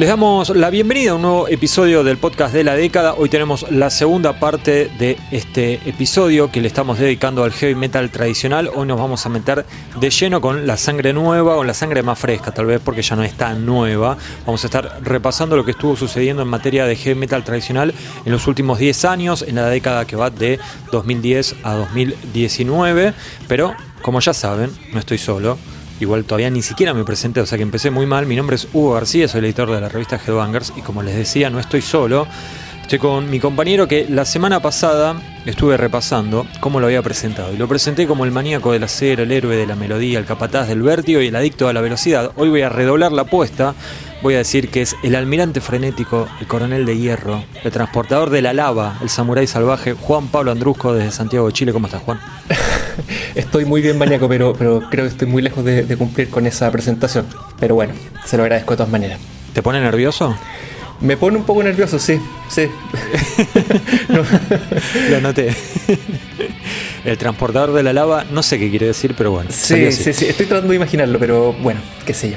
Les 0.00 0.08
damos 0.08 0.48
la 0.56 0.70
bienvenida 0.70 1.10
a 1.10 1.14
un 1.16 1.20
nuevo 1.20 1.46
episodio 1.46 2.02
del 2.02 2.16
podcast 2.16 2.54
de 2.54 2.64
la 2.64 2.74
década. 2.74 3.12
Hoy 3.18 3.28
tenemos 3.28 3.70
la 3.70 3.90
segunda 3.90 4.40
parte 4.40 4.90
de 4.98 5.18
este 5.30 5.74
episodio 5.86 6.50
que 6.50 6.62
le 6.62 6.68
estamos 6.68 6.98
dedicando 6.98 7.44
al 7.44 7.52
heavy 7.52 7.74
metal 7.74 8.08
tradicional. 8.08 8.70
Hoy 8.74 8.86
nos 8.86 8.98
vamos 8.98 9.26
a 9.26 9.28
meter 9.28 9.66
de 10.00 10.08
lleno 10.08 10.40
con 10.40 10.66
la 10.66 10.78
sangre 10.78 11.12
nueva 11.12 11.56
o 11.56 11.64
la 11.64 11.74
sangre 11.74 12.02
más 12.02 12.18
fresca, 12.18 12.50
tal 12.50 12.64
vez 12.64 12.80
porque 12.82 13.02
ya 13.02 13.14
no 13.14 13.24
es 13.24 13.34
tan 13.34 13.66
nueva. 13.66 14.16
Vamos 14.46 14.64
a 14.64 14.68
estar 14.68 15.00
repasando 15.02 15.54
lo 15.54 15.66
que 15.66 15.72
estuvo 15.72 15.94
sucediendo 15.94 16.40
en 16.40 16.48
materia 16.48 16.86
de 16.86 16.96
heavy 16.96 17.20
metal 17.20 17.44
tradicional 17.44 17.92
en 18.24 18.32
los 18.32 18.46
últimos 18.46 18.78
10 18.78 19.04
años, 19.04 19.42
en 19.42 19.56
la 19.56 19.66
década 19.66 20.06
que 20.06 20.16
va 20.16 20.30
de 20.30 20.58
2010 20.92 21.56
a 21.62 21.74
2019. 21.74 23.12
Pero, 23.48 23.74
como 24.00 24.20
ya 24.20 24.32
saben, 24.32 24.70
no 24.94 24.98
estoy 24.98 25.18
solo. 25.18 25.58
Igual 26.00 26.24
todavía 26.24 26.48
ni 26.48 26.62
siquiera 26.62 26.94
me 26.94 27.04
presenté, 27.04 27.40
o 27.40 27.46
sea 27.46 27.58
que 27.58 27.62
empecé 27.62 27.90
muy 27.90 28.06
mal. 28.06 28.24
Mi 28.24 28.34
nombre 28.34 28.56
es 28.56 28.66
Hugo 28.72 28.94
García, 28.94 29.28
soy 29.28 29.40
el 29.40 29.44
editor 29.44 29.70
de 29.70 29.80
la 29.82 29.88
revista 29.90 30.18
Headbangers 30.18 30.72
y 30.74 30.80
como 30.80 31.02
les 31.02 31.14
decía, 31.14 31.50
no 31.50 31.60
estoy 31.60 31.82
solo. 31.82 32.26
Estoy 32.80 32.98
con 32.98 33.30
mi 33.30 33.38
compañero 33.38 33.86
que 33.86 34.06
la 34.08 34.24
semana 34.24 34.60
pasada 34.60 35.14
estuve 35.46 35.76
repasando 35.76 36.46
cómo 36.58 36.80
lo 36.80 36.86
había 36.86 37.02
presentado. 37.02 37.52
Y 37.52 37.56
lo 37.56 37.68
presenté 37.68 38.06
como 38.06 38.24
el 38.24 38.32
maníaco 38.32 38.72
del 38.72 38.82
acero, 38.82 39.22
el 39.22 39.30
héroe 39.30 39.54
de 39.54 39.66
la 39.66 39.76
melodía, 39.76 40.18
el 40.18 40.24
capataz 40.24 40.66
del 40.66 40.82
vértigo 40.82 41.20
y 41.20 41.28
el 41.28 41.36
adicto 41.36 41.68
a 41.68 41.72
la 41.72 41.82
velocidad. 41.82 42.32
Hoy 42.34 42.48
voy 42.48 42.62
a 42.62 42.68
redoblar 42.68 43.12
la 43.12 43.22
apuesta. 43.22 43.74
Voy 44.22 44.34
a 44.34 44.38
decir 44.38 44.70
que 44.70 44.82
es 44.82 44.96
el 45.04 45.14
almirante 45.14 45.60
frenético, 45.60 46.26
el 46.40 46.46
coronel 46.46 46.84
de 46.84 46.98
hierro, 46.98 47.44
el 47.62 47.70
transportador 47.70 48.30
de 48.30 48.42
la 48.42 48.54
lava, 48.54 48.98
el 49.02 49.08
samurái 49.08 49.46
salvaje, 49.46 49.92
Juan 49.92 50.28
Pablo 50.28 50.50
Andrusco 50.50 50.92
desde 50.92 51.12
Santiago 51.12 51.46
de 51.46 51.52
Chile. 51.52 51.72
¿Cómo 51.72 51.86
estás, 51.86 52.02
Juan? 52.02 52.18
Estoy 53.34 53.64
muy 53.64 53.80
bien 53.80 53.98
maníaco, 53.98 54.28
pero, 54.28 54.52
pero 54.52 54.82
creo 54.90 55.04
que 55.04 55.10
estoy 55.10 55.28
muy 55.28 55.42
lejos 55.42 55.64
de, 55.64 55.84
de 55.84 55.96
cumplir 55.96 56.28
con 56.28 56.46
esa 56.46 56.70
presentación. 56.70 57.26
Pero 57.58 57.74
bueno, 57.74 57.94
se 58.24 58.36
lo 58.36 58.42
agradezco 58.42 58.72
de 58.72 58.76
todas 58.78 58.92
maneras. 58.92 59.20
¿Te 59.52 59.62
pone 59.62 59.80
nervioso? 59.80 60.36
Me 61.00 61.16
pone 61.16 61.38
un 61.38 61.44
poco 61.44 61.62
nervioso, 61.62 61.98
sí, 61.98 62.20
sí. 62.48 62.68
No. 64.08 64.22
Lo 65.10 65.20
noté. 65.20 65.54
El 67.04 67.16
transportador 67.16 67.72
de 67.72 67.82
la 67.82 67.92
lava, 67.92 68.24
no 68.30 68.42
sé 68.42 68.58
qué 68.58 68.68
quiere 68.68 68.86
decir, 68.86 69.14
pero 69.16 69.30
bueno. 69.30 69.50
Sí, 69.50 69.90
sí, 69.92 70.12
sí, 70.12 70.26
estoy 70.26 70.46
tratando 70.46 70.70
de 70.70 70.76
imaginarlo, 70.76 71.18
pero 71.18 71.54
bueno, 71.54 71.80
qué 72.04 72.12
sé 72.12 72.30
yo. 72.30 72.36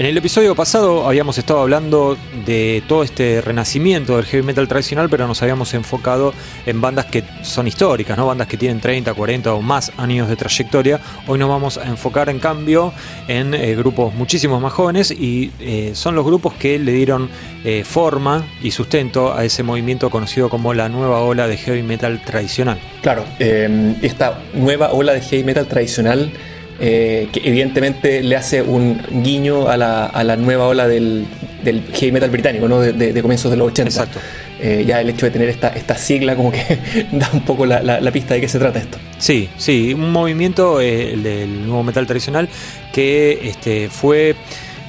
En 0.00 0.06
el 0.06 0.16
episodio 0.16 0.54
pasado 0.54 1.06
habíamos 1.06 1.36
estado 1.36 1.60
hablando 1.60 2.16
de 2.46 2.82
todo 2.88 3.02
este 3.02 3.42
renacimiento 3.42 4.16
del 4.16 4.24
heavy 4.24 4.42
metal 4.42 4.66
tradicional, 4.66 5.10
pero 5.10 5.26
nos 5.26 5.42
habíamos 5.42 5.74
enfocado 5.74 6.32
en 6.64 6.80
bandas 6.80 7.04
que 7.04 7.22
son 7.42 7.68
históricas, 7.68 8.16
¿no? 8.16 8.24
bandas 8.24 8.48
que 8.48 8.56
tienen 8.56 8.80
30, 8.80 9.12
40 9.12 9.52
o 9.52 9.60
más 9.60 9.92
años 9.98 10.26
de 10.30 10.36
trayectoria. 10.36 11.00
Hoy 11.26 11.38
nos 11.38 11.50
vamos 11.50 11.76
a 11.76 11.84
enfocar 11.84 12.30
en 12.30 12.38
cambio 12.38 12.94
en 13.28 13.52
eh, 13.52 13.76
grupos 13.76 14.14
muchísimos 14.14 14.62
más 14.62 14.72
jóvenes 14.72 15.10
y 15.10 15.52
eh, 15.60 15.90
son 15.92 16.14
los 16.14 16.24
grupos 16.24 16.54
que 16.54 16.78
le 16.78 16.92
dieron 16.92 17.28
eh, 17.62 17.84
forma 17.84 18.46
y 18.62 18.70
sustento 18.70 19.34
a 19.34 19.44
ese 19.44 19.62
movimiento 19.62 20.08
conocido 20.08 20.48
como 20.48 20.72
la 20.72 20.88
nueva 20.88 21.20
ola 21.20 21.46
de 21.46 21.58
heavy 21.58 21.82
metal 21.82 22.22
tradicional. 22.24 22.80
Claro, 23.02 23.26
esta 23.38 24.40
nueva 24.54 24.92
ola 24.92 25.12
de 25.12 25.20
heavy 25.20 25.44
metal 25.44 25.66
tradicional 25.66 26.32
eh, 26.80 27.28
que 27.30 27.40
evidentemente 27.44 28.22
le 28.22 28.36
hace 28.36 28.62
un 28.62 29.00
guiño 29.22 29.68
a 29.68 29.76
la, 29.76 30.06
a 30.06 30.24
la 30.24 30.36
nueva 30.36 30.66
ola 30.66 30.88
del, 30.88 31.26
del, 31.62 31.82
heavy 31.92 32.10
metal 32.10 32.30
británico, 32.30 32.68
¿no? 32.68 32.80
de, 32.80 32.94
de, 32.94 33.12
de 33.12 33.22
comienzos 33.22 33.50
de 33.50 33.58
los 33.58 33.68
80. 33.68 33.90
Exacto. 33.90 34.18
Eh, 34.62 34.84
ya 34.86 35.00
el 35.00 35.08
hecho 35.10 35.26
de 35.26 35.32
tener 35.32 35.48
esta, 35.48 35.68
esta 35.68 35.96
sigla 35.96 36.36
como 36.36 36.52
que 36.52 36.78
da 37.12 37.28
un 37.32 37.40
poco 37.40 37.66
la, 37.66 37.82
la, 37.82 38.00
la, 38.00 38.10
pista 38.10 38.34
de 38.34 38.40
qué 38.40 38.48
se 38.48 38.58
trata 38.58 38.78
esto. 38.78 38.98
Sí, 39.18 39.48
sí, 39.56 39.94
un 39.94 40.10
movimiento 40.10 40.80
eh, 40.80 41.12
el 41.12 41.22
del 41.22 41.66
nuevo 41.66 41.82
metal 41.82 42.06
tradicional 42.06 42.48
que 42.92 43.40
este, 43.42 43.88
fue 43.88 44.34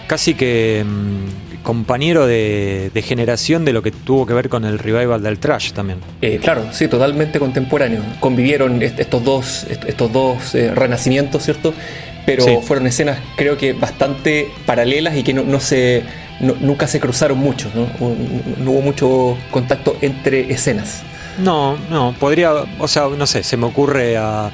casi 0.07 0.33
que 0.33 0.85
mmm, 0.85 1.50
compañero 1.61 2.25
de, 2.27 2.91
de, 2.93 3.01
generación 3.01 3.65
de 3.65 3.73
lo 3.73 3.81
que 3.81 3.91
tuvo 3.91 4.25
que 4.25 4.33
ver 4.33 4.49
con 4.49 4.65
el 4.65 4.79
revival 4.79 5.21
del 5.21 5.39
trash 5.39 5.71
también. 5.71 5.99
Eh, 6.21 6.39
claro, 6.41 6.65
sí, 6.71 6.87
totalmente 6.87 7.39
contemporáneo. 7.39 8.01
Convivieron 8.19 8.81
est 8.81 8.99
estos 8.99 9.23
dos, 9.23 9.65
est 9.69 9.83
estos 9.85 10.11
dos 10.11 10.55
eh, 10.55 10.73
renacimientos, 10.73 11.43
¿cierto? 11.43 11.73
Pero 12.25 12.43
sí. 12.43 12.57
fueron 12.61 12.87
escenas 12.87 13.19
creo 13.35 13.57
que 13.57 13.73
bastante 13.73 14.49
paralelas 14.65 15.15
y 15.17 15.23
que 15.23 15.33
no, 15.33 15.43
no 15.43 15.59
se, 15.59 16.03
no, 16.39 16.55
nunca 16.59 16.87
se 16.87 16.99
cruzaron 16.99 17.37
mucho, 17.37 17.71
¿no? 17.73 17.87
no 18.63 18.71
hubo 18.71 18.81
mucho 18.81 19.37
contacto 19.51 19.97
entre 20.01 20.51
escenas. 20.51 21.03
No, 21.37 21.77
no, 21.89 22.13
podría, 22.19 22.53
o 22.79 22.87
sea, 22.87 23.07
no 23.07 23.25
sé, 23.25 23.43
se 23.43 23.57
me 23.57 23.65
ocurre 23.65 24.17
a 24.17 24.51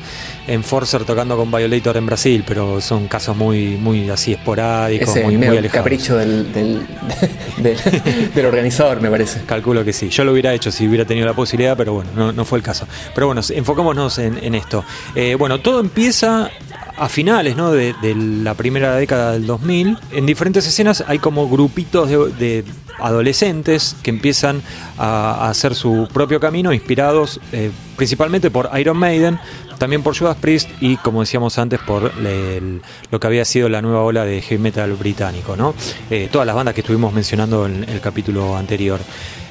Enforcer 0.47 1.03
tocando 1.03 1.35
con 1.35 1.51
Violator 1.51 1.97
en 1.97 2.05
Brasil, 2.05 2.43
pero 2.47 2.79
son 2.81 3.07
casos 3.07 3.35
muy, 3.35 3.75
muy 3.77 4.09
así 4.09 4.33
esporádicos, 4.33 5.09
Ese 5.09 5.23
muy, 5.23 5.37
muy 5.37 5.47
alejados. 5.57 5.71
capricho 5.83 6.15
del, 6.17 6.51
del, 6.53 6.87
del, 7.57 7.77
del, 8.33 8.45
organizador, 8.45 9.01
me 9.01 9.09
parece. 9.09 9.41
Calculo 9.45 9.83
que 9.83 9.93
sí. 9.93 10.09
Yo 10.09 10.23
lo 10.23 10.31
hubiera 10.31 10.53
hecho 10.53 10.71
si 10.71 10.87
hubiera 10.87 11.05
tenido 11.05 11.25
la 11.25 11.33
posibilidad, 11.33 11.75
pero 11.75 11.93
bueno, 11.93 12.09
no, 12.15 12.31
no 12.31 12.45
fue 12.45 12.57
el 12.59 12.63
caso. 12.63 12.87
Pero 13.13 13.27
bueno, 13.27 13.41
enfocémonos 13.47 14.17
en, 14.19 14.37
en 14.43 14.55
esto. 14.55 14.83
Eh, 15.15 15.35
bueno, 15.35 15.59
todo 15.59 15.79
empieza 15.81 16.49
a 16.97 17.09
finales 17.09 17.55
¿no? 17.55 17.71
de, 17.71 17.93
de, 18.01 18.15
la 18.15 18.53
primera 18.53 18.95
década 18.95 19.33
del 19.33 19.45
2000. 19.45 19.97
En 20.11 20.25
diferentes 20.25 20.65
escenas 20.65 21.03
hay 21.07 21.19
como 21.19 21.47
grupitos 21.49 22.09
de, 22.09 22.17
de 22.39 22.63
adolescentes 22.99 23.95
que 24.03 24.09
empiezan 24.09 24.61
a, 24.97 25.49
hacer 25.49 25.75
su 25.75 26.07
propio 26.11 26.39
camino, 26.39 26.73
inspirados 26.73 27.39
eh, 27.51 27.71
principalmente 27.95 28.51
por 28.51 28.69
Iron 28.77 28.97
Maiden, 28.97 29.39
también 29.77 30.03
por 30.03 30.17
Judas 30.17 30.37
Priest 30.37 30.69
y, 30.81 30.97
como 30.97 31.21
decíamos 31.21 31.57
antes, 31.57 31.79
por 31.79 32.11
lo 32.13 33.19
que 33.19 33.27
había 33.27 33.45
sido 33.45 33.69
la 33.69 33.81
nueva 33.81 34.01
ola 34.01 34.25
de 34.25 34.41
heavy 34.41 34.61
metal 34.61 34.93
británico. 34.93 35.55
¿no? 35.55 35.73
Eh, 36.09 36.29
todas 36.31 36.45
las 36.45 36.55
bandas 36.55 36.73
que 36.73 36.81
estuvimos 36.81 37.13
mencionando 37.13 37.65
en 37.65 37.87
el 37.87 38.01
capítulo 38.01 38.57
anterior, 38.57 38.99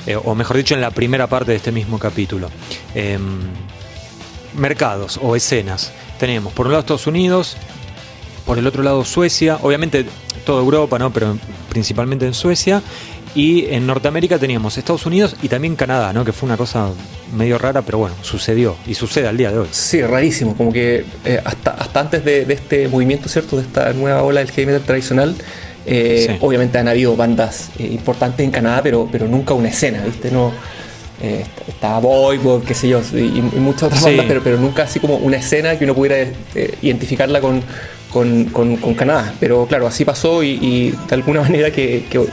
eh, 0.07 0.17
o 0.17 0.34
mejor 0.34 0.57
dicho, 0.57 0.75
en 0.75 0.81
la 0.81 0.91
primera 0.91 1.27
parte 1.27 1.53
de 1.53 1.57
este 1.57 1.73
mismo 1.73 1.99
capítulo. 1.99 2.51
Eh, 2.95 3.19
mercados 4.57 5.19
o 5.23 5.37
escenas. 5.37 5.93
Tenemos 6.19 6.53
por 6.53 6.67
un 6.67 6.73
lado 6.73 6.81
Estados 6.81 7.07
Unidos, 7.07 7.57
por 8.47 8.59
el 8.59 8.67
otro 8.67 8.83
lado 8.83 9.05
Suecia, 9.05 9.59
obviamente 9.63 10.07
toda 10.45 10.63
Europa, 10.63 10.99
¿no? 10.99 11.13
pero 11.13 11.37
principalmente 11.69 12.27
en 12.27 12.34
Suecia. 12.34 12.83
Y 13.36 13.66
en 13.66 13.86
Norteamérica 13.86 14.38
teníamos 14.38 14.78
Estados 14.78 15.04
Unidos 15.04 15.36
y 15.42 15.48
también 15.48 15.76
Canadá, 15.76 16.10
¿no? 16.14 16.24
Que 16.24 16.32
fue 16.32 16.47
una 16.47 16.56
cosa 16.56 16.88
medio 17.36 17.58
rara, 17.58 17.82
pero 17.82 17.98
bueno, 17.98 18.16
sucedió 18.22 18.76
y 18.86 18.94
sucede 18.94 19.28
al 19.28 19.36
día 19.36 19.52
de 19.52 19.58
hoy. 19.58 19.69
Sí, 19.72 20.00
rarísimo, 20.00 20.56
como 20.56 20.72
que 20.72 21.04
eh, 21.22 21.42
hasta, 21.44 21.72
hasta 21.72 22.00
antes 22.00 22.24
de, 22.24 22.47
de, 22.47 22.54
este 22.54 22.88
movimiento, 22.88 23.28
¿cierto? 23.28 23.56
De 23.56 23.62
esta 23.62 23.92
nueva 23.92 24.22
ola 24.22 24.41
del 24.41 24.50
heavy 24.50 24.72
metal 24.72 24.86
tradicional, 24.86 25.36
eh, 25.84 26.28
sí. 26.30 26.36
obviamente 26.41 26.78
han 26.78 26.88
habido 26.88 27.14
bandas 27.14 27.69
eh, 27.78 27.84
importantes 27.84 28.42
en 28.42 28.50
Canadá, 28.50 28.80
pero, 28.82 29.06
pero 29.12 29.28
nunca 29.28 29.53
una 29.53 29.68
escena, 29.68 30.03
¿viste? 30.03 30.30
No, 30.30 30.53
eh, 31.22 31.44
está 31.68 31.98
Voivod, 31.98 32.64
qué 32.64 32.72
sé 32.72 32.88
yo, 32.88 33.03
y, 33.12 33.18
y 33.18 33.60
muchas 33.60 33.82
otras 33.82 34.00
sí. 34.00 34.06
bandas, 34.06 34.24
pero, 34.28 34.42
pero 34.42 34.56
nunca 34.56 34.84
así 34.84 34.98
como 34.98 35.16
una 35.16 35.36
escena 35.36 35.78
que 35.78 35.84
uno 35.84 35.94
pudiera 35.94 36.26
identificarla 36.80 37.42
con, 37.42 37.62
con, 38.10 38.47
con, 38.47 38.78
con, 38.78 38.94
Canadá. 38.94 39.34
Pero 39.38 39.66
claro, 39.66 39.86
así 39.86 40.06
pasó 40.06 40.42
y, 40.42 40.53
y 40.53 40.91
de 40.91 41.14
alguna 41.14 41.41
manera 41.42 41.70
que, 41.70 42.06
que 42.08 42.24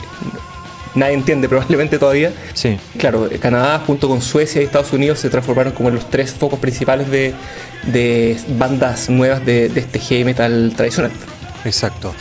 nadie 0.95 1.13
entiende 1.13 1.49
probablemente 1.49 1.99
todavía. 1.99 2.31
Sí. 2.53 2.77
Claro, 2.97 3.29
Canadá 3.39 3.81
junto 3.85 4.07
con 4.07 4.21
Suecia 4.21 4.61
y 4.61 4.65
Estados 4.65 4.93
Unidos 4.93 5.19
se 5.19 5.29
transformaron 5.29 5.73
como 5.73 5.89
en 5.89 5.95
los 5.95 6.09
tres 6.09 6.31
focos 6.31 6.59
principales 6.59 7.09
de, 7.09 7.33
de 7.87 8.39
bandas 8.49 9.09
nuevas 9.09 9.45
de, 9.45 9.69
de, 9.69 9.79
este 9.79 9.99
heavy 9.99 10.23
metal 10.23 10.73
tradicional. 10.75 11.11
Exacto. 11.65 12.13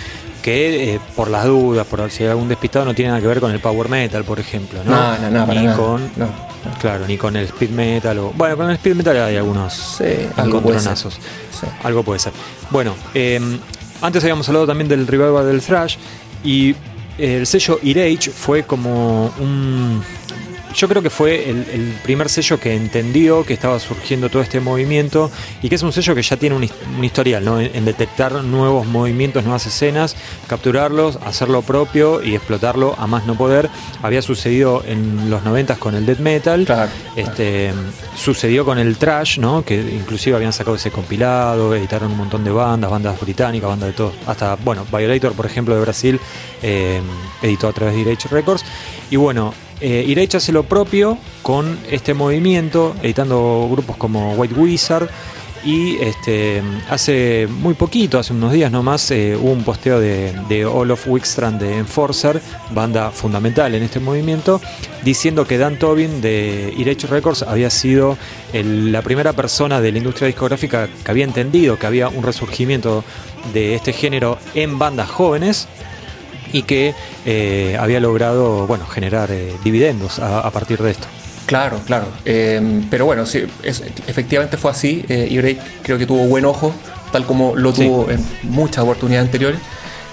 Que 0.43 0.95
eh, 0.95 1.01
por 1.15 1.31
las 1.31 1.45
dudas, 1.45 1.87
por 1.87 2.11
si 2.11 2.25
hay 2.25 2.31
algún 2.31 2.49
despistado, 2.49 2.85
no 2.85 2.95
tiene 2.95 3.11
nada 3.11 3.21
que 3.21 3.29
ver 3.29 3.39
con 3.39 3.53
el 3.53 3.61
power 3.61 3.89
metal, 3.89 4.25
por 4.25 4.41
ejemplo. 4.41 4.81
No, 4.85 5.19
no, 5.19 5.31
no, 5.31 5.47
no 5.47 5.55
ni 5.55 5.67
con. 5.77 6.03
No, 6.17 6.27
no. 6.27 6.53
Claro, 6.81 7.07
ni 7.07 7.17
con 7.17 7.37
el 7.37 7.45
speed 7.45 7.71
metal. 7.71 8.19
O, 8.19 8.33
bueno, 8.35 8.57
con 8.57 8.69
el 8.69 8.77
speed 8.77 8.97
metal 8.97 9.17
hay 9.19 9.37
algunos 9.37 9.73
sí, 9.99 10.05
encontronazos. 10.37 11.15
Sí. 11.15 11.67
Algo 11.85 12.03
puede 12.03 12.19
ser. 12.19 12.33
Bueno, 12.71 12.97
eh, 13.15 13.41
antes 14.01 14.25
habíamos 14.25 14.49
hablado 14.49 14.67
también 14.67 14.89
del 14.89 15.07
revival 15.07 15.47
del 15.47 15.61
thrash. 15.61 15.97
Y 16.43 16.75
el 17.23 17.47
sello 17.47 17.79
Irage 17.83 18.31
fue 18.31 18.65
como 18.65 19.33
un. 19.39 20.03
Yo 20.75 20.89
creo 20.89 21.03
que 21.03 21.11
fue 21.11 21.49
el, 21.49 21.67
el, 21.73 21.95
primer 22.03 22.29
sello 22.29 22.59
que 22.59 22.75
entendió 22.75 23.45
que 23.45 23.53
estaba 23.53 23.79
surgiendo 23.79 24.29
todo 24.29 24.43
este 24.43 24.61
movimiento 24.61 25.31
y 25.63 25.69
que 25.69 25.75
es 25.75 25.83
un 25.83 25.93
sello 25.93 26.15
que 26.15 26.23
ya 26.23 26.37
tiene 26.37 26.57
un, 26.57 26.69
un 26.97 27.05
historial 27.05 27.45
¿no? 27.45 27.61
en, 27.61 27.75
en, 27.75 27.85
detectar 27.85 28.33
nuevos 28.45 28.87
movimientos, 28.87 29.45
nuevas 29.45 29.67
escenas, 29.67 30.17
capturarlos, 30.47 31.19
hacerlo 31.25 31.63
propio 31.63 32.23
y 32.23 32.35
explotarlo 32.35 32.95
a 32.99 33.07
más 33.07 33.27
no 33.27 33.35
poder. 33.35 33.69
Había 34.03 34.23
sucedido 34.23 34.83
en 34.87 35.31
los 35.31 35.43
90 35.45 35.77
con 35.77 35.95
el 35.95 36.07
death 36.07 36.19
metal, 36.19 36.65
claro, 36.65 36.91
este, 37.17 37.73
claro. 37.73 37.89
sucedió 38.17 38.65
con 38.65 38.79
el 38.79 38.97
trash, 38.97 39.39
¿no? 39.39 39.65
que 39.65 39.81
inclusive 39.81 40.37
habían 40.37 40.53
sacado 40.53 40.77
ese 40.77 40.91
compilado, 40.91 41.75
editaron 41.75 42.13
un 42.13 42.19
montón 42.19 42.45
de 42.45 42.51
bandas, 42.51 42.91
bandas 42.91 43.21
británicas, 43.21 43.69
bandas 43.69 43.89
de 43.89 43.95
todo, 43.95 44.13
hasta, 44.27 44.57
bueno, 44.57 44.87
Violator, 44.91 45.33
por 45.33 45.47
ejemplo, 45.47 45.75
de 45.75 45.81
Brasil, 45.81 46.21
eh, 46.63 47.01
editó 47.43 47.69
a 47.69 47.73
través 47.73 47.95
de 47.95 48.01
Irage 48.01 48.29
Records. 48.29 48.65
Y 49.11 49.17
bueno, 49.17 49.53
eh, 49.83 50.29
hace 50.37 50.53
lo 50.53 50.63
propio 50.63 51.19
con 51.43 51.79
este 51.91 52.15
movimiento, 52.15 52.95
editando 53.03 53.69
grupos 53.71 53.97
como 53.97 54.35
White 54.35 54.55
Wizard 54.55 55.09
Y 55.65 55.97
este, 55.99 56.61
hace 56.91 57.47
muy 57.49 57.75
poquito, 57.75 58.19
hace 58.19 58.33
unos 58.33 58.53
días 58.53 58.71
nomás, 58.73 59.11
eh, 59.13 59.37
hubo 59.37 59.53
un 59.53 59.63
posteo 59.63 60.01
de, 60.01 60.33
de 60.49 60.67
Wickstrand 60.67 61.61
de 61.61 61.79
Enforcer, 61.79 62.41
banda 62.71 63.11
fundamental 63.11 63.73
en 63.75 63.85
este 63.85 64.01
movimiento, 64.01 64.61
diciendo 65.05 65.47
que 65.47 65.59
Dan 65.59 65.79
Tobin 65.79 66.21
de 66.21 66.75
Irech 66.77 67.05
Records 67.05 67.43
había 67.43 67.71
sido 67.71 68.19
la 68.53 69.03
primera 69.03 69.33
persona 69.35 69.81
de 69.81 69.93
la 69.93 69.99
industria 69.99 70.27
discográfica 70.27 70.89
que 71.05 71.11
había 71.11 71.25
entendido 71.25 71.79
que 71.79 71.87
había 71.87 72.09
un 72.09 72.25
resurgimiento 72.25 73.05
de 73.53 73.75
este 73.77 73.93
género 73.93 74.39
en 74.55 74.79
bandas 74.79 75.11
jóvenes 75.11 75.69
y 76.53 76.63
que 76.63 76.95
eh, 77.25 77.77
había 77.81 77.99
logrado 77.99 78.67
bueno, 78.67 78.87
generar 78.87 79.31
eh, 79.31 79.55
dividendos 79.65 80.19
a, 80.19 80.51
partir 80.51 80.79
de 80.83 80.93
esto. 80.93 81.09
Claro, 81.47 81.81
claro. 81.87 82.07
Em, 82.25 82.89
pero 82.89 83.07
bueno, 83.07 83.27
sí, 83.27 83.45
efectivamente 84.07 84.57
fue 84.57 84.71
así. 84.71 85.05
Eh, 85.09 85.59
creo 85.83 85.99
que 85.99 86.07
tuvo 86.07 86.27
buen 86.27 86.45
ojo, 86.45 86.73
tal 87.11 87.25
como 87.25 87.57
lo 87.57 87.73
tuvo 87.73 88.11
en 88.11 88.25
muchas 88.43 88.85
oportunidades 88.85 89.27
anteriores. 89.27 89.61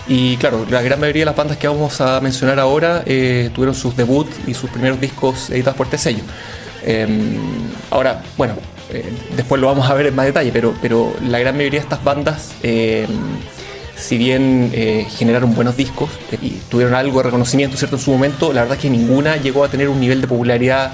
Y 0.07 0.37
claro, 0.37 0.65
la 0.69 0.81
gran 0.81 0.99
mayoría 0.99 1.21
de 1.21 1.25
las 1.25 1.35
bandas 1.35 1.57
que 1.57 1.67
vamos 1.67 2.01
a 2.01 2.19
mencionar 2.19 2.59
ahora 2.59 3.03
tuvieron 3.03 3.75
sus 3.75 3.95
debuts 3.95 4.35
y 4.47 4.55
sus 4.55 4.69
primeros 4.71 4.99
discos 4.99 5.51
editados 5.51 5.77
por 5.77 5.85
este 5.85 5.99
sello. 5.99 6.23
Em, 6.83 7.37
ahora, 7.91 8.23
bueno, 8.35 8.55
después 9.35 9.61
lo 9.61 9.67
vamos 9.67 9.87
a 9.87 9.93
ver 9.93 10.07
en 10.07 10.15
más 10.15 10.25
detalle, 10.25 10.51
pero, 10.51 10.73
pero 10.81 11.13
la 11.21 11.37
gran 11.37 11.55
mayoría 11.55 11.79
de 11.79 11.83
estas 11.83 12.03
bandas 12.03 12.53
em, 12.63 13.07
si 13.99 14.17
bien 14.17 14.71
eh, 14.73 15.05
generaron 15.09 15.53
buenos 15.53 15.75
discos 15.75 16.09
y 16.41 16.51
tuvieron 16.69 16.95
algo 16.95 17.17
de 17.19 17.23
reconocimiento 17.23 17.77
cierto 17.77 17.97
en 17.97 18.01
su 18.01 18.11
momento, 18.11 18.53
la 18.53 18.61
verdad 18.61 18.77
es 18.77 18.81
que 18.81 18.89
ninguna 18.89 19.37
llegó 19.37 19.63
a 19.63 19.69
tener 19.69 19.89
un 19.89 19.99
nivel 19.99 20.21
de 20.21 20.27
popularidad 20.27 20.93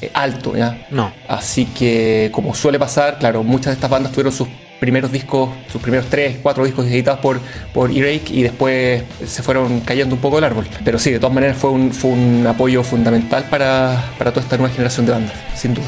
eh, 0.00 0.10
alto, 0.14 0.56
¿ya? 0.56 0.86
No. 0.90 1.12
Así 1.28 1.66
que, 1.66 2.30
como 2.32 2.54
suele 2.54 2.78
pasar, 2.78 3.18
claro, 3.18 3.42
muchas 3.42 3.66
de 3.66 3.72
estas 3.74 3.90
bandas 3.90 4.12
tuvieron 4.12 4.32
sus 4.32 4.48
primeros 4.80 5.10
discos, 5.10 5.50
sus 5.70 5.80
primeros 5.80 6.06
tres, 6.06 6.38
cuatro 6.42 6.64
discos 6.64 6.86
editados 6.86 7.20
por, 7.20 7.40
por 7.72 7.90
E-Rake 7.90 8.26
y 8.30 8.42
después 8.42 9.02
se 9.26 9.42
fueron 9.42 9.80
cayendo 9.80 10.14
un 10.14 10.20
poco 10.20 10.38
el 10.38 10.44
árbol. 10.44 10.66
Pero 10.84 10.98
sí, 10.98 11.10
de 11.10 11.18
todas 11.18 11.34
maneras 11.34 11.56
fue 11.56 11.70
un, 11.70 11.92
fue 11.92 12.10
un 12.10 12.46
apoyo 12.46 12.82
fundamental 12.82 13.44
para, 13.50 14.10
para 14.18 14.32
toda 14.32 14.42
esta 14.42 14.56
nueva 14.56 14.72
generación 14.72 15.06
de 15.06 15.12
bandas, 15.12 15.36
sin 15.54 15.74
duda. 15.74 15.86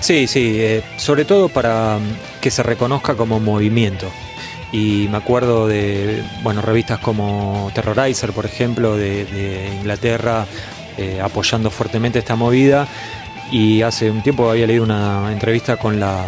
Sí, 0.00 0.26
sí, 0.26 0.56
eh, 0.56 0.82
sobre 0.96 1.24
todo 1.24 1.48
para 1.48 1.98
mm, 1.98 2.40
que 2.40 2.50
se 2.50 2.62
reconozca 2.62 3.14
como 3.14 3.40
movimiento 3.40 4.06
y 4.74 5.06
me 5.08 5.18
acuerdo 5.18 5.68
de 5.68 6.24
bueno 6.42 6.60
revistas 6.60 6.98
como 6.98 7.70
Terrorizer 7.72 8.32
por 8.32 8.44
ejemplo 8.44 8.96
de, 8.96 9.70
Inglaterra 9.78 10.46
eh, 10.98 11.20
apoyando 11.22 11.70
fuertemente 11.70 12.18
esta 12.18 12.34
movida 12.34 12.88
y 13.52 13.82
hace 13.82 14.10
un 14.10 14.20
tiempo 14.20 14.50
había 14.50 14.66
leído 14.66 14.82
una 14.82 15.30
entrevista 15.30 15.76
con 15.76 16.00
la, 16.00 16.24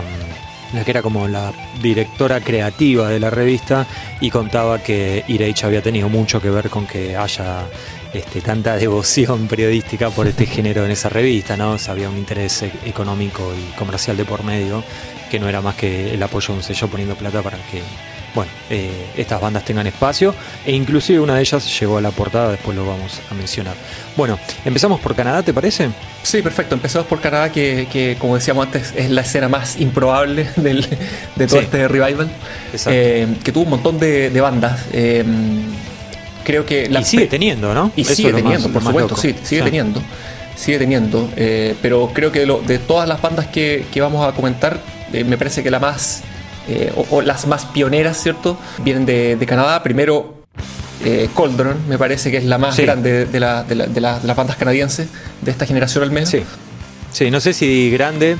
la 0.72 0.84
que 0.84 0.90
era 0.92 1.02
como 1.02 1.26
la 1.26 1.52
directora 1.82 2.40
creativa 2.40 3.08
de 3.08 3.18
la 3.18 3.30
revista 3.30 3.84
y 4.20 4.30
contaba 4.30 4.78
que 4.78 5.24
Irage 5.26 5.66
había 5.66 5.82
tenido 5.82 6.08
mucho 6.08 6.40
que 6.40 6.48
ver 6.48 6.70
con 6.70 6.86
que 6.86 7.16
haya 7.16 7.64
este, 8.12 8.40
tanta 8.42 8.76
devoción 8.78 9.48
periodística 9.48 10.10
por 10.10 10.28
este 10.28 10.46
género 10.46 10.84
en 10.84 10.92
esa 10.92 11.08
revista, 11.08 11.56
¿no? 11.56 11.76
había 11.88 12.08
un 12.08 12.16
interés 12.16 12.62
e-, 12.62 12.70
económico 12.84 13.52
y 13.52 13.76
comercial 13.76 14.16
de 14.16 14.24
por 14.24 14.44
medio, 14.44 14.84
que 15.32 15.40
no 15.40 15.48
era 15.48 15.60
más 15.60 15.74
que 15.74 16.14
el 16.14 16.22
apoyo 16.22 16.52
de 16.52 16.58
un 16.58 16.62
sello 16.62 16.86
poniendo 16.86 17.16
plata 17.16 17.42
para 17.42 17.56
que 17.56 17.82
bueno, 18.36 18.52
eh, 18.68 18.90
estas 19.16 19.40
bandas 19.40 19.64
tengan 19.64 19.86
espacio 19.86 20.34
e 20.66 20.72
inclusive 20.72 21.18
una 21.18 21.36
de 21.36 21.40
ellas 21.40 21.80
llegó 21.80 21.96
a 21.96 22.02
la 22.02 22.10
portada, 22.10 22.50
después 22.50 22.76
lo 22.76 22.86
vamos 22.86 23.18
a 23.30 23.34
mencionar. 23.34 23.74
Bueno, 24.14 24.38
empezamos 24.62 25.00
por 25.00 25.16
Canadá, 25.16 25.42
¿te 25.42 25.54
parece? 25.54 25.88
Sí, 26.22 26.42
perfecto, 26.42 26.74
empezamos 26.74 27.08
por 27.08 27.18
Canadá, 27.18 27.50
que, 27.50 28.16
como 28.20 28.34
decíamos 28.34 28.66
antes 28.66 28.92
es 28.94 29.08
la 29.08 29.22
escena 29.22 29.48
más 29.48 29.80
improbable 29.80 30.46
de 30.56 31.46
todo 31.46 31.60
este 31.60 31.88
revival, 31.88 32.28
eh, 32.88 33.26
que 33.42 33.52
tuvo 33.52 33.64
un 33.64 33.70
montón 33.70 33.98
de, 33.98 34.38
bandas. 34.38 34.82
Eh, 34.92 35.24
creo 36.44 36.66
que 36.66 36.90
la 36.90 37.00
y 37.00 37.04
sigue 37.06 37.28
teniendo, 37.28 37.72
¿no? 37.72 37.90
Y 37.96 38.04
sigue 38.04 38.34
teniendo, 38.34 38.68
por 38.68 38.82
supuesto, 38.82 39.16
sí, 39.16 39.34
sigue 39.42 39.62
teniendo. 39.62 40.02
Sigue 40.56 40.78
teniendo, 40.78 41.30
pero 41.80 42.10
creo 42.12 42.30
que 42.32 42.44
de, 42.44 42.78
todas 42.80 43.08
las 43.08 43.22
bandas 43.22 43.46
que, 43.46 43.86
que 43.90 44.02
vamos 44.02 44.28
a 44.28 44.32
comentar, 44.32 44.78
me 45.10 45.38
parece 45.38 45.62
que 45.62 45.70
la 45.70 45.80
más 45.80 46.22
eh, 46.68 46.92
o, 47.10 47.22
las 47.22 47.46
más 47.46 47.66
pioneras, 47.66 48.20
¿cierto? 48.20 48.58
Vienen 48.78 49.06
de, 49.06 49.44
Canadá. 49.46 49.82
Primero, 49.82 50.42
eh, 51.04 51.28
Coldron, 51.34 51.88
me 51.88 51.98
parece 51.98 52.30
que 52.30 52.38
es 52.38 52.44
la 52.44 52.58
más 52.58 52.78
grande 52.78 53.26
de, 53.26 53.40
las 53.40 54.36
bandas 54.36 54.56
canadienses 54.56 55.08
de 55.42 55.50
esta 55.50 55.66
generación 55.66 56.04
al 56.04 56.10
menos. 56.10 56.30
Sí. 56.30 56.42
Sí, 57.16 57.30
no 57.30 57.40
sé 57.40 57.54
si 57.54 57.90
grande, 57.90 58.36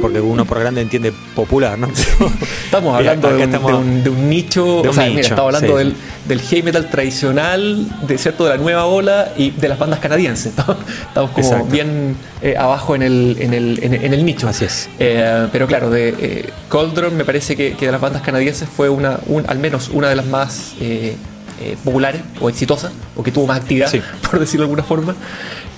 porque 0.00 0.20
uno 0.20 0.44
por 0.44 0.58
grande 0.58 0.80
entiende 0.80 1.12
popular, 1.34 1.78
¿no? 1.78 1.88
estamos 2.64 2.96
hablando 2.96 3.28
de 3.28 4.10
un, 4.10 4.28
nicho, 4.28 4.78
o 4.78 4.92
sea, 4.92 5.06
estamos 5.06 5.54
hablando 5.54 5.76
del, 5.76 5.94
del, 6.26 6.40
heavy 6.40 6.64
metal 6.64 6.90
tradicional, 6.90 7.86
de 8.02 8.18
cierto, 8.18 8.44
de 8.44 8.50
la 8.50 8.56
nueva 8.56 8.86
ola 8.86 9.32
y 9.36 9.50
de 9.50 9.68
las 9.68 9.78
bandas 9.78 10.00
canadienses. 10.00 10.46
Estamos 10.46 11.30
como 11.30 11.66
bien 11.66 12.16
eh, 12.42 12.56
abajo 12.58 12.96
en 12.96 13.02
el, 13.02 13.36
en, 13.38 13.54
el, 13.54 13.78
en, 13.80 14.12
el, 14.12 14.24
nicho. 14.24 14.48
Así 14.48 14.64
es. 14.64 14.88
Eh, 14.98 15.46
pero 15.52 15.68
claro, 15.68 15.90
de 15.90 16.08
eh, 16.18 16.50
Coldron 16.68 17.16
me 17.16 17.24
parece 17.24 17.54
que, 17.54 17.74
de 17.74 17.92
las 17.92 18.00
bandas 18.00 18.22
canadienses 18.22 18.68
fue 18.68 18.88
una, 18.88 19.20
al 19.46 19.58
menos 19.58 19.88
una 19.90 20.08
de 20.08 20.16
las 20.16 20.26
más 20.26 20.74
populares 21.84 22.22
o 22.40 22.48
exitosas, 22.48 22.92
o 23.14 23.22
que 23.22 23.30
tuvo 23.30 23.46
más 23.46 23.60
actividad, 23.60 23.90
por 24.30 24.40
decirlo 24.40 24.64
de 24.64 24.70
alguna 24.70 24.82
forma. 24.82 25.14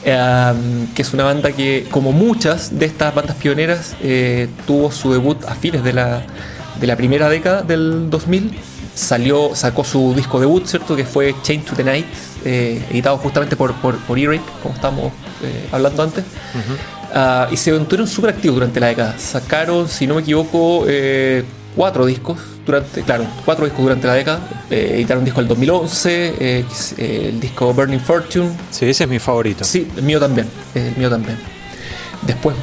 Em, 0.09 0.87
que 0.95 1.03
es 1.03 1.13
una 1.13 1.25
banda 1.25 1.53
que, 1.53 1.87
como 1.91 2.13
muchas 2.13 2.79
de 2.79 2.87
estas 2.87 3.15
bandas 3.15 3.37
pioneras, 3.37 3.95
eh, 4.01 4.49
tuvo 4.67 4.91
su 4.91 5.13
debut 5.13 5.45
a 5.45 5.55
fines 5.55 5.85
de 5.85 5.93
la, 5.93 6.23
de 6.81 6.87
la 6.87 6.97
primera 6.97 7.29
década 7.29 7.63
del 7.63 8.09
2000. 8.09 8.59
Salió, 8.95 9.55
sacó 9.55 9.85
su 9.85 10.15
disco 10.15 10.41
debut, 10.41 10.65
¿cierto? 10.67 10.97
Que 10.97 11.05
fue 11.05 11.35
Chain 11.43 11.63
to 11.63 11.75
the 11.75 11.85
Night, 11.85 12.07
eh, 12.45 12.83
editado 12.91 13.19
justamente 13.19 13.55
por, 13.55 13.75
por, 13.75 13.99
por 13.99 14.19
como 14.19 14.75
estamos 14.75 15.13
eh, 15.43 15.69
hablando 15.71 16.03
antes. 16.03 16.25
Ah, 17.15 17.47
y 17.51 17.57
se 17.59 17.71
mantuvieron 17.73 18.09
súper 18.09 18.31
activos 18.31 18.57
durante 18.57 18.81
la 18.81 18.87
década. 18.87 19.19
Sacaron, 19.19 19.89
si 19.89 20.07
no 20.07 20.15
me 20.15 20.23
equivoco, 20.23 20.87
cuatro 21.77 22.07
discos 22.07 22.39
durante, 22.69 23.03
claro, 23.03 23.27
cuatro 23.47 23.65
discos 23.65 23.83
durante 23.83 24.07
la 24.07 24.15
década. 24.15 24.41
Eh, 24.71 24.93
editaron 24.97 25.21
un 25.21 25.25
disco 25.25 25.41
el 25.41 25.49
2011, 25.49 26.35
eh, 26.39 26.65
el 26.99 27.41
disco 27.41 27.73
Burning 27.73 27.99
Fortune. 27.99 28.51
Sí, 28.71 28.85
ese 28.85 29.05
es 29.05 29.11
mi 29.11 29.19
favorito. 29.19 29.65
Sí, 29.65 29.89
el 29.97 30.03
mío 30.03 30.21
también, 30.21 30.47
el 30.75 30.95
mío 30.97 31.09
también. 31.09 31.39
Después, 32.27 32.55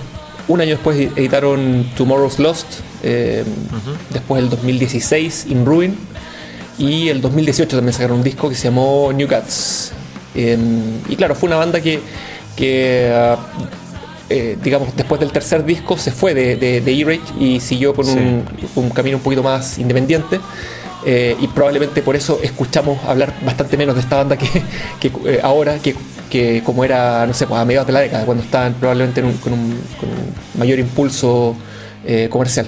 un 0.47 0.61
año 0.61 0.71
después 0.71 1.09
editaron 1.15 1.89
Tomorrow's 1.97 2.37
Lost, 2.37 2.67
eh, 3.01 3.43
después 4.11 4.43
el 4.43 4.49
2016 4.49 5.47
In 5.49 5.65
Ruin 5.65 5.97
y 6.77 7.09
el 7.09 7.19
2018 7.21 7.75
también 7.75 7.93
sacaron 7.93 8.17
un 8.17 8.23
disco 8.23 8.47
que 8.47 8.55
se 8.55 8.65
llamó 8.65 9.11
New 9.11 9.27
Guts. 9.27 9.91
y 10.35 11.15
claro, 11.15 11.33
fue 11.33 11.47
una 11.47 11.55
banda 11.55 11.81
que, 11.81 11.99
que 12.55 13.11
ah, 13.11 13.37
eh, 14.27 14.57
digamos, 14.63 14.95
después 14.95 15.21
del 15.21 15.31
tercer 15.31 15.63
disco 15.63 15.97
se 15.97 16.11
fue 16.11 16.33
de, 16.33 16.55
de, 16.55 16.99
E-Rage 16.99 17.21
y 17.39 17.59
siguió 17.59 17.93
con 17.93 18.07
un, 18.09 18.89
camino 18.89 19.17
un 19.17 19.23
poquito 19.23 19.43
más 19.43 19.77
independiente. 19.77 20.39
Eh, 21.07 21.37
y 21.39 21.47
probablemente 21.47 22.01
por 22.01 22.15
eso 22.15 22.39
escuchamos 22.41 22.97
hablar 23.05 23.31
bastante 23.45 23.77
menos 23.77 23.93
de 23.93 24.01
esta 24.01 24.15
banda 24.15 24.37
que, 24.37 24.47
eh, 25.25 25.39
ahora, 25.43 25.77
que, 25.77 25.95
que, 26.31 26.63
como 26.65 26.83
era, 26.83 27.27
no 27.27 27.33
sé, 27.35 27.45
pues 27.45 27.61
a 27.61 27.65
mediados 27.65 27.85
de 27.85 27.93
la 27.93 27.99
década, 27.99 28.25
cuando 28.25 28.43
estaban 28.43 28.73
probablemente 28.73 29.21
con, 29.21 29.53
un, 29.53 29.77
mayor 30.57 30.79
impulso 30.79 31.55
comercial. 32.29 32.67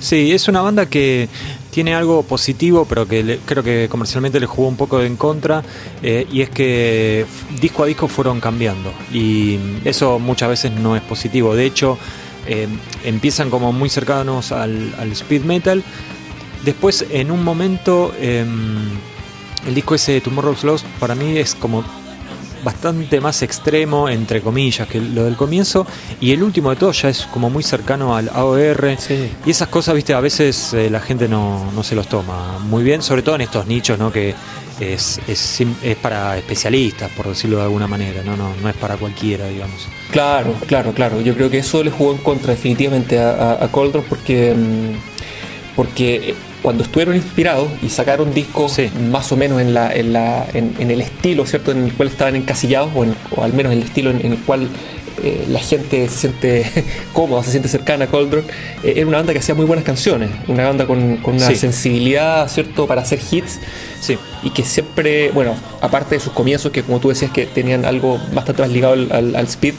Sí, 0.00 0.32
es 0.32 0.46
una 0.46 0.60
banda 0.60 0.86
que 0.86 1.28
tiene 1.76 1.94
algo 1.94 2.22
positivo, 2.22 2.86
pero 2.88 3.06
que 3.06 3.38
creo 3.44 3.62
que 3.62 3.86
comercialmente 3.90 4.40
le 4.40 4.46
jugó 4.46 4.66
un 4.66 4.78
poco 4.78 5.02
en 5.02 5.14
contra, 5.14 5.62
eh, 6.02 6.26
y 6.32 6.40
es 6.40 6.48
que 6.48 7.26
disco 7.60 7.82
a 7.82 7.86
disco 7.86 8.08
fueron 8.08 8.40
cambiando, 8.40 8.94
y 9.12 9.58
eso 9.84 10.18
muchas 10.18 10.48
veces 10.48 10.72
no 10.72 10.96
es 10.96 11.02
positivo. 11.02 11.54
De 11.54 11.66
hecho, 11.66 11.98
eh, 12.46 12.66
empiezan 13.04 13.50
como 13.50 13.74
muy 13.74 13.90
cercanos 13.90 14.52
al, 14.52 14.94
speed 15.12 15.42
metal, 15.42 15.84
después 16.64 17.04
en 17.10 17.30
un 17.30 17.44
momento 17.44 18.14
em, 18.18 18.88
el 19.66 19.74
disco 19.74 19.96
ese 19.96 20.22
Tomorrow's 20.22 20.64
Lost 20.64 20.86
para 20.98 21.14
mí 21.14 21.36
es 21.36 21.54
como 21.54 21.84
bastante 22.66 23.20
más 23.20 23.42
extremo, 23.42 24.08
entre 24.08 24.40
comillas, 24.40 24.88
que 24.88 25.00
lo 25.00 25.24
del 25.24 25.36
comienzo. 25.36 25.86
Y 26.20 26.32
el 26.32 26.42
último 26.42 26.70
de 26.70 26.76
todo 26.76 26.90
ya 26.90 27.08
es 27.08 27.26
como 27.26 27.48
muy 27.48 27.62
cercano 27.62 28.16
al 28.16 28.28
AOR. 28.28 28.96
Y 29.46 29.50
esas 29.50 29.68
cosas, 29.68 29.94
viste, 29.94 30.12
a 30.14 30.20
veces 30.20 30.74
eh, 30.74 30.90
la 30.90 30.98
gente 30.98 31.28
no, 31.28 31.70
se 31.84 31.94
los 31.94 32.08
toma 32.08 32.58
muy 32.58 32.82
bien, 32.82 33.02
sobre 33.02 33.22
todo 33.22 33.36
en 33.36 33.42
estos 33.42 33.68
nichos, 33.68 34.00
¿no? 34.00 34.10
Que 34.10 34.34
es, 34.80 35.20
es, 35.28 35.62
es, 35.80 35.96
para 35.96 36.36
especialistas, 36.36 37.08
por 37.12 37.28
decirlo 37.28 37.58
de 37.58 37.62
alguna 37.62 37.86
manera, 37.86 38.22
¿no? 38.24 38.36
No, 38.36 38.50
no 38.60 38.68
es 38.68 38.74
para 38.74 38.96
cualquiera, 38.96 39.46
digamos. 39.46 39.86
Claro, 40.10 40.52
claro, 40.66 40.92
claro. 40.92 41.20
Yo 41.20 41.34
creo 41.34 41.48
que 41.48 41.58
eso 41.58 41.84
le 41.84 41.92
jugó 41.92 42.10
en 42.12 42.18
contra 42.18 42.52
definitivamente 42.52 43.20
a, 43.20 43.52
a, 43.52 43.68
porque, 43.68 44.54
mm, 44.54 45.76
porque 45.76 46.34
cuando 46.66 46.82
estuvieron 46.82 47.14
inspirados 47.14 47.68
y 47.80 47.90
sacaron 47.90 48.34
discos 48.34 48.80
más 49.08 49.30
o 49.30 49.36
menos 49.36 49.60
en, 49.60 49.72
la, 49.72 49.94
en, 49.94 50.12
la, 50.12 50.48
en, 50.52 50.90
el 50.90 51.00
estilo, 51.00 51.46
¿cierto? 51.46 51.70
En 51.70 51.84
el 51.84 51.92
cual 51.92 52.08
estaban 52.08 52.34
encasillados, 52.34 52.90
o, 53.30 53.44
al 53.44 53.52
menos 53.52 53.70
en 53.70 53.78
el 53.78 53.84
estilo 53.84 54.10
en, 54.10 54.32
el 54.32 54.38
cual 54.38 54.68
eh, 55.22 55.44
la 55.48 55.60
gente 55.60 56.08
se 56.08 56.18
siente 56.18 56.66
cómoda, 57.12 57.44
se 57.44 57.52
siente 57.52 57.68
cercana 57.68 58.06
a 58.06 58.08
Coldron. 58.08 58.44
Eh, 58.82 58.94
era 58.96 59.06
una 59.06 59.18
banda 59.18 59.32
que 59.32 59.38
hacía 59.38 59.54
muy 59.54 59.64
buenas 59.64 59.84
canciones, 59.84 60.28
una 60.48 60.64
banda 60.64 60.88
con, 60.88 61.20
una 61.24 61.54
sensibilidad, 61.54 62.48
¿cierto?, 62.48 62.88
para 62.88 63.02
hacer 63.02 63.20
hits. 63.30 63.60
Sí. 64.00 64.18
Y 64.42 64.50
que 64.50 64.64
siempre, 64.64 65.30
bueno, 65.30 65.54
aparte 65.80 66.16
de 66.16 66.20
sus 66.20 66.32
comienzos, 66.32 66.72
que 66.72 66.82
como 66.82 66.98
tú 66.98 67.10
decías 67.10 67.30
que 67.30 67.46
tenían 67.46 67.84
algo 67.84 68.20
bastante 68.32 68.62
más 68.62 68.72
ligado 68.72 68.94
al, 68.94 69.36
al 69.36 69.46
speed, 69.46 69.74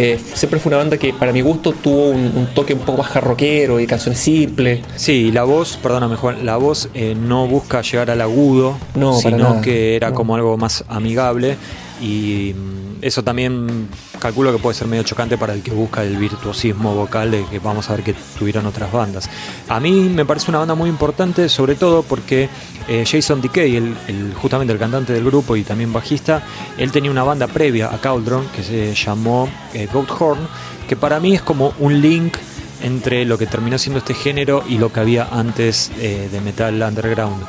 eh, 0.00 0.16
siempre 0.34 0.60
fue 0.60 0.70
una 0.70 0.76
banda 0.76 0.96
que 0.96 1.12
para 1.12 1.32
mi 1.32 1.40
gusto 1.40 1.72
tuvo 1.72 2.10
un, 2.10 2.50
toque 2.54 2.72
un 2.72 2.78
poco 2.78 2.98
más 2.98 3.08
jarroquero 3.08 3.80
y 3.80 3.86
canciones 3.88 4.20
simples. 4.20 4.80
Sí, 4.94 5.32
la 5.32 5.42
voz, 5.42 5.76
perdóname 5.82 6.14
Juan, 6.14 6.46
la 6.46 6.56
voz 6.56 6.88
eh, 6.94 7.16
no 7.20 7.48
busca 7.48 7.82
llegar 7.82 8.08
al 8.08 8.20
agudo, 8.20 8.78
sino 9.20 9.60
que 9.60 9.96
era 9.96 10.12
como 10.12 10.36
algo 10.36 10.56
más 10.56 10.84
amigable 10.86 11.56
y 12.00 12.54
mm, 12.54 13.02
eso 13.02 13.22
también 13.22 13.88
calculo 14.18 14.52
que 14.52 14.58
puede 14.58 14.74
ser 14.74 14.88
medio 14.88 15.02
chocante 15.02 15.38
para 15.38 15.54
el 15.54 15.62
que 15.62 15.70
busca 15.70 16.02
el 16.02 16.16
virtuosismo 16.16 16.94
vocal 16.94 17.30
de 17.30 17.44
que 17.46 17.58
vamos 17.58 17.88
a 17.88 17.94
ver 17.94 18.04
que 18.04 18.14
tuvieron 18.38 18.66
otras 18.66 18.90
bandas. 18.90 19.28
A 19.68 19.80
mí 19.80 20.08
me 20.08 20.24
parece 20.24 20.50
una 20.50 20.58
banda 20.58 20.74
muy 20.74 20.90
importante, 20.90 21.48
sobre 21.48 21.74
todo 21.74 22.02
porque 22.02 22.48
eh, 22.88 23.04
Jason 23.06 23.40
Decay, 23.40 23.76
el, 23.76 24.34
justamente 24.34 24.72
el 24.72 24.78
cantante 24.78 25.12
del 25.12 25.24
grupo 25.24 25.56
y 25.56 25.62
también 25.62 25.92
bajista, 25.92 26.42
él 26.76 26.90
tenía 26.90 27.10
una 27.10 27.22
banda 27.22 27.46
previa 27.46 27.92
a 27.92 28.00
Cauldron 28.00 28.46
que 28.48 28.62
se 28.62 28.94
llamó 28.94 29.48
eh, 29.74 29.88
Goat 29.92 30.10
Horn, 30.18 30.48
que 30.88 30.96
para 30.96 31.20
mí 31.20 31.34
es 31.34 31.42
como 31.42 31.74
un 31.78 32.00
link 32.00 32.36
entre 32.82 33.24
lo 33.24 33.38
que 33.38 33.46
terminó 33.46 33.78
siendo 33.78 33.98
este 33.98 34.14
género 34.14 34.62
y 34.68 34.78
lo 34.78 34.92
que 34.92 35.00
había 35.00 35.24
antes 35.24 35.90
eh, 35.98 36.28
de 36.30 36.40
metal 36.40 36.82
underground. 36.82 37.44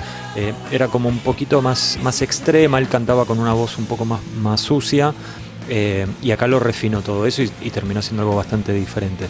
era 0.71 0.87
como 0.87 1.09
un 1.09 1.19
poquito 1.19 1.61
más, 1.61 1.99
más 2.01 2.21
extrema, 2.21 2.79
él 2.79 2.87
cantaba 2.87 3.25
con 3.25 3.39
una 3.39 3.53
voz 3.53 3.77
un 3.77 3.85
poco 3.85 4.05
más, 4.05 4.21
más 4.41 4.61
sucia, 4.61 5.13
eh, 5.67 6.07
y 6.21 6.31
acá 6.31 6.47
lo 6.47 6.59
refinó 6.59 7.01
todo 7.01 7.25
eso 7.25 7.43
y, 7.43 7.69
terminó 7.69 8.01
siendo 8.01 8.23
algo 8.23 8.35
bastante 8.35 8.73
diferente. 8.73 9.25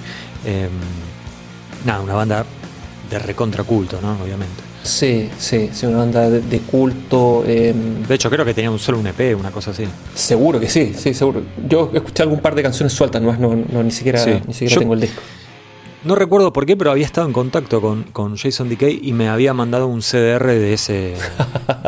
Nada, 1.86 2.02
una 2.02 2.14
banda 2.14 2.46
de 3.10 3.20
recontra 3.20 3.64
culto, 3.64 4.00
¿no? 4.02 4.18
Obviamente. 4.22 4.70
Sí, 4.84 5.30
sí, 5.38 5.70
sí, 5.74 5.86
una 5.86 6.00
banda 6.00 6.30
de, 6.30 6.60
culto. 6.60 7.44
Em, 7.46 8.04
de 8.04 8.16
hecho, 8.16 8.30
creo 8.30 8.46
que 8.46 8.54
tenía 8.54 8.72
un 8.72 8.80
solo 8.80 9.00
un 9.00 9.08
EP, 9.08 9.36
una 9.38 9.52
cosa 9.52 9.72
así. 9.72 9.84
Seguro 10.16 10.60
que 10.60 10.70
sí, 10.70 10.94
sí, 10.98 11.14
seguro. 11.14 11.44
Yo 11.68 11.92
escuché 11.94 12.24
algún 12.24 12.40
par 12.40 12.56
de 12.56 12.64
canciones 12.64 12.94
sueltas, 12.94 13.22
no, 13.22 13.34
no, 13.38 13.84
ni 13.84 13.92
siquiera, 13.92 14.24
ni 14.26 14.54
siquiera 14.54 14.80
tengo 14.80 14.94
el 14.94 15.02
disco. 15.02 15.22
No 16.04 16.16
recuerdo 16.16 16.54
por 16.54 16.66
qué, 16.66 16.78
pero 16.78 16.92
había 16.92 17.06
estado 17.06 17.28
en 17.28 17.34
contacto 17.34 17.82
con, 17.82 18.04
con 18.04 18.38
Jason 18.38 18.70
Decay 18.70 19.02
y 19.04 19.12
me 19.12 19.28
había 19.28 19.54
mandado 19.54 19.88
un 19.88 20.02
CDR 20.02 20.46
de 20.48 20.74
ese, 20.74 21.16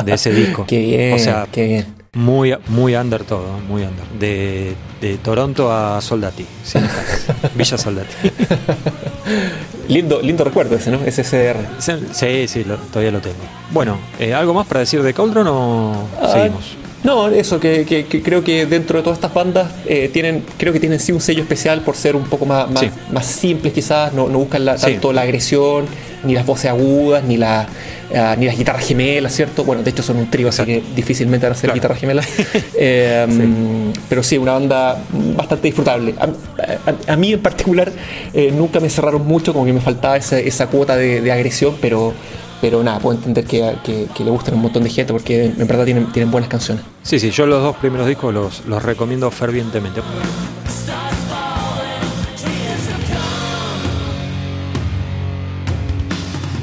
de 0.04 0.14
ese 0.14 0.34
disco. 0.34 0.66
qué 0.68 0.80
bien, 0.80 1.14
o 1.14 1.20
sea, 1.20 1.48
qué 1.52 1.66
bien. 1.66 2.02
Muy, 2.14 2.54
muy 2.68 2.94
under 2.96 3.24
todo, 3.24 3.58
muy 3.70 3.84
under. 3.84 4.06
De, 4.20 4.76
de 5.00 5.18
Toronto 5.18 5.72
a 5.72 6.02
Soldati, 6.02 6.46
Villa 7.56 7.78
Soldati. 7.78 8.14
lindo, 9.88 10.22
lindo 10.22 10.44
recuerdo 10.44 10.76
ese, 10.76 10.92
¿no? 10.92 11.00
Ese 11.06 11.24
CDR. 11.24 11.66
Sí, 11.80 12.48
sí, 12.50 12.66
todavía 12.92 13.12
lo 13.12 13.22
tengo. 13.22 13.38
Bueno, 13.72 13.98
eh, 14.20 14.34
¿algo 14.34 14.54
más 14.54 14.68
para 14.68 14.82
decir 14.82 15.02
de 15.04 15.14
Cauldron 15.14 15.48
o 15.48 16.08
ah, 16.22 16.30
seguimos? 16.34 16.81
No, 17.04 17.28
eso, 17.30 17.60
que, 17.60 18.06
creo 18.24 18.44
que 18.44 18.66
dentro 18.66 18.98
de 18.98 19.04
todas 19.04 19.18
estas 19.18 19.34
bandas 19.34 19.72
eh, 19.88 20.10
tienen, 20.14 20.44
creo 20.58 20.72
que 20.72 20.80
tienen 20.80 21.00
sí 21.00 21.12
un 21.12 21.22
sello 21.22 21.42
especial 21.42 21.82
por 21.82 21.96
ser 21.96 22.16
un 22.16 22.26
poco 22.26 22.46
más, 22.46 22.68
más, 23.12 23.26
simples 23.26 23.74
quizás, 23.74 24.14
no, 24.14 24.30
no 24.30 24.40
buscan 24.40 24.66
tanto 24.66 25.12
la 25.12 25.22
agresión, 25.22 25.86
ni 26.24 26.36
las 26.36 26.46
voces 26.46 26.70
agudas, 26.70 27.24
ni 27.24 27.38
la 27.38 27.68
Ah, 28.14 28.36
ni 28.38 28.46
las 28.46 28.58
guitarras 28.58 28.86
gemelas, 28.86 29.34
¿cierto? 29.34 29.64
Bueno, 29.64 29.84
de 29.84 29.90
hecho 29.92 30.04
son 30.04 30.18
un 30.18 30.30
trío, 30.30 30.50
así 30.50 30.64
que 30.66 30.84
difícilmente 30.96 31.46
van 31.46 31.54
a 31.54 31.56
ser 31.56 31.74
guitarras 31.74 32.00
gemelas. 32.00 32.28
Em, 32.78 33.94
pero 34.10 34.24
sí, 34.24 34.38
una 34.38 34.54
banda 34.54 34.98
bastante 35.36 35.68
disfrutable. 35.68 36.16
A, 37.08 37.16
mí 37.16 37.34
en 37.34 37.42
particular 37.42 37.92
eh, 38.34 38.52
nunca 38.52 38.80
me 38.80 38.90
cerraron 38.90 39.26
mucho, 39.26 39.54
como 39.54 39.66
que 39.66 39.74
me 39.74 39.82
faltaba 39.82 40.18
esa, 40.18 40.40
esa 40.40 40.68
cuota 40.68 40.98
de, 40.98 41.32
agresión, 41.32 41.76
pero, 41.80 42.14
pero 42.62 42.84
nada, 42.84 43.00
puedo 43.00 43.18
entender 43.18 43.44
que, 43.46 43.76
que, 43.84 44.24
le 44.24 44.30
gustan 44.30 44.54
un 44.54 44.62
montón 44.62 44.84
de 44.84 44.90
gente 44.90 45.12
porque 45.12 45.46
en 45.46 45.68
verdad 45.68 45.84
tienen, 45.84 46.12
tienen 46.12 46.32
buenas 46.32 46.50
canciones. 46.50 46.86
Sí, 47.02 47.20
sí, 47.20 47.32
yo 47.32 47.48
los 47.48 47.62
dos 47.62 47.76
primeros 47.78 48.08
discos 48.08 48.34
los, 48.34 48.66
los 48.68 48.84
recomiendo 48.84 49.30
fervientemente. 49.32 50.02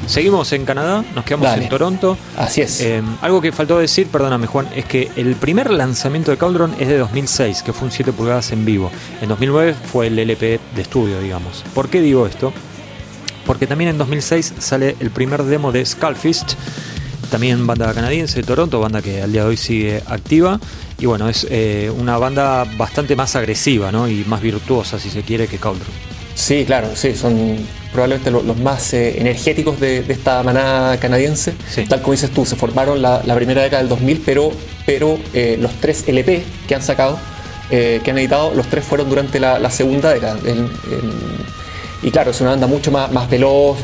Seguimos 0.09 0.51
en 0.53 0.65
Canadá, 0.65 1.05
nos 1.13 1.23
quedamos 1.23 1.55
en 1.55 1.69
Toronto. 1.69 2.17
Así 2.35 2.61
es. 2.61 2.81
Eh, 2.81 3.03
algo 3.21 3.41
que 3.41 3.51
faltó 3.51 3.77
decir, 3.77 4.07
perdóname 4.07 4.47
Juan, 4.47 4.67
es 4.75 4.85
que 4.85 5.11
el 5.15 5.35
primer 5.35 5.69
lanzamiento 5.69 6.31
de 6.31 6.37
Cauldron 6.37 6.73
es 6.79 6.87
de 6.87 6.97
2006, 6.97 7.61
que 7.61 7.73
fue 7.73 7.85
un 7.85 7.91
7 7.91 8.11
pulgadas 8.13 8.51
en 8.51 8.65
vivo. 8.65 8.89
En 9.21 9.29
2009 9.29 9.75
fue 9.91 10.07
el 10.07 10.17
LP 10.17 10.59
de 10.75 10.81
estudio, 10.81 11.19
digamos. 11.19 11.63
¿Por 11.75 11.89
qué 11.89 12.01
digo 12.01 12.25
esto? 12.25 12.51
Porque 13.49 13.65
también 13.65 13.89
en 13.89 13.97
2006 13.97 14.53
sale 14.59 14.95
el 14.99 15.09
primer 15.09 15.41
demo 15.41 15.71
de 15.71 15.83
Skullfist, 15.83 16.53
también 17.31 17.65
banda 17.65 17.91
canadiense 17.95 18.41
de 18.41 18.43
Toronto, 18.43 18.79
banda 18.79 19.01
que 19.01 19.23
al 19.23 19.31
día 19.31 19.41
de 19.41 19.49
hoy 19.49 19.57
sigue 19.57 20.03
activa. 20.05 20.59
Y 20.99 21.07
bueno, 21.07 21.27
es 21.27 21.47
eh, 21.49 21.91
una 21.97 22.19
banda 22.19 22.63
bastante 22.77 23.15
más 23.15 23.35
agresiva 23.35 23.91
¿no? 23.91 24.07
y 24.07 24.23
más 24.25 24.43
virtuosa, 24.43 24.99
si 24.99 25.09
se 25.09 25.23
quiere, 25.23 25.47
que 25.47 25.57
Cauldron. 25.57 25.89
Sí, 26.35 26.63
claro, 26.63 26.89
sí, 26.93 27.15
son 27.15 27.57
probablemente 27.91 28.29
los, 28.29 28.55
más 28.55 28.93
eh, 28.93 29.19
energéticos 29.19 29.79
de, 29.79 30.05
esta 30.07 30.43
manada 30.43 30.99
canadiense. 30.99 31.55
Tal 31.87 32.03
como 32.03 32.11
dices 32.11 32.29
tú, 32.29 32.45
se 32.45 32.55
formaron 32.55 33.01
la, 33.01 33.23
primera 33.33 33.63
década 33.63 33.81
del 33.81 33.89
2000, 33.89 34.21
pero, 34.23 34.51
pero 34.85 35.17
eh, 35.33 35.57
los 35.59 35.73
tres 35.81 36.03
LP 36.07 36.43
que 36.67 36.75
han 36.75 36.83
sacado, 36.83 37.17
que 37.71 38.03
han 38.05 38.17
editado, 38.19 38.53
los 38.53 38.67
tres 38.67 38.85
fueron 38.85 39.09
durante 39.09 39.39
la, 39.39 39.71
segunda 39.71 40.13
década. 40.13 40.37
Y 42.01 42.11
claro, 42.11 42.31
es 42.31 42.41
una 42.41 42.51
banda 42.51 42.67
mucho 42.67 42.91
más, 42.91 43.11
más 43.11 43.29
veloz, 43.29 43.77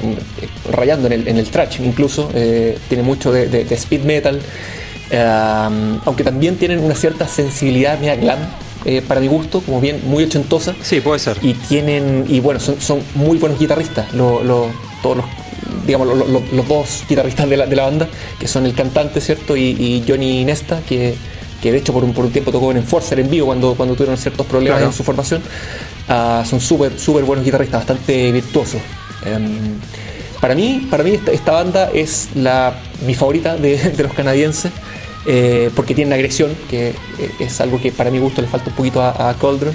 rayando 0.72 1.08
en 1.08 1.14
el, 1.14 1.28
en 1.28 1.38
el 1.38 1.48
trash 1.50 1.82
incluso, 1.82 2.30
tiene 2.88 3.04
mucho 3.04 3.32
de, 3.32 3.66
speed 3.72 4.04
metal, 4.04 4.42
aunque 6.06 6.24
también 6.24 6.58
tienen 6.58 6.80
una 6.80 6.96
cierta 6.96 7.28
sensibilidad 7.28 8.00
media 8.00 8.16
glam 8.16 8.40
eh, 8.86 9.02
para 9.02 9.20
mi 9.20 9.28
gusto, 9.28 9.62
como 9.62 9.82
bien 9.82 10.02
muy 10.06 10.24
ochentosa. 10.24 10.76
Sí, 10.82 11.02
puede 11.02 11.18
ser. 11.18 11.38
Y 11.42 11.54
tienen, 11.56 12.26
y 12.30 12.40
bueno, 12.40 12.60
son, 12.60 12.80
son 12.80 13.02
muy 13.16 13.40
buenos 13.40 13.58
guitarristas, 13.58 14.12
todos 14.12 15.18
los 15.18 15.26
digamos, 15.88 16.08
los 16.08 16.68
dos 16.68 17.04
guitarristas 17.08 17.50
de 17.50 17.58
la, 17.58 17.66
de 17.66 17.76
la, 17.76 17.84
banda, 17.84 18.08
que 18.40 18.48
son 18.48 18.66
el 18.66 18.76
cantante, 18.76 19.22
¿cierto? 19.22 19.58
Y, 19.58 20.04
Johnny 20.08 20.46
Nesta, 20.46 20.82
que, 20.82 21.16
que, 21.66 21.72
de 21.72 21.80
hecho 21.80 21.94
por 21.94 22.04
un, 22.04 22.14
por 22.14 22.26
un 22.26 22.32
tiempo 22.32 22.52
tocó 22.52 22.70
en 22.70 22.78
Enforcer 22.78 23.20
en 23.20 23.28
vivo 23.28 23.48
cuando, 23.48 23.74
cuando 23.74 23.96
tuvieron 23.96 24.18
ciertos 24.18 24.46
problemas 24.46 24.84
en 24.84 24.94
su 24.94 25.04
formación. 25.04 25.42
Ah, 26.08 26.44
son 26.48 26.62
súper, 26.62 27.00
súper 27.00 27.24
buenos 27.24 27.44
guitarristas, 27.44 27.80
bastante 27.80 28.32
virtuosos. 28.32 28.80
Em, 29.26 29.80
para 30.40 30.54
mí, 30.54 30.88
para 30.92 31.04
mí 31.04 31.20
esta, 31.32 31.52
banda 31.54 31.90
es 31.92 32.30
la, 32.36 32.76
mi 33.04 33.16
favorita 33.16 33.56
de, 33.58 33.78
de 33.78 34.04
los 34.04 34.14
canadienses. 34.14 34.72
Eh, 35.28 35.72
porque 35.76 35.96
tienen 35.96 36.14
agresión, 36.14 36.56
que 36.70 36.90
eh, 36.90 36.94
es 37.40 37.60
algo 37.60 37.82
que 37.82 37.92
para 37.92 38.12
mi 38.12 38.20
gusto 38.20 38.44
le 38.44 38.48
falta 38.48 38.70
un 38.70 38.76
poquito 38.76 39.02
a, 39.02 39.30
a 39.30 39.34
Coldron, 39.34 39.74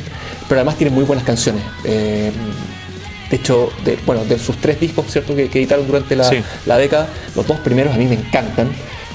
pero 0.49 0.61
además 0.61 0.77
tienen 0.77 0.95
muy 0.95 1.03
buenas 1.03 1.25
canciones. 1.25 1.65
Eh, 1.83 2.31
de 3.29 3.37
hecho, 3.37 3.73
de, 3.85 3.99
bueno, 4.07 4.25
de 4.25 4.39
sus 4.39 4.57
tres 4.59 4.79
discos 4.79 5.07
¿cierto? 5.09 5.35
Que, 5.35 5.47
editaron 5.47 5.89
durante 5.89 6.15
la, 6.15 6.79
década, 6.79 7.09
los 7.35 7.45
dos 7.49 7.59
primeros 7.59 7.93
a 7.93 7.99
mí 7.99 8.05
me 8.05 8.15
encantan. 8.15 8.71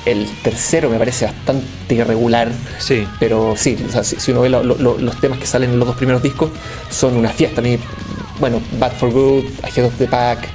El 0.06 0.30
tercero 0.44 0.90
me 0.90 0.98
parece 0.98 1.26
bastante 1.26 1.96
irregular. 1.96 2.52
Sí. 2.80 3.08
Pero 3.20 3.56
sí, 3.58 3.78
si, 4.04 4.32
uno 4.32 4.42
ve 4.42 4.50
los 4.50 5.20
temas 5.20 5.40
que 5.40 5.48
salen 5.48 5.72
en 5.72 5.80
los 5.80 5.88
dos 5.88 5.98
primeros 5.98 6.22
discos, 6.22 6.52
son 6.90 7.16
una 7.16 7.30
fiesta. 7.30 7.62
A 7.62 7.64
mí, 7.64 7.78
bueno, 8.40 8.62
Bad 8.80 8.94
for 8.94 9.12
Good, 9.12 9.46
Ahead 9.64 9.86
of 9.86 9.98
the 9.98 10.08
Pack, 10.08 10.48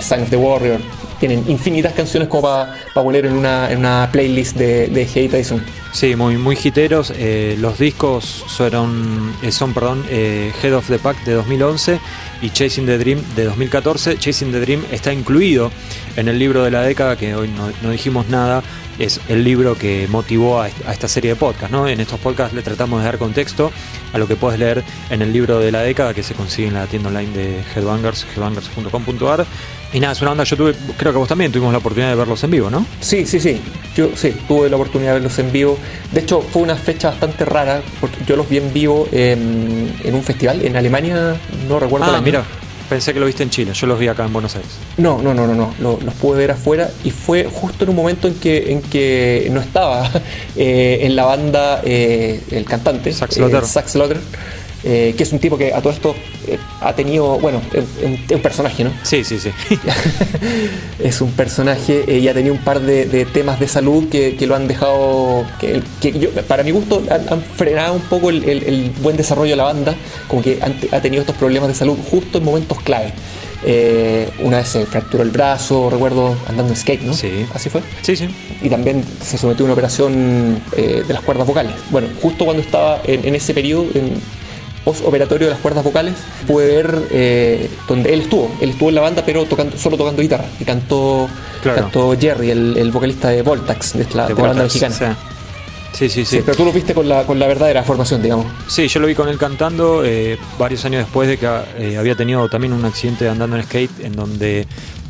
Sign 0.00 0.22
of 0.22 0.30
the 0.30 0.36
Warrior, 0.36 0.80
tienen 1.18 1.44
infinitas 1.48 1.92
canciones 1.92 2.28
como 2.28 2.42
para 2.42 2.74
poner 2.94 3.26
en 3.26 3.32
una, 3.32 3.70
en 3.70 3.78
una, 3.78 4.08
playlist 4.12 4.56
de, 4.56 4.88
de 4.88 5.08
Hey 5.12 5.28
Tyson. 5.28 5.62
Sí, 5.94 6.16
muy, 6.16 6.36
muy 6.38 6.58
hiteros. 6.60 7.12
Eh, 7.16 7.56
los 7.60 7.78
discos 7.78 8.24
son, 8.48 9.32
eh, 9.42 9.52
son 9.52 9.72
perdón, 9.72 10.04
eh, 10.10 10.52
Head 10.60 10.74
of 10.74 10.88
the 10.88 10.98
Pack 10.98 11.22
de 11.22 11.34
2011 11.34 12.00
y 12.42 12.50
Chasing 12.50 12.84
the 12.84 12.98
Dream 12.98 13.22
de 13.36 13.44
2014. 13.44 14.18
Chasing 14.18 14.50
the 14.50 14.58
Dream 14.58 14.82
está 14.90 15.12
incluido 15.12 15.70
en 16.16 16.26
el 16.26 16.36
libro 16.36 16.64
de 16.64 16.72
la 16.72 16.82
década, 16.82 17.16
que 17.16 17.36
hoy 17.36 17.48
no, 17.48 17.90
dijimos 17.90 18.28
nada, 18.28 18.64
es 18.98 19.20
el 19.28 19.44
libro 19.44 19.78
que 19.78 20.08
motivó 20.10 20.60
a, 20.60 20.66
esta 20.66 21.06
serie 21.06 21.30
de 21.30 21.36
podcasts. 21.36 21.70
¿no? 21.70 21.86
En 21.86 22.00
estos 22.00 22.18
podcasts 22.18 22.56
le 22.56 22.62
tratamos 22.62 22.98
de 22.98 23.04
dar 23.04 23.18
contexto 23.18 23.70
a 24.12 24.18
lo 24.18 24.26
que 24.26 24.34
puedes 24.34 24.58
leer 24.58 24.82
en 25.10 25.22
el 25.22 25.32
libro 25.32 25.60
de 25.60 25.70
la 25.70 25.82
década 25.82 26.12
que 26.12 26.24
se 26.24 26.34
consigue 26.34 26.66
en 26.66 26.74
la 26.74 26.88
tienda 26.88 27.08
online 27.10 27.32
de 27.32 27.62
Headbangers, 27.72 28.26
headbangers.com.ar 28.34 29.46
y 29.94 30.00
nada, 30.00 30.12
es 30.12 30.20
una 30.20 30.32
banda, 30.32 30.42
yo 30.42 30.56
tuve, 30.56 30.74
creo 30.96 31.12
que 31.12 31.18
vos 31.18 31.28
también 31.28 31.52
tuvimos 31.52 31.70
la 31.72 31.78
oportunidad 31.78 32.10
de 32.10 32.16
verlos 32.16 32.42
en 32.42 32.50
vivo, 32.50 32.68
¿no? 32.68 32.84
Sí, 33.00 33.24
sí, 33.26 33.38
sí. 33.38 33.60
Yo 33.94 34.10
sí, 34.16 34.34
tuve 34.48 34.68
la 34.68 34.74
oportunidad 34.74 35.10
de 35.10 35.20
verlos 35.20 35.38
en 35.38 35.52
vivo. 35.52 35.78
De 36.10 36.20
hecho, 36.20 36.40
fue 36.42 36.62
una 36.62 36.74
fecha 36.74 37.10
bastante 37.10 37.44
rara, 37.44 37.80
porque 38.00 38.16
yo 38.26 38.34
los 38.34 38.48
vi 38.48 38.56
en 38.56 38.72
vivo 38.72 39.06
en, 39.12 39.94
un 40.12 40.22
festival 40.24 40.62
en 40.62 40.76
Alemania, 40.76 41.36
no 41.68 41.78
recuerdo 41.78 42.06
ah, 42.06 42.20
mira, 42.20 42.42
pensé 42.88 43.14
que 43.14 43.20
lo 43.20 43.26
viste 43.26 43.44
en 43.44 43.50
Chile, 43.50 43.72
yo 43.72 43.86
los 43.86 43.96
vi 43.96 44.08
acá 44.08 44.24
en 44.24 44.32
Buenos 44.32 44.56
Aires. 44.56 44.72
No, 44.96 45.22
no, 45.22 45.32
no, 45.32 45.46
no, 45.46 45.54
no, 45.54 45.74
los, 45.78 46.14
pude 46.14 46.38
ver 46.38 46.50
afuera 46.50 46.90
y 47.04 47.12
fue 47.12 47.44
justo 47.44 47.84
en 47.84 47.90
un 47.90 47.96
momento 47.96 48.26
en 48.26 48.34
que, 48.34 48.72
en 48.72 48.82
que 48.82 49.46
no 49.52 49.60
estaba 49.60 50.10
eh, 50.56 50.98
en 51.02 51.14
la 51.14 51.24
banda 51.24 51.82
eh, 51.84 52.42
el 52.50 52.64
cantante, 52.64 53.12
Sax. 53.12 53.36
Sax 53.64 53.92
Slaughter 53.92 54.18
eh, 54.86 55.14
que 55.16 55.22
es 55.22 55.32
un 55.32 55.38
tipo 55.38 55.56
que 55.56 55.72
a 55.72 55.80
todo 55.80 55.94
esto 55.94 56.14
eh, 56.46 56.58
ha 56.82 56.94
tenido, 56.94 57.38
bueno, 57.38 57.62
es 57.72 57.84
un, 58.30 58.40
personaje, 58.42 58.84
¿no? 58.84 58.90
Sí, 59.02 59.24
sí, 59.24 59.38
sí. 59.38 59.50
es 60.98 61.22
un 61.22 61.32
personaje 61.32 62.04
y 62.06 62.28
ha 62.28 62.34
tenido 62.34 62.54
un 62.54 62.60
par 62.60 62.80
de, 62.80 63.24
temas 63.32 63.58
de 63.58 63.66
salud 63.66 64.10
que, 64.10 64.36
lo 64.46 64.54
han 64.54 64.68
dejado, 64.68 65.46
que, 65.58 65.82
yo, 66.02 66.30
para 66.46 66.62
mi 66.62 66.70
gusto 66.70 67.02
han, 67.08 67.42
frenado 67.42 67.94
un 67.94 68.02
poco 68.02 68.28
el, 68.28 68.92
buen 69.00 69.16
desarrollo 69.16 69.52
de 69.52 69.56
la 69.56 69.64
banda, 69.64 69.94
como 70.28 70.42
que 70.42 70.58
ha 70.60 71.00
tenido 71.00 71.22
estos 71.22 71.36
problemas 71.36 71.68
de 71.68 71.74
salud 71.74 71.96
justo 72.10 72.36
en 72.36 72.44
momentos 72.44 72.78
clave. 72.82 73.14
Eh, 73.66 74.28
una 74.40 74.58
vez 74.58 74.68
se 74.68 74.84
fracturó 74.84 75.22
el 75.22 75.30
brazo, 75.30 75.88
recuerdo, 75.88 76.36
andando 76.46 76.74
en 76.74 76.76
skate, 76.76 77.00
¿no? 77.00 77.14
Sí. 77.14 77.46
¿Así 77.54 77.70
fue? 77.70 77.80
Sí, 78.02 78.16
sí. 78.16 78.28
Y 78.60 78.68
también 78.68 79.02
se 79.22 79.38
sometió 79.38 79.64
a 79.64 79.64
una 79.64 79.72
operación 79.72 80.60
de 80.76 81.04
las 81.08 81.22
cuerdas 81.22 81.46
vocales. 81.46 81.72
Bueno, 81.90 82.08
justo 82.20 82.44
cuando 82.44 82.62
estaba 82.62 83.00
en, 83.06 83.26
en 83.26 83.34
ese 83.34 83.54
periodo, 83.54 83.86
en, 83.94 84.20
postoperatorio 84.84 85.48
de 85.48 85.54
las 85.54 85.60
cuerdas 85.60 85.82
vocales, 85.82 86.14
pude 86.46 86.66
ver 86.66 87.08
eh, 87.10 87.70
donde 87.88 88.12
él 88.12 88.20
estuvo. 88.22 88.50
Él 88.60 88.70
estuvo 88.70 88.90
en 88.90 88.94
la 88.94 89.00
banda, 89.00 89.22
pero 89.24 89.44
tocando, 89.46 89.76
solo 89.78 89.96
tocando 89.96 90.22
guitarra. 90.22 90.44
Y 90.60 90.64
cantó, 90.64 91.28
cantó 91.62 92.16
Jerry, 92.18 92.50
el, 92.50 92.90
vocalista 92.92 93.30
de 93.30 93.42
Voltax, 93.42 93.94
de 93.94 94.06
la, 94.14 94.28
banda 94.28 94.64
mexicana. 94.64 94.94
Sí. 94.94 95.04
Sí, 96.08 96.24
sí, 96.24 96.40
Pero 96.44 96.56
tú 96.56 96.64
lo 96.64 96.72
viste 96.72 96.92
con 96.92 97.08
la, 97.08 97.24
con 97.24 97.38
la 97.38 97.46
verdadera 97.46 97.84
formación, 97.84 98.20
digamos. 98.20 98.46
Sí, 98.66 98.88
yo 98.88 98.98
lo 98.98 99.06
vi 99.06 99.14
con 99.14 99.28
él 99.28 99.38
cantando 99.38 100.04
eh, 100.04 100.36
varios 100.58 100.84
años 100.84 101.04
después 101.04 101.28
de 101.28 101.38
que 101.38 101.46
eh, 101.78 101.96
había 101.96 102.16
tenido 102.16 102.48
también 102.48 102.72
un 102.72 102.84
accidente 102.84 103.28
andando 103.28 103.54
en 103.54 103.62
skate 103.62 104.00
en 104.00 104.16
donde 104.16 104.66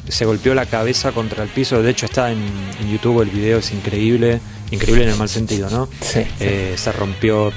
se 0.07 0.27
golpeó 0.27 0.55
la 0.55 0.67
cabeza 0.67 1.13
contra 1.13 1.43
el 1.43 1.49
piso. 1.49 1.83
De 1.83 1.91
hecho, 1.91 2.05
está 2.05 2.31
en, 2.31 2.45
YouTube 2.93 3.23
el 3.23 3.31
video, 3.31 3.61
es 3.61 3.73
increíble. 3.73 4.41
Increíble 4.71 5.05
en 5.05 5.11
el 5.11 5.17
mal 5.17 5.31
sentido, 5.31 5.71
¿no? 5.71 5.89
Sí. 6.03 6.23
Se 6.77 6.93
rompió 6.93 7.51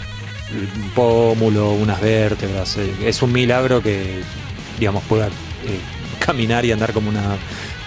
un 0.53 0.89
pómulo, 0.91 1.71
unas 1.71 1.99
vértebras. 2.01 2.77
Eh, 2.77 2.93
es 3.05 3.21
un 3.21 3.31
milagro 3.31 3.81
que, 3.81 4.21
digamos, 4.79 5.03
pueda 5.03 5.27
eh, 5.27 5.79
caminar 6.19 6.65
y 6.65 6.71
andar 6.71 6.93
como 6.93 7.09
una 7.09 7.37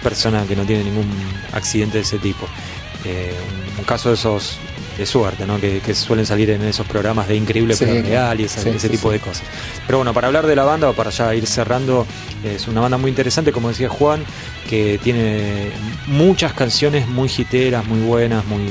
persona 0.03 0.45
que 0.47 0.55
no 0.55 0.63
tiene 0.63 0.83
ningún 0.83 1.09
accidente 1.53 1.97
de 1.97 2.03
ese 2.03 2.19
tipo. 2.19 2.47
Eh, 3.05 3.33
un 3.77 3.83
caso 3.83 4.09
de 4.09 4.15
esos 4.15 4.59
de 4.97 5.05
suerte, 5.05 5.47
¿no? 5.47 5.59
Que, 5.59 5.81
suelen 5.95 6.25
salir 6.25 6.49
en 6.51 6.61
esos 6.63 6.85
programas 6.85 7.27
de 7.27 7.35
increíble 7.35 7.75
pero 7.79 7.93
real 8.01 8.39
y 8.39 8.43
ese, 8.43 8.89
tipo 8.89 9.11
de 9.11 9.19
cosas. 9.19 9.43
Pero 9.85 9.99
bueno, 9.99 10.13
para 10.13 10.27
hablar 10.27 10.45
de 10.45 10.55
la 10.55 10.63
banda, 10.63 10.91
para 10.93 11.09
ya 11.09 11.33
ir 11.33 11.47
cerrando, 11.47 12.05
es 12.43 12.67
una 12.67 12.81
banda 12.81 12.97
muy 12.97 13.09
interesante, 13.09 13.51
como 13.51 13.69
decía 13.69 13.89
Juan, 13.89 14.23
que 14.69 14.99
tiene 15.01 15.71
muchas 16.07 16.53
canciones 16.53 17.07
muy 17.07 17.31
hiteras, 17.35 17.85
muy 17.85 18.01
buenas, 18.01 18.45
muy, 18.45 18.69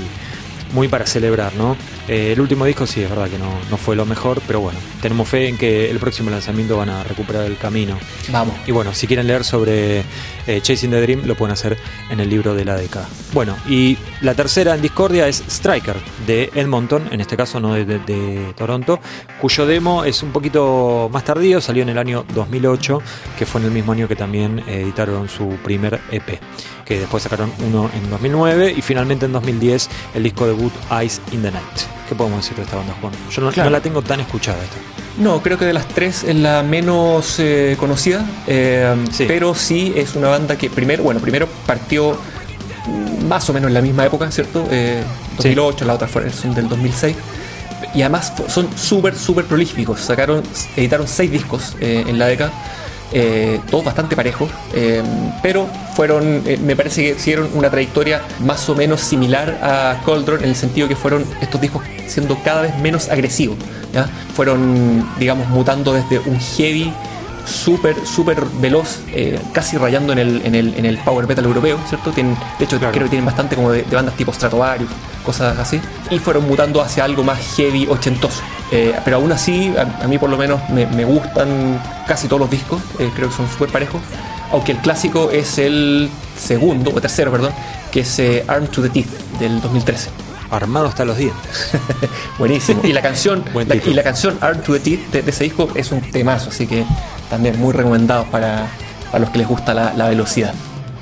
muy 0.73 0.89
para 0.89 1.07
celebrar, 1.07 1.55
¿no? 1.55 1.77
Eh, 2.11 2.33
el 2.33 2.41
último 2.41 2.65
disco 2.65 2.89
sí, 2.89 3.01
es 3.03 3.09
verdad 3.09 3.31
que 3.31 3.39
no, 3.39 3.49
no, 3.71 3.77
fue 3.77 3.95
lo 3.95 4.05
mejor, 4.05 4.43
pero 4.45 4.59
bueno, 4.59 4.81
tenemos 5.01 5.29
fe 5.29 5.47
en 5.47 5.57
que 5.57 5.89
el 5.89 6.01
próximo 6.01 6.29
lanzamiento 6.29 6.77
van 6.77 6.89
a 6.89 7.05
recuperar 7.05 7.45
el 7.45 7.57
camino. 7.57 7.97
Vamos. 8.33 8.57
Y 8.67 8.73
bueno, 8.73 8.93
si 8.93 9.07
quieren 9.07 9.29
leer 9.29 9.45
sobre 9.45 10.01
eh, 10.49 10.61
Chasing 10.61 10.91
the 10.91 11.01
Dream, 11.01 11.23
lo 11.25 11.37
pueden 11.37 11.53
hacer 11.53 11.79
en 12.11 12.19
el 12.19 12.29
libro 12.29 12.53
de 12.57 12.65
la 12.65 12.75
década. 12.75 13.09
Bueno, 13.33 13.57
y 13.69 13.97
la 14.23 14.35
tercera 14.35 14.75
en 14.75 14.83
discordia 14.83 15.29
es 15.29 15.45
Striker, 15.49 15.95
de 16.27 16.51
Edmonton, 16.57 17.05
en 17.13 17.21
este 17.21 17.37
caso 17.37 17.61
no 17.61 17.75
de, 17.75 17.85
de, 17.85 18.55
Toronto, 18.57 18.99
cuyo 19.41 19.65
demo 19.65 20.03
es 20.03 20.25
un 20.25 20.33
poquito 20.33 21.09
más 21.13 21.23
tardío, 21.23 21.61
salió 21.61 21.85
en 21.85 21.91
el 21.91 21.99
año 21.99 22.25
2008, 22.35 23.01
que 23.39 23.47
fue 23.47 23.61
en 23.61 23.69
el 23.69 23.73
mismo 23.73 23.93
año 23.93 24.09
que 24.09 24.17
también 24.17 24.65
editaron 24.67 25.29
su 25.29 25.51
primer 25.63 26.01
EP 26.11 26.41
que 26.85 26.99
después 26.99 27.23
sacaron 27.23 27.53
uno 27.65 27.89
en 27.95 28.11
2009 28.11 28.75
y 28.77 28.83
finalmente 28.83 29.27
en 29.27 29.33
2010 29.33 29.89
el 30.17 30.25
disco 30.25 30.45
debut 30.49 30.73
Eyes 30.91 31.21
in 31.31 31.41
the 31.43 31.53
Night. 31.53 32.00
¿Qué 32.09 32.15
podemos 32.15 32.43
decir 32.43 32.57
de 32.57 32.65
esta 32.65 32.77
banda, 32.77 32.95
Juan? 33.01 33.13
Yo 33.31 33.43
no, 33.43 33.71
la 33.71 33.81
tengo 33.81 34.03
tan 34.03 34.21
escuchada 34.21 34.59
esta. 34.63 34.77
No, 35.19 35.43
creo 35.43 35.59
que 35.59 35.65
de 35.65 35.73
las 35.73 35.87
tres 35.89 36.25
es 36.25 36.37
la 36.37 36.63
menos 36.63 37.39
eh, 37.39 37.77
conocida, 37.79 38.25
eh, 38.47 38.95
pero 39.29 39.55
sí 39.55 39.93
es 39.97 40.17
una 40.17 40.29
banda 40.29 40.57
que 40.57 40.71
primero, 40.71 41.03
bueno, 41.03 41.21
primero 41.21 41.49
partió 41.67 42.17
más 43.29 43.49
o 43.51 43.53
menos 43.53 43.69
en 43.69 43.75
la 43.75 43.83
misma 43.83 44.07
época, 44.07 44.31
¿cierto? 44.31 44.67
2008, 45.37 45.85
la 45.85 45.95
otra 45.95 46.09
fue 46.09 46.31
son 46.31 46.55
del 46.55 46.69
2006 46.69 47.17
y 47.95 48.03
además 48.03 48.33
son 48.49 48.69
súper, 48.77 49.17
súper 49.17 49.45
prolíficos. 49.45 50.01
Sacaron, 50.01 50.43
editaron 50.77 51.09
seis 51.09 51.31
discos 51.31 51.77
eh, 51.81 52.05
en 52.07 52.19
la 52.19 52.27
década 52.27 52.53
eh, 53.13 53.61
todos 53.71 53.85
bastante 53.85 54.15
parejos, 54.15 54.49
eh, 54.73 55.03
pero 55.43 55.67
fueron, 55.95 56.43
eh, 56.47 56.59
me 56.63 56.77
parece 56.77 57.03
que 57.03 57.11
hicieron 57.11 57.51
una 57.55 57.71
trayectoria 57.71 58.23
más 58.41 58.69
o 58.69 58.75
menos 58.75 59.01
similar 59.01 59.59
a 59.63 60.01
Coldron 60.05 60.43
en 60.45 60.51
el 60.51 60.57
sentido 60.57 60.87
que 60.87 60.97
fueron 60.97 61.25
estos 61.41 61.61
discos 61.61 61.83
siendo 62.07 62.39
cada 62.45 62.63
vez 62.63 62.79
menos 62.79 63.09
agresivos, 63.09 63.57
¿ya? 63.93 64.07
fueron, 64.35 65.09
digamos, 65.19 65.49
mutando 65.49 65.93
desde 65.93 66.19
un 66.21 66.39
heavy 66.39 66.93
súper, 67.51 68.07
súper 68.07 68.45
veloz, 68.61 69.01
casi 69.53 69.77
rayando 69.77 70.13
en 70.13 70.19
el, 70.19 70.43
en, 70.45 70.55
el, 70.55 70.75
en 70.75 70.87
el 70.87 70.99
power 70.99 71.27
metal 71.27 71.45
europeo, 71.45 71.79
¿cierto? 71.89 72.13
Tienen, 72.13 72.37
de 72.59 72.65
hecho, 72.65 72.79
creo 72.79 72.93
que 72.93 73.11
tienen 73.11 73.27
bastante 73.27 73.57
como 73.57 73.71
de, 73.73 73.83
de 73.83 73.97
bandas 73.97 74.17
tipo 74.17 74.33
Stratovarius, 74.33 74.91
cosas 75.25 75.59
así, 75.59 75.81
y 76.11 76.19
fueron 76.19 76.47
mutando 76.47 76.81
hacia 76.81 77.05
algo 77.05 77.23
más 77.23 77.39
heavy 77.57 77.87
ochentoso. 77.87 78.43
Eh, 78.73 78.95
pero 79.05 79.17
aún 79.17 79.33
así, 79.33 79.73
a, 79.77 80.07
mí 80.07 80.19
por 80.19 80.31
lo 80.31 80.37
menos 80.37 80.61
me, 80.71 81.05
gustan 81.05 81.83
casi 82.07 82.29
todos 82.29 82.41
los 82.41 82.51
discos, 82.51 82.81
eh, 82.99 83.11
creo 83.15 83.29
que 83.29 83.35
son 83.35 83.49
súper 83.49 83.71
parejos, 83.71 84.01
aunque 84.53 84.73
el 84.73 84.79
clásico 84.79 85.31
es 85.31 85.59
el 85.59 86.09
segundo, 86.37 86.93
o 86.95 87.01
tercero, 87.01 87.31
perdón, 87.33 87.53
que 87.91 88.01
es 88.01 88.19
eh, 88.19 88.45
Arm 88.47 88.69
to 88.69 88.83
the 88.83 88.89
Teeth 88.89 89.11
del 89.39 89.61
2013. 89.61 90.11
Armado 90.51 90.87
hasta 90.87 91.05
los 91.05 91.17
dientes. 91.17 91.71
Buenísimo. 92.39 92.81
Y 92.85 92.93
la 92.93 93.03
canción, 93.09 93.45
y 93.85 93.95
la 93.95 94.03
canción 94.03 94.37
Arm 94.41 94.61
to 94.63 94.73
the 94.73 94.81
Teeth 94.81 95.11
de, 95.11 95.31
ese 95.31 95.45
disco 95.45 95.69
es 95.75 95.93
un 95.93 96.01
temazo, 96.01 96.51
así 96.51 96.67
que 96.67 96.85
también 97.31 97.59
muy 97.59 97.73
recomendado 97.73 98.25
para, 98.25 98.69
los 99.19 99.31
que 99.31 99.39
les 99.39 99.49
gusta 99.49 99.73
la 99.73 100.09
velocidad. 100.09 100.55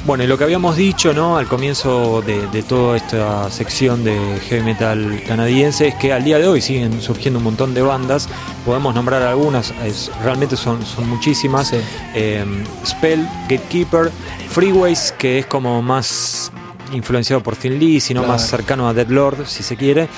Bueno, 0.09 0.25
y 0.25 0.27
lo 0.27 0.39
que 0.39 0.45
habíamos 0.45 0.77
dicho 0.77 1.13
¿no? 1.13 1.37
al 1.37 1.47
comienzo 1.49 2.23
de, 2.23 2.63
toda 2.63 2.97
esta 2.97 3.51
sección 3.51 4.05
de 4.05 4.41
heavy 4.49 4.63
metal 4.63 5.23
canadiense 5.27 5.89
es 5.89 5.95
que 5.97 6.15
al 6.15 6.25
día 6.25 6.39
de 6.39 6.49
hoy 6.49 6.63
siguen 6.63 7.03
surgiendo 7.03 7.39
un 7.39 7.45
montón 7.45 7.75
de 7.75 7.83
bandas. 7.83 8.27
Podemos 8.65 8.95
nombrar 8.95 9.23
algunas, 9.23 9.75
realmente 10.23 10.57
son, 10.57 10.83
son 10.87 11.11
muchísimas. 11.11 11.75
Em, 12.15 12.65
Spell, 12.87 13.29
Gatekeeper, 13.51 14.11
Freeways, 14.49 15.13
que 15.19 15.41
es 15.41 15.47
como 15.47 15.83
más 15.83 16.53
influenciado 16.93 17.43
por 17.43 17.57
Thin 17.57 17.79
Lee, 17.79 18.01
sino 18.01 18.23
más 18.23 18.49
cercano 18.49 18.89
a 18.89 18.95
Dead 18.95 19.09
Lord, 19.09 19.47
si 19.47 19.63
se 19.63 19.77
quiere. 19.77 20.09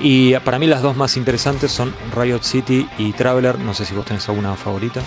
Y 0.00 0.34
para 0.40 0.60
mí 0.60 0.68
las 0.68 0.80
dos 0.80 0.96
más 0.96 1.16
interesantes 1.16 1.72
son 1.72 1.92
Riot 2.14 2.42
City 2.42 2.88
y 2.98 3.12
Traveler. 3.14 3.58
No 3.58 3.74
sé 3.74 3.84
si 3.84 3.94
vos 3.94 4.04
tenés 4.04 4.28
alguna 4.28 4.54
favorita. 4.54 5.00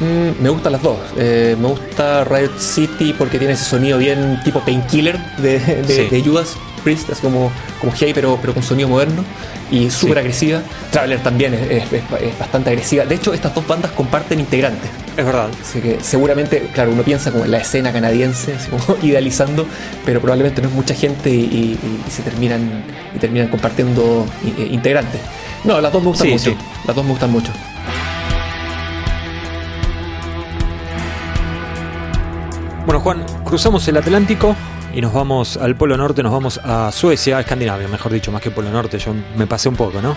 Mm, 0.00 0.42
me 0.42 0.48
gustan 0.48 0.72
las 0.72 0.82
dos. 0.82 0.98
Eh, 1.16 1.56
me 1.58 1.68
gusta 1.68 2.24
Riot 2.24 2.58
City 2.58 3.14
porque 3.16 3.38
tiene 3.38 3.54
ese 3.54 3.64
sonido 3.64 3.98
bien 3.98 4.40
tipo 4.44 4.60
painkiller 4.60 5.18
de, 5.38 5.58
de, 5.58 6.22
Judas 6.24 6.56
Priest, 6.84 7.10
es 7.10 7.18
como, 7.18 7.50
como 7.80 7.92
Hey, 7.98 8.12
pero, 8.14 8.38
pero 8.40 8.54
con 8.54 8.62
sonido 8.62 8.88
moderno 8.88 9.24
y 9.70 9.90
súper 9.90 10.18
agresiva. 10.18 10.62
Traveler 10.90 11.20
también 11.20 11.54
es, 11.54 11.84
bastante 12.38 12.70
agresiva. 12.70 13.04
De 13.04 13.16
hecho, 13.16 13.34
estas 13.34 13.54
dos 13.54 13.66
bandas 13.66 13.90
comparten 13.92 14.40
integrantes. 14.40 14.88
Es 15.16 15.24
verdad. 15.24 15.48
Así 15.60 15.80
que 15.80 15.98
seguramente, 16.00 16.70
claro, 16.72 16.92
uno 16.92 17.02
piensa 17.02 17.32
como 17.32 17.44
en 17.44 17.50
la 17.50 17.58
escena 17.58 17.92
canadiense, 17.92 18.54
como 18.70 18.96
idealizando, 19.02 19.66
pero 20.04 20.20
probablemente 20.20 20.62
no 20.62 20.68
es 20.68 20.74
mucha 20.74 20.94
gente 20.94 21.30
y, 21.30 21.76
se 22.08 22.22
terminan, 22.22 22.84
y 23.14 23.18
terminan 23.18 23.48
compartiendo 23.48 24.26
eh, 24.58 24.68
integrantes. 24.70 25.20
No, 25.64 25.80
las 25.80 25.92
dos 25.92 26.02
me 26.02 26.08
gustan 26.08 26.30
mucho. 26.30 26.54
Las 26.86 26.94
dos 26.94 27.04
me 27.04 27.10
gustan 27.10 27.32
mucho. 27.32 27.50
Bueno, 32.88 33.02
Juan, 33.02 33.26
cruzamos 33.44 33.86
el 33.88 33.98
Atlántico 33.98 34.56
y 34.94 35.02
nos 35.02 35.12
vamos 35.12 35.58
al 35.58 35.76
Polo 35.76 35.94
Norte, 35.98 36.22
nos 36.22 36.32
vamos 36.32 36.58
a 36.64 36.90
Suecia, 36.90 37.36
a 37.36 37.40
Escandinavia, 37.40 37.86
mejor 37.86 38.10
dicho, 38.10 38.32
más 38.32 38.40
que 38.40 38.50
Polo 38.50 38.70
Norte, 38.70 38.98
yo 38.98 39.12
me 39.36 39.46
pasé 39.46 39.68
un 39.68 39.76
poco, 39.76 40.00
¿no? 40.00 40.16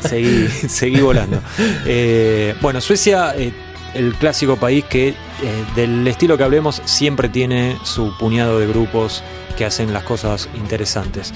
seguí, 0.00 1.00
volando. 1.02 1.42
Eh, 1.84 2.54
bueno, 2.62 2.80
Suecia, 2.80 3.34
eh, 3.36 3.52
el 3.92 4.14
clásico 4.14 4.56
país 4.56 4.86
que 4.86 5.08
eh, 5.08 5.14
del 5.76 6.08
estilo 6.08 6.38
que 6.38 6.44
hablemos 6.44 6.80
siempre 6.86 7.28
tiene 7.28 7.76
su 7.84 8.16
puñado 8.16 8.58
de 8.58 8.66
grupos 8.68 9.22
que 9.58 9.66
hacen 9.66 9.92
las 9.92 10.04
cosas 10.04 10.48
interesantes. 10.54 11.34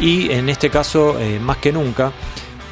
Y 0.00 0.30
en 0.30 0.48
este 0.48 0.70
caso, 0.70 1.18
más 1.42 1.58
que 1.58 1.70
nunca, 1.70 2.12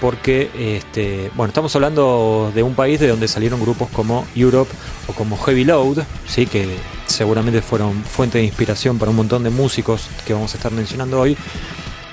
porque 0.01 0.51
este, 0.59 1.31
bueno, 1.35 1.49
estamos 1.49 1.75
hablando 1.75 2.53
de 2.55 2.63
un 2.63 2.75
país 2.75 3.01
de 3.01 3.09
donde 3.09 3.29
salieron 3.29 3.61
grupos 3.61 3.89
como 3.91 4.27
Europe 4.35 4.71
o 5.07 5.13
como 5.13 5.37
Heavy 5.39 5.65
Load, 5.65 6.05
¿sí? 6.27 6.47
que 6.47 6.77
seguramente 7.07 7.63
fueron 7.63 8.03
fuente 8.05 8.39
de 8.39 8.45
inspiración 8.45 8.99
para 8.99 9.11
un 9.11 9.17
montón 9.17 9.43
de 9.43 9.51
músicos 9.51 10.09
que 10.27 10.33
vamos 10.33 10.53
a 10.55 10.57
estar 10.57 10.73
mencionando 10.73 11.21
hoy. 11.21 11.37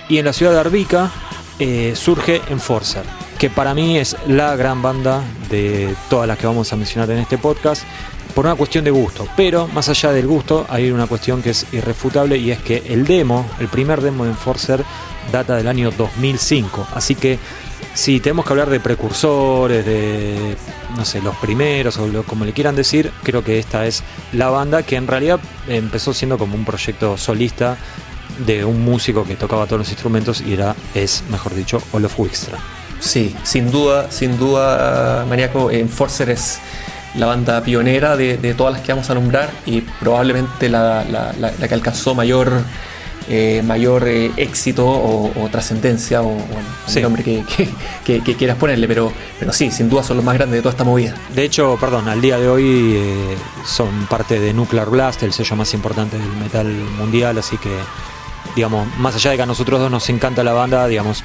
Y 0.10 0.18
en 0.18 0.26
la 0.26 0.34
ciudad 0.34 0.52
de 0.52 0.60
Arvika 0.60 1.12
eh, 1.60 1.94
surge 1.96 2.42
Enforcer, 2.50 3.04
que 3.38 3.50
para 3.50 3.74
mí 3.74 3.98
es 3.98 4.16
la 4.28 4.56
gran 4.56 4.82
banda 4.82 5.24
de 5.50 5.96
todas 6.10 6.28
las 6.28 6.38
que 6.38 6.48
vamos 6.48 6.72
a 6.72 6.76
mencionar 6.76 7.10
en 7.12 7.20
este 7.20 7.38
podcast, 7.38 7.84
por 8.34 8.46
una 8.46 8.56
cuestión 8.56 8.84
de 8.84 8.92
gusto. 8.92 9.28
Pero 9.38 9.68
más 9.68 9.90
allá 9.90 10.12
del 10.12 10.28
gusto, 10.28 10.66
hay 10.70 10.92
una 10.92 11.08
cuestión 11.08 11.42
que 11.42 11.52
es 11.52 11.66
irrefutable 11.72 12.38
y 12.38 12.52
es 12.52 12.60
que 12.60 12.84
el 12.88 13.06
demo, 13.06 13.46
el 13.60 13.68
primer 13.68 14.02
demo 14.02 14.24
de 14.24 14.32
Enforcer, 14.32 14.84
data 15.32 15.56
del 15.56 15.68
año 15.68 15.92
2005. 15.92 16.88
Así 16.94 17.16
que 17.16 17.40
si 17.94 18.20
tenemos 18.20 18.46
que 18.46 18.54
hablar 18.54 18.70
de 18.70 18.80
precursores, 18.80 19.86
de, 19.86 20.56
no 20.96 21.06
sé, 21.06 21.22
los 21.22 21.36
primeros 21.38 21.98
o 21.98 22.24
como 22.24 22.46
le 22.46 22.54
quieran 22.54 22.76
decir, 22.76 23.12
creo 23.24 23.44
que 23.44 23.60
esta 23.60 23.86
es 23.86 24.04
la 24.32 24.50
banda 24.50 24.84
que 24.84 24.96
en 24.96 25.08
realidad 25.08 25.40
empezó 25.68 26.14
siendo 26.14 26.38
como 26.38 26.56
un 26.56 26.66
proyecto 26.66 27.18
solista 27.18 27.78
de 28.46 28.66
un 28.66 28.84
músico 28.84 29.24
que 29.24 29.36
tocaba 29.36 29.66
todos 29.66 29.80
los 29.80 29.90
instrumentos 29.90 30.42
y 30.42 30.54
era, 30.54 30.76
es, 30.96 31.24
mejor 31.30 31.54
dicho, 31.54 31.82
Olof 31.92 32.20
Wickstra. 32.20 32.58
Sí, 33.00 33.36
sin 33.44 33.70
duda, 33.70 34.10
sin 34.12 34.38
duda, 34.38 35.26
Mariaco, 35.28 35.70
Enforcer 35.70 36.30
es 36.30 36.60
la 37.16 37.28
banda 37.28 37.62
pionera 37.62 38.18
de, 38.18 38.54
todas 38.56 38.74
las 38.74 38.82
que 38.82 38.92
vamos 38.92 39.10
a 39.10 39.14
nombrar 39.14 39.52
y 39.66 39.82
probablemente 39.82 40.70
la, 40.70 41.06
que 41.68 41.74
alcanzó 41.74 42.16
mayor 42.16 42.64
eh, 43.30 43.62
mayor 43.66 44.08
eh, 44.08 44.32
éxito 44.38 44.86
o, 44.86 45.50
trascendencia 45.52 46.22
o, 46.22 46.38
el 46.94 47.02
nombre 47.02 47.24
que, 47.24 47.44
quieras 48.38 48.58
ponerle, 48.58 48.88
pero, 48.88 49.12
pero 49.40 49.54
sí, 49.54 49.72
sin 49.72 49.90
duda 49.90 50.04
son 50.04 50.18
los 50.18 50.26
más 50.26 50.36
grandes 50.36 50.58
de 50.58 50.62
toda 50.62 50.72
esta 50.72 50.84
movida. 50.84 51.16
De 51.34 51.44
hecho, 51.44 51.78
perdón, 51.80 52.08
al 52.10 52.22
día 52.22 52.38
de 52.38 52.48
hoy 52.48 52.94
eh, 52.96 53.38
son 53.66 54.08
parte 54.08 54.40
de 54.40 54.54
Nuclear 54.54 54.90
Blast, 54.90 55.24
el 55.24 55.34
sello 55.34 55.56
más 55.56 55.74
importante 55.74 56.18
del 56.18 56.28
metal 56.38 56.68
mundial, 56.98 57.38
así 57.38 57.58
que 57.58 57.70
digamos, 58.56 58.88
más 58.98 59.16
allá 59.16 59.32
de 59.32 59.38
que 59.38 59.44
a 59.44 59.48
nosotros 59.48 59.80
dos 59.80 59.90
nos 59.90 60.08
encanta 60.10 60.44
la 60.44 60.54
banda, 60.54 60.88
digamos, 60.88 61.24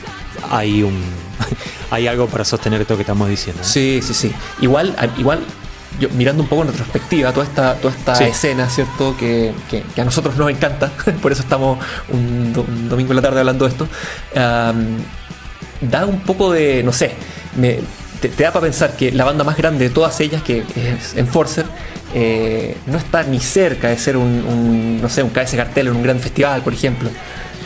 hay 0.50 0.82
un 0.82 1.02
hay 1.90 2.06
algo 2.06 2.26
para 2.26 2.44
sostener 2.44 2.80
esto 2.80 2.96
que 2.96 3.02
estamos 3.02 3.28
diciendo. 3.28 3.62
Sí, 3.64 4.00
sí, 4.02 4.14
sí. 4.14 4.32
Igual, 4.61 4.96
igual 5.18 5.40
yo, 5.98 6.09
mirando 6.11 6.42
un 6.42 6.48
poco 6.48 6.62
en 6.62 6.68
retrospectiva 6.68 7.33
toda 7.33 7.46
esta, 7.46 7.74
toda 7.74 7.94
esta 7.94 8.27
escena, 8.27 8.68
¿cierto? 8.68 9.16
Que, 9.16 9.53
a 9.96 10.05
nosotros 10.05 10.37
nos 10.37 10.51
encanta, 10.51 10.90
por 11.22 11.33
eso 11.33 11.42
estamos 11.42 11.79
un, 12.11 12.53
domingo 12.88 13.12
en 13.12 13.16
la 13.16 13.22
tarde 13.22 13.40
hablando 13.40 13.64
de 13.64 13.70
esto, 13.70 13.88
da 14.35 16.07
un 16.07 16.20
poco 16.20 16.53
de, 16.53 16.83
no 16.83 16.92
sé, 16.92 17.12
te, 18.20 18.29
da 18.29 18.53
para 18.53 18.64
pensar 18.64 18.96
que 18.96 19.12
la 19.12 19.24
banda 19.24 19.44
más 19.44 19.57
grande 19.57 19.88
de 19.88 19.94
todas 19.94 20.20
ellas, 20.20 20.42
que 20.42 20.64
es 20.74 21.16
Enforcer, 21.16 21.66
eh, 22.14 22.77
no 22.87 22.98
está 22.98 23.22
ni 23.22 23.38
cerca 23.38 23.88
de 23.88 23.98
ser 23.98 24.16
un, 24.16 25.01
no 25.01 25.09
sé, 25.09 25.22
un 25.22 25.31
cabeza 25.31 25.57
cartel 25.57 25.88
en 25.88 25.96
un 25.96 26.03
gran 26.03 26.18
festival, 26.18 26.62
por 26.62 26.72
ejemplo. 26.72 27.11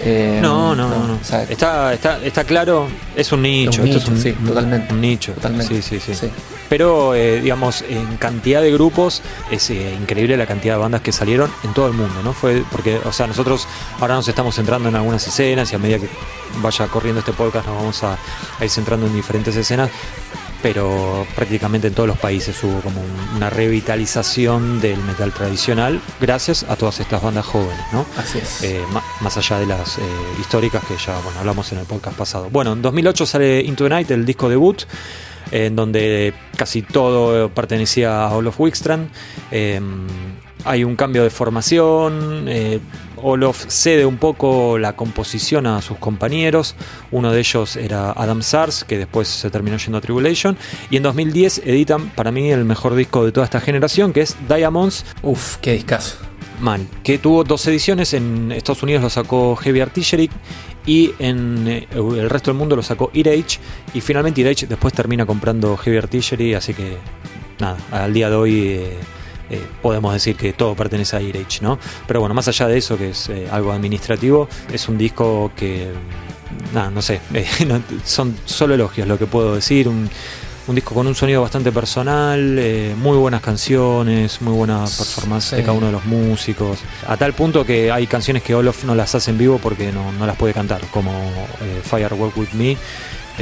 Eh, 0.05 0.41
no, 0.43 0.75
no, 0.75 0.88
no. 0.88 1.19
está, 1.49 1.93
está, 1.93 2.25
está 2.25 2.45
claro, 2.45 2.88
es 3.15 3.31
un 3.33 3.43
nicho. 3.43 3.85
es 3.85 4.07
un, 4.09 4.19
sí, 4.19 4.33
totalmente. 4.33 4.93
Un 4.93 5.01
nicho. 5.01 5.33
Totalmente. 5.33 5.81
Sí, 5.81 6.01
sí, 6.01 6.15
sí. 6.15 6.31
Pero, 6.69 7.15
eh, 7.15 7.41
digamos, 7.41 7.83
en 7.88 8.17
cantidad 8.17 8.62
de 8.62 8.73
grupos 8.73 9.23
es 9.51 9.71
increíble 9.71 10.37
la 10.37 10.47
cantidad 10.47 10.75
de 10.75 10.81
bandas 10.81 11.03
que 11.03 11.12
salieron 11.12 11.51
en 11.65 11.75
todo 11.75 11.87
el 11.87 11.93
mundo, 11.93 12.23
¿no? 12.25 12.33
Fue 12.33 12.65
porque, 12.73 12.99
o 13.05 13.12
sea, 13.12 13.27
nosotros 13.27 13.69
ahora 14.01 14.15
nos 14.15 14.27
estamos 14.27 14.55
centrando 14.55 14.88
en 14.88 14.97
algunas 14.97 15.27
escenas 15.27 15.71
y 15.71 15.77
a 15.77 15.79
medida 15.79 15.99
que 15.99 16.09
vaya 16.62 16.87
corriendo 16.88 17.21
este 17.21 17.33
podcast 17.33 17.67
nos 17.67 17.77
vamos 17.77 18.03
a 18.03 18.17
ir 18.61 18.71
centrando 18.71 19.07
en 19.07 19.15
diferentes 19.15 19.55
escenas 19.55 19.91
pero 20.62 21.27
prácticamente 21.35 21.88
en 21.88 21.94
todos 21.94 22.07
los 22.07 22.18
países 22.18 22.62
hubo 22.62 22.81
como 22.81 23.03
una 23.35 23.51
revitalización 23.51 24.81
del 24.81 25.03
metal 25.03 25.33
tradicional 25.33 26.01
gracias 26.20 26.64
a 26.68 26.77
todas 26.77 27.01
estas 27.01 27.20
bandas 27.20 27.44
jóvenes, 27.44 27.85
¿no? 27.92 28.07
Así 28.16 28.38
es. 28.38 28.62
Eh, 28.62 28.81
más 29.20 29.37
allá 29.37 29.59
de 29.59 29.66
las 29.66 29.98
eh, 29.98 30.03
históricas 30.40 30.85
que 30.85 30.96
ya 30.96 31.18
bueno, 31.20 31.40
hablamos 31.40 31.70
en 31.72 31.79
el 31.79 31.87
podcast 31.87 32.16
pasado. 32.16 32.48
Bueno, 32.51 32.75
en 32.75 32.83
2008 32.83 33.27
sale 33.27 33.61
Into 33.62 33.85
the 33.85 33.90
Night, 33.90 34.11
el 34.12 34.25
disco 34.25 34.48
debut, 34.48 34.83
en 35.51 35.75
donde 35.75 36.33
casi 36.57 36.83
todo 36.83 37.48
pertenecía 37.48 38.25
a 38.25 38.35
Olof 38.35 38.61
Wickstrand. 38.61 39.11
Em, 39.51 40.07
hay 40.64 40.85
un 40.85 40.94
cambio 40.94 41.25
de 41.25 41.31
formación. 41.31 42.46
Olof 43.23 43.65
cede 43.69 44.05
un 44.05 44.19
poco 44.19 44.79
la 44.79 44.95
composición 44.95 45.67
a 45.67 45.81
sus 45.81 45.99
compañeros. 45.99 46.75
Uno 47.11 47.33
de 47.33 47.41
ellos 47.41 47.77
era 47.77 48.13
Adam 48.13 48.43
Sars, 48.43 48.85
que 48.85 48.99
después 48.99 49.29
se 49.29 49.51
terminó 49.51 49.77
yendo 49.77 49.99
a 49.99 50.01
Tribulation. 50.01 50.57
Y 50.91 50.97
en 50.97 51.03
2010 51.03 51.63
editan 51.65 52.11
para 52.11 52.33
mí 52.33 52.51
el 52.51 52.65
mejor 52.65 52.95
disco 52.95 53.25
de 53.25 53.33
toda 53.33 53.45
esta 53.45 53.61
generación, 53.61 54.13
que 54.13 54.23
es 54.23 54.37
Diamonds. 54.49 55.05
Uf, 55.23 55.57
qué 55.59 55.73
discazo. 55.73 56.19
Man, 56.61 56.89
que 57.03 57.19
tuvo 57.19 57.45
dos 57.45 57.67
ediciones. 57.67 58.13
En 58.15 58.53
Estados 58.53 58.83
Unidos 58.83 59.03
lo 59.03 59.11
sacó 59.11 59.57
Heavy 59.57 59.81
Artillery 59.81 60.31
y 60.87 61.13
en 61.19 61.67
eh, 61.69 61.89
el 61.93 62.29
resto 62.29 62.51
del 62.51 62.59
mundo 62.59 62.77
lo 62.77 62.83
sacó 62.83 63.11
Irage. 63.15 63.59
Y 63.95 64.01
finalmente 64.01 64.41
Irage 64.41 64.67
después 64.67 64.93
termina 64.93 65.27
comprando 65.27 65.77
Heavy 65.77 65.99
Artillery. 65.99 66.55
Así 66.55 66.75
que 66.75 66.97
nada, 67.59 67.77
al 67.91 68.13
día 68.13 68.31
de 68.31 68.37
hoy. 68.37 68.61
Eh, 68.69 68.97
eh, 69.53 69.61
podemos 69.83 70.15
decir 70.15 70.35
que 70.35 70.55
todo 70.55 70.75
pertenece 70.75 71.15
a 71.15 71.21
Irage, 71.21 71.61
¿no? 71.61 71.79
Pero 72.07 72.21
bueno, 72.21 72.35
más 72.35 72.49
allá 72.49 72.69
de 72.69 72.79
eso, 72.79 72.97
que 72.97 73.11
es 73.11 73.29
eh, 73.29 73.47
algo 73.53 73.71
administrativo, 73.71 74.49
es 74.73 74.88
un 74.88 74.97
disco 74.97 75.53
que, 75.55 75.88
nada, 76.73 76.91
no 76.91 77.03
sé, 77.03 77.21
eh, 77.35 77.47
son 78.03 78.35
solo 78.47 78.73
elogios 78.75 79.07
lo 79.07 79.19
que 79.19 79.27
puedo 79.27 79.55
decir, 79.55 79.88
un, 79.88 80.09
disco 80.69 80.95
con 80.95 81.07
un 81.07 81.15
sonido 81.15 81.43
bastante 81.43 81.71
personal, 81.71 82.59
muy 82.97 83.19
buenas 83.19 83.43
canciones, 83.43 84.41
muy 84.41 84.55
buena 84.55 84.85
performance 84.85 85.51
de 85.55 85.61
cada 85.61 85.73
uno 85.73 85.87
de 85.87 85.93
los 85.93 86.07
músicos, 86.07 86.79
a 87.07 87.19
tal 87.19 87.35
punto 87.35 87.67
que 87.67 87.93
hay 87.93 88.07
canciones 88.07 88.43
que 88.43 88.55
Olof 88.55 88.85
no 88.85 88.95
las 88.95 89.15
hace 89.15 89.33
en 89.33 89.38
vivo 89.38 89.59
porque 89.62 89.93
no, 89.93 90.12
no 90.12 90.27
las 90.27 90.37
puede 90.37 90.55
cantar, 90.55 90.81
como 90.91 91.12
Firework 91.85 92.35
With 92.38 92.53
Me 92.55 92.79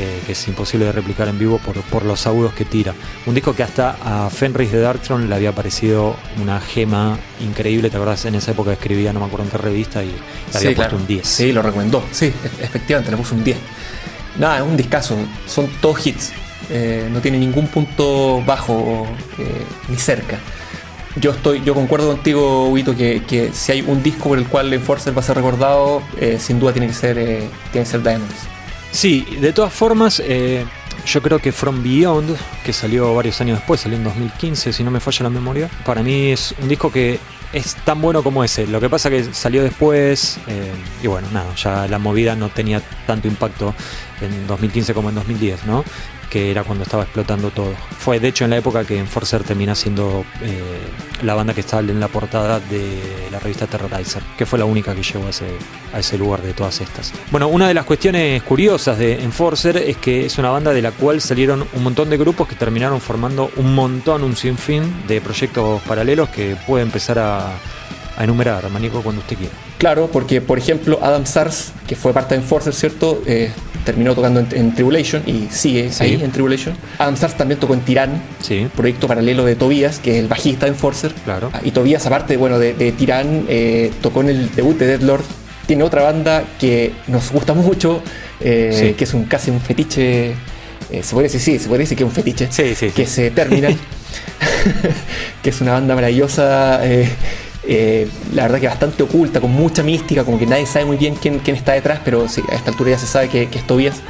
eh, 0.00 0.22
que 0.24 0.32
es 0.32 0.48
imposible 0.48 0.86
de 0.86 0.92
replicar 0.92 1.28
en 1.28 1.38
vivo 1.38 1.58
por, 1.58 1.78
por, 1.82 2.06
los 2.06 2.26
agudos 2.26 2.54
que 2.54 2.64
tira. 2.64 2.94
Un 3.26 3.34
disco 3.34 3.54
que 3.54 3.62
hasta 3.62 3.96
a 4.02 4.30
Fenris 4.30 4.72
de 4.72 4.80
Darktron 4.80 5.28
le 5.28 5.34
había 5.34 5.54
parecido 5.54 6.16
una 6.40 6.58
gema 6.58 7.18
increíble, 7.40 7.90
¿te 7.90 7.98
acordás? 7.98 8.24
En 8.24 8.34
esa 8.34 8.52
época 8.52 8.72
escribía, 8.72 9.12
no 9.12 9.20
me 9.20 9.26
acuerdo 9.26 9.44
en 9.44 9.50
qué 9.50 9.58
revista, 9.58 10.02
y 10.02 10.06
le 10.06 10.58
había 10.58 10.74
puesto 10.74 10.96
un 10.96 11.06
10. 11.06 11.26
Sí, 11.26 11.52
lo 11.52 11.60
recomendó, 11.60 12.02
sí, 12.12 12.32
efectivamente, 12.62 13.10
le 13.10 13.18
puso 13.18 13.34
un 13.34 13.44
10. 13.44 13.58
Nada, 14.38 14.56
es 14.56 14.62
un 14.62 14.74
discazo, 14.74 15.16
son 15.46 15.68
todos 15.82 16.06
hits, 16.06 16.32
eh, 16.70 17.06
no 17.12 17.20
tiene 17.20 17.36
ningún 17.36 17.66
punto 17.66 18.42
bajo 18.46 19.06
eh, 19.38 19.66
ni 19.88 19.96
cerca. 19.96 20.38
Yo 21.16 21.32
estoy, 21.32 21.62
yo 21.62 21.74
concuerdo 21.74 22.12
contigo, 22.12 22.70
Huito, 22.70 22.96
que, 22.96 23.22
que, 23.24 23.50
si 23.52 23.72
hay 23.72 23.82
un 23.82 24.02
disco 24.02 24.30
por 24.30 24.38
el 24.38 24.46
cual 24.46 24.72
Enforcer 24.72 25.14
va 25.14 25.20
a 25.20 25.24
ser 25.24 25.36
recordado, 25.36 26.02
sin 26.38 26.58
duda 26.58 26.72
tiene 26.72 26.86
que 26.86 26.94
ser, 26.94 27.16
tiene 27.16 27.50
que 27.72 27.84
ser 27.84 28.02
Diamonds. 28.02 28.59
Sí, 28.92 29.26
de 29.40 29.52
todas 29.52 29.72
formas, 29.72 30.20
eh, 30.24 30.64
yo 31.06 31.22
creo 31.22 31.38
que 31.38 31.52
From 31.52 31.82
Beyond, 31.82 32.36
que 32.64 32.72
salió 32.72 33.14
varios 33.14 33.40
años 33.40 33.58
después, 33.58 33.80
salió 33.80 33.96
en 33.96 34.04
2015, 34.04 34.72
si 34.72 34.84
no 34.84 34.90
me 34.90 35.00
falla 35.00 35.24
la 35.24 35.30
memoria, 35.30 35.70
para 35.84 36.02
mí 36.02 36.30
es 36.32 36.54
un 36.60 36.68
disco 36.68 36.90
que 36.90 37.18
es 37.52 37.76
tan 37.84 38.00
bueno 38.00 38.22
como 38.22 38.44
ese. 38.44 38.66
Lo 38.66 38.80
que 38.80 38.88
pasa 38.88 39.10
que 39.10 39.32
salió 39.32 39.62
después 39.62 40.38
eh, 40.46 40.72
y 41.02 41.06
bueno, 41.06 41.28
nada, 41.32 41.54
ya 41.54 41.86
la 41.88 41.98
movida 41.98 42.34
no 42.36 42.48
tenía 42.48 42.80
tanto 43.06 43.28
impacto 43.28 43.74
en 44.20 44.46
2015 44.46 44.94
como 44.94 45.08
en 45.08 45.14
2010, 45.16 45.66
¿no? 45.66 45.84
Que 46.30 46.50
era 46.50 46.64
cuando 46.64 46.84
estaba 46.84 47.02
explotando 47.02 47.50
todo. 47.50 47.74
Fue 47.98 48.20
de 48.20 48.28
hecho 48.28 48.44
en 48.44 48.50
la 48.50 48.56
época 48.56 48.84
que 48.84 48.98
Enforcer 48.98 49.42
termina 49.42 49.74
siendo 49.74 50.24
eh, 50.40 50.62
la 51.22 51.34
banda 51.34 51.52
que 51.52 51.60
está 51.60 51.80
en 51.80 52.00
la 52.00 52.08
portada 52.08 52.60
de 52.60 53.28
la 53.30 53.38
revista 53.38 53.66
Terrorizer, 53.66 54.22
que 54.38 54.46
fue 54.46 54.58
la 54.58 54.64
única 54.64 54.94
que 54.94 55.02
llegó 55.02 55.26
a 55.26 55.30
ese, 55.30 55.46
a 55.92 55.98
ese 55.98 56.16
lugar 56.16 56.40
de 56.40 56.54
todas 56.54 56.80
estas. 56.80 57.12
Bueno, 57.30 57.48
una 57.48 57.68
de 57.68 57.74
las 57.74 57.84
cuestiones 57.84 58.42
curiosas 58.44 58.96
de 58.98 59.22
Enforcer 59.22 59.76
es 59.76 59.96
que 59.96 60.26
es 60.26 60.38
una 60.38 60.50
banda 60.50 60.72
de 60.72 60.80
la 60.80 60.92
cual 60.92 61.20
salieron 61.20 61.66
un 61.72 61.82
montón 61.82 62.08
de 62.08 62.16
grupos 62.16 62.48
que 62.48 62.54
terminaron 62.54 63.00
formando 63.00 63.50
un 63.56 63.74
montón, 63.74 64.22
un 64.22 64.36
sinfín 64.36 65.06
de 65.08 65.20
proyectos 65.20 65.82
paralelos 65.82 66.28
que 66.28 66.56
puede 66.66 66.84
empezar 66.84 67.18
a, 67.18 67.52
a 68.20 68.24
enumerar, 68.24 68.68
Manico, 68.68 69.02
cuando 69.02 69.22
usted 69.22 69.36
quiera. 69.36 69.52
Claro, 69.78 70.10
porque 70.12 70.42
por 70.42 70.58
ejemplo 70.58 70.98
Adam 71.02 71.24
Sars, 71.24 71.72
que 71.86 71.96
fue 71.96 72.12
parte 72.12 72.34
de 72.34 72.42
Enforcer, 72.42 72.74
¿cierto? 72.74 73.22
Eh, 73.24 73.50
terminó 73.86 74.14
tocando 74.14 74.40
en, 74.40 74.74
Tribulation 74.74 75.22
y 75.26 75.48
sigue 75.50 75.90
ahí 76.00 76.20
en 76.22 76.30
Tribulation. 76.30 76.74
Adam 76.98 77.16
Sars 77.16 77.34
también 77.34 77.58
tocó 77.58 77.72
en 77.72 77.80
Tirán, 77.80 78.22
proyecto 78.76 79.08
paralelo 79.08 79.46
de 79.46 79.56
Tobias, 79.56 80.00
que 80.00 80.12
es 80.12 80.18
el 80.18 80.28
bajista 80.28 80.66
de 80.66 80.72
Enforcer. 80.72 81.14
Claro. 81.24 81.48
Ah, 81.54 81.62
y 81.64 81.70
Tobias, 81.70 82.06
aparte 82.06 82.36
bueno, 82.36 82.58
de, 82.58 82.74
de 82.74 82.92
Tirán, 82.92 83.46
eh, 83.48 83.90
tocó 84.02 84.20
en 84.20 84.28
el 84.28 84.54
debut 84.54 84.76
de 84.76 84.86
Deadlord. 84.86 85.24
Tiene 85.64 85.82
otra 85.82 86.02
banda 86.02 86.44
que 86.58 86.92
nos 87.06 87.32
gusta 87.32 87.54
mucho, 87.54 88.02
eh, 88.40 88.94
que 88.98 89.04
es 89.04 89.14
un 89.14 89.24
casi 89.24 89.50
un 89.50 89.62
fetiche. 89.62 90.34
se 90.90 91.14
puede 91.14 91.28
decir, 91.28 91.40
sí, 91.40 91.58
se 91.58 91.68
puede 91.68 91.84
decir 91.84 91.96
que 91.96 92.04
es 92.04 92.08
un 92.08 92.14
fetiche. 92.14 92.50
que 92.94 93.06
se 93.06 93.30
termina. 93.30 93.70
que 95.42 95.48
es 95.48 95.60
una 95.62 95.72
banda 95.72 95.94
maravillosa. 95.94 96.80
Eh, 97.62 98.08
la 98.32 98.44
verdad 98.44 98.60
que 98.60 98.66
bastante 98.66 99.02
oculta, 99.02 99.40
con 99.40 99.52
mucha 99.52 99.82
mística, 99.82 100.24
como 100.24 100.38
que 100.38 100.46
nadie 100.46 100.66
sabe 100.66 100.86
muy 100.86 100.96
bien 100.96 101.14
quién, 101.14 101.40
quién 101.40 101.56
está 101.56 101.72
detrás, 101.72 102.00
pero 102.04 102.28
sí, 102.28 102.42
a 102.50 102.54
esta 102.54 102.70
altura 102.70 102.90
ya 102.90 102.98
se 102.98 103.06
sabe 103.06 103.28
que, 103.28 103.42
es 103.42 103.66
Tobias, 103.66 104.00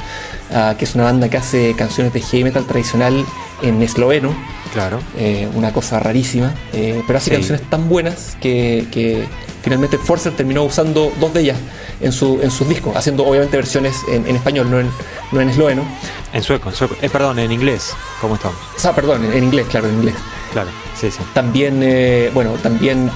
ah, 0.53 0.75
que 0.77 0.85
es 0.85 0.95
una 0.95 1.03
banda 1.03 1.29
que 1.29 1.37
hace 1.37 1.73
canciones 1.75 2.13
de 2.13 2.21
heavy 2.21 2.45
metal 2.45 2.65
tradicional 2.65 3.25
en 3.61 3.81
esloveno. 3.81 4.33
Claro. 4.73 5.01
Eh, 5.17 5.49
una 5.53 5.73
cosa 5.73 5.99
rarísima, 5.99 6.53
eh, 6.71 7.03
pero 7.05 7.17
hace 7.17 7.31
canciones 7.31 7.61
tan 7.69 7.89
buenas 7.89 8.37
que, 8.39 9.27
finalmente 9.61 9.97
Forcer 9.97 10.31
terminó 10.33 10.63
usando 10.63 11.11
dos 11.19 11.33
de 11.33 11.41
ellas 11.41 11.57
en, 11.99 12.13
su, 12.13 12.39
en 12.41 12.49
sus 12.49 12.69
discos, 12.69 12.95
haciendo 12.95 13.25
obviamente 13.25 13.57
versiones 13.57 13.97
en, 14.07 14.25
español, 14.33 14.71
no 14.71 14.79
en, 14.79 14.89
no 15.33 15.41
en 15.41 15.49
esloveno. 15.49 15.83
En 16.31 16.41
sueco, 16.41 16.69
en 16.69 16.75
sueco. 16.75 16.95
perdón, 16.95 17.37
en 17.39 17.51
inglés. 17.51 17.93
¿Cómo 18.21 18.35
estamos? 18.35 18.57
Ah, 18.83 18.95
perdón, 18.95 19.25
en, 19.25 19.43
inglés, 19.43 19.67
claro, 19.69 19.89
en 19.89 19.95
inglés. 19.95 20.15
Claro, 20.53 20.69
sí, 20.99 21.11
sí. 21.11 21.19
También, 21.33 22.31
bueno, 22.33 22.53
también 22.63 23.11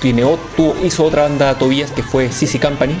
tiene, 0.00 0.24
hizo 0.84 1.04
otra 1.04 1.22
banda 1.22 1.58
Tobias 1.58 1.90
que 1.90 2.02
fue 2.02 2.30
CC 2.30 2.60
Company, 2.60 2.94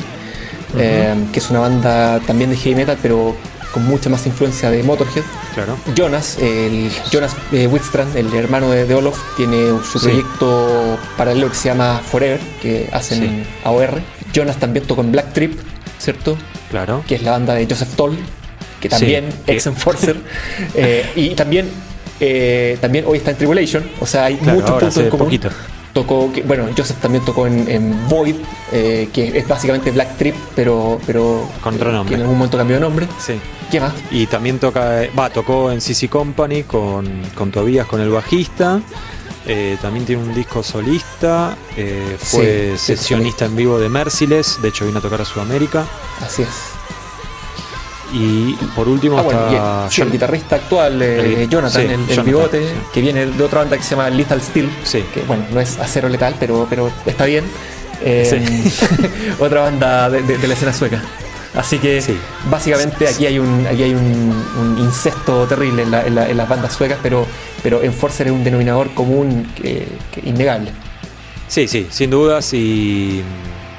que 0.76 1.38
es 1.38 1.50
una 1.50 1.60
banda 1.60 2.20
también 2.20 2.50
de 2.50 2.56
heavy 2.56 2.74
metal, 2.74 2.98
pero 3.00 3.36
con 3.72 3.84
mucha 3.84 4.08
más 4.08 4.26
influencia 4.26 4.70
de 4.70 4.82
Motorhead. 4.82 5.24
Claro. 5.54 5.76
Jonas, 5.94 6.38
el 6.40 6.90
Jonas 7.10 7.36
eh, 7.52 7.66
Wickstrand, 7.66 8.16
el 8.16 8.32
hermano 8.34 8.70
de, 8.70 8.92
Olof, 8.94 9.18
tiene 9.36 9.72
su 9.90 10.00
proyecto 10.00 10.98
paralelo 11.16 11.48
que 11.48 11.54
se 11.54 11.68
llama 11.68 12.00
Forever, 12.04 12.40
que 12.62 12.88
hacen 12.92 13.44
AOR. 13.64 14.00
Jonas 14.32 14.56
también 14.56 14.86
tocó 14.86 15.02
en 15.02 15.12
Black 15.12 15.32
Trip, 15.32 15.58
¿cierto? 15.98 16.36
Claro. 16.70 17.04
Que 17.06 17.16
es 17.16 17.22
la 17.22 17.32
banda 17.32 17.54
de 17.54 17.66
Joseph 17.66 17.94
Toll, 17.96 18.16
que 18.80 18.88
también 18.88 19.28
ex 19.46 19.66
Enforcer. 19.66 20.16
Eh, 20.74 21.04
y 21.16 21.30
también, 21.30 21.68
eh, 22.20 22.78
también 22.80 23.04
hoy 23.06 23.18
está 23.18 23.30
en 23.30 23.36
Tribulation, 23.36 23.88
o 24.00 24.06
sea, 24.06 24.26
hay 24.26 24.38
muchos 24.40 24.70
puntos 24.70 24.96
en 24.96 25.08
común. 25.08 25.26
Poquito 25.26 25.50
tocó, 25.98 26.30
bueno, 26.44 26.68
Joseph 26.76 26.98
también 26.98 27.24
tocó 27.24 27.46
en, 27.46 28.08
Void, 28.08 28.36
eh, 28.72 29.08
que 29.12 29.36
es 29.36 29.48
básicamente 29.48 29.90
Black 29.90 30.16
Trip, 30.16 30.34
pero, 30.54 31.00
pero 31.04 31.48
con 31.60 31.74
otro 31.74 31.90
nombre. 31.90 32.10
que 32.10 32.14
en 32.14 32.20
algún 32.22 32.38
momento 32.38 32.56
cambió 32.56 32.76
de 32.76 32.80
nombre. 32.80 33.08
Sí. 33.18 33.40
¿Qué 33.70 33.80
más? 33.80 33.92
Y 34.10 34.26
también 34.26 34.58
toca, 34.58 35.02
va, 35.18 35.28
tocó 35.30 35.72
en 35.72 35.80
CC 35.80 36.08
Company 36.08 36.62
con, 36.62 37.22
con 37.34 37.50
Tobías, 37.50 37.86
con 37.86 38.00
el 38.00 38.10
bajista. 38.10 38.80
Eh, 39.46 39.76
también 39.82 40.06
tiene 40.06 40.22
un 40.22 40.34
disco 40.34 40.62
solista. 40.62 41.56
Eh, 41.76 42.16
fue 42.18 42.76
sesionista 42.76 43.46
en 43.46 43.56
vivo 43.56 43.78
de 43.78 43.88
Merciless. 43.88 44.62
De 44.62 44.68
hecho, 44.68 44.86
vino 44.86 44.98
a 44.98 45.02
tocar 45.02 45.20
a 45.20 45.24
Sudamérica. 45.24 45.84
Así 46.20 46.42
es. 46.42 46.77
Y 48.12 48.54
por 48.74 48.88
último 48.88 49.18
ah, 49.18 49.86
está 49.90 50.04
el, 50.04 50.10
guitarrista 50.10 50.56
actual, 50.56 51.00
eh, 51.02 51.46
Jonathan, 51.50 52.06
el, 52.08 52.22
bigote, 52.22 52.62
que 52.92 53.00
viene 53.00 53.26
de 53.26 53.44
otra 53.44 53.60
banda 53.60 53.76
que 53.76 53.82
se 53.82 53.90
llama 53.90 54.08
Lethal 54.08 54.40
Steel. 54.40 54.70
Que 55.12 55.22
bueno, 55.26 55.44
no 55.52 55.60
es 55.60 55.78
acero 55.78 56.08
letal, 56.08 56.34
pero, 56.38 56.66
pero 56.70 56.90
está 57.04 57.26
bien. 57.26 57.44
otra 59.38 59.62
banda 59.62 60.08
de, 60.08 60.48
la 60.48 60.54
escena 60.54 60.72
sueca. 60.72 61.02
Así 61.54 61.78
que 61.78 62.00
básicamente 62.50 63.08
aquí 63.08 63.26
hay 63.26 63.38
un 63.38 63.66
aquí 63.66 63.82
hay 63.82 63.94
un, 63.94 64.76
incesto 64.78 65.46
terrible 65.46 65.82
en, 65.82 66.36
las 66.36 66.48
bandas 66.48 66.72
suecas, 66.72 66.98
pero, 67.02 67.26
pero 67.62 67.82
Enforcer 67.82 68.28
es 68.28 68.32
un 68.32 68.44
denominador 68.44 68.94
común 68.94 69.50
que, 69.56 69.86
innegable. 70.24 70.72
Sí, 71.48 71.66
sí, 71.66 71.86
sin 71.90 72.10
dudas 72.10 72.52
y 72.52 73.22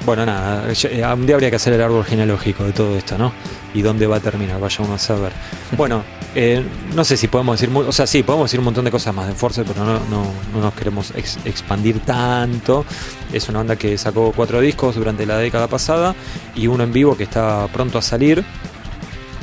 bueno, 0.06 0.24
nada, 0.24 0.72
eh, 0.72 1.04
un 1.12 1.26
día 1.26 1.34
habría 1.34 1.50
que 1.50 1.56
hacer 1.56 1.72
el 1.72 1.82
árbol 1.82 2.04
genealógico 2.04 2.64
de 2.64 2.72
todo 2.72 2.96
esto, 2.96 3.18
¿no? 3.18 3.32
Y 3.74 3.82
dónde 3.82 4.06
va 4.06 4.16
a 4.16 4.20
terminar, 4.20 4.58
vaya 4.60 4.84
uno 4.84 4.94
a 4.94 4.98
saber. 4.98 5.32
Bueno, 5.76 6.02
eh, 6.34 6.64
no 6.94 7.04
sé 7.04 7.16
si 7.16 7.28
podemos 7.28 7.60
decir, 7.60 7.74
o 7.74 7.92
sea, 7.92 8.06
sí, 8.06 8.22
podemos 8.22 8.46
decir 8.46 8.60
un 8.60 8.64
montón 8.64 8.84
de 8.84 8.90
cosas 8.90 9.14
más 9.14 9.26
de 9.26 9.32
Enforcer, 9.32 9.64
pero 9.66 9.84
no, 9.84 10.00
no, 10.08 10.60
nos 10.60 10.74
queremos 10.74 11.12
expandir 11.44 12.00
tanto. 12.00 12.84
Es 13.32 13.48
una 13.48 13.58
banda 13.58 13.76
que 13.76 13.96
sacó 13.98 14.32
cuatro 14.34 14.60
discos 14.60 14.96
durante 14.96 15.26
la 15.26 15.38
década 15.38 15.68
pasada 15.68 16.14
y 16.54 16.66
uno 16.66 16.84
en 16.84 16.92
vivo 16.92 17.16
que 17.16 17.24
está 17.24 17.66
pronto 17.72 17.98
a 17.98 18.02
salir. 18.02 18.44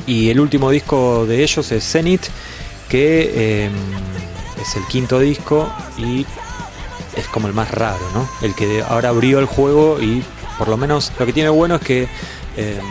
Y 0.06 0.30
el 0.30 0.40
último 0.40 0.70
disco 0.70 1.26
de 1.26 1.42
ellos 1.42 1.70
es 1.70 1.84
Zenith, 1.84 2.26
que 2.88 3.66
em, 3.66 3.72
es 4.60 4.76
el 4.76 4.84
quinto 4.86 5.18
disco 5.20 5.70
y 5.98 6.24
es 7.16 7.26
como 7.28 7.48
el 7.48 7.54
más 7.54 7.70
raro, 7.70 8.04
¿no? 8.14 8.28
El 8.40 8.54
que 8.54 8.82
ahora 8.82 9.10
abrió 9.10 9.38
el 9.38 9.46
juego 9.46 10.00
y 10.00 10.22
por 10.58 10.68
lo 10.68 10.76
menos 10.76 11.12
lo 11.18 11.26
que 11.26 11.32
tiene 11.32 11.48
bueno 11.48 11.76
es 11.76 11.82
que 11.82 12.02
em, 12.56 12.84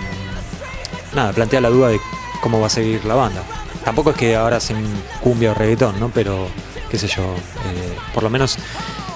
nada, 1.13 1.33
plantea 1.33 1.61
la 1.61 1.69
duda 1.69 1.89
de 1.89 1.99
cómo 2.41 2.59
va 2.59 2.67
a 2.67 2.69
seguir 2.69 3.03
la 3.05 3.15
banda 3.15 3.43
tampoco 3.87 4.09
es 4.09 4.17
que 4.17 4.35
ahora 4.35 4.57
hacen 4.57 4.83
cumbia 5.21 5.51
o 5.51 5.53
reggaetón, 5.53 5.97
¿no? 5.97 6.11
Pero, 6.13 6.49
qué 6.91 6.97
sé 6.97 7.07
yo, 7.07 7.23
eh, 7.23 7.95
por 8.13 8.21
lo 8.21 8.29
menos 8.29 8.57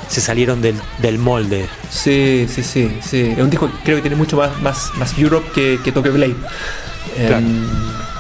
se 0.08 0.22
salieron 0.22 0.62
del, 0.62 1.18
molde. 1.18 1.68
Sí, 1.90 2.48
sí, 2.50 2.64
sí, 2.64 2.98
sí. 3.02 3.34
Es 3.36 3.40
un 3.40 3.50
disco 3.50 3.70
que 3.70 3.78
creo 3.84 3.98
que 3.98 4.02
tiene 4.02 4.16
mucho 4.16 4.38
más, 4.38 4.62
más, 4.62 4.92
más 4.96 5.18
Europe 5.20 5.52
que, 5.54 5.78
que 5.84 5.92
Toque 5.92 6.10
Blade. 6.10 6.38
Em, 7.18 7.68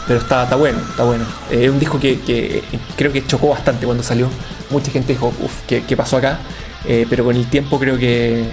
pero 0.06 0.20
está, 0.20 0.44
está 0.44 0.58
bueno, 0.58 0.80
está 0.90 1.06
bueno. 1.06 1.24
Es 1.50 1.70
un 1.70 1.80
disco 1.80 1.98
que, 2.02 2.62
creo 2.98 3.14
que 3.14 3.26
chocó 3.26 3.48
bastante 3.48 3.86
cuando 3.86 4.04
salió. 4.04 4.28
Mucha 4.72 4.92
gente 4.92 5.14
dijo, 5.14 5.28
uff, 5.28 5.62
¿qué, 5.66 5.96
pasó 5.96 6.18
acá? 6.18 6.40
Eh, 6.84 7.08
pero 7.10 7.24
con 7.24 7.38
el 7.38 7.50
tiempo 7.50 7.80
creo 7.80 7.98
que 7.98 8.44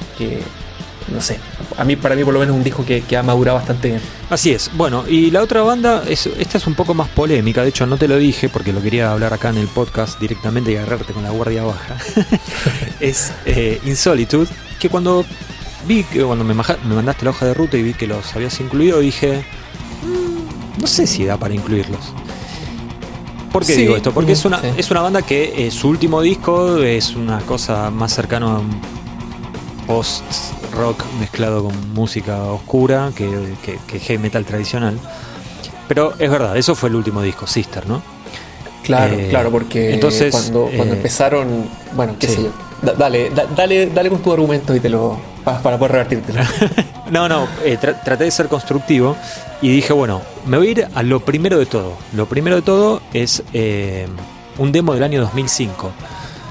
no 1.12 1.20
sé, 1.20 1.38
a 1.76 1.84
mí 1.84 1.96
para 1.96 2.14
mí 2.14 2.24
por 2.24 2.34
lo 2.34 2.40
menos 2.40 2.56
un 2.56 2.62
disco 2.62 2.84
que, 2.84 3.04
ha 3.16 3.22
madurado 3.22 3.58
bastante 3.58 3.88
bien. 3.88 4.00
Así 4.30 4.50
es. 4.50 4.70
Bueno, 4.74 5.04
y 5.08 5.30
la 5.30 5.42
otra 5.42 5.62
banda, 5.62 6.02
es, 6.08 6.26
esta 6.26 6.58
es 6.58 6.66
un 6.66 6.74
poco 6.74 6.94
más 6.94 7.08
polémica, 7.08 7.62
de 7.62 7.68
hecho 7.68 7.86
no 7.86 7.96
te 7.96 8.08
lo 8.08 8.16
dije 8.16 8.48
porque 8.48 8.72
lo 8.72 8.82
quería 8.82 9.12
hablar 9.12 9.32
acá 9.32 9.50
en 9.50 9.58
el 9.58 9.68
podcast 9.68 10.20
directamente 10.20 10.72
y 10.72 10.76
agarrarte 10.76 11.12
con 11.12 11.22
la 11.22 11.30
guardia 11.30 11.64
baja. 11.64 11.96
es 13.00 13.32
eh, 13.46 13.80
Insolitude, 13.84 14.48
que 14.78 14.88
cuando 14.88 15.24
vi 15.86 16.04
que 16.04 16.22
cuando 16.22 16.44
me, 16.44 16.54
mandaste 16.54 17.24
la 17.24 17.30
hoja 17.30 17.46
de 17.46 17.54
ruta 17.54 17.76
y 17.76 17.82
vi 17.82 17.94
que 17.94 18.06
los 18.06 18.34
habías 18.34 18.58
incluido, 18.60 19.00
dije, 19.00 19.44
mm, 20.02 20.80
no 20.80 20.86
sé 20.86 21.06
si 21.06 21.24
da 21.24 21.36
para 21.36 21.54
incluirlos. 21.54 22.12
¿Por 23.52 23.64
qué 23.64 23.74
digo 23.74 23.96
esto? 23.96 24.12
Porque 24.12 24.32
es 24.32 24.44
una, 24.44 24.60
es 24.76 24.90
una 24.90 25.00
banda 25.00 25.22
que 25.22 25.66
eh, 25.66 25.70
su 25.70 25.88
último 25.88 26.20
disco 26.20 26.78
es 26.78 27.16
una 27.16 27.40
cosa 27.40 27.90
más 27.90 28.12
cercana 28.12 28.46
a 28.46 28.58
un 28.58 28.80
post 29.86 30.22
rock 30.78 31.04
mezclado 31.18 31.64
con 31.64 31.92
música 31.92 32.44
oscura 32.44 33.10
que, 33.14 33.28
que, 33.86 33.98
heavy 33.98 34.22
metal 34.22 34.44
tradicional. 34.44 34.98
Pero 35.88 36.14
es 36.18 36.30
verdad, 36.30 36.56
eso 36.56 36.74
fue 36.74 36.88
el 36.88 36.94
último 36.94 37.20
disco, 37.20 37.46
Sister, 37.46 37.86
¿no? 37.86 38.00
Claro, 38.84 39.16
eh, 39.16 39.26
claro, 39.28 39.50
porque 39.50 39.92
entonces, 39.92 40.30
cuando, 40.32 40.70
cuando 40.74 40.94
eh, 40.94 40.96
empezaron, 40.96 41.68
bueno, 41.94 42.14
qué 42.18 42.28
sé 42.28 42.44
yo. 42.44 42.52
dale, 42.96 43.30
dale, 43.54 43.86
dale 43.86 44.08
con 44.08 44.22
tu 44.22 44.32
argumento 44.32 44.74
y 44.74 44.80
te 44.80 44.88
lo. 44.88 45.18
para, 45.44 45.76
poder 45.76 45.92
revertirte. 45.92 46.32
no, 47.10 47.28
no, 47.28 47.48
eh, 47.64 47.76
traté 47.76 48.24
de 48.24 48.30
ser 48.30 48.48
constructivo 48.48 49.16
y 49.60 49.70
dije, 49.70 49.92
bueno, 49.92 50.22
me 50.46 50.56
voy 50.56 50.68
a 50.68 50.70
ir 50.70 50.88
a 50.94 51.02
lo 51.02 51.20
primero 51.20 51.58
de 51.58 51.66
todo. 51.66 51.94
Lo 52.14 52.26
primero 52.26 52.56
de 52.56 52.62
todo 52.62 53.02
es 53.12 53.42
un 54.58 54.72
demo 54.72 54.94
del 54.94 55.02
año 55.02 55.20
2005, 55.22 55.90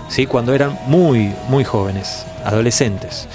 ¿sí? 0.10 0.26
cuando 0.28 0.54
eran 0.54 0.78
muy, 0.88 1.34
muy 1.48 1.64
jóvenes, 1.64 2.26
adolescentes. 2.44 3.28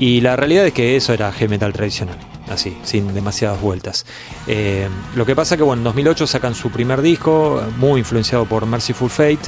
Y 0.00 0.20
la 0.20 0.36
realidad 0.36 0.66
es 0.66 0.72
que 0.72 0.96
eso 0.96 1.12
era 1.12 1.32
heavy 1.32 1.50
metal 1.50 1.72
tradicional, 1.72 2.16
así, 2.48 2.76
sin 2.84 3.12
demasiadas 3.14 3.60
vueltas. 3.60 4.06
Eh, 4.46 4.88
lo 5.16 5.26
que 5.26 5.34
pasa 5.34 5.56
que 5.56 5.64
bueno, 5.64 5.80
en 5.80 5.84
2008 5.84 6.26
sacan 6.26 6.54
su 6.54 6.70
primer 6.70 7.02
disco, 7.02 7.60
muy 7.78 8.00
influenciado 8.00 8.46
por 8.46 8.64
Merciful 8.64 9.10
Fate, 9.10 9.40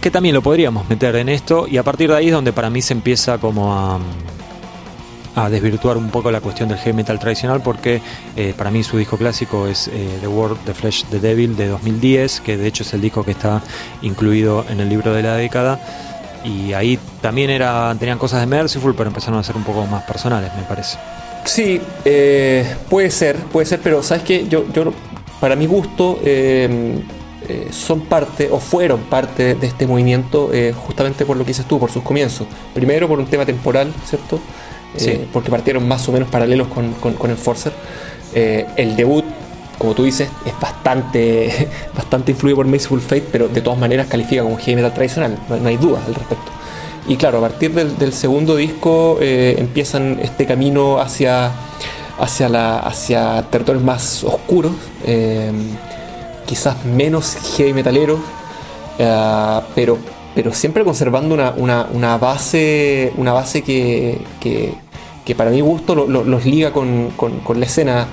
que 0.00 0.10
también 0.10 0.34
lo 0.34 0.42
podríamos 0.42 0.88
meter 0.88 1.16
en 1.16 1.30
esto, 1.30 1.66
y 1.66 1.78
a 1.78 1.82
partir 1.82 2.10
de 2.10 2.16
ahí 2.16 2.26
es 2.26 2.32
donde 2.32 2.52
para 2.52 2.68
mí 2.68 2.82
se 2.82 2.92
empieza 2.92 3.38
como 3.38 3.74
a, 3.74 3.98
desvirtuar 5.50 5.96
un 5.96 6.10
poco 6.10 6.32
la 6.32 6.40
cuestión 6.40 6.68
del 6.68 6.78
heavy 6.78 6.96
metal 6.96 7.16
tradicional, 7.20 7.62
porque 7.62 8.02
eh, 8.34 8.54
para 8.56 8.72
mí 8.72 8.82
su 8.82 8.98
disco 8.98 9.16
clásico 9.16 9.68
es 9.68 9.86
eh, 9.86 10.18
The 10.20 10.26
World, 10.26 10.58
The 10.64 10.74
Flesh, 10.74 11.04
The 11.04 11.20
Devil 11.20 11.56
de 11.56 11.68
2010, 11.68 12.40
que 12.40 12.56
de 12.56 12.66
hecho 12.66 12.82
es 12.82 12.92
el 12.92 13.00
disco 13.00 13.24
que 13.24 13.30
está 13.30 13.62
incluido 14.02 14.66
en 14.68 14.80
el 14.80 14.88
libro 14.88 15.14
de 15.14 15.22
la 15.22 15.36
década 15.36 15.80
y 16.44 16.72
ahí 16.72 16.98
también 17.20 17.50
era, 17.50 17.94
tenían 17.98 18.18
cosas 18.18 18.40
de 18.40 18.46
Merciful, 18.46 18.94
pero 18.94 19.08
empezaron 19.08 19.38
a 19.38 19.42
ser 19.42 19.56
un 19.56 19.64
poco 19.64 19.86
más 19.86 20.04
personales, 20.04 20.50
me 20.56 20.62
parece. 20.62 20.98
Sí, 21.44 21.80
eh, 22.04 22.66
puede 22.88 23.10
ser, 23.10 23.36
puede 23.36 23.66
ser, 23.66 23.80
pero 23.82 24.02
sabes 24.02 24.22
que 24.22 24.46
yo, 24.48 24.70
yo, 24.72 24.92
para 25.40 25.56
mi 25.56 25.66
gusto, 25.66 26.20
eh, 26.22 27.00
eh, 27.48 27.68
son 27.70 28.02
parte 28.02 28.50
o 28.50 28.58
fueron 28.58 29.00
parte 29.02 29.54
de 29.54 29.66
este 29.66 29.86
movimiento 29.86 30.50
justamente 30.86 31.24
por 31.24 31.36
lo 31.36 31.44
que 31.44 31.48
dices 31.48 31.66
tú, 31.66 31.78
por 31.78 31.90
sus 31.90 32.02
comienzos. 32.02 32.46
Primero 32.74 33.08
por 33.08 33.18
un 33.18 33.26
tema 33.26 33.46
temporal, 33.46 33.92
¿cierto? 34.04 34.40
Sí. 34.96 35.26
Porque 35.32 35.50
partieron 35.50 35.86
más 35.86 36.08
o 36.08 36.12
menos 36.12 36.28
paralelos 36.28 36.68
con, 36.68 36.92
con, 36.94 37.14
con 37.14 37.30
Enforcer. 37.30 37.72
el 38.34 38.96
debut 38.96 39.24
como 39.78 39.94
tú 39.94 40.04
dices, 40.04 40.28
es 40.44 40.60
bastante, 40.60 41.68
bastante 41.96 42.32
influido 42.32 42.56
por 42.56 42.66
Merciful 42.66 43.00
Fate, 43.00 43.26
pero 43.32 43.48
de 43.48 43.60
todas 43.60 43.78
maneras 43.78 44.08
califica 44.08 44.42
como 44.42 44.58
heavy 44.58 44.76
metal 44.76 44.92
tradicional, 44.92 45.38
no, 45.48 45.68
hay 45.68 45.76
duda 45.76 46.00
al 46.06 46.14
respecto. 46.14 46.50
Y 47.06 47.16
claro, 47.16 47.38
a 47.38 47.40
partir 47.42 47.72
del, 47.72 48.12
segundo 48.12 48.56
disco 48.56 49.16
eh, 49.20 49.54
empiezan 49.58 50.18
este 50.20 50.44
camino 50.44 51.00
hacia, 51.00 51.52
hacia, 52.18 52.50
la, 52.50 52.80
hacia 52.80 53.42
territorios 53.50 53.82
más 53.82 54.24
oscuros, 54.24 54.72
eh, 55.06 55.50
quizás 56.44 56.84
menos 56.84 57.36
heavy 57.56 57.72
metaleros, 57.72 58.18
eh, 58.98 59.60
pero, 59.74 59.96
pero 60.34 60.52
siempre 60.52 60.84
conservando 60.84 61.34
una, 61.34 62.18
base, 62.18 63.12
una 63.16 63.32
base 63.32 63.62
que, 63.62 64.18
para 65.34 65.50
mi 65.50 65.62
gusto 65.62 65.94
los 65.94 66.44
liga 66.44 66.72
con, 66.72 67.10
con 67.16 67.60
la 67.60 67.64
escena 67.64 68.06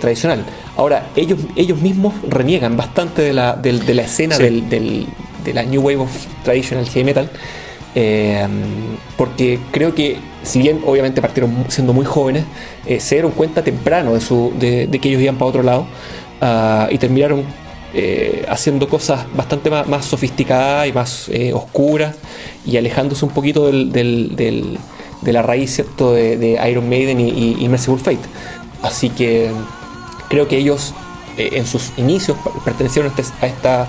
tradicional. 0.00 0.44
Ahora, 0.76 1.08
ellos, 1.16 1.40
ellos 1.56 1.80
mismos 1.80 2.14
reniegan 2.28 2.76
bastante 2.76 3.22
de 3.22 3.32
la, 3.32 3.54
de, 3.54 3.94
la 3.94 4.02
escena 4.02 4.38
del, 4.38 4.68
de 5.44 5.54
la 5.54 5.62
New 5.62 5.82
Wave 5.82 5.98
of 5.98 6.10
Traditional 6.44 6.86
Heavy 6.86 7.04
Metal. 7.04 7.30
Eh, 7.96 8.44
porque 9.16 9.60
creo 9.70 9.94
que, 9.94 10.16
si 10.42 10.58
bien 10.58 10.80
obviamente 10.84 11.20
partieron 11.20 11.66
siendo 11.68 11.92
muy 11.92 12.04
jóvenes, 12.04 12.44
eh, 12.86 12.98
se 12.98 13.16
dieron 13.16 13.30
cuenta 13.32 13.62
temprano 13.62 14.14
de, 14.14 14.20
su, 14.20 14.52
de, 14.58 14.88
que 15.00 15.08
ellos 15.08 15.22
iban 15.22 15.36
para 15.36 15.48
otro 15.48 15.62
lado 15.62 15.86
ah, 16.40 16.88
y 16.90 16.98
terminaron 16.98 17.44
eh, 17.94 18.44
haciendo 18.48 18.88
cosas 18.88 19.24
bastante 19.36 19.70
más, 19.70 20.04
sofisticadas 20.04 20.88
y 20.88 20.92
más 20.92 21.30
oscuras 21.52 22.16
y 22.66 22.76
alejándose 22.76 23.24
un 23.24 23.30
poquito 23.30 23.66
del, 23.66 23.92
de 23.92 25.32
la 25.32 25.42
raíz 25.42 25.76
de, 25.76 26.60
Iron 26.68 26.88
Maiden 26.88 27.20
y, 27.20 27.56
y, 27.60 27.68
Merciful 27.68 28.00
Fate. 28.00 28.18
Así 28.84 29.10
que 29.10 29.50
creo 30.28 30.46
que 30.46 30.58
ellos 30.58 30.94
eh, 31.36 31.50
en 31.54 31.66
sus 31.66 31.90
inicios 31.96 32.36
pertenecieron 32.64 33.12
a 33.40 33.46
esta 33.46 33.88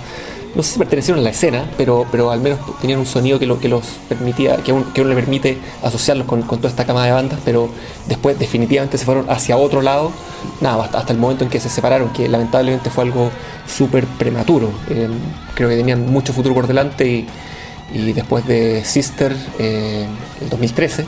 no 0.56 0.64
sé 0.64 0.74
si 0.74 0.80
pertenecieron 0.80 1.20
a 1.20 1.24
la 1.24 1.32
escena, 1.32 1.70
pero, 1.78 2.08
pero 2.10 2.32
al 2.32 2.40
menos 2.40 2.60
tenían 2.80 3.00
un 3.00 3.06
sonido 3.06 3.38
que, 3.38 3.46
lo, 3.46 3.60
que 3.60 3.68
los 3.68 3.86
permitía, 4.08 4.56
que, 4.58 4.72
uno 4.72 4.86
le 5.10 5.16
permite 5.16 5.58
asociarlos 5.84 6.26
con, 6.26 6.44
toda 6.44 6.70
esta 6.70 6.86
cama 6.86 7.06
de 7.06 7.12
bandas, 7.12 7.40
pero 7.44 7.70
después 8.08 8.40
definitivamente 8.40 8.98
se 8.98 9.04
fueron 9.04 9.30
hacia 9.30 9.58
otro 9.58 9.82
lado, 9.82 10.12
nada, 10.62 10.90
hasta, 10.94 11.12
el 11.12 11.20
momento 11.20 11.44
en 11.44 11.50
que 11.50 11.60
se 11.60 11.70
separaron, 11.70 12.10
que 12.14 12.30
lamentablemente 12.30 12.90
fue 12.90 13.04
algo 13.04 13.32
súper 13.68 14.06
prematuro. 14.06 14.72
Eh, 14.90 15.10
creo 15.56 15.68
que 15.68 15.76
tenían 15.76 16.10
mucho 16.10 16.32
futuro 16.32 16.56
por 16.56 16.68
delante 16.68 17.26
y, 17.94 18.12
después 18.14 18.48
de 18.48 18.84
Sister, 18.86 19.36
eh, 19.60 20.08
el 20.42 20.50
2013, 20.50 21.06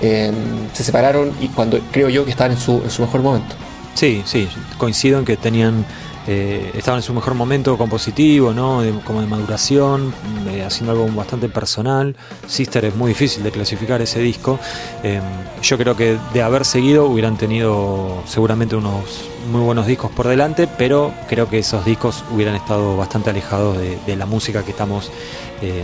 se 0.00 0.84
separaron 0.84 1.32
y 1.40 1.48
cuando 1.48 1.78
creo 1.90 2.08
yo 2.08 2.24
que 2.24 2.30
estaban 2.30 2.52
en 2.52 2.58
su, 2.58 2.82
en 2.82 2.90
su 2.90 3.02
mejor 3.02 3.22
momento. 3.22 3.54
Sí, 3.94 4.22
sí, 4.24 4.48
coincido 4.76 5.18
en 5.18 5.24
que 5.24 5.36
tenían 5.36 5.84
eh, 6.30 6.72
estaba 6.74 6.98
en 6.98 7.02
su 7.02 7.14
mejor 7.14 7.32
momento 7.32 7.78
compositivo, 7.78 8.52
¿no? 8.52 8.82
como 9.04 9.22
de 9.22 9.26
maduración, 9.26 10.12
eh, 10.50 10.62
haciendo 10.62 10.92
algo 10.92 11.08
bastante 11.08 11.48
personal. 11.48 12.14
Sister 12.46 12.84
es 12.84 12.94
muy 12.94 13.08
difícil 13.08 13.42
de 13.42 13.50
clasificar 13.50 14.02
ese 14.02 14.20
disco. 14.20 14.58
Eh, 15.02 15.22
yo 15.62 15.78
creo 15.78 15.96
que 15.96 16.18
de 16.34 16.42
haber 16.42 16.66
seguido 16.66 17.06
hubieran 17.06 17.38
tenido 17.38 18.22
seguramente 18.26 18.76
unos 18.76 19.30
muy 19.50 19.62
buenos 19.62 19.86
discos 19.86 20.10
por 20.10 20.28
delante, 20.28 20.66
pero 20.66 21.14
creo 21.28 21.48
que 21.48 21.60
esos 21.60 21.82
discos 21.86 22.22
hubieran 22.30 22.56
estado 22.56 22.98
bastante 22.98 23.30
alejados 23.30 23.78
de, 23.78 24.16
la 24.16 24.26
música 24.26 24.64
que 24.64 24.72
estamos 24.72 25.10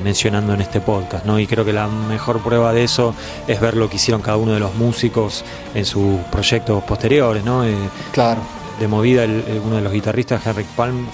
mencionando 0.02 0.52
en 0.54 0.60
este 0.60 0.80
podcast, 0.80 1.24
¿no? 1.24 1.38
Y 1.38 1.46
creo 1.46 1.64
que 1.64 1.72
la 1.72 1.86
mejor 1.86 2.42
prueba 2.42 2.72
de 2.72 2.84
eso 2.84 3.14
es 3.46 3.60
ver 3.60 3.76
lo 3.76 3.88
que 3.88 3.96
hicieron 3.96 4.20
cada 4.20 4.36
uno 4.36 4.52
de 4.52 4.60
los 4.60 4.74
músicos 4.74 5.44
en 5.74 5.84
sus 5.86 6.18
proyectos 6.30 6.82
posteriores, 6.84 7.44
¿no? 7.44 7.64
claro 8.12 8.63
de 8.78 8.88
movida, 8.88 9.24
uno 9.64 9.76
de 9.76 9.82
los 9.82 9.92
guitarristas, 9.92 10.46
Henrik 10.46 10.66
Palm, 10.68 11.06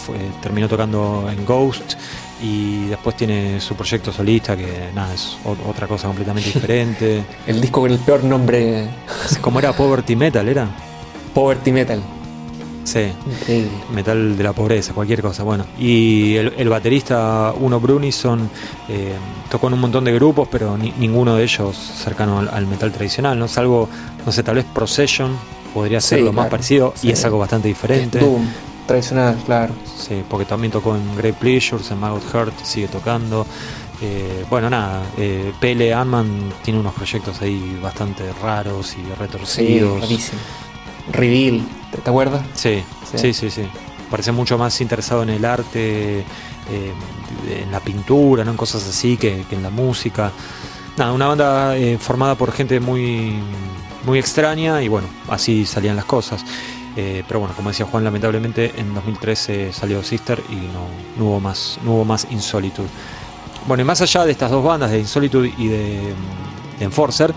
terminó 0.42 0.68
tocando 0.68 1.28
en 1.30 1.44
Ghost 1.44 1.94
y 2.42 2.86
después 2.86 3.16
tiene 3.16 3.60
su 3.60 3.74
proyecto 3.74 4.12
solista 4.12 4.56
que 4.56 4.90
nada, 4.94 5.12
es 5.12 5.36
otra 5.44 5.86
cosa 5.86 6.06
completamente 6.06 6.50
diferente. 6.54 7.24
el 7.46 7.60
disco 7.60 7.80
con 7.80 7.90
el 7.90 7.98
peor 7.98 8.24
nombre. 8.24 8.88
¿Cómo 9.40 9.58
era? 9.58 9.72
Poverty 9.72 10.16
Metal, 10.16 10.48
¿era? 10.48 10.68
Poverty 11.34 11.72
Metal. 11.72 12.02
Sí, 12.84 13.12
metal 13.92 14.36
de 14.36 14.42
la 14.42 14.52
pobreza, 14.52 14.92
cualquier 14.92 15.22
cosa. 15.22 15.42
Bueno, 15.42 15.64
y 15.78 16.34
el, 16.36 16.68
baterista 16.68 17.52
Uno 17.60 17.78
Brunison 17.78 18.50
eh, 18.88 19.12
tocó 19.50 19.68
en 19.68 19.74
un 19.74 19.80
montón 19.80 20.04
de 20.04 20.12
grupos, 20.12 20.48
pero 20.50 20.76
ninguno 20.76 21.36
de 21.36 21.44
ellos 21.44 21.76
cercano 21.76 22.38
al, 22.38 22.66
metal 22.66 22.90
tradicional, 22.90 23.38
¿no? 23.38 23.48
Salvo, 23.48 23.88
no 24.24 24.32
sé, 24.32 24.42
tal 24.42 24.56
vez 24.56 24.64
Procession, 24.64 25.36
podría 25.72 26.00
ser 26.00 26.20
lo 26.20 26.33
más 26.33 26.48
parecido 26.48 26.94
y 27.02 27.11
es 27.11 27.24
algo 27.24 27.38
bastante 27.38 27.68
diferente. 27.68 28.18
Doom, 28.18 28.46
tradicional, 28.87 29.37
claro. 29.46 29.74
Sí, 29.96 30.22
porque 30.28 30.44
también 30.44 30.72
tocó 30.72 30.96
en 30.96 31.16
Great 31.16 31.37
Pleasures, 31.37 31.90
en 31.90 31.98
Maggot 31.98 32.24
Heart, 32.33 32.64
sigue 32.64 32.88
tocando. 32.88 33.46
Eh, 34.02 34.46
bueno, 34.48 34.70
nada, 34.70 35.02
eh, 35.18 35.52
Pele 35.61 35.92
Anman 35.92 36.52
tiene 36.62 36.80
unos 36.80 36.94
proyectos 36.94 37.42
ahí 37.42 37.78
bastante 37.83 38.33
raros 38.42 38.96
y 38.96 39.14
retorcidos. 39.14 40.09
Sí, 40.09 40.18
Reveal, 41.12 41.62
¿te, 42.02 42.09
acuerdas? 42.09 42.42
Sí, 42.54 42.83
sí, 43.14 43.35
sí, 43.35 43.50
sí, 43.50 43.62
Parece 44.11 44.33
mucho 44.33 44.56
más 44.56 44.80
interesado 44.80 45.22
en 45.22 45.30
el 45.30 45.44
arte, 45.44 46.20
eh, 46.20 46.24
en 47.62 47.70
la 47.70 47.80
pintura, 47.80 48.44
¿no? 48.44 48.52
en 48.52 48.56
cosas 48.56 48.87
así 48.88 49.16
que, 49.16 49.44
que 49.48 49.56
en 49.56 49.62
la 49.62 49.70
música. 49.70 50.33
Nada, 50.96 51.12
una 51.12 51.28
banda 51.28 51.74
formada 51.98 52.35
por 52.35 52.52
gente 52.52 52.80
muy 52.80 53.38
muy 54.04 54.18
extraña 54.18 54.82
y 54.82 54.88
bueno, 54.88 55.08
así 55.28 55.66
salían 55.66 55.96
las 55.96 56.04
cosas. 56.04 56.44
Eh, 56.96 57.22
pero 57.26 57.40
bueno, 57.40 57.54
como 57.54 57.70
decía 57.70 57.86
Juan, 57.86 58.02
lamentablemente 58.02 58.72
en 58.76 58.94
2013 58.94 59.72
salió 59.72 60.02
Sister 60.02 60.42
y 60.50 60.56
no, 61.18 61.24
hubo 61.24 61.40
más, 61.40 61.78
no 61.84 61.94
hubo 61.94 62.04
más 62.04 62.26
Insolitude. 62.30 62.88
Bueno, 63.66 63.82
y 63.82 63.86
más 63.86 64.00
allá 64.00 64.24
de 64.24 64.32
estas 64.32 64.50
dos 64.50 64.64
bandas, 64.64 64.90
de 64.90 64.98
Insolitude 64.98 65.52
y 65.56 65.68
de, 65.68 66.14
Enforcer, 66.80 67.34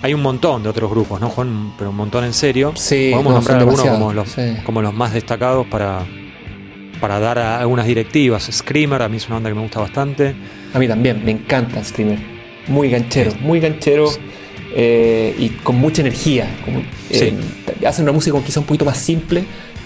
hay 0.00 0.14
un 0.14 0.22
montón 0.22 0.62
de 0.62 0.70
otros 0.70 0.90
grupos, 0.90 1.20
¿no, 1.20 1.28
Juan? 1.28 1.74
Pero 1.76 1.90
un 1.90 1.96
montón 1.96 2.24
en 2.24 2.32
serio. 2.32 2.72
Sí, 2.76 3.10
Podemos 3.12 3.34
nombrar 3.34 3.58
algunos 3.58 3.82
como 3.82 4.12
los, 4.14 4.36
como 4.64 4.80
los 4.80 4.94
más 4.94 5.12
destacados 5.12 5.66
para, 5.66 6.06
para 6.98 7.20
dar 7.20 7.38
algunas 7.38 7.84
directivas. 7.84 8.48
Screamer, 8.50 9.02
a 9.02 9.10
mí 9.10 9.18
es 9.18 9.26
una 9.26 9.34
banda 9.34 9.50
que 9.50 9.54
me 9.54 9.60
gusta 9.60 9.80
bastante. 9.80 10.34
A 10.72 10.78
mí 10.78 10.88
también, 10.88 11.22
me 11.22 11.30
encanta 11.30 11.84
Screamer. 11.84 12.18
Muy 12.68 12.88
ganchero, 12.88 13.32
muy 13.40 13.60
ganchero. 13.60 14.10
Eh, 14.78 15.34
y 15.38 15.48
con 15.48 15.76
mucha 15.76 16.02
energía. 16.02 16.46
Eh, 17.08 17.34
hacen 17.86 18.02
una 18.02 18.12
música 18.12 18.38
quizá 18.44 18.60
un 18.60 18.66
poquito 18.66 18.84
más 18.84 18.98
simple, 18.98 19.42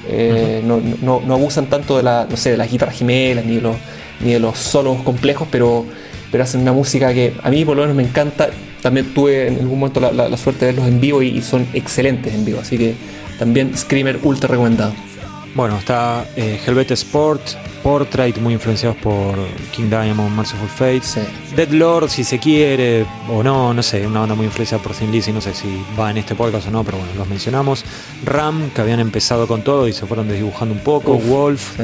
eh, 0.09 0.65
no, 0.65 0.81
no, 1.01 1.33
abusan 1.33 1.67
tanto 1.67 1.97
de, 1.97 2.03
la, 2.03 2.27
no 2.29 2.37
sé, 2.37 2.51
de 2.51 2.57
las 2.57 2.69
guitarras 2.69 2.99
gemelas 2.99 3.45
ni 3.45 3.55
de 3.55 3.61
los, 3.61 3.77
ni 4.19 4.33
de 4.33 4.41
los 4.41 4.59
solos 4.59 5.01
complejos, 5.03 5.47
pero, 5.49 5.87
pero 6.33 6.43
hacen 6.43 6.63
una 6.63 6.73
música 6.73 7.15
que 7.15 7.35
a 7.41 7.51
mí 7.51 7.65
por 7.65 7.77
lo 7.77 7.83
menos 7.83 7.97
me 7.97 8.03
encanta. 8.03 8.51
También 8.83 9.15
tuve 9.15 9.47
en 9.47 9.61
algún 9.61 9.79
momento 9.79 10.01
la, 10.01 10.37
suerte 10.37 10.67
de 10.67 10.73
verlos 10.73 10.89
en 10.89 11.01
vivo 11.01 11.23
y, 11.23 11.41
son 11.41 11.69
excelentes 11.73 12.35
en 12.35 12.45
vivo, 12.45 12.59
así 12.59 12.77
que 12.77 12.95
también 13.39 13.77
Screamer 13.77 14.19
ultra 14.25 14.49
recomendado. 14.49 14.93
Bueno, 15.55 15.79
está 15.79 16.27
Helvet 16.37 16.93
Sport, 16.93 17.43
Portrait, 17.83 18.37
muy 18.39 18.55
influenciados 18.55 18.97
por 18.99 19.37
King 19.73 19.89
Diamond, 19.89 20.37
Merciful 20.37 20.69
Fate. 20.69 21.03
Dead 21.57 21.71
Lord, 21.71 22.09
si 22.09 22.23
se 22.23 22.39
quiere, 22.39 23.05
o 23.29 23.43
no, 23.43 23.75
no 23.75 23.83
sé, 23.83 24.07
una 24.07 24.21
banda 24.21 24.35
muy 24.35 24.47
influenciada 24.47 24.83
por 24.83 24.95
Sin 24.95 25.11
Lizzy, 25.11 25.33
no 25.33 25.41
sé 25.41 25.55
si 25.55 25.83
va 25.99 26.11
en 26.11 26.19
este 26.19 26.35
podcast 26.35 26.69
o 26.69 26.71
no, 26.71 26.85
pero 26.85 26.99
bueno, 26.99 27.13
los 27.17 27.29
mencionamos. 27.29 27.85
Ram, 28.25 28.71
que 28.71 28.81
habían 28.81 29.01
empezado 29.01 29.49
con 29.49 29.63
todo 29.63 29.89
y 29.89 29.93
se 29.93 30.07
fueron 30.07 30.29
desdibujando 30.29 30.75
un 30.75 30.81
poco. 30.81 31.19
Wolf. 31.19 31.81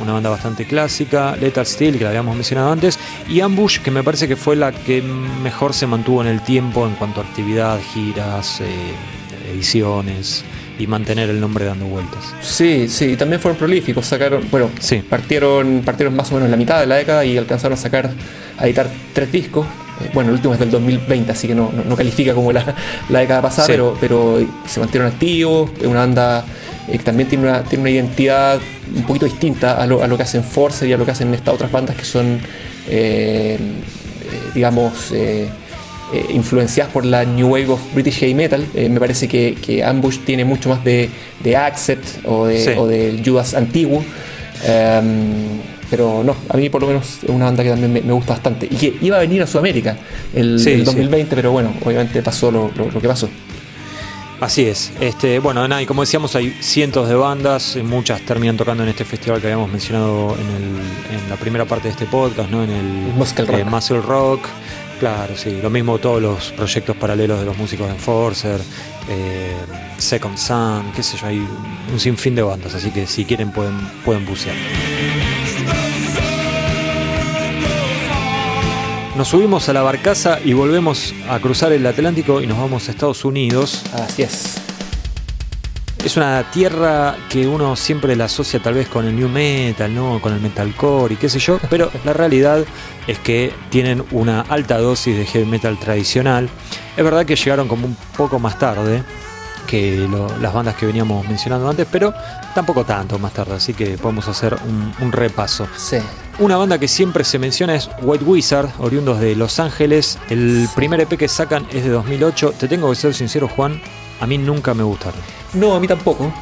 Una 0.00 0.12
banda 0.12 0.30
bastante 0.30 0.64
clásica, 0.64 1.34
Lethal 1.34 1.66
Steel, 1.66 1.98
que 1.98 2.04
la 2.04 2.10
habíamos 2.10 2.36
mencionado 2.36 2.70
antes, 2.70 3.00
y 3.28 3.40
Ambush, 3.40 3.80
que 3.80 3.90
me 3.90 4.04
parece 4.04 4.28
que 4.28 4.36
fue 4.36 4.54
la 4.54 4.70
que 4.70 5.02
mejor 5.02 5.74
se 5.74 5.88
mantuvo 5.88 6.22
en 6.22 6.28
el 6.28 6.40
tiempo 6.42 6.86
en 6.86 6.94
cuanto 6.94 7.20
a 7.20 7.24
actividad, 7.24 7.80
giras, 7.92 8.60
eh, 8.60 8.94
ediciones, 9.52 10.44
y 10.78 10.86
mantener 10.86 11.28
el 11.30 11.40
nombre 11.40 11.64
dando 11.64 11.86
vueltas. 11.86 12.34
Sí, 12.40 12.88
sí, 12.88 13.16
también 13.16 13.40
fueron 13.40 13.58
prolíficos, 13.58 14.06
sacaron, 14.06 14.44
bueno, 14.50 14.70
sí. 14.78 14.98
partieron, 14.98 15.82
partieron 15.84 16.14
más 16.14 16.30
o 16.30 16.34
menos 16.34 16.46
en 16.46 16.52
la 16.52 16.56
mitad 16.56 16.80
de 16.80 16.86
la 16.86 16.96
década 16.96 17.24
y 17.24 17.36
alcanzaron 17.36 17.76
a 17.76 17.80
sacar, 17.80 18.10
a 18.56 18.66
editar 18.66 18.88
tres 19.12 19.32
discos. 19.32 19.66
Eh, 20.00 20.10
bueno, 20.14 20.30
el 20.30 20.36
último 20.36 20.54
es 20.54 20.60
del 20.60 20.70
2020, 20.70 21.32
así 21.32 21.48
que 21.48 21.54
no, 21.54 21.72
no, 21.72 21.96
califica 21.96 22.32
como 22.32 22.52
la, 22.52 22.76
la 23.08 23.18
década 23.20 23.42
pasada, 23.42 23.66
pero, 23.66 23.96
pero 24.00 24.38
se 24.66 24.80
mantieron 24.80 25.08
activos, 25.08 25.70
es 25.80 25.86
una 25.86 26.00
banda 26.00 26.44
eh, 26.88 26.96
que 26.96 27.04
también 27.04 27.28
tiene 27.28 27.48
una, 27.48 27.62
tiene 27.62 27.82
una 27.82 27.90
identidad 27.90 28.60
un 28.94 29.02
poquito 29.02 29.26
distinta 29.26 29.80
a 29.80 29.86
lo, 29.86 30.02
a 30.02 30.06
lo 30.06 30.16
que 30.16 30.22
hacen 30.22 30.42
Force 30.42 30.86
y 30.88 30.92
a 30.92 30.96
lo 30.96 31.04
que 31.04 31.10
hacen 31.10 31.32
estas 31.34 31.54
otras 31.54 31.70
bandas 31.70 31.96
que 31.96 32.04
son, 32.04 32.40
eh, 32.88 33.58
digamos, 34.54 35.10
eh, 35.12 35.48
influenciadas 36.30 36.92
por 36.92 37.04
la 37.04 37.24
New 37.24 37.48
Wave 37.48 37.68
of 37.68 37.80
British 37.94 38.18
Heavy 38.18 38.34
Metal. 38.34 38.64
Eh, 38.74 38.88
me 38.88 39.00
parece 39.00 39.28
que, 39.28 39.82
Ambush 39.84 40.18
tiene 40.24 40.44
mucho 40.44 40.68
más 40.68 40.84
de, 40.84 41.08
de 41.42 41.56
Accept 41.56 42.24
o, 42.24 42.46
de, 42.46 43.20
Judas 43.24 43.54
antiguo. 43.54 44.04
Em, 44.64 45.60
pero 45.90 46.22
no, 46.22 46.36
a 46.48 46.56
mí 46.56 46.68
por 46.68 46.82
lo 46.82 46.88
menos 46.88 47.18
es 47.22 47.30
una 47.30 47.46
banda 47.46 47.62
que 47.62 47.70
también 47.70 47.92
me, 47.92 48.12
gusta 48.12 48.34
bastante. 48.34 48.66
Y 48.70 48.76
que 48.76 48.98
iba 49.00 49.16
a 49.16 49.20
venir 49.20 49.42
a 49.42 49.46
Sudamérica 49.46 49.96
el, 50.34 50.62
2020, 50.84 51.34
pero 51.34 51.52
bueno, 51.52 51.72
obviamente 51.84 52.22
pasó 52.22 52.50
lo, 52.50 52.70
que 53.00 53.08
pasó. 53.08 53.28
Así 54.40 54.66
es. 54.66 54.92
Este, 55.00 55.40
bueno, 55.40 55.66
nada, 55.66 55.82
y 55.82 55.86
como 55.86 56.02
decíamos, 56.02 56.36
hay 56.36 56.56
cientos 56.60 57.08
de 57.08 57.16
bandas, 57.16 57.76
muchas 57.82 58.20
terminan 58.20 58.56
tocando 58.56 58.84
en 58.84 58.88
este 58.88 59.04
festival 59.04 59.40
que 59.40 59.48
habíamos 59.48 59.70
mencionado 59.70 60.36
en, 60.36 61.28
la 61.28 61.36
primera 61.36 61.64
parte 61.66 61.88
de 61.88 61.92
este 61.92 62.06
podcast, 62.06 62.48
¿no? 62.50 62.62
En 62.62 62.70
el 62.70 62.84
Muscle 63.14 63.44
Rock. 63.44 63.58
Eh, 63.58 63.64
Muscle 63.64 64.00
Rock. 64.00 64.40
Claro, 64.98 65.36
sí, 65.36 65.60
lo 65.62 65.70
mismo 65.70 65.98
todos 65.98 66.20
los 66.20 66.50
proyectos 66.52 66.96
paralelos 66.96 67.38
de 67.38 67.46
los 67.46 67.56
músicos 67.56 67.86
de 67.86 67.92
Enforcer, 67.94 68.60
eh, 69.08 69.54
Second 69.96 70.36
Sun, 70.36 70.92
qué 70.94 71.04
sé 71.04 71.16
yo, 71.16 71.26
hay 71.28 71.38
un 71.92 72.00
sinfín 72.00 72.34
de 72.34 72.42
bandas, 72.42 72.74
así 72.74 72.90
que 72.90 73.06
si 73.06 73.24
quieren 73.24 73.52
pueden, 73.52 73.78
pueden 74.04 74.26
bucear. 74.26 74.56
Nos 79.16 79.28
subimos 79.28 79.68
a 79.68 79.72
la 79.72 79.82
barcaza 79.82 80.38
y 80.44 80.52
volvemos 80.52 81.14
a 81.28 81.38
cruzar 81.38 81.72
el 81.72 81.86
Atlántico 81.86 82.40
y 82.40 82.46
nos 82.46 82.58
vamos 82.58 82.88
a 82.88 82.90
Estados 82.90 83.24
Unidos. 83.24 83.84
Así 83.92 84.22
es 84.22 84.67
es 86.08 86.16
una 86.16 86.42
tierra 86.50 87.16
que 87.28 87.46
uno 87.46 87.76
siempre 87.76 88.16
la 88.16 88.24
asocia 88.24 88.60
tal 88.60 88.72
vez 88.72 88.88
con 88.88 89.04
el 89.04 89.14
new 89.14 89.28
metal, 89.28 89.94
¿no? 89.94 90.22
con 90.22 90.32
el 90.32 90.40
metalcore 90.40 91.12
y 91.12 91.16
qué 91.18 91.28
sé 91.28 91.38
yo, 91.38 91.60
pero 91.68 91.90
la 92.06 92.14
realidad 92.14 92.64
es 93.06 93.18
que 93.18 93.52
tienen 93.68 94.02
una 94.12 94.40
alta 94.40 94.78
dosis 94.78 95.14
de 95.18 95.26
heavy 95.26 95.44
metal 95.44 95.78
tradicional. 95.78 96.48
Es 96.96 97.04
verdad 97.04 97.26
que 97.26 97.36
llegaron 97.36 97.68
como 97.68 97.86
un 97.86 97.94
poco 98.16 98.38
más 98.38 98.58
tarde 98.58 99.02
que 99.66 100.08
las 100.40 100.54
bandas 100.54 100.76
que 100.76 100.86
veníamos 100.86 101.28
mencionando 101.28 101.68
antes, 101.68 101.86
pero 101.92 102.14
tampoco 102.54 102.84
tanto 102.84 103.18
más 103.18 103.34
tarde, 103.34 103.56
así 103.56 103.74
que 103.74 103.98
podemos 103.98 104.26
hacer 104.28 104.56
un, 105.02 105.12
repaso. 105.12 105.68
Sí. 105.76 105.98
una 106.38 106.56
banda 106.56 106.78
que 106.78 106.88
siempre 106.88 107.22
se 107.22 107.38
menciona 107.38 107.74
es 107.74 107.90
White 108.00 108.24
Wizard, 108.24 108.70
oriundos 108.78 109.20
de 109.20 109.36
Los 109.36 109.60
Ángeles. 109.60 110.18
El 110.30 110.70
primer 110.74 111.02
EP 111.02 111.18
que 111.18 111.28
sacan 111.28 111.66
es 111.70 111.84
de 111.84 111.90
2008. 111.90 112.54
Te 112.58 112.66
tengo 112.66 112.88
que 112.88 112.96
ser 112.96 113.12
sincero, 113.12 113.46
Juan, 113.46 113.78
a 114.20 114.26
mí 114.26 114.38
nunca 114.38 114.74
me 114.74 114.82
gustaron. 114.82 115.20
No, 115.54 115.74
a 115.74 115.80
mí 115.80 115.88
tampoco. 115.88 116.32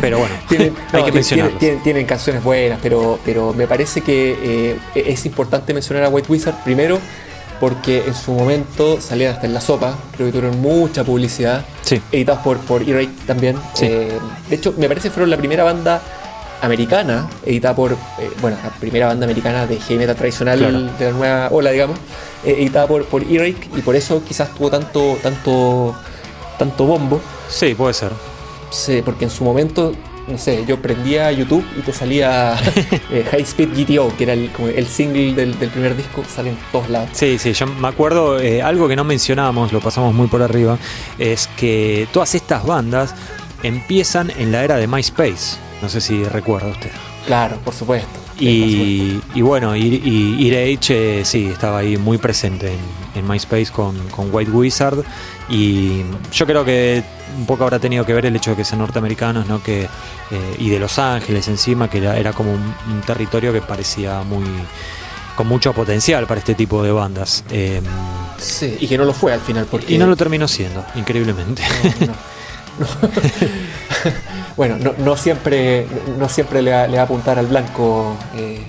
Pero 0.00 0.18
bueno, 0.18 0.34
hay 0.92 1.04
que 1.04 1.12
mencionarlos. 1.12 1.58
Tienen, 1.58 2.06
canciones 2.06 2.42
buenas, 2.42 2.78
pero, 2.82 3.18
pero 3.24 3.52
me 3.52 3.66
parece 3.66 4.00
que 4.00 4.72
eh, 4.72 4.78
es 4.94 5.24
importante 5.26 5.72
mencionar 5.74 6.04
a 6.04 6.08
White 6.08 6.30
Wizard 6.30 6.62
primero 6.64 6.98
porque 7.60 8.04
en 8.06 8.14
su 8.14 8.32
momento 8.32 9.00
salían 9.00 9.34
hasta 9.34 9.46
en 9.46 9.54
la 9.54 9.60
sopa, 9.60 9.96
creo 10.14 10.28
que 10.28 10.32
tuvieron 10.32 10.60
mucha 10.60 11.04
publicidad, 11.04 11.64
sí. 11.82 12.00
editados 12.12 12.42
por, 12.42 12.58
por 12.58 12.82
E-Rate 12.82 13.10
también. 13.26 13.58
Eh, 13.80 14.18
de 14.48 14.56
hecho, 14.56 14.74
me 14.76 14.88
parece 14.88 15.08
que 15.08 15.14
fueron 15.14 15.30
la 15.30 15.36
primera 15.36 15.64
banda 15.64 16.00
americana, 16.60 17.28
editada 17.44 17.74
por, 17.74 17.92
eh, 17.92 18.30
bueno, 18.40 18.56
la 18.62 18.70
primera 18.70 19.06
banda 19.06 19.24
americana 19.24 19.66
de 19.66 19.78
heavy 19.80 19.98
metal 19.98 20.16
tradicional 20.16 20.96
de 20.98 21.04
la 21.04 21.10
nueva 21.12 21.48
ola, 21.50 21.70
digamos, 21.70 21.98
eh, 22.44 22.56
editada 22.58 22.86
por, 22.86 23.04
por 23.06 23.22
e 23.22 23.48
y 23.48 23.82
por 23.82 23.96
eso 23.96 24.22
quizás 24.24 24.54
tuvo 24.54 24.70
tanto, 24.70 25.18
tanto, 25.22 25.94
tanto 26.58 26.84
bombo. 26.84 27.20
Sí, 27.48 27.74
puede 27.74 27.94
ser. 27.94 28.12
Sí, 28.70 29.02
porque 29.04 29.24
en 29.24 29.30
su 29.30 29.44
momento 29.44 29.92
no 30.28 30.36
sé, 30.36 30.64
yo 30.66 30.80
prendía 30.80 31.32
YouTube 31.32 31.64
y 31.76 31.80
te 31.80 31.92
salía 31.92 32.54
eh, 33.10 33.26
High 33.30 33.42
Speed 33.42 33.68
GTO, 33.74 34.14
que 34.16 34.24
era 34.24 34.34
el, 34.34 34.50
como 34.52 34.68
el 34.68 34.86
single 34.86 35.32
del, 35.32 35.54
primer 35.54 35.96
disco, 35.96 36.22
sale 36.24 36.50
en 36.50 36.58
todos 36.70 36.88
lados. 36.90 37.10
Sí, 37.12 37.38
sí, 37.38 37.52
yo 37.52 37.66
me 37.66 37.88
acuerdo, 37.88 38.38
eh, 38.38 38.62
algo 38.62 38.88
que 38.88 38.96
no 38.96 39.04
mencionábamos, 39.04 39.72
lo 39.72 39.80
pasamos 39.80 40.14
muy 40.14 40.28
por 40.28 40.42
arriba, 40.42 40.78
es 41.18 41.48
que 41.56 42.06
todas 42.12 42.34
estas 42.34 42.64
bandas 42.64 43.14
empiezan 43.62 44.30
en 44.38 44.52
la 44.52 44.64
era 44.64 44.76
de 44.76 44.86
MySpace. 44.86 45.56
No 45.80 45.88
sé 45.88 46.00
si 46.00 46.24
recuerda 46.24 46.68
usted. 46.68 46.90
Claro, 47.26 47.56
por 47.64 47.74
supuesto. 47.74 48.27
Y, 48.40 49.40
bueno, 49.40 49.74
y, 49.74 49.80
y, 49.80 50.50
eh, 50.52 51.22
sí, 51.24 51.46
estaba 51.46 51.78
ahí 51.78 51.96
muy 51.96 52.18
presente 52.18 52.72
en, 53.14 53.28
MySpace 53.28 53.70
con, 53.72 53.96
con, 54.08 54.32
White 54.32 54.50
Wizard. 54.50 55.04
Y 55.48 56.02
yo 56.32 56.46
creo 56.46 56.64
que 56.64 57.02
un 57.36 57.46
poco 57.46 57.64
habrá 57.64 57.78
tenido 57.78 58.04
que 58.04 58.12
ver 58.12 58.26
el 58.26 58.36
hecho 58.36 58.50
de 58.50 58.56
que 58.56 58.64
sean 58.64 58.80
norteamericanos, 58.80 59.46
¿no? 59.46 59.62
Que, 59.62 59.82
eh, 59.82 60.56
y 60.58 60.68
de 60.70 60.78
Los 60.78 60.98
Ángeles 60.98 61.48
encima, 61.48 61.88
que 61.90 61.98
era, 61.98 62.32
como 62.32 62.52
un, 62.52 63.00
territorio 63.06 63.52
que 63.52 63.60
parecía 63.60 64.22
muy 64.22 64.44
con 65.34 65.46
mucho 65.46 65.72
potencial 65.72 66.26
para 66.26 66.40
este 66.40 66.54
tipo 66.54 66.82
de 66.82 66.90
bandas. 66.90 67.44
Em, 67.50 67.84
sí, 68.38 68.76
y 68.80 68.88
que 68.88 68.98
no 68.98 69.04
lo 69.04 69.14
fue 69.14 69.32
al 69.32 69.40
final. 69.40 69.66
Porque... 69.70 69.94
Y 69.94 69.98
no 69.98 70.06
lo 70.06 70.16
terminó 70.16 70.48
siendo, 70.48 70.84
increíblemente. 70.96 71.62
bueno, 74.58 74.76
no, 74.98 75.16
siempre, 75.16 75.86
no 76.18 76.28
siempre 76.28 76.60
le 76.60 76.72
va, 76.72 76.82
a 76.82 77.02
apuntar 77.02 77.38
al 77.38 77.46
blanco 77.46 78.14
eh, 78.36 78.60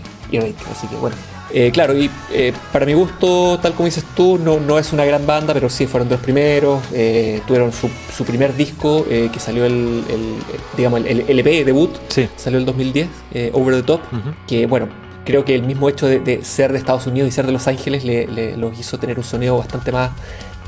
así 0.72 0.88
que 0.88 0.96
bueno. 0.96 1.16
Eh, 1.52 1.72
claro, 1.72 1.98
y 1.98 2.12
eh, 2.32 2.54
para 2.72 2.86
mi 2.86 2.94
gusto, 2.94 3.58
tal 3.60 3.74
como 3.74 3.86
dices 3.86 4.06
tú, 4.16 4.38
no, 4.38 4.60
no 4.60 4.78
es 4.78 4.94
una 4.94 5.04
gran 5.04 5.26
banda, 5.26 5.52
pero 5.52 5.68
sí 5.68 5.88
fueron 5.88 6.08
dos 6.08 6.20
primeros. 6.20 6.80
Eh, 6.94 7.42
tuvieron 7.48 7.72
su, 7.74 7.90
primer 8.24 8.56
disco 8.56 9.06
que 9.08 9.40
salió 9.40 9.66
el, 9.66 10.04
digamos, 10.78 11.02
el, 11.06 11.26
LP 11.28 11.66
debut, 11.66 11.92
salió 12.36 12.60
el 12.60 12.66
2010, 12.66 13.08
Over 13.54 13.76
the 13.78 13.84
Top, 13.84 14.02
que 14.46 14.68
bueno, 14.68 14.90
creo 15.26 15.46
que 15.46 15.56
el 15.56 15.64
mismo 15.64 15.90
hecho 15.90 16.06
de, 16.06 16.44
ser 16.44 16.72
de 16.72 16.78
Estados 16.78 17.08
Unidos 17.08 17.30
y 17.30 17.32
ser 17.32 17.46
de 17.46 17.52
Los 17.54 17.68
Ángeles 17.68 18.04
le, 18.04 18.56
los 18.58 18.78
hizo 18.80 19.00
tener 19.00 19.18
un 19.18 19.24
sonido 19.24 19.58
bastante 19.58 19.92
más, 19.92 20.12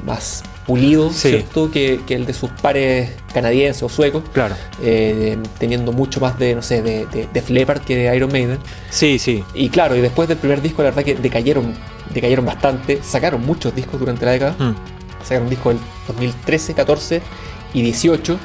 más 0.06 0.44
pulido, 0.66 1.10
¿cierto? 1.12 1.72
Que, 1.72 2.02
el 2.10 2.26
de 2.26 2.34
sus 2.34 2.50
pares 2.50 3.12
canadienses 3.34 3.84
o 3.84 3.90
suecos. 3.90 4.24
Claro. 4.34 4.56
Eh, 4.82 5.38
teniendo 5.60 5.92
mucho 5.92 6.20
más 6.20 6.38
de, 6.38 6.56
no 6.56 6.62
sé, 6.62 6.82
de, 6.82 7.06
de, 7.06 7.82
que 7.86 7.96
de 7.96 8.16
Iron 8.16 8.32
Maiden. 8.32 8.60
Sí, 8.90 9.20
sí. 9.20 9.44
Y 9.54 9.70
claro, 9.70 9.96
y 9.96 10.02
después 10.02 10.28
del 10.28 10.38
primer 10.38 10.62
disco, 10.62 10.82
la 10.84 10.90
verdad 10.90 11.04
que 11.04 11.16
decayeron, 11.16 11.74
decayeron 12.14 12.46
bastante. 12.46 13.02
Sacaron 13.04 13.46
muchos 13.46 13.76
discos 13.76 14.00
durante 14.00 14.26
la 14.26 14.32
década. 14.32 14.56
Mm. 14.58 14.76
Sacaron 15.24 15.50
discos 15.50 15.76
del 15.76 15.84
2013, 16.08 16.74
14 16.74 17.22
y 17.74 17.82
18. 17.82 18.40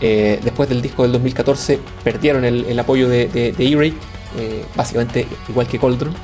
Eh, 0.00 0.38
después 0.44 0.68
del 0.68 0.80
disco 0.80 1.02
del 1.02 1.12
2014 1.12 1.80
perdieron 2.04 2.44
el, 2.44 2.78
apoyo 2.78 3.08
de, 3.08 3.26
de, 3.26 3.52
E-Rate, 3.58 3.96
eh, 4.38 4.64
básicamente 4.76 5.26
igual 5.48 5.66
que 5.66 5.78
Coldron. 5.78 6.14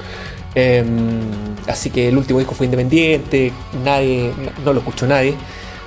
Em, 0.55 1.21
así 1.67 1.91
que 1.91 2.09
el 2.09 2.17
último 2.17 2.39
disco 2.39 2.55
fue 2.55 2.67
independiente, 2.67 3.53
nadie, 3.85 4.33
no 4.65 4.73
lo 4.73 4.81
escuchó 4.81 5.07
nadie. 5.07 5.35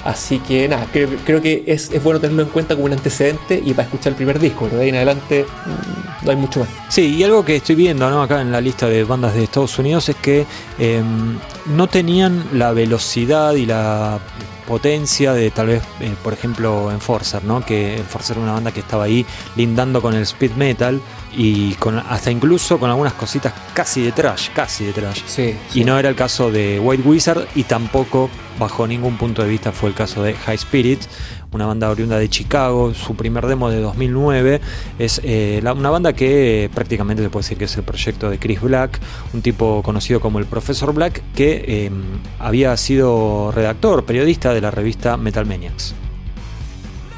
Así 0.03 0.39
que 0.39 0.70
nada, 0.70 0.88
creo, 0.91 1.41
que 1.41 1.63
es, 1.68 1.91
bueno 2.01 2.22
tenerlo 2.22 2.43
en 2.43 2.49
cuenta 2.49 2.76
como 2.76 2.86
un 2.86 2.93
antecedente 2.93 3.61
y 3.63 3.72
para 3.74 3.84
escuchar 3.84 4.11
el 4.11 4.15
primer 4.15 4.39
disco, 4.39 4.65
pero 4.65 4.78
de 4.78 4.84
ahí 4.84 4.89
en 4.89 4.95
adelante 4.95 5.43
mm, 5.43 6.26
no 6.26 6.32
hay 6.32 6.38
mucho 6.38 6.61
más. 6.61 6.70
Sí, 6.88 7.15
y 7.18 7.24
algo 7.24 7.43
que 7.43 7.57
estoy 7.57 7.76
viendo 7.76 8.05
acá 8.22 8.39
en 8.39 8.51
la 8.51 8.61
lista 8.61 8.88
de 8.88 9.03
bandas 9.03 9.34
de 9.34 9.43
Estados 9.43 9.78
Unidos 9.80 10.07
es 10.07 10.15
que 10.15 10.45
em, 10.80 11.38
no 11.65 11.88
tenían 11.88 12.45
la 12.53 12.72
velocidad 12.72 13.55
y 13.55 13.65
la 13.65 14.20
potencia 14.68 15.34
de 15.34 15.49
tal 15.49 15.68
vez, 15.68 15.84
eh, 15.99 16.13
por 16.24 16.34
ejemplo, 16.34 16.91
Enforcer, 16.91 17.43
¿no? 17.43 17.65
Que 17.65 17.97
Enforcer 17.97 18.38
era 18.38 18.43
una 18.43 18.53
banda 18.53 18.72
que 18.72 18.82
estaba 18.82 19.05
ahí 19.05 19.26
lindando 19.55 20.01
con 20.01 20.13
el 20.13 20.22
speed 20.24 20.51
metal 20.51 21.01
y 21.38 21.75
con 21.75 21.99
hasta 21.99 22.31
incluso 22.31 22.79
con 22.79 22.89
algunas 22.89 23.13
cositas 23.13 23.53
casi 23.73 24.01
de 24.01 24.11
trash, 24.11 24.49
casi 24.53 24.85
de 24.85 24.91
trash. 24.93 25.21
Sí, 25.27 25.55
y 25.75 25.83
no 25.83 25.97
era 25.97 26.09
el 26.09 26.15
caso 26.15 26.51
de 26.51 26.79
White 26.79 27.07
Wizard 27.07 27.47
y 27.55 27.63
tampoco 27.63 28.29
bajo 28.57 28.88
ningún 28.88 29.17
punto 29.17 29.43
de 29.43 29.49
vista 29.49 29.71
fue 29.71 29.89
el 29.89 29.95
caso 29.95 30.23
de 30.23 30.33
High 30.33 30.57
Spirits, 30.57 31.07
una 31.51 31.67
banda 31.67 31.91
oriunda 31.91 32.17
de 32.17 32.27
Chicago, 32.27 32.93
su 32.95 33.15
primer 33.15 33.45
demo 33.45 33.69
de 33.69 33.79
2009, 33.81 34.61
es 34.97 35.21
eh, 35.23 35.61
una 35.63 35.91
banda 35.91 36.13
que 36.13 36.71
prácticamente 36.73 37.21
se 37.21 37.29
puede 37.29 37.43
decir 37.43 37.57
que 37.59 37.65
es 37.65 37.77
el 37.77 37.83
proyecto 37.83 38.31
de 38.31 38.39
Chris 38.39 38.59
Black, 38.59 38.99
un 39.33 39.43
tipo 39.43 39.83
conocido 39.83 40.19
como 40.19 40.39
el 40.39 40.45
Profesor 40.45 40.91
Black, 40.91 41.21
que 41.35 41.85
em, 41.85 42.03
había 42.39 42.75
sido 42.77 43.51
redactor, 43.51 44.05
periodista 44.05 44.55
de 44.55 44.61
la 44.61 44.71
revista 44.71 45.17
Metal 45.17 45.45
Maniacs. 45.45 45.93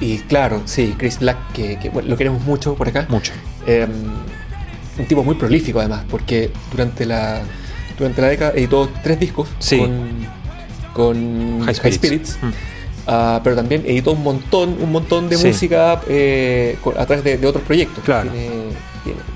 Y 0.01 0.19
claro, 0.19 0.61
sí, 0.65 0.95
Chris 0.97 1.19
Black, 1.19 1.37
que, 1.53 1.91
lo 2.05 2.15
queremos 2.15 2.43
mucho 2.43 2.75
por 2.75 2.87
acá. 2.87 3.05
Mucho. 3.09 3.33
Em, 3.69 3.89
un 4.97 5.05
tipo 5.05 5.23
muy 5.23 5.35
prolífico 5.35 5.79
además, 5.79 6.03
porque 6.09 6.51
durante 6.71 7.05
la, 7.05 7.41
durante 7.97 8.21
la 8.21 8.27
década 8.27 8.51
editó 8.55 8.89
tres 9.01 9.19
discos 9.19 9.47
con, 9.69 10.27
con 10.93 11.61
High 11.65 11.93
Spirits. 11.93 12.37
Mm. 12.41 12.49
Ah, 13.11 13.41
pero 13.43 13.55
también 13.55 13.83
editó 13.87 14.11
un 14.11 14.21
montón, 14.21 14.77
un 14.79 14.91
montón 14.91 15.29
de 15.29 15.37
música 15.37 15.99
eh, 16.07 16.77
a 16.95 17.05
través 17.05 17.23
de, 17.23 17.47
otros 17.47 17.63
proyectos. 17.63 18.03
Claro. 18.03 18.29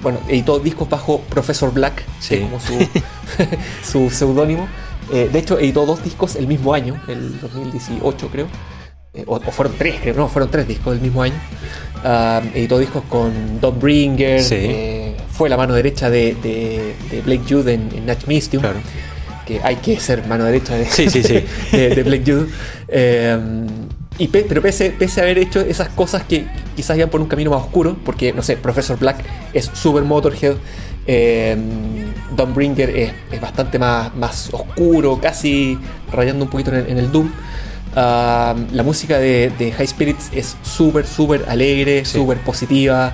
bueno, 0.01 0.19
editó 0.27 0.59
discos 0.59 0.87
bajo 0.89 1.21
Professor 1.21 1.73
Black, 1.73 2.03
que 2.27 2.35
es 2.35 2.41
como 2.41 2.59
su, 2.59 4.09
seudónimo. 4.15 4.67
Eh, 5.11 5.29
de 5.31 5.39
hecho, 5.39 5.57
editó 5.59 5.85
dos 5.85 6.03
discos 6.03 6.35
el 6.35 6.47
mismo 6.47 6.73
año, 6.73 7.01
el 7.07 7.39
2018 7.39 8.27
creo. 8.29 8.47
Eh, 9.13 9.23
o, 9.27 9.39
fueron 9.39 9.75
tres, 9.77 9.95
creo, 10.01 10.15
no, 10.15 10.27
fueron 10.27 10.49
tres 10.49 10.67
discos 10.67 10.93
del 10.93 11.01
mismo 11.01 11.21
año. 11.21 11.35
Editó 12.53 12.79
discos 12.79 13.03
con 13.07 13.61
Don 13.61 13.79
Bringer, 13.79 14.41
fue 15.31 15.49
la 15.49 15.55
mano 15.55 15.73
derecha 15.73 16.09
de, 16.09 16.95
Blake 17.25 17.43
Jude 17.47 17.73
en, 17.73 17.89
en 17.95 18.05
Natch 18.05 18.27
Mystium. 18.27 18.61
Claro 18.61 18.79
que 19.45 19.59
hay 19.63 19.77
que 19.77 19.99
ser 19.99 20.25
mano 20.27 20.45
derecha 20.45 20.75
de, 20.75 20.85
sí, 20.85 21.09
sí, 21.09 21.21
de, 21.71 22.03
Black 22.03 22.21
Jude. 22.25 22.47
Eh, 22.87 23.37
y 24.17 24.27
pero 24.27 24.61
pese, 24.61 24.91
pese, 24.91 25.21
a 25.21 25.23
haber 25.23 25.39
hecho 25.39 25.59
esas 25.59 25.89
cosas 25.89 26.23
que 26.23 26.45
quizás 26.75 26.95
iban 26.97 27.09
por 27.09 27.19
un 27.19 27.27
camino 27.27 27.49
más 27.49 27.61
oscuro, 27.63 27.97
porque, 28.05 28.31
no 28.31 28.43
sé, 28.43 28.57
Professor 28.57 28.97
Black 28.97 29.17
es 29.53 29.71
super 29.73 30.03
Motorhead, 30.03 30.55
eh, 31.07 31.57
Don 32.35 32.53
Bringer 32.53 32.89
es, 33.31 33.41
bastante 33.41 33.79
más, 33.79 34.15
más 34.15 34.49
oscuro, 34.53 35.19
casi 35.19 35.79
rayando 36.11 36.45
un 36.45 36.51
poquito 36.51 36.73
en 36.73 36.97
el, 36.97 37.11
Doom. 37.11 37.31
Ah, 37.95 38.55
la 38.71 38.83
música 38.83 39.19
de, 39.19 39.73
High 39.77 39.87
Spirits 39.87 40.29
es 40.33 40.57
súper, 40.63 41.05
súper 41.05 41.45
alegre, 41.47 42.05
súper 42.05 42.39
positiva. 42.39 43.13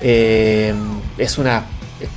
Eh, 0.00 0.74
es 1.18 1.38
una 1.38 1.64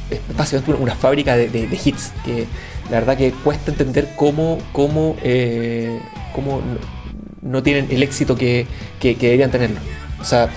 es, 0.09 0.21
básicamente 0.37 0.81
una, 0.81 0.95
fábrica 0.95 1.35
de, 1.35 1.49
de 1.49 1.79
hits 1.83 2.13
que 2.23 2.47
la 2.89 2.99
verdad 2.99 3.17
que 3.17 3.31
cuesta 3.31 3.71
entender 3.71 4.09
cómo, 4.15 4.57
cómo, 4.71 5.15
eh, 5.23 5.99
cómo 6.33 6.61
no 7.41 7.63
tienen 7.63 7.87
el 7.89 8.03
éxito 8.03 8.35
que, 8.35 8.67
deberían 9.01 9.51
tenerlo. 9.51 9.79
O 10.19 10.25
sea, 10.25 10.49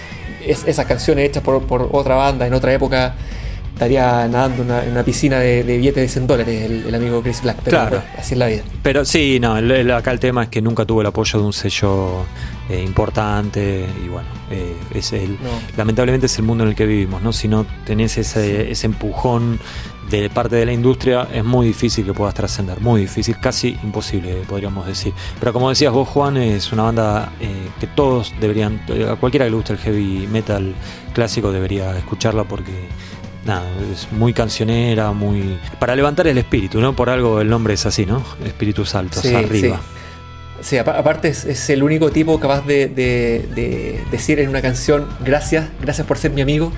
esas 0.47 0.87
canciones 0.87 1.29
hechas 1.29 1.43
por, 1.43 1.89
otra 1.93 2.15
banda 2.15 2.47
en 2.47 2.55
otra 2.55 2.73
época 2.73 3.15
estaría 3.77 4.27
nadando 4.27 4.63
en 4.83 4.91
una 4.91 5.03
piscina 5.03 5.39
de, 5.39 5.63
billetes 5.63 6.03
de 6.03 6.09
100 6.09 6.27
dólares 6.27 6.63
el, 6.63 6.95
amigo 6.95 7.21
Chris 7.23 7.43
Black. 7.43 7.59
Pero 7.63 7.77
claro. 7.77 8.03
así 8.17 8.33
es 8.33 8.39
la 8.39 8.47
vida. 8.47 8.63
Pero 8.83 9.05
sí, 9.05 9.39
no, 9.39 9.55
acá 9.95 10.13
el 10.13 10.19
tema 10.19 10.45
es 10.45 10.49
que 10.49 10.63
nunca 10.63 10.87
tuvo 10.87 11.03
el 11.03 11.07
apoyo 11.07 11.39
de 11.39 11.45
un 11.45 11.53
sello 11.53 12.25
eh, 12.71 12.83
importante 12.83 13.87
y 14.03 14.09
bueno, 14.09 14.29
eh, 14.51 14.75
es 14.95 15.13
el, 15.13 15.37
lamentablemente 15.77 16.25
es 16.25 16.39
el 16.39 16.47
mundo 16.47 16.65
en 16.65 16.71
el 16.71 16.75
que 16.75 16.87
vivimos, 16.87 17.21
¿no? 17.21 17.35
Si 17.35 17.49
no 17.49 17.67
tenés 17.85 18.17
ese, 18.17 18.71
ese 18.71 18.87
empujón 18.87 19.61
de 20.09 20.31
parte 20.31 20.57
de 20.57 20.65
la 20.65 20.73
industria 20.73 21.29
es 21.33 21.45
muy 21.45 21.67
difícil 21.67 22.07
que 22.07 22.15
puedas 22.15 22.33
trascender, 22.33 22.81
muy 22.81 23.03
difícil, 23.03 23.39
casi 23.41 23.77
imposible 23.83 24.43
podríamos 24.49 24.87
decir. 24.87 25.13
Pero 25.39 25.53
como 25.53 25.69
decías 25.69 25.93
vos 25.93 26.09
Juan, 26.09 26.39
es 26.39 26.73
una 26.73 26.85
banda 26.85 27.33
eh, 27.41 27.69
que 27.79 27.89
todos 27.89 28.33
deberían, 28.41 28.81
a 29.11 29.17
cualquiera 29.17 29.45
que 29.45 29.51
le 29.51 29.57
guste 29.57 29.73
el 29.75 29.79
heavy 29.81 30.29
metal 30.29 30.75
clásico 31.13 31.51
debería 31.51 31.97
escucharla 31.97 32.45
porque 32.45 32.89
nada, 33.47 33.65
es 33.93 34.11
muy 34.13 34.33
cancionera, 34.33 35.13
muy... 35.13 35.59
Para 35.79 35.95
levantar 35.95 36.27
el 36.27 36.37
espíritu, 36.39 36.81
¿no? 36.81 36.95
Por 36.95 37.09
algo 37.09 37.41
el 37.41 37.49
nombre 37.49 37.75
es 37.75 37.87
así, 37.87 38.05
¿no? 38.05 38.23
Espíritus 38.45 38.95
altos, 38.95 39.25
arriba. 39.25 39.81
Sí. 40.61 40.79
aparte 40.79 41.29
es, 41.29 41.71
el 41.71 41.83
único 41.83 42.11
tipo 42.11 42.41
capaz 42.41 42.67
de, 42.67 44.03
decir 44.11 44.41
en 44.41 44.49
una 44.49 44.63
canción 44.63 45.07
gracias, 45.25 45.69
gracias 45.81 46.07
por 46.07 46.19
ser 46.19 46.33
mi 46.33 46.41
amigo 46.41 46.73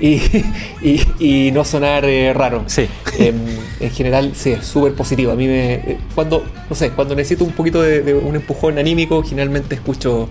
y, 0.00 1.50
no 1.52 1.64
sonar 1.64 2.04
eh, 2.04 2.32
raro. 2.32 2.64
Sí. 2.66 2.86
Em, 3.18 3.36
en 3.80 3.90
general, 3.90 4.32
sí, 4.34 4.52
es 4.52 4.66
súper 4.66 4.94
positivo. 4.94 5.32
A 5.32 5.34
mí 5.34 5.46
me. 5.46 5.74
Eh, 5.74 5.98
cuando, 6.14 6.44
no 6.68 6.76
sé, 6.76 6.90
cuando 6.90 7.14
necesito 7.14 7.44
un 7.44 7.52
poquito 7.52 7.82
de, 7.82 8.14
un 8.14 8.34
empujón 8.34 8.78
anímico, 8.78 9.22
generalmente 9.22 9.74
escucho, 9.74 10.28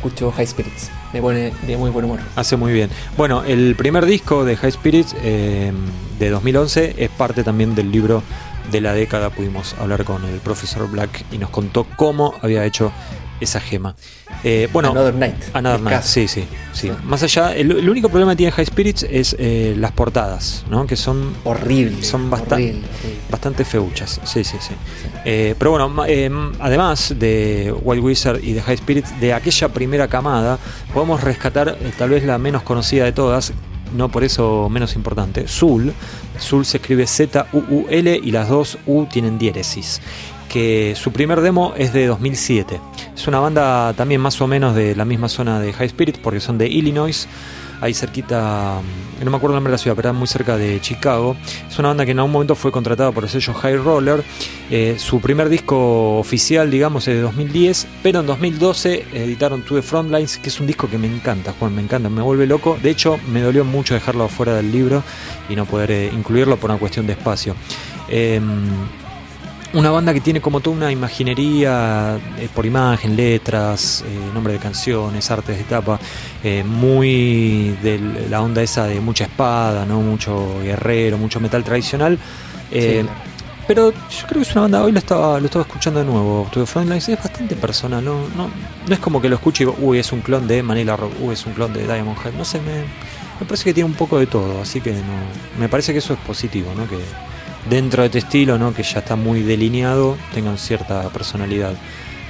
escucho 0.00 0.32
High 0.32 0.46
Spirits. 0.46 0.90
Me 1.12 1.20
pone 1.20 1.52
de 1.66 1.76
muy 1.76 1.90
buen 1.90 2.06
humor. 2.06 2.20
Hace 2.34 2.56
muy 2.56 2.72
bien. 2.72 2.88
Bueno, 3.18 3.44
el 3.44 3.76
primer 3.76 4.06
disco 4.06 4.46
de 4.46 4.56
High 4.56 4.72
Spirits 4.72 5.14
em, 5.22 5.74
de 6.18 6.30
2011 6.30 6.94
es 6.96 7.10
parte 7.10 7.44
también 7.44 7.74
del 7.74 7.92
libro 7.92 8.22
de 8.72 8.80
la 8.80 8.94
década. 8.94 9.28
Pudimos 9.28 9.74
hablar 9.78 10.04
con 10.04 10.24
el 10.24 10.40
profesor 10.40 10.90
Black 10.90 11.26
y 11.30 11.36
nos 11.36 11.50
contó 11.50 11.84
cómo 11.96 12.34
había 12.40 12.64
hecho 12.64 12.92
esa 13.40 13.60
gema. 13.60 13.96
Eh, 14.44 14.68
bueno, 14.72 14.90
Another 14.90 15.14
Night. 15.14 15.36
Another 15.52 15.80
Night, 15.80 16.02
sí, 16.02 16.28
sí, 16.28 16.44
sí, 16.72 16.90
Más 17.04 17.22
allá, 17.22 17.54
el, 17.56 17.88
único 17.88 18.08
problema 18.08 18.32
que 18.32 18.36
tiene 18.36 18.52
High 18.52 18.66
Spirits 18.66 19.02
es 19.04 19.36
eh, 19.38 19.74
las 19.78 19.92
portadas, 19.92 20.64
¿no? 20.70 20.86
Que 20.86 20.96
son 20.96 21.34
horribles. 21.44 22.06
Son 22.06 22.30
bastante 22.30 22.80
bastante 23.30 23.64
feuchas. 23.64 24.20
Sí, 24.24 24.44
sí, 24.44 24.56
sí. 24.60 24.74
Eh, 25.24 25.54
pero 25.58 25.72
bueno, 25.72 25.92
además 26.58 27.14
de 27.18 27.74
Wild 27.82 28.02
Wizard 28.02 28.42
y 28.42 28.52
de 28.52 28.62
High 28.62 28.78
Spirits, 28.78 29.20
de 29.20 29.32
aquella 29.32 29.68
primera 29.68 30.08
camada, 30.08 30.58
podemos 30.92 31.22
rescatar 31.22 31.76
tal 31.98 32.10
vez 32.10 32.24
la 32.24 32.38
menos 32.38 32.62
conocida 32.62 33.04
de 33.04 33.12
todas, 33.12 33.52
no 33.94 34.08
por 34.08 34.24
eso 34.24 34.68
menos 34.68 34.94
importante, 34.96 35.46
Zul. 35.48 35.92
Zul 36.38 36.64
se 36.64 36.78
escribe 36.78 37.06
Z-U-U-L 37.06 38.20
y 38.22 38.30
las 38.30 38.48
dos 38.48 38.78
U 38.86 39.06
tienen 39.06 39.38
diéresis 39.38 40.00
que 40.50 40.94
su 40.96 41.12
primer 41.12 41.40
demo 41.40 41.74
es 41.76 41.92
de 41.92 42.06
2007. 42.06 42.80
Es 43.14 43.28
una 43.28 43.38
banda 43.38 43.94
también 43.94 44.20
más 44.20 44.40
o 44.40 44.48
menos 44.48 44.74
de 44.74 44.96
la 44.96 45.04
misma 45.04 45.28
zona 45.28 45.60
de 45.60 45.72
High 45.72 45.86
Spirit, 45.86 46.18
porque 46.18 46.40
son 46.40 46.58
de 46.58 46.68
Illinois, 46.68 47.28
ahí 47.80 47.94
cerquita, 47.94 48.80
mm, 48.80 49.24
no 49.24 49.30
me 49.30 49.36
acuerdo 49.36 49.54
el 49.54 49.58
nombre 49.58 49.70
de 49.70 49.74
la 49.74 49.78
ciudad, 49.78 49.96
pero 49.96 50.08
era 50.08 50.18
muy 50.18 50.26
cerca 50.26 50.56
de 50.56 50.80
Chicago. 50.80 51.36
Es 51.68 51.78
una 51.78 51.88
banda 51.88 52.04
que 52.04 52.12
en 52.12 52.18
algún 52.18 52.32
momento 52.32 52.54
fue 52.54 52.72
contratada 52.72 53.12
por 53.12 53.24
el 53.24 53.30
sello 53.30 53.54
High 53.54 53.76
Roller. 53.76 54.24
Eh, 54.70 54.96
su 54.98 55.20
primer 55.20 55.48
disco 55.48 56.18
oficial, 56.18 56.70
digamos, 56.70 57.08
es 57.08 57.16
de 57.16 57.20
2010, 57.22 57.86
pero 58.02 58.20
en 58.20 58.26
2012 58.26 59.06
editaron 59.12 59.62
To 59.62 59.74
the 59.74 59.82
Frontlines, 59.82 60.38
que 60.38 60.48
es 60.48 60.60
un 60.60 60.66
disco 60.66 60.88
que 60.88 60.98
me 60.98 61.06
encanta, 61.06 61.54
Juan, 61.58 61.74
me 61.74 61.82
encanta, 61.82 62.08
me 62.08 62.22
vuelve 62.22 62.46
loco. 62.46 62.78
De 62.82 62.90
hecho, 62.90 63.18
me 63.32 63.40
dolió 63.40 63.64
mucho 63.64 63.94
dejarlo 63.94 64.28
fuera 64.28 64.54
del 64.54 64.70
libro 64.70 65.02
y 65.48 65.56
no 65.56 65.66
poder 65.66 65.90
eh, 65.90 66.10
incluirlo 66.12 66.56
por 66.56 66.70
una 66.70 66.78
cuestión 66.78 67.06
de 67.06 67.12
espacio. 67.12 67.54
Em, 68.08 68.70
una 69.72 69.90
banda 69.90 70.12
que 70.12 70.20
tiene 70.20 70.40
como 70.40 70.60
toda 70.60 70.76
una 70.76 70.90
imaginería 70.90 72.18
eh, 72.38 72.48
por 72.54 72.66
imagen, 72.66 73.16
letras, 73.16 74.04
eh, 74.06 74.34
nombre 74.34 74.52
de 74.52 74.58
canciones, 74.58 75.30
artes 75.30 75.58
de 75.58 75.64
tapa, 75.64 75.98
eh, 76.42 76.64
muy 76.64 77.76
de 77.82 78.00
la 78.28 78.42
onda 78.42 78.62
esa 78.62 78.86
de 78.86 79.00
mucha 79.00 79.24
espada, 79.24 79.86
no 79.86 80.00
mucho 80.00 80.60
guerrero, 80.62 81.18
mucho 81.18 81.40
metal 81.40 81.62
tradicional. 81.62 82.18
Pero 83.66 83.92
yo 83.92 84.26
creo 84.26 84.42
que 84.42 84.48
es 84.48 84.52
una 84.52 84.62
banda, 84.62 84.82
hoy 84.82 84.90
lo 84.90 84.98
estaba, 84.98 85.38
lo 85.38 85.46
estaba 85.46 85.64
escuchando 85.64 86.00
de 86.00 86.06
nuevo, 86.06 86.48
Frontlines, 86.66 87.08
es 87.08 87.22
bastante 87.22 87.54
personal, 87.54 88.04
no, 88.04 88.14
no, 88.36 88.50
no 88.88 88.94
es 88.94 88.98
como 88.98 89.22
que 89.22 89.28
lo 89.28 89.36
escuche 89.36 89.62
y 89.62 89.66
digo, 89.66 89.78
uy, 89.80 90.00
es 90.00 90.10
un 90.10 90.22
clon 90.22 90.48
de 90.48 90.60
Manila 90.60 90.96
Rock, 90.96 91.12
uy, 91.20 91.34
es 91.34 91.46
un 91.46 91.52
clon 91.52 91.72
de 91.72 91.84
Diamond 91.84 92.18
Head, 92.24 92.32
no 92.32 92.44
sé, 92.44 92.58
me, 92.62 92.80
me 93.38 93.46
parece 93.46 93.62
que 93.62 93.74
tiene 93.74 93.88
un 93.88 93.94
poco 93.94 94.18
de 94.18 94.26
todo, 94.26 94.60
así 94.60 94.80
que 94.80 94.90
no, 94.90 95.60
me 95.60 95.68
parece 95.68 95.92
que 95.92 96.00
eso 96.00 96.14
es 96.14 96.18
positivo, 96.18 96.72
¿no? 96.76 96.88
Que, 96.88 96.98
dentro 97.70 98.02
de 98.02 98.06
este 98.08 98.18
estilo, 98.18 98.58
¿no? 98.58 98.74
que 98.74 98.82
ya 98.82 98.98
está 98.98 99.16
muy 99.16 99.42
delineado, 99.42 100.18
tengan 100.34 100.58
cierta 100.58 101.08
personalidad. 101.08 101.72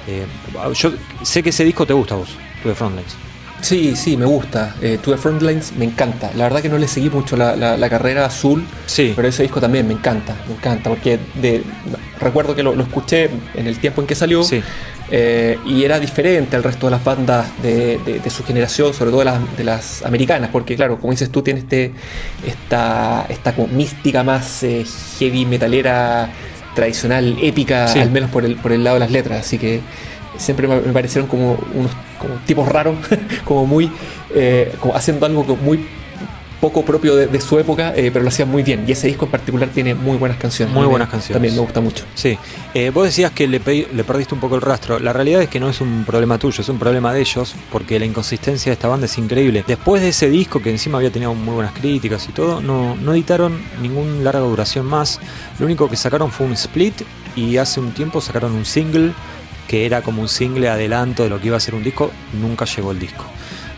Eh, 0.07 0.27
yo 0.75 0.93
sé 1.23 1.43
que 1.43 1.51
ese 1.51 1.65
disco 1.65 1.87
te 1.87 1.93
gusta 1.93 2.15
a 2.15 2.19
vos, 2.19 2.29
The 2.63 2.75
Frontlines. 2.75 3.17
Sí, 3.63 3.95
sí, 3.95 4.17
me 4.17 4.25
gusta. 4.25 4.77
Eh, 4.81 4.99
The 5.03 5.17
Frontlines 5.17 5.73
me 5.77 5.85
encanta. 5.85 6.31
La 6.35 6.45
verdad 6.45 6.63
que 6.63 6.69
no 6.69 6.79
le 6.79 6.89
seguí 6.89 7.11
mucho 7.11 7.37
la, 7.37 7.89
carrera 7.91 8.27
azul, 8.27 8.65
sí. 8.87 9.13
pero 9.17 9.29
ese 9.29 9.43
disco 9.43 9.61
también 9.61 9.87
me 9.87 9.95
encanta, 9.95 10.37
me 10.47 10.55
encanta, 10.55 10.89
porque 10.91 11.19
de, 11.35 11.63
recuerdo 12.21 12.55
que 12.55 12.63
lo, 12.63 12.75
lo, 12.75 12.83
escuché 12.83 13.31
en 13.55 13.67
el 13.67 13.79
tiempo 13.79 14.01
en 14.01 14.07
que 14.07 14.15
salió. 14.15 14.43
Sí. 14.43 14.63
Eh, 15.13 15.59
y 15.67 15.83
era 15.83 15.99
diferente 15.99 16.55
al 16.55 16.63
resto 16.63 16.87
de 16.87 16.93
las 16.93 17.03
bandas 17.03 17.47
de, 17.63 18.21
su 18.31 18.45
generación, 18.45 18.95
sobre 18.95 19.11
todo 19.11 19.25
de 19.57 19.65
las, 19.65 20.05
americanas, 20.05 20.51
porque 20.53 20.77
claro, 20.77 21.01
como 21.01 21.11
dices 21.13 21.31
tú, 21.31 21.43
tiene 21.43 21.61
este, 21.61 21.93
esta, 22.47 23.27
esta 23.29 23.53
mística 23.73 24.23
más 24.23 24.63
eh, 24.63 24.85
heavy 25.19 25.47
metalera 25.47 26.31
tradicional, 26.77 27.37
épica, 27.43 27.93
al 27.93 28.11
menos 28.13 28.31
por 28.31 28.45
el, 28.45 28.55
por 28.57 28.71
el 28.71 28.85
lado 28.85 28.95
de 28.95 29.01
las 29.01 29.11
letras, 29.11 29.41
así 29.41 29.59
que 29.59 29.81
siempre 30.37 30.69
me, 30.69 30.79
parecieron 30.79 31.29
como 31.29 31.59
unos 31.75 31.91
tipos 32.47 32.69
raros, 32.69 32.97
como 33.45 33.67
muy, 33.67 33.91
eh, 34.33 34.73
como 34.79 34.95
haciendo 34.95 35.27
algo 35.27 35.57
muy 35.57 35.85
poco 36.61 36.85
propio 36.85 37.17
de, 37.17 37.41
su 37.41 37.59
época, 37.59 37.95
eh, 37.97 38.11
pero 38.13 38.23
lo 38.23 38.29
hacía 38.29 38.45
muy 38.45 38.63
bien. 38.63 38.85
Y 38.87 38.93
ese 38.93 39.07
disco 39.07 39.25
en 39.25 39.31
particular 39.31 39.69
tiene 39.71 39.95
muy 39.95 40.19
buenas 40.19 40.39
canciones. 40.39 40.75
Muy 40.75 40.87
buenas 40.87 41.09
canciones. 41.09 41.35
También 41.35 41.55
me 41.55 41.61
gusta 41.61 41.81
mucho. 41.81 42.05
Sí. 42.15 42.39
Eh, 42.75 42.91
vos 42.91 43.05
decías 43.05 43.33
que 43.33 43.49
le, 43.49 43.59
le, 43.59 44.05
perdiste 44.05 44.35
un 44.35 44.41
poco 44.41 44.57
el 44.57 44.61
rastro. 44.61 44.99
La 44.99 45.13
realidad 45.13 45.43
es 45.43 45.49
que 45.49 45.59
no 45.59 45.71
es 45.71 45.81
un 45.81 46.05
problema 46.05 46.39
tuyo, 46.39 46.61
es 46.61 46.69
un 46.69 46.79
problema 46.79 47.13
de 47.15 47.21
ellos, 47.21 47.55
porque 47.73 47.99
la 47.99 48.05
inconsistencia 48.05 48.71
de 48.71 48.75
esta 48.75 48.89
banda 48.89 49.07
es 49.07 49.17
increíble. 49.17 49.65
Después 49.67 50.03
de 50.03 50.11
ese 50.11 50.29
disco, 50.29 50.61
que 50.61 50.71
encima 50.71 50.99
había 50.99 51.11
tenido 51.11 51.35
muy 51.35 51.55
buenas 51.55 51.73
críticas 51.73 52.29
y 52.29 52.33
todo, 52.33 52.61
no, 52.61 52.95
no 52.97 53.15
editaron 53.15 53.59
ningún 53.81 54.23
larga 54.23 54.41
duración 54.41 54.87
más. 54.87 55.19
Lo 55.59 55.67
único 55.67 55.89
que 55.89 55.97
sacaron 55.97 56.31
fue 56.31 56.47
un 56.47 56.53
split 56.53 57.03
y 57.37 57.57
hace 57.57 57.81
un 57.81 57.93
tiempo 57.93 58.21
sacaron 58.21 58.53
un 58.53 58.65
single 58.67 59.13
que 59.67 59.87
era 59.87 60.03
como 60.03 60.21
un 60.21 60.29
single 60.29 60.69
adelanto 60.69 61.23
de 61.23 61.31
lo 61.31 61.41
que 61.41 61.47
iba 61.47 61.57
a 61.57 61.61
ser 61.61 61.75
un 61.75 61.85
disco. 61.85 62.11
Nunca 62.41 62.65
llegó 62.65 62.91
el 62.91 62.99
disco. 62.99 63.25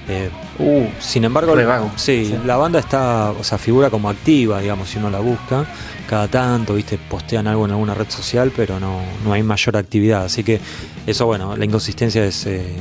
Eh, 0.09 0.31
uh, 0.59 0.87
sin 1.01 1.25
embargo, 1.25 1.55
Sí, 1.97 2.35
la 2.45 2.57
banda 2.57 2.79
está, 2.81 3.31
o 3.31 3.45
sea, 3.45 3.59
figura 3.59 3.89
como 3.91 4.11
activa, 4.11 4.61
digamos, 4.61 4.89
si 4.89 4.99
uno 4.99 5.11
la 5.11 5.21
busca. 5.21 5.65
Cada 6.09 6.29
tanto, 6.29 6.75
viste, 6.75 6.99
postean 6.99 7.47
algo 7.47 7.65
en 7.65 7.71
alguna 7.71 7.95
red 7.95 8.11
social, 8.11 8.53
pero 8.55 8.81
no, 8.81 9.01
no 9.25 9.33
hay 9.33 9.43
mayor 9.43 9.77
actividad. 9.77 10.25
Así 10.25 10.43
que 10.43 10.61
eso, 11.07 11.27
bueno, 11.27 11.57
la 11.57 11.65
inconsistencia 11.65 12.25
es 12.25 12.47
eh, 12.47 12.77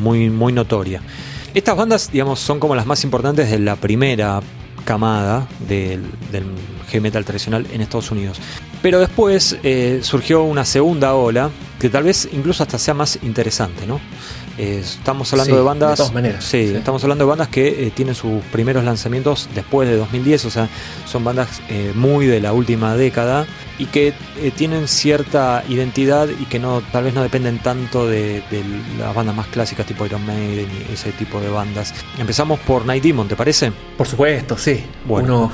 muy, 0.00 0.30
muy 0.30 0.52
notoria. 0.52 1.02
Estas 1.54 1.76
bandas, 1.76 2.10
digamos, 2.10 2.38
son 2.38 2.60
como 2.60 2.74
las 2.74 2.86
más 2.86 3.04
importantes 3.04 3.50
de 3.50 3.58
la 3.58 3.76
primera 3.76 4.40
camada 4.84 5.46
del, 5.68 6.02
heavy 6.88 7.00
metal 7.00 7.24
tradicional 7.24 7.66
en 7.72 7.80
Estados 7.80 8.10
Unidos. 8.10 8.38
Pero 8.80 8.98
después 9.00 9.58
eh, 9.62 10.00
surgió 10.02 10.42
una 10.42 10.64
segunda 10.64 11.14
ola 11.14 11.50
que 11.78 11.88
tal 11.88 12.04
vez 12.04 12.28
incluso 12.32 12.62
hasta 12.62 12.78
sea 12.78 12.94
más 12.94 13.18
interesante, 13.22 13.86
¿no? 13.86 14.00
Estamos 14.58 15.32
hablando 15.32 15.56
de 15.56 15.62
bandas. 15.62 15.90
De 15.90 15.96
todas 15.96 16.14
maneras. 16.14 16.44
Sí, 16.44 16.72
estamos 16.74 17.02
hablando 17.02 17.24
de 17.24 17.28
bandas 17.28 17.48
que 17.48 17.86
eh, 17.86 17.92
tienen 17.94 18.14
sus 18.14 18.42
primeros 18.44 18.84
lanzamientos 18.84 19.48
después 19.54 19.88
de 19.88 19.96
2010, 19.96 20.44
o 20.44 20.50
sea, 20.50 20.68
son 21.06 21.24
bandas 21.24 21.60
eh, 21.68 21.92
muy 21.94 22.26
de 22.26 22.40
la 22.40 22.52
última 22.52 22.94
década 22.94 23.46
y 23.78 23.86
que 23.86 24.08
eh, 24.08 24.52
tienen 24.54 24.88
cierta 24.88 25.64
identidad 25.68 26.28
y 26.28 26.44
que 26.44 26.58
no 26.58 26.82
tal 26.92 27.04
vez 27.04 27.14
no 27.14 27.22
dependen 27.22 27.58
tanto 27.58 28.06
de, 28.06 28.42
las 28.98 29.14
bandas 29.14 29.34
más 29.34 29.46
clásicas 29.48 29.86
tipo 29.86 30.04
Iron 30.06 30.24
Maiden 30.26 30.68
y 30.88 30.92
ese 30.92 31.12
tipo 31.12 31.40
de 31.40 31.48
bandas. 31.48 31.94
Empezamos 32.18 32.60
por 32.60 32.84
Night 32.84 33.02
Demon, 33.02 33.28
¿te 33.28 33.36
parece? 33.36 33.72
Por 33.96 34.06
supuesto, 34.06 34.56
sí. 34.56 34.84
Bueno. 35.06 35.50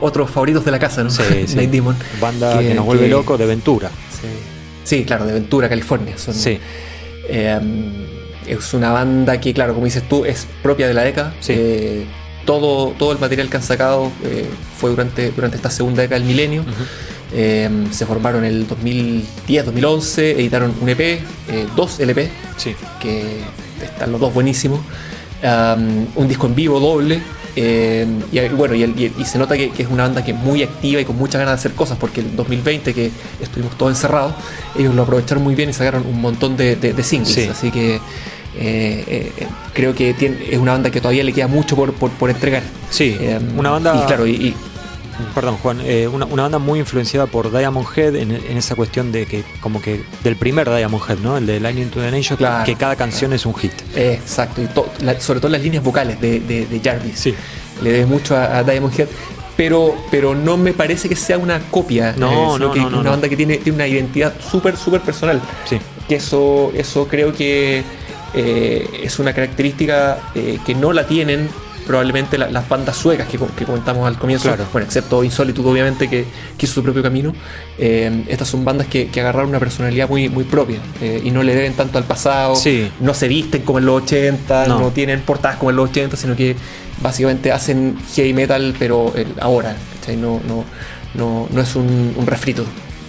otros 0.00 0.30
favoritos 0.30 0.64
de 0.64 0.70
la 0.70 0.78
casa, 0.78 1.02
¿no? 1.02 1.10
Sí, 1.10 1.22
Night 1.54 1.70
Demon. 1.70 1.96
Banda 2.20 2.58
que, 2.58 2.74
nos 2.74 2.84
vuelve 2.84 3.08
loco 3.08 3.36
de 3.36 3.46
Ventura. 3.46 3.90
Sí. 4.84 5.04
claro, 5.04 5.26
de 5.26 5.32
Ventura, 5.32 5.68
California. 5.68 6.16
Son, 6.16 6.32
sí. 6.32 6.58
Es 8.46 8.74
una 8.74 8.92
banda 8.92 9.40
que, 9.40 9.52
claro, 9.52 9.74
como 9.74 9.86
dices 9.86 10.08
tú, 10.08 10.24
es 10.24 10.46
propia 10.62 10.86
de 10.86 10.94
la 10.94 11.02
década. 11.02 11.34
Eh, 11.48 12.06
todo, 12.44 12.90
todo 12.98 13.12
el 13.12 13.18
material 13.18 13.50
que 13.50 13.56
han 13.56 13.62
sacado 13.62 14.12
eh, 14.24 14.48
fue 14.78 14.90
durante, 14.90 15.32
durante 15.32 15.56
esta 15.56 15.70
segunda 15.70 16.02
década 16.02 16.20
del 16.20 16.28
milenio. 16.28 16.64
Eh, 17.32 17.68
se 17.90 18.06
formaron 18.06 18.44
en 18.44 18.52
el 18.52 18.68
2010-2011, 18.68 20.18
editaron 20.18 20.72
un 20.80 20.88
EP, 20.88 21.20
dos 21.74 21.98
LP, 21.98 22.30
que 23.00 23.40
están 23.82 24.12
los 24.12 24.20
dos 24.20 24.32
buenísimos. 24.32 24.80
un 26.14 26.28
disco 26.28 26.46
en 26.46 26.54
vivo 26.54 26.78
doble. 26.78 27.20
y 27.56 28.48
bueno, 28.50 28.74
y, 28.76 29.12
se 29.24 29.38
nota 29.38 29.56
que, 29.56 29.72
es 29.76 29.88
una 29.88 30.04
banda 30.04 30.24
que 30.24 30.30
es 30.30 30.38
muy 30.38 30.62
activa 30.62 31.00
y 31.00 31.04
con 31.04 31.16
muchas 31.16 31.40
ganas 31.40 31.56
de 31.56 31.60
hacer 31.68 31.72
cosas, 31.72 31.98
porque 31.98 32.20
el 32.20 32.36
2020, 32.36 32.94
que 32.94 33.10
estuvimos 33.40 33.76
todos 33.76 33.90
encerrados, 33.90 34.34
ellos 34.78 34.94
lo 34.94 35.02
aprovecharon 35.02 35.42
muy 35.42 35.56
bien 35.56 35.68
y 35.68 35.72
sacaron 35.72 36.06
un 36.06 36.20
montón 36.20 36.56
de, 36.56 36.76
de, 36.76 37.02
singles. 37.02 37.50
Así 37.50 37.72
que 37.72 38.00
eh, 38.58 39.32
eh, 39.36 39.46
creo 39.74 39.94
que 39.94 40.14
tiene, 40.14 40.38
es 40.50 40.58
una 40.58 40.72
banda 40.72 40.90
que 40.90 41.00
todavía 41.00 41.24
le 41.24 41.32
queda 41.32 41.46
mucho 41.46 41.76
por, 41.76 41.92
por, 41.92 42.30
entregar. 42.30 42.62
Sí, 42.90 43.16
eh, 43.20 43.38
una 43.56 43.70
banda. 43.70 44.00
Y 44.02 44.06
claro, 44.06 44.26
y, 44.26 44.54
Perdón, 45.34 45.56
Juan, 45.56 45.80
una, 46.12 46.26
banda 46.26 46.58
muy 46.58 46.78
influenciada 46.78 47.26
por 47.26 47.50
Diamond 47.50 47.86
Head 47.96 48.16
en, 48.16 48.32
esa 48.32 48.74
cuestión 48.74 49.12
de 49.12 49.24
que, 49.24 49.44
como 49.62 49.80
que 49.80 50.02
del 50.22 50.36
primer 50.36 50.68
Diamond 50.68 51.02
Head, 51.08 51.18
¿no? 51.20 51.38
El 51.38 51.46
de 51.46 51.58
Lightning 51.58 51.88
to 51.88 52.00
the 52.00 52.10
Nation, 52.10 52.38
que 52.66 52.74
cada 52.74 52.96
canción 52.96 53.32
es 53.32 53.46
un 53.46 53.54
hit. 53.54 53.72
exacto, 53.94 54.60
y 54.60 54.68
sobre 55.18 55.40
todo 55.40 55.50
las 55.50 55.62
líneas 55.62 55.82
vocales 55.82 56.20
de, 56.20 56.40
de, 56.40 56.80
Jarvis. 56.84 57.18
Sí. 57.18 57.34
Le 57.82 57.92
debe 57.92 58.04
mucho 58.04 58.36
a, 58.36 58.62
Diamond 58.62 58.92
Head. 59.00 59.08
pero, 59.56 59.96
pero 60.10 60.34
no 60.34 60.58
me 60.58 60.74
parece 60.74 61.08
que 61.08 61.16
sea 61.16 61.38
una 61.38 61.60
copia. 61.70 62.14
No, 62.18 62.58
no, 62.58 62.70
que 62.70 62.80
no, 62.80 63.00
una 63.00 63.10
banda 63.10 63.26
que 63.26 63.38
tiene, 63.38 63.56
tiene 63.56 63.76
una 63.76 63.86
identidad 63.86 64.34
súper, 64.38 64.76
súper 64.76 65.00
personal. 65.00 65.40
Sí. 65.64 65.78
Que 66.06 66.16
eso, 66.16 66.72
eso 66.74 67.08
creo 67.08 67.32
que 67.32 67.84
es 68.34 69.18
una 69.18 69.32
característica 69.32 70.18
que 70.34 70.74
no 70.74 70.92
la 70.92 71.06
tienen 71.06 71.48
probablemente 71.86 72.36
las 72.36 72.68
bandas 72.68 72.96
suecas 72.96 73.28
que, 73.28 73.38
comentamos 73.38 74.06
al 74.06 74.18
comienzo, 74.18 74.54
bueno, 74.72 74.86
excepto 74.86 75.22
Insólitudo, 75.22 75.70
obviamente, 75.70 76.08
que, 76.08 76.26
hizo 76.60 76.74
su 76.74 76.82
propio 76.82 77.02
camino. 77.02 77.32
Eh, 77.78 78.24
estas 78.28 78.48
son 78.48 78.64
bandas 78.64 78.88
que, 78.88 79.08
agarraron 79.16 79.50
una 79.50 79.60
personalidad 79.60 80.08
muy, 80.08 80.28
muy 80.28 80.44
propia 80.44 80.78
eh, 81.00 81.22
y 81.24 81.30
no 81.30 81.42
le 81.42 81.54
deben 81.54 81.74
tanto 81.74 81.96
al 81.98 82.04
pasado, 82.04 82.54
no 83.00 83.14
se 83.14 83.28
visten 83.28 83.62
como 83.62 83.78
en 83.78 83.86
los 83.86 84.02
80, 84.02 84.66
no. 84.66 84.90
tienen 84.90 85.20
portadas 85.20 85.56
como 85.56 85.70
en 85.70 85.76
los 85.76 85.90
80, 85.90 86.16
sino 86.16 86.36
que 86.36 86.56
básicamente 87.00 87.52
hacen 87.52 87.96
heavy 88.14 88.34
metal, 88.34 88.74
pero 88.78 89.12
ahora, 89.40 89.76
no, 90.18 90.40
no, 90.46 90.64
no, 91.14 91.48
no 91.50 91.60
es 91.60 91.76
un, 91.76 92.14
un 92.16 92.26
refrito 92.26 92.64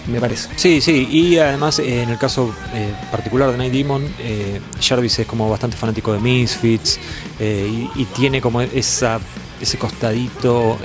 me 0.08 0.20
parece. 0.20 0.48
Sí, 0.56 0.80
sí, 0.80 1.06
y 1.10 1.38
además 1.38 1.78
eh, 1.78 2.02
en 2.02 2.10
el 2.10 2.18
caso 2.18 2.54
eh, 2.74 2.92
particular 3.10 3.50
de 3.50 3.58
Night 3.58 3.72
Demon, 3.72 4.06
eh, 4.18 4.60
Jarvis 4.80 5.18
es 5.20 5.26
como 5.26 5.48
bastante 5.48 5.76
fanático 5.76 6.12
de 6.12 6.18
Misfits 6.18 6.98
y, 7.40 8.04
tiene 8.16 8.40
como 8.40 8.60
esa, 8.60 9.20
ese 9.60 9.78
costadito, 9.78 10.78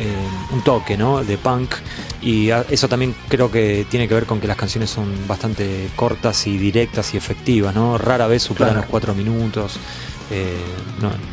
un 0.51 0.63
toque, 0.63 0.95
¿no? 0.95 1.23
De 1.23 1.37
punk 1.37 1.73
y 2.21 2.49
eso 2.49 2.87
también 2.87 3.15
creo 3.27 3.49
que 3.49 3.87
tiene 3.89 4.07
que 4.07 4.13
ver 4.13 4.25
con 4.25 4.39
que 4.39 4.47
las 4.47 4.57
canciones 4.57 4.91
son 4.91 5.27
bastante 5.27 5.89
cortas 5.95 6.45
y 6.45 6.57
directas 6.57 7.13
y 7.13 7.17
efectivas, 7.17 7.73
¿no? 7.73 7.97
Rara 7.97 8.27
vez 8.27 8.43
superan 8.43 8.75
los 8.75 8.85
cuatro 8.85 9.15
minutos. 9.15 9.79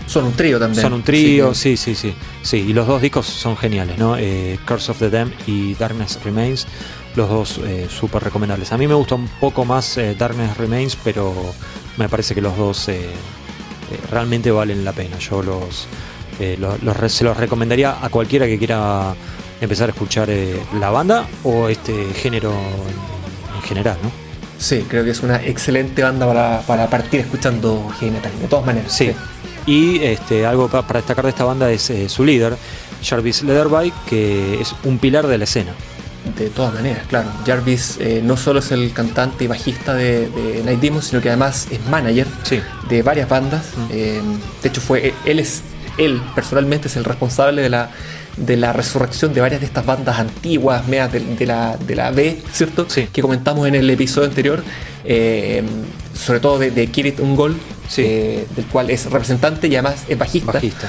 son 0.07 0.25
un 0.25 0.33
trío 0.33 0.59
también. 0.59 0.81
Son 0.81 0.95
un 0.95 1.03
trío, 1.03 1.53
sí, 1.53 1.77
sí, 1.77 1.95
sí, 1.95 2.15
sí. 2.43 2.57
y 2.57 2.73
los 2.73 2.87
dos 2.87 3.03
discos 3.03 3.27
son 3.27 3.59
geniales, 3.59 3.99
¿no? 3.99 4.17
Curse 4.67 4.93
of 4.93 4.99
the 5.01 5.11
Dam 5.11 5.31
y 5.47 5.75
Darkness 5.75 6.19
Remains 6.25 6.67
los 7.17 7.29
dos 7.29 7.61
eh, 7.65 7.89
súper 7.89 8.23
recomendables. 8.23 8.73
A 8.73 8.79
mí 8.79 8.87
me 8.87 8.95
gusta 8.95 9.15
un 9.15 9.29
poco 9.41 9.65
más 9.65 9.97
eh, 9.97 10.15
Darkness 10.15 10.57
Remains, 10.57 10.97
pero 11.03 11.35
me 11.97 12.09
parece 12.09 12.35
que 12.35 12.41
los 12.41 12.57
dos 12.57 12.89
eh, 12.89 13.09
realmente 14.11 14.51
valen 14.51 14.85
la 14.85 14.93
pena. 14.93 15.19
Yo 15.19 15.43
los, 15.43 15.89
se 16.39 17.25
los 17.25 17.37
recomendaría 17.37 17.99
a 18.03 18.09
cualquiera 18.09 18.47
que 18.47 18.59
quiera 18.59 19.15
empezar 19.61 19.91
a 19.91 19.93
escuchar 19.93 20.31
la 20.79 20.91
banda 20.91 21.27
o 21.45 21.69
este 21.69 22.15
género 22.15 22.53
en, 22.53 23.63
general, 23.63 23.99
¿no? 24.03 24.11
Sí, 24.59 24.85
creo 24.89 25.05
que 25.05 25.11
es 25.11 25.23
una 25.23 25.37
excelente 25.45 26.03
banda 26.03 26.63
para, 26.67 26.89
partir 26.89 27.21
escuchando 27.21 27.89
heavy 28.01 28.17
de 28.41 28.49
todas 28.49 28.65
maneras. 28.65 28.93
Sí. 28.93 29.13
Y 29.67 30.03
este, 30.03 30.47
algo 30.47 30.69
para 30.69 31.01
destacar 31.01 31.25
de 31.25 31.31
esta 31.31 31.45
banda 31.45 31.71
es 31.71 31.93
su 32.09 32.25
líder, 32.25 32.57
Jarvis 33.03 33.43
Leatherby, 33.43 33.93
que 34.09 34.61
es 34.61 34.75
un 34.85 34.99
pilar 34.99 35.27
de 35.27 35.39
la 35.39 35.45
escena. 35.45 35.75
De 36.37 36.51
todas 36.51 36.75
maneras, 36.75 37.07
claro. 37.09 37.31
Jarvis 37.47 37.97
eh, 37.99 38.21
no 38.23 38.37
solo 38.37 38.61
es 38.61 38.71
el 38.73 38.93
cantante 38.93 39.45
y 39.45 39.47
bajista 39.47 39.95
de, 39.95 40.63
Night 40.65 40.81
Demon, 40.81 41.03
sino 41.03 41.21
que 41.21 41.29
además 41.29 41.67
es 41.71 41.85
manager 41.87 42.27
de 42.89 43.03
varias 43.03 43.29
bandas. 43.29 43.67
Mm. 43.77 43.87
Eh, 43.91 44.21
de 44.63 44.69
hecho, 44.69 44.81
fue 44.81 45.15
él 45.25 45.39
es 45.39 45.63
él 45.99 46.21
personalmente 46.35 46.89
es 46.89 46.97
el 46.97 47.05
responsable 47.05 47.63
de 47.63 47.69
la 47.69 47.91
de 48.37 48.57
la 48.57 48.73
resurrección 48.73 49.35
de 49.35 49.41
varias 49.41 49.61
de 49.61 49.67
estas 49.67 49.85
bandas 49.85 50.19
antiguas, 50.19 50.87
medias 50.89 51.13
de, 51.13 51.47
la, 51.47 51.77
de 51.77 51.95
la 51.97 52.11
B, 52.11 52.41
¿cierto? 52.53 52.87
Que 53.13 53.23
comentamos 53.23 53.67
en 53.67 53.75
el 53.75 53.91
episodio 53.91 54.29
anterior, 54.29 54.63
eh, 55.05 55.63
sobre 56.15 56.41
todo 56.41 56.59
de, 56.59 56.71
de 56.71 56.87
Kirit 56.87 57.21
Ungol, 57.21 57.57
del 57.97 58.67
cual 58.71 58.89
es 58.89 59.11
representante 59.11 59.67
y 59.67 59.75
además 59.75 60.05
es 60.09 60.17
bajista. 60.17 60.53
bajista 60.53 60.89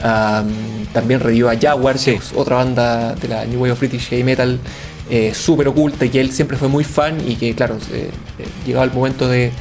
también 0.00 1.20
revivió 1.20 1.50
a 1.50 1.56
Jaguar, 1.58 1.96
otra 2.34 2.56
banda 2.56 3.14
de 3.14 3.28
la 3.28 3.44
New 3.44 3.60
Wave 3.60 3.72
of 3.72 3.80
British 3.80 4.08
Heavy 4.08 4.24
Metal 4.24 4.60
eh, 5.08 5.32
súper 5.34 5.68
oculta 5.68 6.04
y 6.04 6.08
que 6.08 6.20
él 6.20 6.32
siempre 6.32 6.56
fue 6.56 6.66
muy 6.66 6.82
fan 6.82 7.18
y 7.24 7.36
que, 7.36 7.54
claro, 7.54 7.78
eh, 7.92 8.10
eh, 8.40 8.44
llegaba 8.66 8.84
el 8.84 8.90
momento 8.90 9.28
de, 9.28 9.52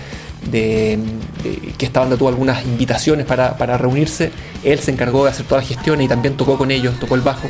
que 0.52 1.86
esta 1.86 2.00
banda 2.00 2.18
tuvo 2.18 2.30
algunas 2.30 2.66
invitaciones 2.66 3.28
para, 3.28 3.56
para, 3.56 3.78
reunirse. 3.78 4.32
Él 4.64 4.80
se 4.80 4.90
encargó 4.90 5.24
de 5.24 5.30
hacer 5.30 5.46
toda 5.46 5.62
la 5.62 5.68
gestión 5.68 6.02
y 6.02 6.08
también 6.08 6.36
tocó 6.36 6.58
con 6.58 6.72
ellos, 6.72 7.00
tocó 7.00 7.14
el 7.14 7.22
bajo. 7.22 7.48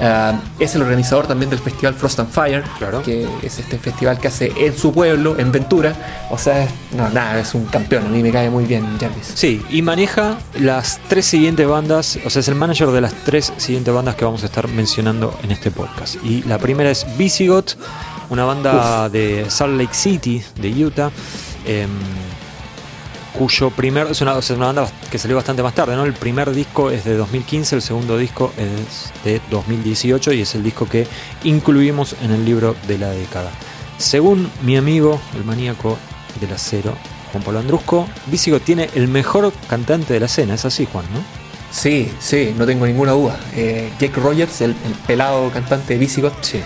Ah, 0.00 0.38
es 0.58 0.74
el 0.74 0.82
organizador 0.82 1.26
también 1.26 1.48
del 1.48 1.58
festival 1.58 1.94
Frost 1.94 2.20
and 2.20 2.30
Fire, 2.30 2.62
que 3.04 3.26
es 3.42 3.58
este 3.58 3.78
festival 3.78 4.18
que 4.18 4.28
hace 4.28 4.52
en 4.56 4.76
su 4.76 4.92
pueblo, 4.92 5.38
en 5.38 5.50
Ventura. 5.50 5.94
O 6.30 6.36
sea, 6.38 6.68
no, 6.92 7.08
nada, 7.08 7.40
es 7.40 7.54
un 7.54 7.64
campeón, 7.66 8.06
a 8.06 8.08
mí 8.08 8.22
me 8.22 8.30
cae 8.30 8.50
muy 8.50 8.64
bien 8.64 8.98
Jarvis. 8.98 9.32
Sí, 9.34 9.64
y 9.70 9.80
maneja 9.82 10.36
las 10.60 11.00
tres 11.08 11.26
siguientes 11.26 11.66
bandas, 11.66 12.18
o 12.24 12.30
sea, 12.30 12.40
es 12.40 12.48
el 12.48 12.56
manager 12.56 12.88
de 12.88 13.00
las 13.00 13.14
tres 13.24 13.52
siguientes 13.56 13.92
bandas 13.92 14.16
que 14.16 14.24
vamos 14.24 14.42
a 14.42 14.46
estar 14.46 14.68
mencionando 14.68 15.38
en 15.42 15.52
este 15.52 15.70
podcast. 15.70 16.16
Y 16.22 16.42
la 16.42 16.58
primera 16.58 16.90
es 16.90 17.06
Visigoth, 17.16 17.76
una 18.28 18.44
banda 18.44 19.08
de 19.08 19.46
Salt 19.48 19.80
Lake 19.80 19.94
City, 19.94 20.42
de 20.60 20.84
Utah. 20.84 21.10
Em, 21.64 21.88
cuyo 23.38 23.70
primer, 23.70 24.08
es 24.08 24.20
una, 24.20 24.34
banda 24.34 24.88
que 25.10 25.18
salió 25.18 25.36
bastante 25.36 25.62
más 25.62 25.74
tarde, 25.74 25.94
¿no? 25.94 26.04
El 26.04 26.14
primer 26.14 26.52
disco 26.52 26.90
es 26.90 27.04
de 27.04 27.16
2015, 27.16 27.76
el 27.76 27.82
segundo 27.82 28.16
disco 28.16 28.52
es 28.56 29.12
de 29.24 29.40
2018 29.50 30.32
y 30.32 30.40
es 30.40 30.54
el 30.54 30.62
disco 30.62 30.88
que 30.88 31.06
incluimos 31.44 32.16
en 32.22 32.32
el 32.32 32.44
libro 32.44 32.74
de 32.88 32.98
la 32.98 33.10
década. 33.10 33.50
Según 33.98 34.50
mi 34.62 34.76
amigo, 34.76 35.20
el 35.36 35.44
maníaco 35.44 35.96
del 36.40 36.52
acero, 36.52 36.94
Juan 37.32 37.44
Pablo 37.44 37.60
Andrusco, 37.60 38.08
Visigo 38.26 38.60
tiene 38.60 38.88
el 38.94 39.08
mejor 39.08 39.52
cantante 39.68 40.14
de 40.14 40.20
la 40.20 40.26
escena, 40.26 40.54
es 40.54 40.64
así 40.64 40.86
Juan, 40.90 41.04
¿no? 41.12 41.46
Sí, 41.70 42.10
sí, 42.20 42.54
no 42.56 42.64
tengo 42.64 42.86
ninguna 42.86 43.12
duda. 43.12 43.38
Eh, 43.54 43.90
Jake 43.98 44.18
Rogers, 44.20 44.62
el, 44.62 44.74
pelado 45.06 45.50
cantante 45.50 45.94
de 45.94 45.98
Visigot, 45.98 46.32
sí. 46.42 46.62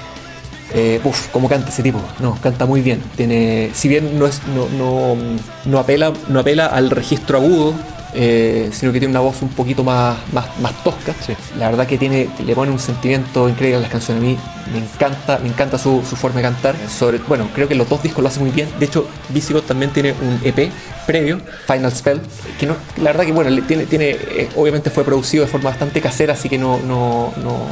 Eh, 0.75 1.01
uf, 1.05 1.29
cómo 1.29 1.49
canta 1.49 1.71
ese 1.71 1.83
tipo. 1.83 2.01
No, 2.21 2.37
canta 2.41 2.67
muy 2.67 2.81
bien. 2.81 3.03
Tiene, 3.17 3.71
si 3.75 3.89
bien 3.89 4.19
no 4.19 4.27
es, 4.27 4.41
no, 4.55 4.69
no, 4.69 5.17
no 5.65 5.79
apela, 5.79 6.13
no 6.29 6.41
apela 6.41 6.67
al 6.67 6.91
registro 6.91 7.39
agudo, 7.39 7.75
eh, 8.13 8.71
sino 8.73 8.93
que 8.93 8.99
tiene 8.99 9.13
una 9.13 9.21
voz 9.21 9.41
un 9.43 9.51
poquito 9.51 9.85
más, 9.85 10.17
más, 10.33 10.83
tosca. 10.83 11.15
La 11.59 11.71
verdad 11.71 11.87
que 11.87 11.99
tiene, 11.99 12.29
le 12.45 12.55
pone 12.55 12.73
un 12.73 12.79
sentimiento 12.79 13.49
increíble 13.49 13.77
a 13.79 13.81
las 13.81 13.91
canciones. 13.91 14.23
A 14.23 14.27
mí 14.27 14.39
me 14.73 14.79
encanta, 14.79 15.39
me 15.39 15.49
encanta 15.49 15.79
su, 15.79 16.03
forma 16.03 16.37
de 16.37 16.43
cantar. 16.43 16.75
Sobre, 16.89 17.19
bueno, 17.19 17.49
creo 17.55 17.69
que 17.69 17.75
los 17.75 17.89
dos 17.89 18.03
discos 18.03 18.23
lo 18.23 18.29
hacen 18.29 18.43
muy 18.43 18.51
bien. 18.51 18.69
De 18.79 18.87
hecho, 18.87 19.07
Visigoth 19.29 19.67
también 19.67 19.93
tiene 19.93 20.13
un 20.13 20.41
EP 20.43 20.71
previo, 21.07 21.41
Final 21.67 21.93
Spell, 21.93 22.21
que 22.59 22.67
no, 22.67 22.77
la 22.99 23.11
verdad 23.11 23.25
que 23.25 23.33
bueno, 23.33 23.63
tiene, 23.67 23.87
tiene, 23.87 24.11
eh, 24.11 24.49
obviamente 24.55 24.91
fue 24.91 25.03
producido 25.03 25.45
de 25.45 25.51
forma 25.51 25.71
bastante 25.71 26.01
casera, 26.01 26.35
así 26.35 26.49
que 26.49 26.57
no, 26.57 26.79
no, 26.79 27.33
no, 27.43 27.67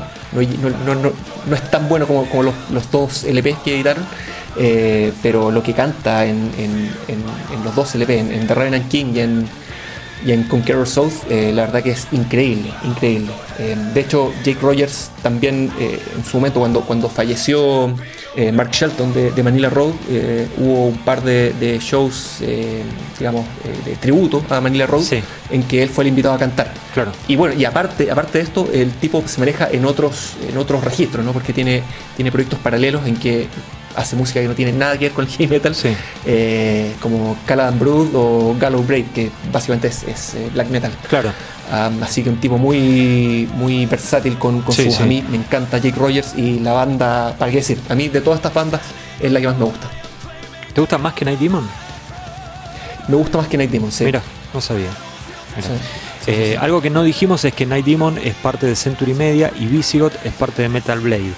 es 1.54 1.70
tan 1.70 1.88
bueno 1.88 2.06
como, 2.06 2.28
como 2.28 2.42
los, 2.42 2.90
dos 2.90 3.24
LPs 3.24 3.58
que 3.64 3.74
editaron. 3.74 4.04
Eh, 4.60 5.12
pero 5.22 5.52
lo 5.52 5.62
que 5.62 5.72
canta 5.72 6.24
en, 6.24 6.50
los 7.62 7.76
dos 7.76 7.94
LP, 7.94 8.18
en, 8.18 8.46
The 8.46 8.54
Revenant 8.54 8.88
King 8.88 9.12
y 9.14 9.20
en 9.20 9.48
y 10.24 10.32
en 10.32 10.44
Conqueror 10.44 10.86
South 10.86 11.12
eh, 11.28 11.52
la 11.54 11.66
verdad 11.66 11.82
que 11.82 11.90
es 11.90 12.06
increíble, 12.12 12.70
increíble. 12.84 13.30
Eh, 13.58 13.76
de 13.94 14.00
hecho, 14.00 14.32
Jake 14.44 14.58
Rogers 14.60 15.10
también 15.22 15.70
eh, 15.78 16.00
en 16.16 16.24
su 16.24 16.36
momento 16.36 16.60
cuando, 16.60 16.82
cuando 16.82 17.08
falleció 17.08 17.94
Mark 18.52 18.70
Shelton 18.70 19.12
de, 19.12 19.42
Manila 19.42 19.68
Road, 19.68 19.94
hubo 20.58 20.86
un 20.86 20.98
par 20.98 21.24
de, 21.24 21.78
shows, 21.80 22.40
digamos, 23.18 23.44
de 23.84 23.96
tributo 23.96 24.44
a 24.48 24.60
Manila 24.60 24.86
Road, 24.86 25.02
en 25.50 25.64
que 25.64 25.82
él 25.82 25.88
fue 25.88 26.04
el 26.04 26.08
invitado 26.08 26.36
a 26.36 26.38
cantar. 26.38 26.72
Claro. 26.94 27.10
Y 27.26 27.34
bueno, 27.34 27.56
y 27.58 27.64
aparte, 27.64 28.08
aparte 28.12 28.38
de 28.38 28.44
esto, 28.44 28.68
el 28.72 28.92
tipo 28.92 29.24
se 29.26 29.40
maneja 29.40 29.68
en 29.72 29.84
otros, 29.84 30.34
en 30.48 30.56
otros 30.56 30.84
registros, 30.84 31.24
¿no? 31.24 31.32
Porque 31.32 31.52
tiene, 31.52 31.82
tiene 32.14 32.30
proyectos 32.30 32.60
paralelos 32.60 33.08
en 33.08 33.16
que 33.16 33.48
hace 33.98 34.16
música 34.16 34.40
que 34.40 34.46
no 34.46 34.54
tiene 34.54 34.72
nada 34.72 34.96
que 34.96 35.06
ver 35.06 35.12
con 35.12 35.24
el 35.24 35.30
heavy 35.30 35.48
metal, 35.48 35.76
eh, 36.24 36.94
como 37.00 37.36
Caladan 37.44 37.78
Brood 37.78 38.14
o 38.14 38.56
Gallow 38.58 38.82
Brave, 38.82 39.06
que 39.12 39.30
básicamente 39.52 39.88
es, 39.88 40.34
eh, 40.34 40.48
black 40.54 40.68
metal. 40.68 40.92
Claro. 41.08 41.32
así 42.00 42.22
que 42.22 42.30
un 42.30 42.38
tipo 42.38 42.58
muy, 42.58 43.48
muy 43.54 43.86
versátil 43.86 44.38
con, 44.38 44.62
con 44.62 44.74
sus. 44.74 45.00
A 45.00 45.04
mí 45.04 45.24
me 45.28 45.36
encanta 45.36 45.78
Jake 45.78 45.98
Rogers 45.98 46.34
y 46.36 46.60
la 46.60 46.72
banda, 46.72 47.34
para 47.38 47.50
qué 47.50 47.58
decir, 47.58 47.78
a 47.88 47.94
mí 47.94 48.08
de 48.08 48.20
todas 48.20 48.38
estas 48.38 48.54
bandas 48.54 48.80
es 49.20 49.32
la 49.32 49.40
que 49.40 49.46
más 49.48 49.58
me 49.58 49.64
gusta. 49.64 49.90
¿Te 50.72 50.80
gusta 50.80 50.96
más 50.96 51.12
que 51.14 51.24
Night 51.24 51.40
Demon? 51.40 51.68
Me 53.08 53.16
gusta 53.16 53.38
más 53.38 53.48
que 53.48 53.56
Night 53.56 53.70
Demon, 53.70 53.90
sí. 53.90 54.04
Mira, 54.04 54.22
no 54.54 54.60
sabía. 54.60 54.90
Eh, 56.26 56.56
algo 56.60 56.82
que 56.82 56.90
no 56.90 57.02
dijimos 57.02 57.44
es 57.44 57.54
que 57.54 57.66
Night 57.66 57.86
Demon 57.86 58.18
es 58.18 58.34
parte 58.34 58.66
de 58.66 58.76
Century 58.76 59.14
Media 59.14 59.50
y 59.58 59.66
Visigoth 59.66 60.12
es 60.24 60.32
parte 60.34 60.62
de 60.62 60.68
Metal 60.68 61.00
Blade. 61.00 61.32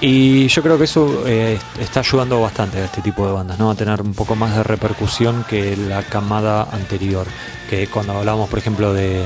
Y 0.00 0.48
yo 0.48 0.62
creo 0.62 0.76
que 0.76 0.84
eso 0.84 1.24
eh, 1.26 1.58
está 1.80 2.00
ayudando 2.00 2.40
bastante 2.40 2.78
a 2.78 2.84
este 2.84 3.00
tipo 3.00 3.26
de 3.26 3.32
bandas, 3.32 3.58
¿no? 3.58 3.70
A 3.70 3.74
tener 3.74 4.02
un 4.02 4.14
poco 4.14 4.34
más 4.34 4.56
de 4.56 4.62
repercusión 4.62 5.44
que 5.48 5.76
la 5.76 6.02
camada 6.02 6.68
anterior. 6.72 7.26
Que 7.70 7.86
cuando 7.86 8.12
hablamos, 8.12 8.48
por 8.50 8.58
ejemplo, 8.58 8.92
de, 8.92 9.24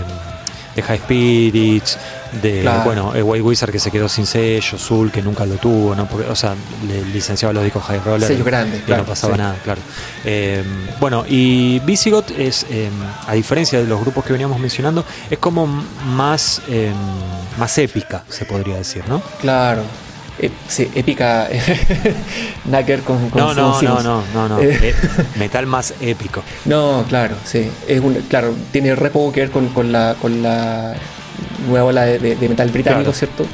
de 0.76 0.82
High 0.82 0.98
Spirits, 0.98 1.98
de 2.42 2.62
bueno, 2.84 3.14
el 3.14 3.22
White 3.22 3.42
Wizard 3.42 3.72
que 3.72 3.78
se 3.78 3.90
quedó 3.90 4.08
sin 4.08 4.26
sello, 4.26 4.78
Zul 4.78 5.10
que 5.10 5.22
nunca 5.22 5.44
lo 5.46 5.56
tuvo, 5.56 5.94
¿no? 5.94 6.06
Porque, 6.06 6.28
o 6.28 6.36
sea, 6.36 6.54
le 6.86 7.04
licenciaba 7.06 7.52
los 7.52 7.64
discos 7.64 7.82
High 7.84 8.00
Roller. 8.04 8.28
Sello 8.28 8.44
grande, 8.44 8.82
y 8.86 8.90
no 8.90 9.04
pasaba 9.04 9.36
nada, 9.36 9.56
claro. 9.64 9.80
Eh, 10.24 10.62
bueno, 11.00 11.24
y 11.28 11.80
Visigoth 11.80 12.30
es, 12.30 12.66
eh, 12.70 12.90
a 13.26 13.32
diferencia 13.32 13.80
de 13.80 13.86
los 13.86 14.00
grupos 14.00 14.24
que 14.24 14.32
veníamos 14.32 14.60
mencionando, 14.60 15.04
es 15.30 15.38
como 15.38 15.66
más, 15.66 16.62
eh, 16.68 16.92
más 17.58 17.76
épica, 17.78 18.24
se 18.28 18.44
podría 18.44 18.76
decir, 18.76 19.02
¿no? 19.08 19.20
Claro. 19.40 19.82
Sí, 20.68 20.91
épica. 20.95 21.49
Nacker 22.66 23.01
con, 23.01 23.30
con 23.30 23.41
no, 23.41 23.55
no, 23.55 23.82
no, 23.82 24.03
no, 24.03 24.22
no, 24.34 24.49
no, 24.49 24.59
metal 25.39 25.66
más 25.66 25.95
épico. 26.01 26.43
No, 26.64 27.05
claro, 27.09 27.36
sí. 27.45 27.70
Es 27.86 28.01
un, 28.01 28.14
claro, 28.28 28.55
tiene 28.70 28.95
re 28.95 29.11
poco 29.11 29.32
que 29.32 29.41
ver 29.41 29.51
con, 29.51 29.68
con 29.68 29.93
la, 29.93 30.16
con 30.20 30.43
la 30.43 30.95
nueva 31.66 31.84
ola 31.84 32.05
de, 32.05 32.36
metal 32.49 32.70
británico, 32.70 33.12
¿cierto? 33.12 33.47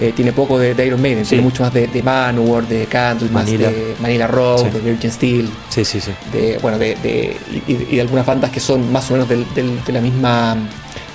Eh, 0.00 0.12
tiene 0.14 0.32
poco 0.32 0.58
de, 0.58 0.86
Iron 0.86 1.00
Maiden, 1.00 1.24
tiene 1.24 1.42
mucho 1.42 1.62
más 1.62 1.72
de, 1.72 1.86
de 1.86 2.02
Manowar, 2.02 2.66
de 2.66 2.86
Candlemas, 2.86 3.46
de 3.46 3.94
Manila 4.00 4.26
Road, 4.26 4.66
de 4.66 4.80
Virgin 4.80 5.10
Steel. 5.10 5.50
Sí, 5.68 5.84
sí, 5.84 6.00
sí. 6.00 6.12
De, 6.32 6.58
bueno, 6.58 6.78
de, 6.78 7.36
y, 7.66 7.74
de 7.74 8.00
algunas 8.00 8.26
bandas 8.26 8.50
que 8.50 8.60
son 8.60 8.90
más 8.90 9.10
o 9.10 9.14
menos 9.14 9.28
de 9.28 9.92
la 9.92 10.00
misma 10.00 10.56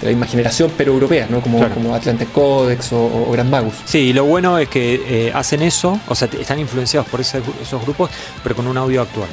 de 0.02 0.08
la 0.08 0.10
misma 0.12 0.28
generación, 0.28 0.72
pero 0.78 0.94
europeas, 0.94 1.30
¿no? 1.30 1.42
Como, 1.42 1.68
como 1.70 1.96
Atlantic 1.96 2.32
Codex 2.32 2.94
o, 2.94 3.30
Grand 3.32 3.50
Magus. 3.50 3.76
Sí, 3.86 4.00
y 4.00 4.14
lo 4.14 4.26
bueno 4.26 4.58
es 4.60 4.70
que 4.70 5.02
eh, 5.08 5.32
hacen 5.34 5.62
eso, 5.62 6.00
o 6.08 6.16
sea, 6.16 6.30
están 6.40 6.60
influenciados 6.60 7.10
por 7.10 7.22
esos 7.22 7.82
grupos, 7.84 8.10
pero 8.44 8.56
con 8.56 8.68
un 8.68 8.78
audio 8.78 9.02
actual. 9.02 9.30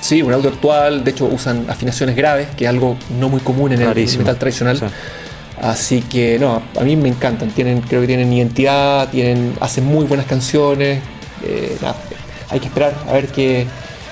Sí, 0.00 0.22
un 0.22 0.32
audio 0.32 0.50
actual, 0.50 1.04
de 1.04 1.10
hecho 1.10 1.24
usan 1.26 1.66
afinaciones 1.68 2.16
graves, 2.16 2.48
que 2.56 2.64
es 2.64 2.70
algo 2.70 2.96
no 3.18 3.28
muy 3.28 3.40
común 3.40 3.72
en 3.72 3.82
el 3.82 3.88
metal 3.88 4.36
tradicional. 4.38 4.80
Así 5.60 6.02
que 6.02 6.38
no, 6.38 6.62
a 6.78 6.84
mí 6.84 6.96
me 6.96 7.08
encantan. 7.08 7.50
Tienen, 7.50 7.80
creo 7.80 8.02
que 8.02 8.06
tienen 8.06 8.32
identidad, 8.32 9.08
tienen, 9.08 9.54
hacen 9.60 9.84
muy 9.84 10.04
buenas 10.04 10.26
canciones. 10.26 11.00
Eh, 11.42 11.76
hay 12.50 12.60
que 12.60 12.66
esperar 12.66 12.94
a 13.08 13.12
ver 13.14 13.28
qué, 13.28 13.66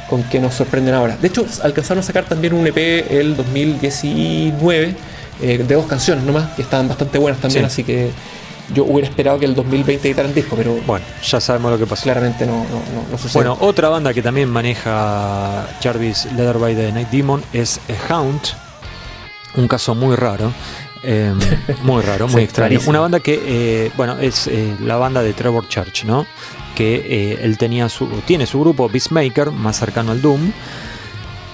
con 0.09 0.23
qué 0.25 0.41
nos 0.41 0.55
sorprenden 0.55 0.95
ahora. 0.95 1.17
De 1.17 1.29
hecho, 1.29 1.47
alcanzaron 1.63 2.03
a 2.03 2.07
sacar 2.07 2.25
también 2.25 2.55
un 2.55 2.67
EP 2.67 2.77
el 3.11 3.37
2019 3.37 4.95
eh, 5.41 5.59
de 5.59 5.75
dos 5.75 5.87
canciones 5.87 6.25
nomás, 6.25 6.53
que 6.55 6.63
estaban 6.63 6.89
bastante 6.89 7.19
buenas 7.19 7.41
también, 7.41 7.65
así 7.65 7.85
que 7.85 8.11
yo 8.73 8.85
hubiera 8.85 9.09
esperado 9.09 9.39
que 9.39 9.45
el 9.45 9.55
2020 9.55 10.09
editaran 10.09 10.33
disco, 10.33 10.57
pero. 10.57 10.75
Bueno, 10.87 11.05
ya 11.23 11.41
sabemos 11.41 11.73
lo 11.73 11.79
que 11.79 11.87
pasó. 11.87 12.05
Claramente 12.05 12.47
no, 12.47 12.65
no, 13.11 13.19
sucede. 13.19 13.35
Bueno, 13.35 13.59
otra 13.61 13.89
banda 13.89 14.15
que 14.15 14.23
también 14.23 14.49
maneja 14.49 15.67
Jarvis 15.83 16.27
Leatherby 16.33 16.75
de 16.75 16.93
Night 16.93 17.11
Demon 17.11 17.43
es 17.53 17.81
Hound. 18.09 18.41
Un 19.57 19.69
caso 19.69 19.95
muy 19.95 20.17
raro. 20.17 20.53
Em, 21.03 21.39
muy 21.83 22.03
raro, 22.03 22.29
muy 22.29 22.43
extraño. 22.43 22.81
Una 22.87 23.01
banda 23.01 23.21
que, 23.21 23.41
eh, 23.45 23.91
bueno, 23.97 24.19
es 24.19 24.47
eh, 24.47 24.75
la 24.81 24.97
banda 24.97 25.23
de 25.23 25.35
Trevor 25.35 25.69
Church, 25.69 26.05
¿no? 26.05 26.27
Que 26.75 26.95
eh, 26.95 27.39
él 27.43 27.59
tenía 27.59 27.89
su, 27.89 28.07
tiene 28.27 28.47
su 28.47 28.61
grupo 28.61 28.89
Beastmaker, 28.89 29.51
más 29.51 29.79
cercano 29.79 30.13
al 30.13 30.23
Doom, 30.23 30.51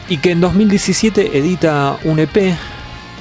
y 0.09 0.19
que 0.19 0.31
en 0.31 0.41
2017 0.41 1.37
edita 1.37 1.99
un 2.05 2.21
EP, 2.21 2.55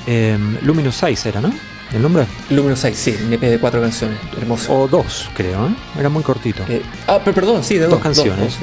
em, 0.09 0.57
Luminous 0.61 0.95
6 0.95 1.25
era, 1.27 1.41
¿no? 1.41 1.53
¿El 1.93 2.01
nombre? 2.01 2.25
Luminous 2.49 2.79
6, 2.79 2.97
sí, 2.97 3.15
un 3.25 3.33
EP 3.33 3.41
de 3.41 3.59
cuatro 3.59 3.81
canciones, 3.81 4.19
hermoso. 4.37 4.73
O 4.73 4.87
dos, 4.87 5.29
creo, 5.33 5.67
¿eh? 5.67 5.71
Era 5.99 6.09
muy 6.09 6.23
cortito. 6.23 6.63
ah, 7.07 7.19
pero 7.23 7.35
perdón, 7.35 7.63
sí, 7.63 7.77
de 7.77 7.87
dos, 7.87 7.99
canciones. 7.99 8.57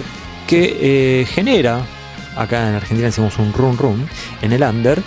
que 0.47 1.27
genera, 1.29 1.81
acá 2.37 2.69
en 2.69 2.75
Argentina 2.77 3.07
decimos 3.07 3.39
un 3.39 3.53
run 3.53 3.77
run, 3.77 4.09
en 4.43 4.53
el 4.53 4.63
under, 4.63 5.03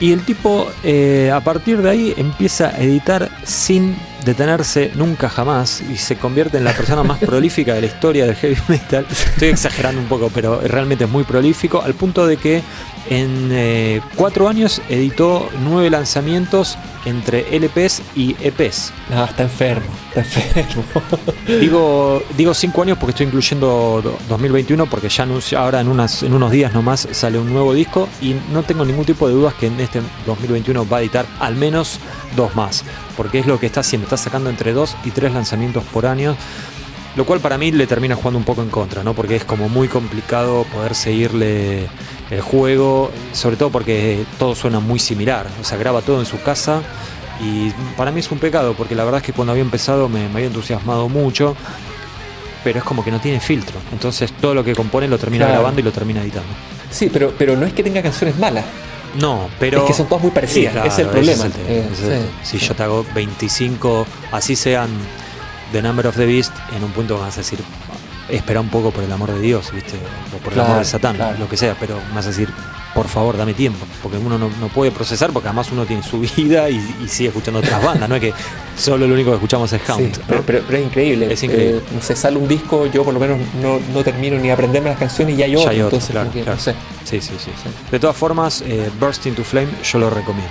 y 0.00 0.12
el 0.12 0.22
tipo 0.22 0.70
eh, 0.82 1.30
a 1.32 1.40
partir 1.40 1.82
de 1.82 1.90
ahí 1.90 2.14
empieza 2.16 2.68
a 2.68 2.78
editar 2.78 3.30
sin 3.44 3.94
detenerse 4.24 4.90
nunca 4.94 5.28
jamás 5.28 5.82
y 5.90 5.96
se 5.96 6.16
convierte 6.16 6.58
en 6.58 6.64
la 6.64 6.72
persona 6.72 7.02
más 7.02 7.18
prolífica 7.18 7.74
de 7.74 7.80
la 7.80 7.86
historia 7.86 8.26
del 8.26 8.36
heavy 8.36 8.56
metal. 8.68 9.06
Estoy 9.10 9.48
exagerando 9.48 10.00
un 10.00 10.08
poco, 10.08 10.30
pero 10.32 10.60
realmente 10.60 11.04
es 11.04 11.10
muy 11.10 11.24
prolífico, 11.24 11.82
al 11.82 11.94
punto 11.94 12.26
de 12.26 12.36
que 12.36 12.62
en 13.08 13.48
eh, 13.50 14.00
cuatro 14.16 14.48
años 14.48 14.82
editó 14.88 15.48
nueve 15.64 15.90
lanzamientos 15.90 16.78
entre 17.06 17.46
LPs 17.58 18.02
y 18.14 18.36
EPs. 18.40 18.92
Ah, 19.12 19.26
está 19.28 19.44
enfermo, 19.44 19.86
está 20.14 20.20
enfermo. 20.60 20.84
digo, 21.60 22.22
digo 22.36 22.54
cinco 22.54 22.82
años 22.82 22.98
porque 22.98 23.10
estoy 23.10 23.26
incluyendo 23.26 24.18
2021 24.28 24.86
porque 24.86 25.08
ya 25.08 25.26
ahora 25.56 25.80
en, 25.80 25.88
unas, 25.88 26.22
en 26.22 26.34
unos 26.34 26.50
días 26.50 26.72
nomás 26.74 27.08
sale 27.12 27.38
un 27.38 27.52
nuevo 27.52 27.72
disco 27.72 28.08
y 28.20 28.36
no 28.52 28.62
tengo 28.62 28.84
ningún 28.84 29.04
tipo 29.04 29.26
de 29.28 29.34
dudas 29.34 29.54
que 29.54 29.66
en 29.66 29.80
este 29.80 30.02
2021 30.26 30.86
va 30.86 30.98
a 30.98 31.00
editar 31.00 31.26
al 31.40 31.56
menos 31.56 31.98
dos 32.36 32.54
más, 32.54 32.84
porque 33.16 33.38
es 33.38 33.46
lo 33.46 33.58
que 33.58 33.66
está 33.66 33.80
haciendo, 33.80 34.06
está 34.06 34.16
sacando 34.16 34.50
entre 34.50 34.72
dos 34.72 34.96
y 35.04 35.10
tres 35.10 35.32
lanzamientos 35.32 35.84
por 35.84 36.06
año. 36.06 36.36
Lo 37.16 37.26
cual 37.26 37.40
para 37.40 37.58
mí 37.58 37.72
le 37.72 37.88
termina 37.88 38.14
jugando 38.14 38.38
un 38.38 38.44
poco 38.44 38.62
en 38.62 38.70
contra, 38.70 39.02
¿no? 39.02 39.14
Porque 39.14 39.34
es 39.34 39.44
como 39.44 39.68
muy 39.68 39.88
complicado 39.88 40.64
poder 40.72 40.94
seguirle 40.94 41.88
el 42.30 42.40
juego, 42.40 43.10
sobre 43.32 43.56
todo 43.56 43.70
porque 43.70 44.24
todo 44.38 44.54
suena 44.54 44.78
muy 44.78 45.00
similar, 45.00 45.46
o 45.60 45.64
sea, 45.64 45.76
graba 45.76 46.00
todo 46.02 46.20
en 46.20 46.26
su 46.26 46.40
casa 46.40 46.82
y 47.40 47.70
para 47.96 48.12
mí 48.12 48.20
es 48.20 48.30
un 48.30 48.38
pecado, 48.38 48.74
porque 48.74 48.94
la 48.94 49.04
verdad 49.04 49.20
es 49.20 49.26
que 49.26 49.32
cuando 49.32 49.52
había 49.52 49.64
empezado 49.64 50.08
me, 50.08 50.26
había 50.26 50.46
entusiasmado 50.46 51.08
mucho, 51.08 51.56
pero 52.62 52.78
es 52.78 52.84
como 52.84 53.02
que 53.02 53.10
no 53.10 53.20
tiene 53.20 53.40
filtro, 53.40 53.80
entonces 53.92 54.32
todo 54.32 54.54
lo 54.54 54.62
que 54.62 54.74
compone 54.74 55.08
lo 55.08 55.18
termina 55.18 55.48
grabando 55.48 55.80
y 55.80 55.82
lo 55.82 55.90
termina 55.90 56.22
editando. 56.22 56.48
Sí, 56.90 57.10
pero, 57.12 57.32
pero 57.36 57.56
no 57.56 57.66
es 57.66 57.72
que 57.72 57.82
tenga 57.82 58.02
canciones 58.02 58.38
malas. 58.38 58.64
No, 59.14 59.48
pero. 59.58 59.78
Es 59.82 59.84
que 59.84 59.94
son 59.94 60.06
todas 60.06 60.22
muy 60.22 60.30
parecidas, 60.30 60.86
es 60.86 60.98
el 60.98 61.08
problema. 61.08 61.46
Eh, 61.66 62.28
si 62.42 62.58
yo 62.58 62.74
te 62.74 62.82
hago 62.82 63.04
25, 63.14 64.06
así 64.32 64.56
sean 64.56 64.90
The 65.72 65.82
Number 65.82 66.06
of 66.06 66.16
the 66.16 66.26
Beast, 66.26 66.52
en 66.76 66.84
un 66.84 66.90
punto 66.92 67.18
vas 67.18 67.34
a 67.34 67.40
decir, 67.40 67.60
espera 68.30 68.60
un 68.60 68.68
poco 68.68 68.90
por 68.90 69.04
el 69.04 69.12
amor 69.12 69.32
de 69.32 69.40
Dios, 69.40 69.72
¿viste? 69.72 69.96
O 70.34 70.38
por 70.38 70.52
el 70.52 70.60
amor 70.60 70.78
de 70.78 70.84
Satán, 70.84 71.16
lo 71.38 71.48
que 71.48 71.56
sea, 71.56 71.76
pero 71.78 71.98
a 72.14 72.22
decir, 72.22 72.48
por 72.94 73.08
favor, 73.08 73.36
dame 73.36 73.54
tiempo, 73.54 73.86
porque 74.02 74.18
uno 74.18 74.38
no, 74.38 74.68
puede 74.68 74.90
procesar, 74.90 75.30
porque 75.32 75.48
además 75.48 75.70
uno 75.72 75.86
tiene 75.86 76.02
su 76.02 76.20
vida 76.36 76.68
y, 76.68 76.80
sigue 77.08 77.28
escuchando 77.28 77.60
otras 77.60 77.84
bandas, 77.84 78.08
no 78.08 78.16
es 78.16 78.20
que 78.20 78.32
solo 78.76 79.06
lo 79.06 79.14
único 79.14 79.30
que 79.30 79.36
escuchamos 79.36 79.72
es 79.72 79.80
Hound. 79.88 80.20
pero, 80.46 80.58
es 80.58 80.84
increíble. 80.84 81.32
Es 81.32 81.42
increíble. 81.42 81.78
Eh, 81.78 81.94
no 81.94 82.02
sé, 82.02 82.16
sale 82.16 82.36
un 82.36 82.48
disco, 82.48 82.86
yo 82.86 83.04
por 83.04 83.14
lo 83.14 83.20
menos 83.20 83.38
no, 83.60 84.04
termino 84.04 84.38
ni 84.38 84.50
aprenderme 84.50 84.90
las 84.90 84.98
canciones 84.98 85.34
y 85.34 85.38
ya 85.38 85.44
hay 85.46 85.56
otro, 85.56 85.72
entonces 85.72 86.10
claro, 86.10 86.30
no 86.34 86.58
sé. 86.58 86.74
Sí, 87.04 87.20
sí, 87.20 87.34
sí, 87.38 87.50
De 87.90 87.98
todas 87.98 88.16
formas, 88.16 88.62
eh, 88.66 88.90
Burst 89.00 89.26
into 89.26 89.44
Flame 89.44 89.68
yo 89.82 89.98
lo 89.98 90.10
recomiendo. 90.10 90.50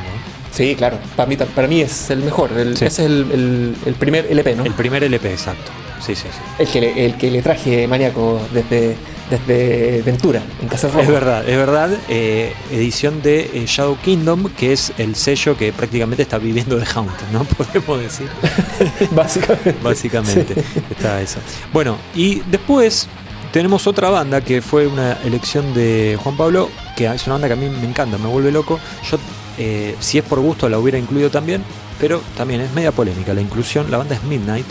Sí, 0.51 0.75
claro. 0.75 0.97
Para 1.15 1.27
mí, 1.27 1.37
para 1.37 1.67
mí 1.67 1.81
es 1.81 2.09
el 2.09 2.19
mejor. 2.19 2.51
Ese 2.57 2.87
es 2.87 2.99
el, 2.99 3.75
el 3.85 3.93
primer 3.95 4.25
LP, 4.29 4.55
¿no? 4.55 4.65
El 4.65 4.73
primer 4.73 5.03
LP, 5.03 5.31
exacto. 5.31 5.71
Sí, 6.01 6.15
sí, 6.15 6.27
sí. 6.31 6.39
El 6.57 6.67
que 6.67 6.81
le, 6.81 7.05
el 7.05 7.17
que 7.17 7.29
le 7.31 7.41
traje 7.41 7.87
maníaco 7.87 8.41
desde, 8.53 8.95
desde 9.29 10.01
Ventura, 10.01 10.41
en 10.61 10.67
Casa 10.67 10.87
Es 10.87 11.07
verdad, 11.07 11.47
es 11.47 11.57
verdad. 11.57 11.89
Eh, 12.07 12.53
edición 12.71 13.21
de 13.21 13.41
eh, 13.53 13.65
Shadow 13.67 13.97
Kingdom, 13.97 14.49
que 14.55 14.73
es 14.73 14.93
el 14.97 15.15
sello 15.15 15.57
que 15.57 15.73
prácticamente 15.73 16.23
está 16.23 16.37
viviendo 16.37 16.77
de 16.77 16.85
Hound, 16.95 17.11
¿no? 17.33 17.43
Podemos 17.57 17.99
decir. 18.01 18.29
Básicamente. 19.11 19.75
Básicamente 19.83 20.63
está 20.89 21.21
eso. 21.21 21.39
Bueno, 21.73 21.97
y 22.15 22.41
después 22.49 23.07
tenemos 23.51 23.85
otra 23.87 24.09
banda 24.09 24.41
que 24.41 24.61
fue 24.61 24.87
una 24.87 25.13
elección 25.23 25.73
de 25.73 26.17
Juan 26.21 26.37
Pablo, 26.37 26.69
que 26.95 27.07
es 27.07 27.25
una 27.25 27.35
banda 27.35 27.47
que 27.47 27.53
a 27.53 27.57
mí 27.57 27.67
me 27.69 27.87
encanta, 27.87 28.17
me 28.17 28.27
vuelve 28.27 28.51
loco. 28.51 28.79
Yo, 29.09 29.17
eh, 29.59 29.95
si 29.99 30.17
es 30.17 30.23
por 30.23 30.39
gusto, 30.39 30.69
la 30.69 30.79
hubiera 30.79 30.97
incluido 30.97 31.29
también, 31.29 31.61
pero 31.99 32.21
también 32.37 32.61
es 32.61 32.71
media 32.73 32.93
polémica 32.93 33.33
la 33.33 33.41
inclusión. 33.41 33.91
La 33.91 33.97
banda 33.97 34.15
es 34.15 34.23
Midnight 34.23 34.65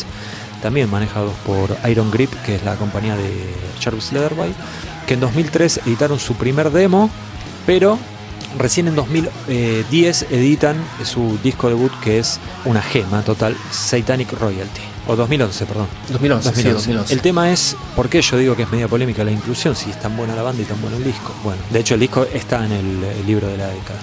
también 0.62 0.91
manejados 0.91 1.34
por 1.47 1.76
Iron 1.89 2.11
Grip, 2.11 2.32
que 2.45 2.57
es 2.57 2.64
la 2.64 2.74
compañía 2.76 3.14
de 3.16 3.55
Jarvis 3.80 4.12
Leatherby, 4.12 4.55
que 5.07 5.14
en 5.14 5.20
2003 5.20 5.82
editaron 5.86 6.18
su 6.18 6.34
primer 6.34 6.70
demo, 6.70 7.11
pero 7.66 7.99
recién 8.59 8.89
en 8.89 8.97
2010 8.97 10.26
editan 10.30 10.76
su 11.05 11.39
disco 11.43 11.68
debut, 11.68 11.93
que 12.03 12.18
es 12.18 12.41
una 12.64 12.82
gema 12.82 13.22
total, 13.22 13.57
Satanic 13.70 14.32
Royalty. 14.32 14.80
O 15.07 15.16
2011, 15.16 15.66
perdón. 15.66 15.86
2011, 16.11 17.14
El 17.14 17.22
tema 17.22 17.51
es, 17.51 17.76
¿por 17.95 18.09
qué 18.09 18.20
yo 18.20 18.36
digo 18.36 18.57
que 18.57 18.64
es 18.64 18.70
media 18.70 18.89
polémica 18.89 19.22
la 19.22 19.30
inclusión? 19.30 19.76
Si 19.76 19.91
es 19.91 20.01
tan 20.01 20.16
buena 20.16 20.34
la 20.34 20.43
banda 20.43 20.62
y 20.62 20.66
tan 20.66 20.80
bueno 20.82 20.97
el 20.97 21.05
disco. 21.05 21.32
Bueno, 21.45 21.62
de 21.70 21.78
hecho 21.78 21.95
el 21.95 22.01
disco 22.01 22.26
está 22.32 22.64
en 22.64 22.72
el 22.72 23.26
libro 23.26 23.47
de 23.47 23.57
la 23.57 23.68
década 23.68 24.01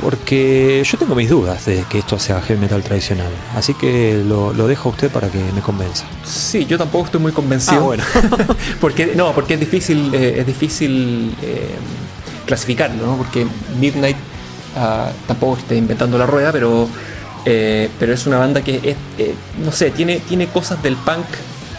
porque 0.00 0.82
yo 0.84 0.98
tengo 0.98 1.14
mis 1.14 1.28
dudas 1.28 1.64
de 1.66 1.84
que 1.88 1.98
esto 1.98 2.18
sea 2.18 2.40
heavy 2.40 2.60
metal 2.60 2.82
tradicional. 2.82 3.30
Así 3.54 3.74
que 3.74 4.22
lo, 4.26 4.52
dejo 4.66 4.88
a 4.90 4.92
usted 4.92 5.10
para 5.10 5.28
que 5.28 5.38
me 5.54 5.60
convenza. 5.60 6.04
Sí, 6.24 6.66
yo 6.66 6.78
tampoco 6.78 7.06
estoy 7.06 7.20
muy 7.20 7.32
convencido. 7.32 7.80
Ah, 7.80 7.84
bueno. 7.84 8.04
porque, 8.80 9.14
no, 9.14 9.32
porque 9.32 9.54
es 9.54 9.60
difícil, 9.60 10.14
eh, 10.14 10.36
es 10.38 10.46
difícil 10.46 11.34
eh, 11.42 11.74
clasificarlo, 12.46 13.06
¿no? 13.06 13.16
Porque 13.16 13.46
Midnight 13.78 14.16
ah, 14.76 15.10
tampoco 15.26 15.58
está 15.58 15.74
inventando 15.74 16.18
la 16.18 16.26
rueda, 16.26 16.52
pero, 16.52 16.88
eh, 17.44 17.88
pero 17.98 18.12
es 18.12 18.26
una 18.26 18.38
banda 18.38 18.62
que 18.62 18.96
es, 19.16 19.26
no 19.64 19.72
sé, 19.72 19.90
tiene, 19.90 20.20
tiene 20.20 20.48
cosas 20.48 20.82
del 20.82 20.96
punk, 20.96 21.26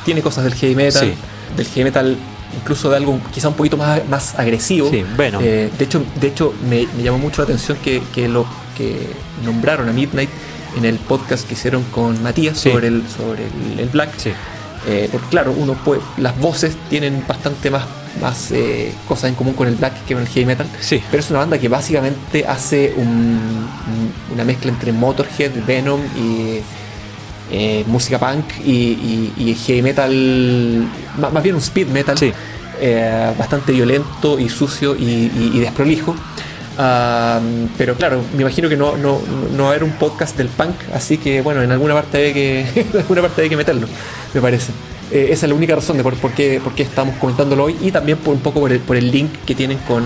tiene 0.05 0.21
cosas 0.21 0.43
del 0.43 0.55
heavy 0.55 0.75
metal, 0.75 1.13
del 1.55 1.65
heavy 1.67 1.83
metal 1.83 2.17
incluso 2.55 2.89
de 2.89 2.97
algo 2.97 3.19
quizá 3.33 3.49
un 3.49 3.55
poquito 3.55 3.77
más, 3.77 4.07
más 4.07 4.35
agresivo. 4.37 4.89
Sí, 4.89 5.03
bueno. 5.15 5.39
Eh, 5.41 5.69
de 5.77 5.85
hecho, 5.85 6.03
de 6.19 6.27
hecho 6.27 6.53
me, 6.69 6.87
llamó 7.01 7.17
mucho 7.19 7.41
la 7.41 7.45
atención 7.45 7.77
que, 7.83 8.01
que, 8.13 8.27
lo, 8.27 8.45
que 8.75 9.07
nombraron 9.43 9.89
a 9.89 9.93
Midnight 9.93 10.29
en 10.77 10.85
el 10.85 10.97
podcast 10.97 11.47
que 11.47 11.53
hicieron 11.53 11.83
con 11.85 12.21
Matías 12.21 12.57
sobre, 12.57 12.87
el, 12.87 13.03
sobre 13.07 13.43
el, 13.77 13.89
Black. 13.89 14.11
Eh, 14.87 15.09
porque 15.11 15.27
claro, 15.27 15.53
uno 15.57 15.73
puede, 15.73 16.01
las 16.17 16.37
voces 16.39 16.77
tienen 16.89 17.23
bastante 17.27 17.69
más, 17.69 17.83
más 18.21 18.51
eh, 18.51 18.93
cosas 19.07 19.29
en 19.29 19.35
común 19.35 19.53
con 19.53 19.67
el 19.67 19.75
black 19.75 20.05
que 20.05 20.13
con 20.13 20.23
el 20.23 20.29
heavy 20.29 20.45
metal. 20.45 20.67
Sí. 20.79 21.03
Pero 21.11 21.21
es 21.21 21.29
una 21.29 21.39
banda 21.39 21.57
que 21.57 21.67
básicamente 21.67 22.45
hace 22.47 22.93
una 22.95 24.43
mezcla 24.45 24.71
entre 24.71 24.93
Motorhead, 24.93 25.51
Venom 25.65 25.99
y 26.15 26.61
eh, 27.51 27.83
música 27.87 28.19
punk 28.19 28.45
y, 28.65 29.55
heavy 29.65 29.81
metal, 29.81 30.87
más, 31.17 31.43
bien 31.43 31.55
un 31.55 31.61
speed 31.61 31.87
metal. 31.87 32.17
bastante 33.37 33.71
violento 33.71 34.39
y 34.39 34.49
sucio 34.49 34.95
y, 34.95 35.59
desprolijo. 35.59 36.15
pero 37.77 37.95
claro, 37.95 38.21
me 38.35 38.41
imagino 38.41 38.69
que 38.69 38.77
no, 38.77 38.97
no, 38.97 39.19
no 39.55 39.63
va 39.63 39.69
a 39.69 39.71
haber 39.71 39.83
un 39.83 39.93
podcast 39.93 40.37
del 40.37 40.47
punk, 40.47 40.75
así 40.93 41.17
que 41.17 41.41
bueno, 41.41 41.61
en 41.61 41.71
alguna 41.71 41.93
parte 41.93 42.17
hay 42.17 42.33
que, 42.33 42.59
en 42.75 42.97
alguna 42.97 43.21
parte 43.21 43.41
hay 43.41 43.49
que 43.49 43.57
meterlo 43.57 43.87
me 44.33 44.41
parece. 44.41 44.71
Eh, 45.11 45.27
esa 45.31 45.45
es 45.45 45.49
la 45.49 45.55
única 45.55 45.75
razón 45.75 45.97
de 45.97 46.03
por, 46.03 46.15
qué, 46.33 46.59
por 46.63 46.73
qué 46.73 46.83
estamos 46.83 47.15
comentándolo 47.17 47.65
hoy 47.65 47.77
y 47.81 47.91
también 47.91 48.17
por 48.17 48.33
un 48.33 48.41
poco 48.41 48.59
por 48.59 48.71
el, 48.71 48.79
por 48.79 48.97
el 48.97 49.11
link 49.11 49.31
que 49.45 49.55
tienen 49.55 49.77
con, 49.79 50.03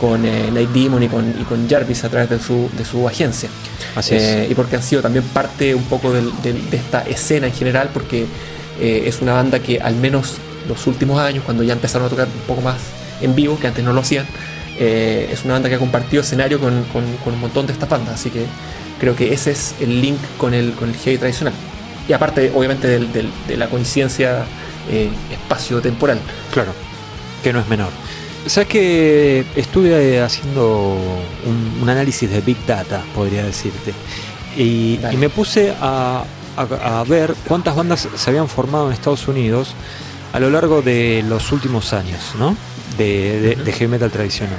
con 0.00 0.24
eh, 0.24 0.50
Night 0.50 0.70
Demon 0.70 1.02
y 1.02 1.08
con, 1.08 1.28
y 1.40 1.44
con 1.44 1.68
Jarvis 1.68 2.04
a 2.04 2.08
través 2.08 2.30
de 2.30 2.38
su, 2.38 2.70
de 2.76 2.84
su 2.84 3.06
agencia. 3.06 3.48
Así 3.94 4.14
eh, 4.14 4.48
Y 4.50 4.54
porque 4.54 4.76
han 4.76 4.82
sido 4.82 5.02
también 5.02 5.24
parte 5.24 5.74
un 5.74 5.84
poco 5.84 6.12
de 6.12 6.30
esta 6.72 7.02
escena 7.02 7.46
en 7.46 7.52
general, 7.52 7.90
porque 7.92 8.26
es 8.80 9.20
una 9.20 9.34
banda 9.34 9.58
que 9.58 9.78
al 9.78 9.94
menos 9.94 10.38
los 10.66 10.86
últimos 10.86 11.20
años, 11.20 11.44
cuando 11.44 11.62
ya 11.62 11.74
empezaron 11.74 12.06
a 12.06 12.10
tocar 12.10 12.26
un 12.26 12.46
poco 12.46 12.62
más 12.62 12.78
en 13.20 13.34
vivo, 13.34 13.58
que 13.60 13.66
antes 13.66 13.84
no 13.84 13.92
lo 13.92 14.00
hacían, 14.00 14.24
es 14.78 15.44
una 15.44 15.54
banda 15.54 15.68
que 15.68 15.74
ha 15.74 15.78
compartido 15.78 16.22
escenario 16.22 16.58
con, 16.58 16.82
con, 16.84 17.04
con, 17.22 17.34
un 17.34 17.40
montón 17.40 17.66
de 17.66 17.74
estas 17.74 17.90
bandas. 17.90 18.14
Así 18.14 18.30
que 18.30 18.46
creo 18.98 19.14
que 19.14 19.34
ese 19.34 19.50
es 19.50 19.74
el 19.80 20.00
link 20.00 20.18
con 20.38 20.54
el, 20.54 20.72
con 20.72 20.88
el 20.88 20.96
heavy 20.96 21.18
tradicional 21.18 21.52
y 22.10 22.12
aparte 22.12 22.50
obviamente 22.54 22.88
de 22.98 23.56
la 23.56 23.68
coincidencia 23.68 24.44
eh, 24.90 25.08
espacio-temporal. 25.30 26.18
Claro, 26.52 26.72
que 27.42 27.52
no 27.52 27.60
es 27.60 27.68
menor. 27.68 27.90
Sabes 28.46 28.68
que 28.68 29.44
estuve 29.54 30.20
haciendo 30.20 30.96
un, 31.46 31.88
análisis 31.88 32.30
de 32.30 32.40
Big 32.40 32.56
Data, 32.66 33.02
podría 33.14 33.44
decirte, 33.44 33.92
y, 34.56 34.98
me 35.18 35.28
puse 35.28 35.74
a, 35.80 36.24
ver 37.06 37.34
cuántas 37.46 37.76
bandas 37.76 38.08
se 38.14 38.30
habían 38.30 38.48
formado 38.48 38.88
en 38.88 38.92
Estados 38.92 39.26
Unidos 39.28 39.74
a 40.32 40.40
lo 40.40 40.50
largo 40.50 40.82
de 40.82 41.24
los 41.28 41.52
últimos 41.52 41.92
años, 41.92 42.34
¿no? 42.38 42.56
De, 42.98 43.56
heavy 43.66 43.88
metal 43.88 44.10
tradicional. 44.10 44.58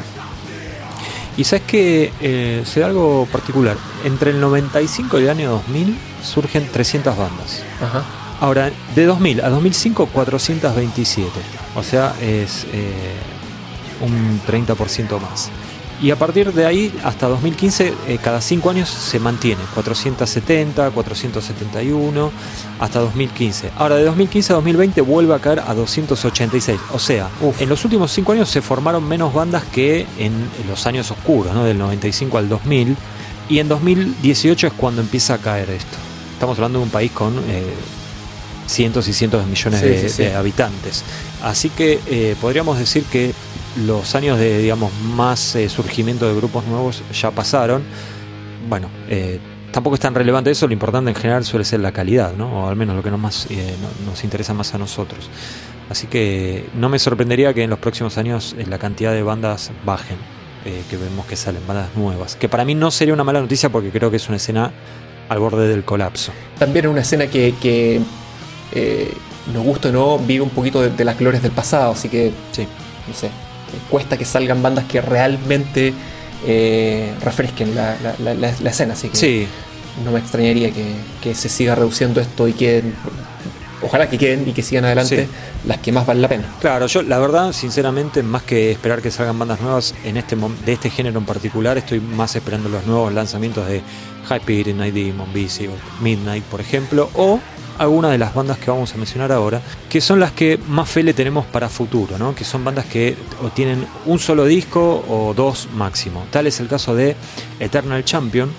Y 1.37 1.43
sabes 1.43 1.63
que 1.65 2.11
eh, 2.21 2.63
se 2.65 2.81
da 2.81 2.87
algo 2.87 3.27
particular. 3.31 3.77
Entre 4.03 4.31
el 4.31 4.39
95 4.41 5.19
y 5.19 5.23
el 5.23 5.29
año 5.29 5.51
2000 5.51 5.97
surgen 6.23 6.67
300 6.71 7.17
bandas. 7.17 7.63
Ahora, 8.39 8.71
de 8.95 9.05
2000 9.05 9.41
a 9.41 9.49
2005, 9.49 10.07
427. 10.07 11.29
O 11.75 11.83
sea, 11.83 12.15
es 12.21 12.65
eh, 12.73 13.13
un 14.01 14.41
30% 14.47 15.19
más. 15.19 15.49
Y 16.01 16.09
a 16.09 16.15
partir 16.15 16.51
de 16.51 16.65
ahí, 16.65 16.91
hasta 17.03 17.27
2015, 17.27 17.93
eh, 18.07 18.17
cada 18.23 18.41
5 18.41 18.71
años 18.71 18.89
se 18.89 19.19
mantiene. 19.19 19.61
470, 19.75 20.89
471, 20.89 22.31
hasta 22.79 22.99
2015. 23.01 23.69
Ahora, 23.77 23.97
de 23.97 24.05
2015 24.05 24.53
a 24.53 24.55
2020 24.55 25.01
vuelve 25.01 25.35
a 25.35 25.39
caer 25.39 25.59
a 25.59 25.75
286. 25.75 26.79
O 26.93 26.97
sea, 26.97 27.29
en 27.59 27.69
los 27.69 27.85
últimos 27.85 28.11
5 28.11 28.31
años 28.31 28.49
se 28.49 28.63
formaron 28.63 29.07
menos 29.07 29.31
bandas 29.31 29.63
que 29.65 30.07
en 30.17 30.33
los 30.67 30.87
años 30.87 31.11
oscuros, 31.11 31.53
¿no? 31.53 31.63
del 31.63 31.77
95 31.77 32.37
al 32.39 32.49
2000. 32.49 32.97
Y 33.49 33.59
en 33.59 33.67
2018 33.67 34.67
es 34.67 34.73
cuando 34.73 35.01
empieza 35.01 35.35
a 35.35 35.37
caer 35.37 35.69
esto 35.69 35.97
estamos 36.41 36.57
hablando 36.57 36.79
de 36.79 36.85
un 36.85 36.89
país 36.89 37.11
con 37.11 37.37
eh, 37.37 37.61
cientos 38.65 39.07
y 39.07 39.13
cientos 39.13 39.45
de 39.45 39.47
millones 39.47 40.17
de, 40.17 40.33
habitantes. 40.33 41.03
Así 41.43 41.69
que 41.69 41.99
eh, 42.07 42.35
podríamos 42.41 42.79
decir 42.79 43.03
que 43.03 43.31
los 43.77 44.15
años 44.15 44.37
de 44.37 44.59
digamos 44.59 44.91
más 45.15 45.55
eh, 45.55 45.69
surgimiento 45.69 46.27
de 46.27 46.35
grupos 46.35 46.65
nuevos 46.65 47.03
ya 47.13 47.31
pasaron. 47.31 47.83
Bueno, 48.69 48.89
tampoco 49.71 49.95
es 49.95 49.99
tan 49.99 50.13
relevante 50.13 50.51
eso, 50.51 50.67
lo 50.67 50.73
importante 50.73 51.09
en 51.09 51.15
general 51.15 51.43
suele 51.43 51.65
ser 51.65 51.79
la 51.79 51.91
calidad, 51.91 52.33
¿no? 52.33 52.65
o 52.65 52.67
al 52.67 52.75
menos 52.75 52.95
lo 52.95 53.01
que 53.01 53.09
nos, 53.09 53.19
más, 53.19 53.47
nos 54.05 54.23
interesa 54.23 54.53
más 54.53 54.73
a 54.75 54.77
nosotros. 54.77 55.29
Así 55.89 56.07
que 56.07 56.69
no 56.75 56.87
me 56.89 56.99
sorprendería 56.99 57.53
que 57.53 57.63
en 57.63 57.71
los 57.71 57.79
próximos 57.79 58.17
años 58.17 58.55
la 58.69 58.77
cantidad 58.77 59.11
de 59.13 59.23
bandas 59.23 59.71
bajen, 59.83 60.17
que 60.63 60.95
vemos 60.95 61.25
que 61.25 61.35
salen 61.35 61.65
bandas 61.67 61.89
nuevas. 61.95 62.35
Que 62.35 62.47
para 62.47 62.63
mí 62.63 62.75
no 62.75 62.91
sería 62.91 63.15
una 63.15 63.23
mala 63.23 63.41
noticia 63.41 63.69
porque 63.69 63.89
creo 63.89 64.11
que 64.11 64.17
es 64.17 64.27
una 64.27 64.37
escena 64.37 64.71
al 65.27 65.39
borde 65.39 65.67
del 65.67 65.83
colapso. 65.83 66.31
También 66.59 66.85
es 66.85 66.91
una 66.91 67.01
escena 67.01 67.27
que, 67.27 67.55
que 67.59 68.01
eh, 68.73 69.13
nos 69.53 69.63
gusta 69.63 69.89
o 69.89 69.91
no, 69.91 70.19
vive 70.19 70.43
un 70.43 70.49
poquito 70.49 70.81
de, 70.81 71.05
las 71.05 71.17
glorias 71.17 71.41
del 71.43 71.51
pasado, 71.51 71.91
así 71.91 72.09
que, 72.09 72.31
sí. 72.51 72.67
no 73.07 73.13
sé, 73.13 73.29
cuesta 73.89 74.17
que 74.17 74.25
salgan 74.25 74.61
bandas 74.61 74.85
que 74.85 75.01
realmente 75.01 75.93
eh, 76.45 77.13
refresquen 77.21 77.75
la, 77.75 77.95
escena, 78.65 78.93
así 78.93 79.09
que 79.09 79.15
sí. 79.15 79.47
no 80.03 80.11
me 80.11 80.19
extrañaría 80.19 80.71
que, 80.71 81.35
se 81.35 81.49
siga 81.49 81.75
reduciendo 81.75 82.19
esto 82.21 82.47
y 82.47 82.53
que 82.53 82.83
ojalá 83.81 84.09
que 84.09 84.17
queden 84.17 84.47
y 84.47 84.53
que 84.53 84.63
sigan 84.63 84.85
adelante 84.85 85.27
las 85.65 85.77
que 85.79 85.91
más 85.91 86.05
valen 86.05 86.21
la 86.21 86.27
pena. 86.29 86.45
Claro, 86.59 86.87
yo 86.87 87.01
la 87.03 87.19
verdad, 87.19 87.51
sinceramente, 87.53 88.23
más 88.23 88.43
que 88.43 88.71
esperar 88.71 89.01
que 89.01 89.11
salgan 89.11 89.37
bandas 89.37 89.61
nuevas 89.61 89.93
en 90.03 90.17
este 90.17 90.35
de 90.65 90.73
este 90.73 90.89
género 90.89 91.19
en 91.19 91.25
particular, 91.25 91.77
estoy 91.77 91.99
más 91.99 92.35
esperando 92.35 92.69
los 92.69 92.85
nuevos 92.85 93.13
lanzamientos 93.13 93.67
de 93.67 93.81
Hyper, 94.29 94.73
Night 94.75 94.93
Demon, 94.93 95.29
o 95.29 96.03
Midnight, 96.03 96.43
por 96.45 96.61
ejemplo, 96.61 97.09
o 97.13 97.39
algunas 97.77 98.11
de 98.11 98.17
las 98.17 98.33
bandas 98.33 98.57
que 98.57 98.69
vamos 98.71 98.93
a 98.93 98.97
mencionar 98.97 99.31
ahora, 99.31 99.61
que 99.89 100.01
son 100.01 100.19
las 100.19 100.31
que 100.31 100.59
más 100.67 100.89
fe 100.89 101.03
le 101.03 101.13
tenemos 101.13 101.45
para 101.45 101.69
futuro, 101.69 102.17
¿no? 102.17 102.35
que 102.35 102.43
son 102.43 102.63
bandas 102.63 102.85
que 102.85 103.15
tienen 103.53 103.85
un 104.05 104.19
solo 104.19 104.45
disco 104.45 105.03
o 105.07 105.33
dos 105.33 105.67
máximo. 105.75 106.25
Tal 106.31 106.47
es 106.47 106.59
el 106.59 106.67
caso 106.67 106.95
de 106.95 107.15
Eternal 107.59 108.03
Champion, 108.03 108.51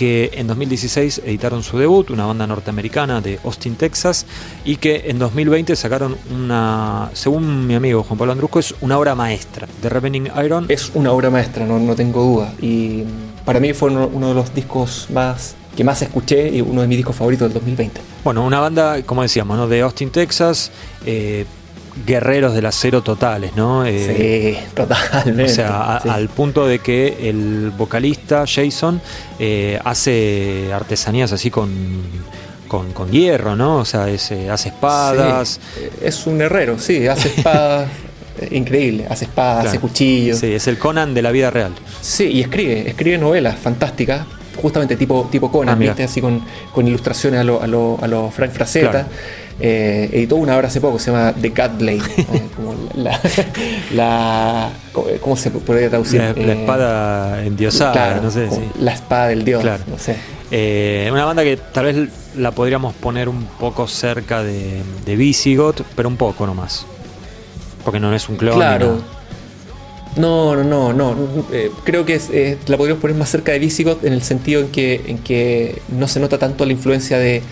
que 0.00 0.30
en 0.34 0.46
2016 0.46 1.22
editaron 1.24 1.62
su 1.62 1.78
debut, 1.78 2.10
una 2.10 2.26
banda 2.26 2.46
norteamericana 2.46 3.20
de 3.20 3.38
Austin, 3.44 3.76
Texas, 3.76 4.26
y 4.64 4.76
que 4.76 5.04
en 5.06 5.18
2020 5.18 5.76
sacaron 5.76 6.16
una, 6.32 7.10
según 7.12 7.66
mi 7.66 7.74
amigo 7.74 8.02
Juan 8.02 8.18
Pablo 8.18 8.32
Andrusco, 8.32 8.58
es 8.60 8.74
una 8.80 8.98
obra 8.98 9.14
maestra. 9.14 9.68
de 9.82 9.88
Revening 9.88 10.28
Iron. 10.44 10.66
Es 10.68 10.92
una 10.94 11.12
obra 11.12 11.30
maestra, 11.30 11.66
no, 11.66 11.78
no 11.78 11.94
tengo 11.94 12.22
duda. 12.22 12.54
Y 12.62 13.04
para 13.44 13.60
mí 13.60 13.72
fue 13.72 13.90
uno, 13.90 14.28
de 14.28 14.34
los 14.34 14.54
discos 14.54 15.08
más 15.12 15.56
que 15.80 15.84
más 15.84 16.02
escuché 16.02 16.50
y 16.50 16.60
uno 16.60 16.82
de 16.82 16.88
mis 16.88 16.98
discos 16.98 17.16
favoritos 17.16 17.48
del 17.48 17.54
2020. 17.54 18.02
Bueno, 18.22 18.44
una 18.44 18.60
banda, 18.60 19.02
como 19.02 19.22
decíamos, 19.22 19.56
¿no? 19.56 19.66
de 19.66 19.80
Austin, 19.80 20.10
Texas. 20.10 20.70
Eh, 21.06 21.46
guerreros 22.06 22.52
del 22.52 22.66
acero 22.66 23.02
totales, 23.02 23.56
¿no? 23.56 23.86
Eh, 23.86 24.58
sí, 24.58 24.66
totalmente. 24.74 25.44
O 25.44 25.48
sea, 25.48 25.96
al 25.96 26.28
punto 26.28 26.66
de 26.66 26.80
que 26.80 27.30
el 27.30 27.70
vocalista 27.70 28.44
Jason 28.46 29.00
eh, 29.38 29.80
hace 29.82 30.70
artesanías 30.70 31.32
así 31.32 31.50
con, 31.50 31.70
con, 32.68 33.10
hierro, 33.10 33.56
¿no? 33.56 33.78
O 33.78 33.84
sea, 33.86 34.04
hace 34.04 34.50
espadas. 34.50 35.60
Es 36.02 36.26
un 36.26 36.42
herrero, 36.42 36.78
sí, 36.78 37.06
hace 37.06 37.28
espadas. 37.36 37.88
increíble, 38.50 39.06
hace 39.08 39.24
espadas, 39.24 39.68
hace 39.68 39.78
cuchillos. 39.78 40.40
Sí, 40.40 40.52
es 40.52 40.66
el 40.68 40.76
Conan 40.76 41.14
de 41.14 41.22
la 41.22 41.30
vida 41.30 41.50
real. 41.50 41.72
Sí, 42.02 42.24
y 42.24 42.42
escribe, 42.42 42.86
escribe 42.86 43.16
novelas 43.16 43.58
fantásticas, 43.58 44.26
justamente 44.56 44.96
tipo, 44.96 45.28
tipo 45.30 45.50
Conan, 45.50 45.74
ah, 45.74 45.78
¿viste? 45.78 46.04
Así 46.04 46.20
con, 46.20 46.42
ilustraciones 46.86 47.40
a 47.40 47.44
lo, 47.44 47.62
a 47.62 47.66
lo, 47.66 47.98
a 48.00 48.06
lo 48.06 48.30
Frank 48.30 48.52
Frazetta. 48.52 49.06
Eh, 49.62 50.08
editó 50.12 50.36
una 50.36 50.56
obra 50.56 50.68
hace 50.68 50.80
poco, 50.80 50.98
se 50.98 51.10
llama 51.10 51.34
The 51.38 51.52
Cat 51.52 51.76
Blade. 51.78 52.00
Eh, 52.30 52.48
como 52.54 52.74
la, 53.94 54.70
¿Cómo 55.20 55.36
se 55.36 55.50
podría 55.50 55.88
traducir? 55.88 56.20
La, 56.20 56.32
la 56.32 56.52
eh, 56.52 56.60
espada 56.60 57.44
endiosada, 57.44 58.20
no 58.20 58.30
sé. 58.30 58.48
La 58.80 58.92
espada 58.92 59.28
del 59.28 59.44
dios, 59.44 59.64
no 59.64 59.98
sé. 59.98 60.16
una 61.10 61.24
banda 61.24 61.42
que 61.42 61.56
tal 61.56 61.86
vez 61.86 62.08
la 62.36 62.52
podríamos 62.52 62.94
poner 62.94 63.28
un 63.28 63.44
poco 63.58 63.88
cerca 63.88 64.42
de, 64.42 64.82
de 65.04 65.16
Visigoth, 65.16 65.82
pero 65.96 66.08
un 66.08 66.16
poco 66.16 66.46
nomás. 66.46 66.86
Porque 67.84 67.98
no 68.00 68.14
es 68.14 68.28
un 68.28 68.36
clon. 68.36 68.54
Claro. 68.54 69.00
No, 70.16 70.56
no, 70.56 70.64
no, 70.64 70.92
no. 70.92 71.14
creo 71.84 72.04
que 72.04 72.58
la 72.66 72.76
podríamos 72.76 73.00
poner 73.00 73.16
más 73.16 73.30
cerca 73.30 73.52
de 73.52 73.58
Visigoth 73.58 74.04
en 74.04 74.12
el 74.12 74.22
sentido 74.22 74.60
en 74.60 74.68
que, 74.68 75.00
en 75.06 75.18
que 75.18 75.80
no 75.88 76.08
se 76.08 76.20
nota 76.20 76.38
tanto 76.38 76.66
la 76.66 76.72
influencia 76.72 77.18
de, 77.18 77.42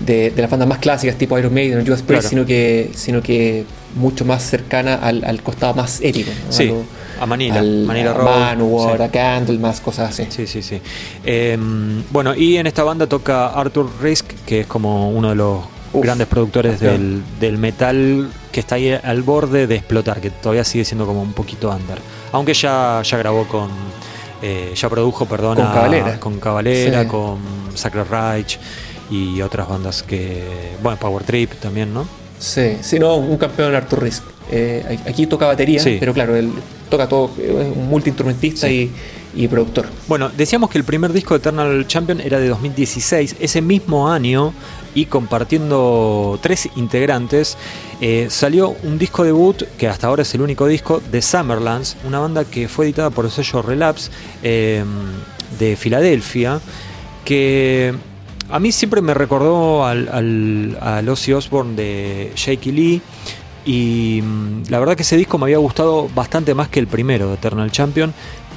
de, 0.00 0.32
las 0.36 0.50
bandas 0.50 0.68
más 0.68 0.78
clásicas 0.78 1.16
tipo 1.16 1.38
Iron 1.38 1.54
Maiden 1.54 1.80
o 1.80 1.84
Judas 1.84 2.02
Priest, 2.02 2.28
sino, 2.28 2.44
que, 2.44 2.90
sino 2.94 3.22
que 3.22 3.64
mucho 3.94 4.24
más 4.24 4.42
cercana 4.42 4.94
al, 4.94 5.42
costado 5.42 5.74
más 5.74 6.00
épico. 6.00 6.30
Sí, 6.48 6.72
a, 7.20 7.26
Manila, 7.26 7.58
al, 7.58 7.84
Manila 7.84 8.12
a 8.12 8.22
Manowar, 8.22 9.00
a 9.02 9.10
Candle, 9.10 9.58
más 9.58 9.80
cosas 9.80 10.10
así. 10.10 10.26
Sí, 10.30 10.46
sí, 10.46 10.62
sí. 10.62 10.80
Em, 11.24 12.02
bueno, 12.10 12.34
y 12.34 12.56
en 12.56 12.66
esta 12.66 12.82
banda 12.82 13.06
toca 13.06 13.48
Arthur 13.48 13.90
Risk, 14.00 14.26
que 14.46 14.60
es 14.60 14.66
como 14.66 15.10
uno 15.10 15.30
de 15.30 15.34
los 15.36 15.60
grandes 15.94 16.26
productores 16.26 16.80
del, 16.80 17.22
del, 17.40 17.58
metal 17.58 18.30
que 18.50 18.60
está 18.60 18.76
ahí 18.76 18.92
al 18.92 19.22
borde 19.22 19.66
de 19.66 19.76
explotar, 19.76 20.20
que 20.20 20.30
todavía 20.30 20.64
sigue 20.64 20.84
siendo 20.84 21.06
como 21.06 21.22
un 21.22 21.32
poquito 21.32 21.70
under. 21.70 21.98
Aunque 22.32 22.54
ya, 22.54 23.02
ya 23.02 23.18
grabó 23.18 23.46
con 23.46 23.70
Eh, 24.42 24.72
ya 24.74 24.88
produjo, 24.88 25.24
perdón, 25.24 25.54
con 25.54 25.66
Cabalera, 25.66 26.18
con, 26.18 26.40
Cabalera, 26.40 27.06
con 27.06 27.38
Sacred 27.74 28.06
Reich 28.10 28.58
y 29.08 29.40
otras 29.40 29.68
bandas 29.68 30.02
que. 30.02 30.42
Bueno, 30.82 30.98
Power 30.98 31.22
Trip 31.22 31.52
también, 31.60 31.94
¿no? 31.94 32.04
Sí, 32.40 32.76
sí, 32.80 32.98
no, 32.98 33.16
un 33.16 33.36
campeón 33.38 33.72
Arthur 33.72 34.02
Risk. 34.02 34.24
Eh, 34.50 34.98
aquí 35.06 35.28
toca 35.28 35.46
batería, 35.46 35.80
pero 36.00 36.12
claro, 36.12 36.34
él 36.34 36.50
toca 36.90 37.08
todo, 37.08 37.30
es 37.38 37.76
un 37.76 37.88
multiinstrumentista 37.88 38.68
y, 38.68 38.90
y, 39.34 39.48
productor. 39.48 39.86
Bueno, 40.08 40.30
decíamos 40.36 40.70
que 40.70 40.78
el 40.78 40.84
primer 40.84 41.12
disco 41.12 41.34
de 41.34 41.38
Eternal 41.38 41.86
Champion 41.86 42.20
era 42.20 42.38
de 42.38 42.48
2016. 42.48 43.36
Ese 43.40 43.62
mismo 43.62 44.10
año, 44.10 44.52
y 44.94 45.06
compartiendo 45.06 46.38
tres 46.42 46.68
integrantes, 46.76 47.56
eh, 48.00 48.26
salió 48.30 48.74
un 48.82 48.98
disco 48.98 49.24
debut, 49.24 49.62
que 49.78 49.88
hasta 49.88 50.06
ahora 50.06 50.22
es 50.22 50.34
el 50.34 50.42
único 50.42 50.66
disco, 50.66 51.00
de 51.10 51.22
Summerlands, 51.22 51.96
una 52.04 52.18
banda 52.18 52.44
que 52.44 52.68
fue 52.68 52.86
editada 52.86 53.10
por 53.10 53.24
el 53.24 53.30
sello 53.30 53.62
Relapse 53.62 54.10
eh, 54.42 54.84
de 55.58 55.76
Filadelfia, 55.76 56.60
que 57.24 57.94
a 58.52 58.58
mí 58.58 58.70
siempre 58.70 59.00
me 59.00 59.14
recordó 59.14 59.86
al, 59.86 60.08
al, 60.78 61.08
Ozzy 61.08 61.32
Osbourne 61.32 61.74
de 61.74 62.32
Shaky 62.36 62.72
Lee. 62.72 63.02
Y 63.64 64.20
mm, 64.22 64.64
la 64.68 64.78
verdad 64.78 64.94
que 64.94 65.02
ese 65.02 65.16
disco 65.16 65.38
me 65.38 65.44
había 65.44 65.56
gustado 65.56 66.08
bastante 66.14 66.54
más 66.54 66.68
que 66.68 66.78
el 66.78 66.86
primero 66.86 67.28
de 67.28 67.34
Eternal 67.34 67.70
Champion, 67.70 68.12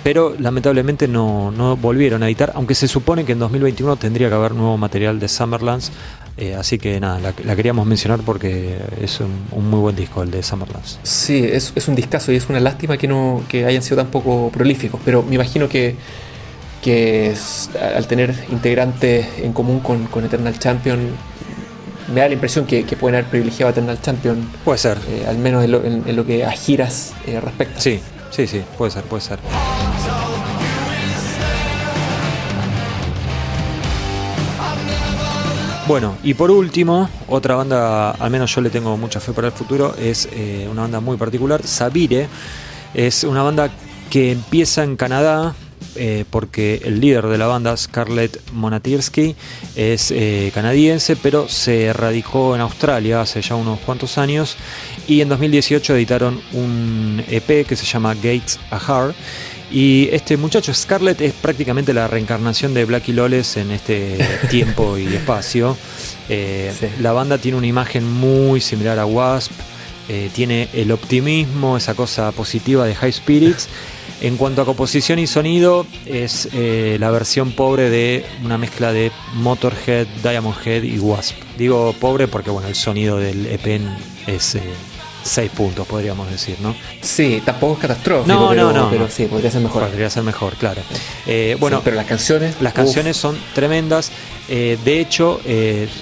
pero 0.05 0.35
lamentablemente 0.37 1.07
no, 1.07 1.49
no 1.49 1.75
volvieron 1.77 2.21
a 2.21 2.27
editar, 2.27 2.51
aunque 2.53 2.75
se 2.75 2.87
supone 2.87 3.25
que 3.25 3.31
en 3.31 3.39
2021 3.39 3.95
tendría 3.95 4.29
que 4.29 4.35
haber 4.35 4.53
nuevo 4.53 4.77
material 4.77 5.19
de 5.19 5.27
Summerlands. 5.27 5.91
Eh, 6.37 6.53
así 6.53 6.77
que 6.77 6.99
nada, 6.99 7.33
la, 7.43 7.55
queríamos 7.55 7.87
mencionar 7.87 8.19
porque 8.19 8.77
es 9.01 9.19
un, 9.19 9.67
muy 9.67 9.79
buen 9.79 9.95
disco 9.95 10.21
el 10.21 10.29
de 10.29 10.43
Summerlands. 10.43 10.99
Sí, 11.01 11.43
es, 11.43 11.73
es 11.73 11.87
un 11.87 11.95
discazo 11.95 12.31
y 12.31 12.35
es 12.35 12.47
una 12.49 12.59
lástima 12.59 12.97
que 12.97 13.07
no 13.07 13.41
que 13.49 13.65
hayan 13.65 13.81
sido 13.81 13.97
tan 13.97 14.11
poco 14.11 14.51
prolíficos, 14.53 15.01
pero 15.03 15.23
me 15.23 15.33
imagino 15.33 15.67
que 15.67 15.95
que 16.83 17.33
al 17.95 18.05
tener 18.05 18.31
integrantes 18.51 19.25
en 19.39 19.53
común 19.53 19.79
con, 19.79 20.23
Eternal 20.23 20.59
Champion, 20.59 20.99
me 22.13 22.21
da 22.21 22.27
la 22.27 22.35
impresión 22.35 22.67
que, 22.67 22.83
pueden 22.95 23.15
haber 23.15 23.31
privilegiado 23.31 23.69
a 23.69 23.71
Eternal 23.71 23.99
Champion. 23.99 24.47
Puede 24.63 24.77
ser. 24.77 24.99
Eh, 25.09 25.25
al 25.27 25.39
menos 25.39 25.63
en 25.63 26.15
lo, 26.15 26.25
que 26.27 26.45
a 26.45 26.51
giras 26.51 27.13
eh, 27.25 27.41
respecta. 27.41 27.81
Sí, 27.81 27.99
sí, 28.29 28.45
sí, 28.45 28.61
puede 28.77 28.91
ser, 28.91 29.03
puede 29.05 29.21
ser. 29.23 29.39
Bueno, 35.87 36.17
y 36.23 36.33
por 36.33 36.49
último, 36.49 37.07
otra 37.27 37.53
banda, 37.53 38.09
al 38.09 38.31
menos 38.31 38.53
yo 38.55 38.61
le 38.61 38.71
tengo 38.71 38.97
mucha 38.97 39.19
fe 39.19 39.33
para 39.33 39.47
el 39.47 39.53
futuro, 39.53 39.95
es 39.95 40.27
eh, 40.31 40.67
una 40.69 40.81
banda 40.81 40.99
muy 40.99 41.15
particular, 41.15 41.61
Sabire. 41.63 42.27
Es 42.95 43.23
una 43.23 43.43
banda 43.43 43.69
que 44.09 44.31
empieza 44.31 44.83
en 44.83 44.95
Canadá, 44.95 45.53
eh, 45.95 46.25
porque 46.31 46.81
el 46.83 46.99
líder 46.99 47.27
de 47.27 47.37
la 47.37 47.45
banda, 47.45 47.77
Scarlett 47.77 48.41
Monatirsky, 48.51 49.35
es 49.75 50.09
eh, 50.09 50.51
canadiense, 50.55 51.15
pero 51.17 51.47
se 51.47 51.93
radicó 51.93 52.55
en 52.55 52.61
Australia 52.61 53.21
hace 53.21 53.43
ya 53.43 53.53
unos 53.53 53.79
cuantos 53.81 54.17
años 54.17 54.57
y 55.07 55.21
en 55.21 55.29
2018 55.29 55.95
editaron 55.95 56.41
un 56.53 57.23
EP 57.29 57.65
que 57.67 57.75
se 57.75 57.85
llama 57.85 58.15
Gates 58.15 58.59
Ahar. 58.71 59.13
Y 59.71 60.09
este 60.11 60.37
muchacho, 60.37 60.73
Scarlett, 60.73 61.21
es 61.21 61.33
prácticamente 61.33 61.93
la 61.93 62.07
reencarnación 62.07 62.73
de 62.73 62.85
Blackie 62.85 63.13
Loles 63.13 63.57
en 63.57 63.71
este 63.71 64.17
tiempo 64.49 64.97
y 64.97 65.07
espacio. 65.07 65.77
Eh, 66.29 66.71
la 67.01 67.11
banda 67.11 67.37
tiene 67.37 67.57
una 67.57 67.67
imagen 67.67 68.09
muy 68.09 68.61
similar 68.61 68.99
a 68.99 69.05
Wasp, 69.05 69.51
tiene 70.33 70.69
el 70.73 70.91
optimismo, 70.91 71.77
esa 71.77 71.95
cosa 71.95 72.31
positiva 72.31 72.85
de 72.85 72.93
High 72.93 73.11
Spirits. 73.11 73.67
En 74.21 74.37
cuanto 74.37 74.61
a 74.61 74.65
composición 74.65 75.19
y 75.19 75.27
sonido, 75.27 75.85
es 76.05 76.47
eh, 76.53 76.97
la 76.99 77.11
versión 77.11 77.51
pobre 77.51 77.89
de 77.89 78.25
una 78.43 78.57
mezcla 78.57 78.93
de 78.93 79.11
Motorhead, 79.33 80.07
Diamond 80.23 80.55
Head 80.65 80.83
y 80.83 80.97
Wasp. 80.99 81.35
Digo 81.57 81.93
pobre 81.99 82.27
porque 82.27 82.49
bueno, 82.49 82.67
el 82.67 82.75
sonido 82.75 83.17
del 83.17 83.45
EP 83.45 83.81
es 84.25 84.57
6 85.25 85.47
eh, 85.47 85.51
puntos, 85.55 85.87
podríamos 85.87 86.29
decir, 86.29 86.57
¿no? 86.61 86.75
Sí, 87.01 87.41
tampoco 87.43 87.73
es 87.73 87.79
catastrófico, 87.79 88.33
no, 88.33 88.49
pero, 88.49 88.71
no, 88.71 88.83
no, 88.83 88.89
pero 88.89 89.09
sí, 89.09 89.25
podría 89.25 89.51
ser 89.51 89.61
mejor. 89.61 89.87
Podría 89.87 90.09
ser 90.09 90.23
mejor, 90.23 90.53
claro. 90.55 90.81
Eh, 91.25 91.57
bueno, 91.59 91.81
pero 91.83 91.95
las 91.95 92.05
canciones. 92.05 92.55
Las 92.61 92.73
canciones 92.73 93.17
son 93.17 93.37
tremendas. 93.53 94.11
de 94.47 94.99
hecho, 94.99 95.41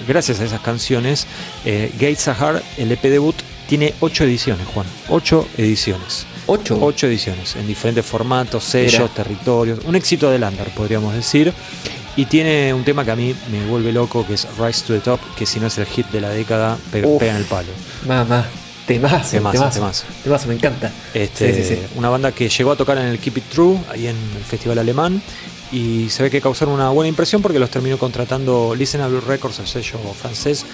gracias 0.06 0.40
a 0.40 0.44
esas 0.44 0.60
canciones, 0.60 1.26
Gates 1.64 2.20
Sahar, 2.20 2.62
el 2.76 2.92
EP 2.92 3.02
debut, 3.02 3.36
tiene 3.68 3.94
8 4.00 4.24
ediciones, 4.24 4.66
Juan. 4.68 4.86
8 5.08 5.48
ediciones. 5.56 6.26
¿Ocho? 6.46 6.78
Ocho 6.80 7.06
ediciones, 7.06 7.56
en 7.56 7.66
diferentes 7.66 8.04
formatos, 8.04 8.64
sellos, 8.64 9.12
territorios. 9.14 9.80
Un 9.86 9.94
éxito 9.94 10.30
de 10.30 10.38
Lander, 10.38 10.68
podríamos 10.70 11.14
decir. 11.14 11.52
Y 12.16 12.26
tiene 12.26 12.72
un 12.72 12.84
tema 12.84 13.04
que 13.04 13.10
a 13.10 13.16
mí 13.16 13.34
me 13.50 13.66
vuelve 13.66 13.92
loco, 13.92 14.26
que 14.26 14.34
es 14.34 14.46
Rise 14.58 14.84
to 14.86 14.94
the 14.94 15.00
Top, 15.00 15.20
que 15.36 15.46
si 15.46 15.58
no 15.58 15.66
es 15.66 15.78
el 15.78 15.86
hit 15.86 16.06
de 16.08 16.20
la 16.20 16.28
década, 16.28 16.78
pega, 16.92 17.08
en 17.08 17.36
el 17.36 17.44
palo. 17.44 17.72
Mamá. 18.06 18.46
Temazo, 18.86 19.30
temazo, 19.30 19.70
temazo, 19.70 20.04
temazo. 20.22 20.48
me 20.48 20.54
encanta. 20.54 20.92
Este, 21.14 21.88
Una 21.96 22.10
banda 22.10 22.32
que 22.32 22.48
llegó 22.48 22.72
a 22.72 22.76
tocar 22.76 22.98
en 22.98 23.06
el 23.06 23.18
Keep 23.18 23.38
It 23.38 23.44
True, 23.44 23.78
ahí 23.90 24.06
en 24.08 24.16
el 24.16 24.44
Festival 24.44 24.78
Alemán, 24.78 25.22
y 25.72 26.08
se 26.10 26.22
ve 26.22 26.30
que 26.30 26.40
causaron 26.40 26.74
una 26.74 26.90
buena 26.90 27.08
impresión 27.08 27.40
porque 27.40 27.58
los 27.58 27.70
terminó 27.70 27.98
contratando 27.98 28.74
Listenable 28.74 29.20
Records, 29.20 29.58
el 29.60 29.66
sello 29.66 29.98
francés, 30.20 30.66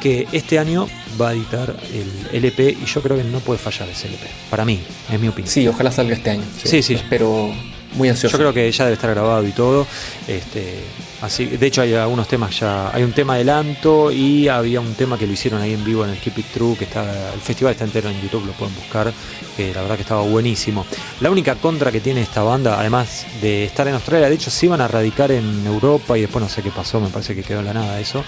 que 0.00 0.28
este 0.32 0.58
año 0.58 0.86
va 1.20 1.30
a 1.30 1.32
editar 1.32 1.74
el 1.92 2.36
LP 2.44 2.76
y 2.80 2.84
yo 2.84 3.02
creo 3.02 3.16
que 3.16 3.24
no 3.24 3.40
puede 3.40 3.58
fallar 3.58 3.88
ese 3.88 4.08
LP. 4.08 4.26
Para 4.50 4.64
mí, 4.64 4.80
es 5.10 5.18
mi 5.18 5.28
opinión. 5.28 5.52
Sí, 5.52 5.66
ojalá 5.66 5.90
salga 5.90 6.14
este 6.14 6.30
año. 6.30 6.44
Sí, 6.62 6.82
sí. 6.82 6.94
Espero 6.94 7.50
muy 7.94 8.08
ansioso. 8.10 8.34
Yo 8.36 8.38
creo 8.38 8.52
que 8.52 8.70
ya 8.70 8.84
debe 8.84 8.94
estar 8.94 9.10
grabado 9.10 9.46
y 9.46 9.52
todo. 9.52 9.86
Este, 10.28 10.80
de 11.28 11.66
hecho 11.66 11.82
hay 11.82 11.94
algunos 11.94 12.28
temas 12.28 12.58
ya. 12.58 12.94
Hay 12.94 13.02
un 13.02 13.12
tema 13.12 13.34
adelanto 13.34 14.10
y 14.10 14.48
había 14.48 14.80
un 14.80 14.94
tema 14.94 15.18
que 15.18 15.26
lo 15.26 15.32
hicieron 15.32 15.60
ahí 15.60 15.74
en 15.74 15.84
vivo 15.84 16.04
en 16.04 16.10
el 16.10 16.18
Keep 16.18 16.38
It 16.38 16.46
True, 16.52 16.76
que 16.76 16.84
está, 16.84 17.32
el 17.32 17.40
festival 17.40 17.72
está 17.72 17.84
entero 17.84 18.08
en 18.08 18.20
YouTube, 18.20 18.46
lo 18.46 18.52
pueden 18.52 18.74
buscar, 18.74 19.12
que 19.56 19.72
la 19.74 19.82
verdad 19.82 19.96
que 19.96 20.02
estaba 20.02 20.22
buenísimo. 20.22 20.86
La 21.20 21.30
única 21.30 21.54
contra 21.56 21.92
que 21.92 22.00
tiene 22.00 22.22
esta 22.22 22.42
banda, 22.42 22.78
además 22.78 23.26
de 23.40 23.64
estar 23.64 23.86
en 23.88 23.94
Australia, 23.94 24.28
de 24.28 24.34
hecho 24.34 24.50
se 24.50 24.66
iban 24.66 24.80
a 24.80 24.88
radicar 24.88 25.30
en 25.30 25.66
Europa 25.66 26.16
y 26.16 26.22
después 26.22 26.42
no 26.42 26.48
sé 26.48 26.62
qué 26.62 26.70
pasó, 26.70 27.00
me 27.00 27.08
parece 27.08 27.34
que 27.34 27.42
quedó 27.42 27.60
en 27.60 27.66
la 27.66 27.74
nada 27.74 28.00
eso 28.00 28.24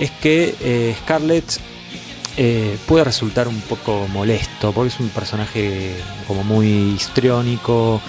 es 0.00 0.10
que 0.10 0.54
eh, 0.60 0.96
Scarlett 1.00 1.60
eh, 2.36 2.78
puede 2.86 3.04
resultar 3.04 3.46
un 3.46 3.60
poco 3.60 4.06
molesto, 4.08 4.72
porque 4.72 4.88
es 4.88 5.00
un 5.00 5.10
personaje 5.10 5.94
como 6.26 6.42
muy 6.42 6.94
histriónico. 6.94 8.00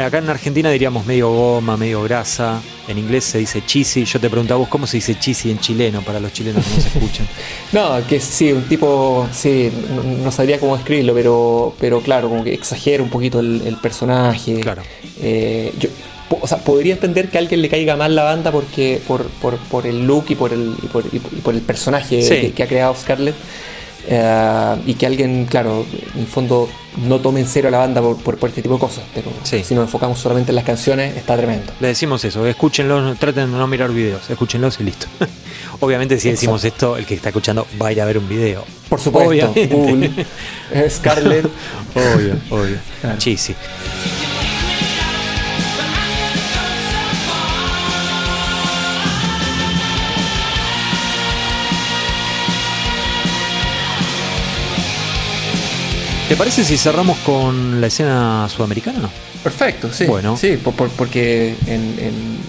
acá 0.00 0.18
en 0.18 0.30
Argentina 0.30 0.70
diríamos 0.70 1.06
medio 1.06 1.30
goma, 1.30 1.76
medio 1.76 2.02
grasa. 2.02 2.60
En 2.86 2.98
inglés 2.98 3.24
se 3.24 3.38
dice 3.38 3.64
cheesy. 3.64 4.04
Yo 4.04 4.20
te 4.20 4.30
preguntaba 4.30 4.58
vos 4.58 4.68
cómo 4.68 4.86
se 4.86 4.98
dice 4.98 5.18
cheesy 5.18 5.50
en 5.50 5.58
chileno 5.58 6.02
para 6.02 6.20
los 6.20 6.32
chilenos 6.32 6.64
que 6.64 6.74
no 6.74 6.80
se 6.80 6.88
escuchan. 6.88 7.26
no, 7.72 8.06
que 8.06 8.20
sí, 8.20 8.52
un 8.52 8.64
tipo, 8.64 9.26
sí, 9.32 9.72
no, 10.22 10.30
sabría 10.30 10.60
cómo 10.60 10.76
escribirlo, 10.76 11.14
pero, 11.14 11.74
pero 11.80 12.00
claro, 12.00 12.28
como 12.28 12.44
que 12.44 12.54
exagera 12.54 13.02
un 13.02 13.10
poquito 13.10 13.40
el, 13.40 13.76
personaje. 13.82 14.60
Claro. 14.60 14.82
Eh, 15.20 15.72
yo, 15.78 15.88
o 16.40 16.46
sea, 16.46 16.58
podría 16.58 16.94
entender 16.94 17.28
que 17.28 17.38
a 17.38 17.40
alguien 17.40 17.62
le 17.62 17.68
caiga 17.68 17.96
mal 17.96 18.14
la 18.14 18.24
banda 18.24 18.50
porque 18.50 19.00
por, 19.06 19.24
por, 19.24 19.56
por 19.56 19.86
el 19.86 20.06
look 20.06 20.26
y 20.28 20.34
por 20.34 20.52
el, 20.52 20.74
y 20.82 20.86
por, 20.86 21.04
y 21.12 21.18
por 21.18 21.54
el 21.54 21.60
personaje 21.62 22.52
que, 22.54 22.62
ha 22.62 22.66
creado 22.66 22.94
Scarlett. 22.94 23.34
Eh, 24.06 24.76
y 24.84 24.94
que 24.94 25.06
alguien, 25.06 25.46
claro, 25.46 25.86
en 26.14 26.20
el 26.20 26.26
fondo 26.26 26.68
no 27.06 27.20
tome 27.20 27.40
en 27.40 27.46
serio 27.46 27.68
a 27.68 27.70
la 27.70 27.78
banda 27.78 28.02
por, 28.02 28.36
por, 28.36 28.48
este 28.48 28.60
tipo 28.60 28.74
de 28.74 28.80
cosas, 28.80 29.04
pero 29.14 29.30
si 29.42 29.74
nos 29.74 29.84
enfocamos 29.84 30.18
solamente 30.18 30.50
en 30.50 30.56
las 30.56 30.64
canciones, 30.64 31.16
está 31.16 31.36
tremendo. 31.36 31.72
Le 31.80 31.88
decimos 31.88 32.22
eso, 32.24 32.46
escúchenlo, 32.46 33.14
traten 33.14 33.50
de 33.50 33.56
no 33.56 33.66
mirar 33.66 33.90
videos, 33.90 34.28
escúchenlos 34.28 34.78
y 34.80 34.84
listo. 34.84 35.06
Obviamente 35.80 36.20
si 36.20 36.30
decimos 36.30 36.64
esto, 36.64 36.96
el 36.96 37.06
que 37.06 37.14
está 37.14 37.30
escuchando 37.30 37.66
va 37.80 37.88
a 37.88 37.92
ir 37.92 38.00
a 38.00 38.04
ver 38.04 38.18
un 38.18 38.28
video. 38.28 38.64
Por 38.88 39.00
supuesto, 39.00 39.54
Google, 39.70 40.10
Scarlett. 40.90 41.46
obvio, 41.94 42.36
obvio. 42.50 42.78
¿Te 56.34 56.38
parece 56.38 56.64
si 56.64 56.76
cerramos 56.76 57.16
con 57.18 57.80
la 57.80 57.86
escena 57.86 58.48
sudamericana? 58.48 59.08
Perfecto, 59.44 59.92
sí. 59.92 60.04
Bueno. 60.04 60.36
Sí, 60.36 60.58
porque 60.96 61.54
en, 61.68 62.40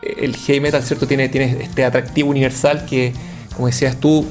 el 0.00 0.34
heavy 0.36 0.60
metal, 0.60 0.82
¿cierto? 0.82 1.06
Tiene, 1.06 1.28
tiene 1.28 1.58
este 1.60 1.84
atractivo 1.84 2.30
universal 2.30 2.86
que, 2.86 3.12
como 3.54 3.66
decías 3.66 4.00
tú, 4.00 4.24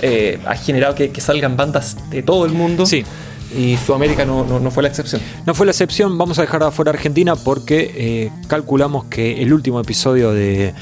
eh, 0.00 0.38
ha 0.46 0.54
generado 0.54 0.94
que, 0.94 1.10
salgan 1.20 1.56
bandas 1.56 1.96
de 2.08 2.22
todo 2.22 2.46
el 2.46 2.52
mundo. 2.52 2.86
Sí. 2.86 3.04
Y 3.52 3.76
Sudamérica 3.84 4.24
no, 4.24 4.44
no, 4.44 4.70
fue 4.70 4.84
la 4.84 4.90
excepción. 4.90 5.20
No 5.44 5.52
fue 5.52 5.66
la 5.66 5.72
excepción, 5.72 6.16
vamos 6.16 6.38
a 6.38 6.42
dejar 6.42 6.62
afuera 6.62 6.92
Argentina 6.92 7.34
porque 7.34 7.94
eh, 7.96 8.30
calculamos 8.46 9.06
que 9.06 9.42
el 9.42 9.52
último 9.52 9.80
episodio 9.80 10.30
de 10.30 10.72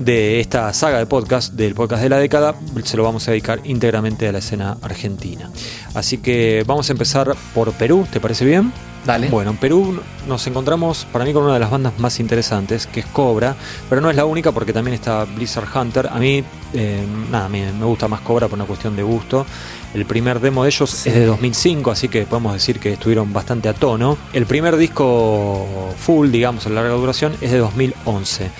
de 0.00 0.40
esta 0.40 0.72
saga 0.72 0.98
de 0.98 1.06
podcast, 1.06 1.52
del 1.52 1.74
podcast 1.74 2.02
de 2.02 2.08
la 2.08 2.18
década, 2.18 2.54
se 2.84 2.96
lo 2.96 3.04
vamos 3.04 3.28
a 3.28 3.32
dedicar 3.32 3.60
íntegramente 3.64 4.26
a 4.26 4.32
la 4.32 4.38
escena 4.38 4.78
argentina. 4.80 5.50
Así 5.94 6.18
que 6.18 6.64
vamos 6.66 6.88
a 6.88 6.92
empezar 6.92 7.34
por 7.54 7.72
Perú, 7.72 8.06
¿te 8.10 8.18
parece 8.18 8.46
bien? 8.46 8.72
Dale. 9.04 9.28
Bueno, 9.28 9.50
en 9.50 9.56
Perú 9.56 10.00
nos 10.26 10.46
encontramos 10.46 11.06
para 11.10 11.24
mí 11.24 11.32
con 11.32 11.44
una 11.44 11.54
de 11.54 11.60
las 11.60 11.70
bandas 11.70 11.98
más 11.98 12.18
interesantes, 12.20 12.86
que 12.86 13.00
es 13.00 13.06
Cobra, 13.06 13.56
pero 13.88 14.00
no 14.00 14.10
es 14.10 14.16
la 14.16 14.24
única 14.24 14.52
porque 14.52 14.72
también 14.72 14.94
está 14.94 15.24
Blizzard 15.24 15.68
Hunter. 15.74 16.08
A 16.08 16.18
mí, 16.18 16.44
eh, 16.74 17.06
nada, 17.30 17.48
me, 17.48 17.70
me, 17.72 17.84
gusta 17.84 18.08
más 18.08 18.20
Cobra 18.20 18.48
por 18.48 18.58
una 18.58 18.66
cuestión 18.66 18.96
de 18.96 19.02
gusto. 19.02 19.46
El 19.94 20.04
primer 20.06 20.40
demo 20.40 20.64
de 20.64 20.70
ellos 20.70 21.06
es 21.06 21.14
de 21.14 21.26
2005, 21.26 21.90
así 21.90 22.08
que 22.08 22.24
podemos 22.24 22.52
decir 22.52 22.78
que 22.78 22.92
estuvieron 22.92 23.32
bastante 23.32 23.68
a 23.68 23.74
tono. 23.74 24.16
El 24.32 24.46
primer 24.46 24.76
disco 24.76 25.66
full, 25.98 26.30
digamos, 26.30 26.66
a 26.66 26.70
larga 26.70 26.92
duración, 26.92 27.32
es 27.40 27.50
de 27.50 27.58
2011. 27.58 28.50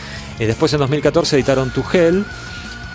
Eh, 0.40 0.46
después 0.46 0.72
en 0.72 0.80
2014 0.80 1.36
editaron 1.36 1.70
To 1.70 1.84
Hell 1.92 2.24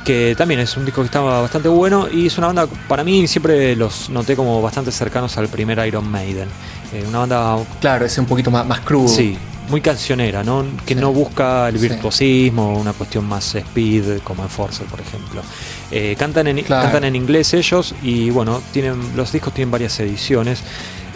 que 0.05 0.35
también 0.37 0.59
es 0.61 0.77
un 0.77 0.85
disco 0.85 1.01
que 1.01 1.07
estaba 1.07 1.41
bastante 1.41 1.67
bueno 1.67 2.07
y 2.09 2.27
es 2.27 2.37
una 2.37 2.47
banda, 2.47 2.67
para 2.87 3.03
mí 3.03 3.27
siempre 3.27 3.75
los 3.75 4.09
noté 4.11 4.35
como 4.35 4.61
bastante 4.61 4.91
cercanos 4.91 5.35
al 5.37 5.47
primer 5.47 5.85
Iron 5.85 6.09
Maiden. 6.09 6.47
Eh, 6.93 7.03
una 7.07 7.19
banda... 7.19 7.57
Claro, 7.81 8.05
es 8.05 8.15
un 8.19 8.27
poquito 8.27 8.51
más, 8.51 8.65
más 8.67 8.81
crudo. 8.81 9.07
Sí, 9.07 9.35
muy 9.67 9.81
cancionera, 9.81 10.43
¿no? 10.43 10.63
que 10.85 10.93
no 10.93 11.11
busca 11.11 11.67
el 11.69 11.79
virtuosismo, 11.79 12.77
una 12.77 12.93
cuestión 12.93 13.25
más 13.27 13.55
speed, 13.55 14.19
como 14.23 14.43
en 14.43 14.49
Force, 14.49 14.83
por 14.83 15.01
ejemplo. 15.01 15.41
Eh, 15.89 16.15
cantan, 16.17 16.45
en, 16.47 16.61
cantan 16.61 17.03
en 17.03 17.15
inglés 17.15 17.55
ellos 17.55 17.95
y 18.03 18.29
bueno, 18.29 18.61
tienen 18.71 19.15
los 19.15 19.31
discos 19.31 19.55
tienen 19.55 19.71
varias 19.71 19.99
ediciones. 19.99 20.61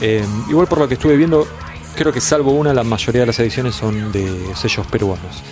Eh, 0.02 0.26
igual 0.50 0.66
por 0.66 0.80
lo 0.80 0.88
que 0.88 0.96
estuve 0.96 1.16
viendo, 1.16 1.48
creo 1.96 2.12
que 2.12 2.22
salvo 2.22 2.54
una, 2.54 2.74
la 2.74 2.84
mayoría 2.84 3.22
de 3.22 3.28
las 3.28 3.40
ediciones 3.40 3.76
son 3.76 4.12
de 4.12 4.56
sellos 4.56 4.88
peruanos 4.88 5.44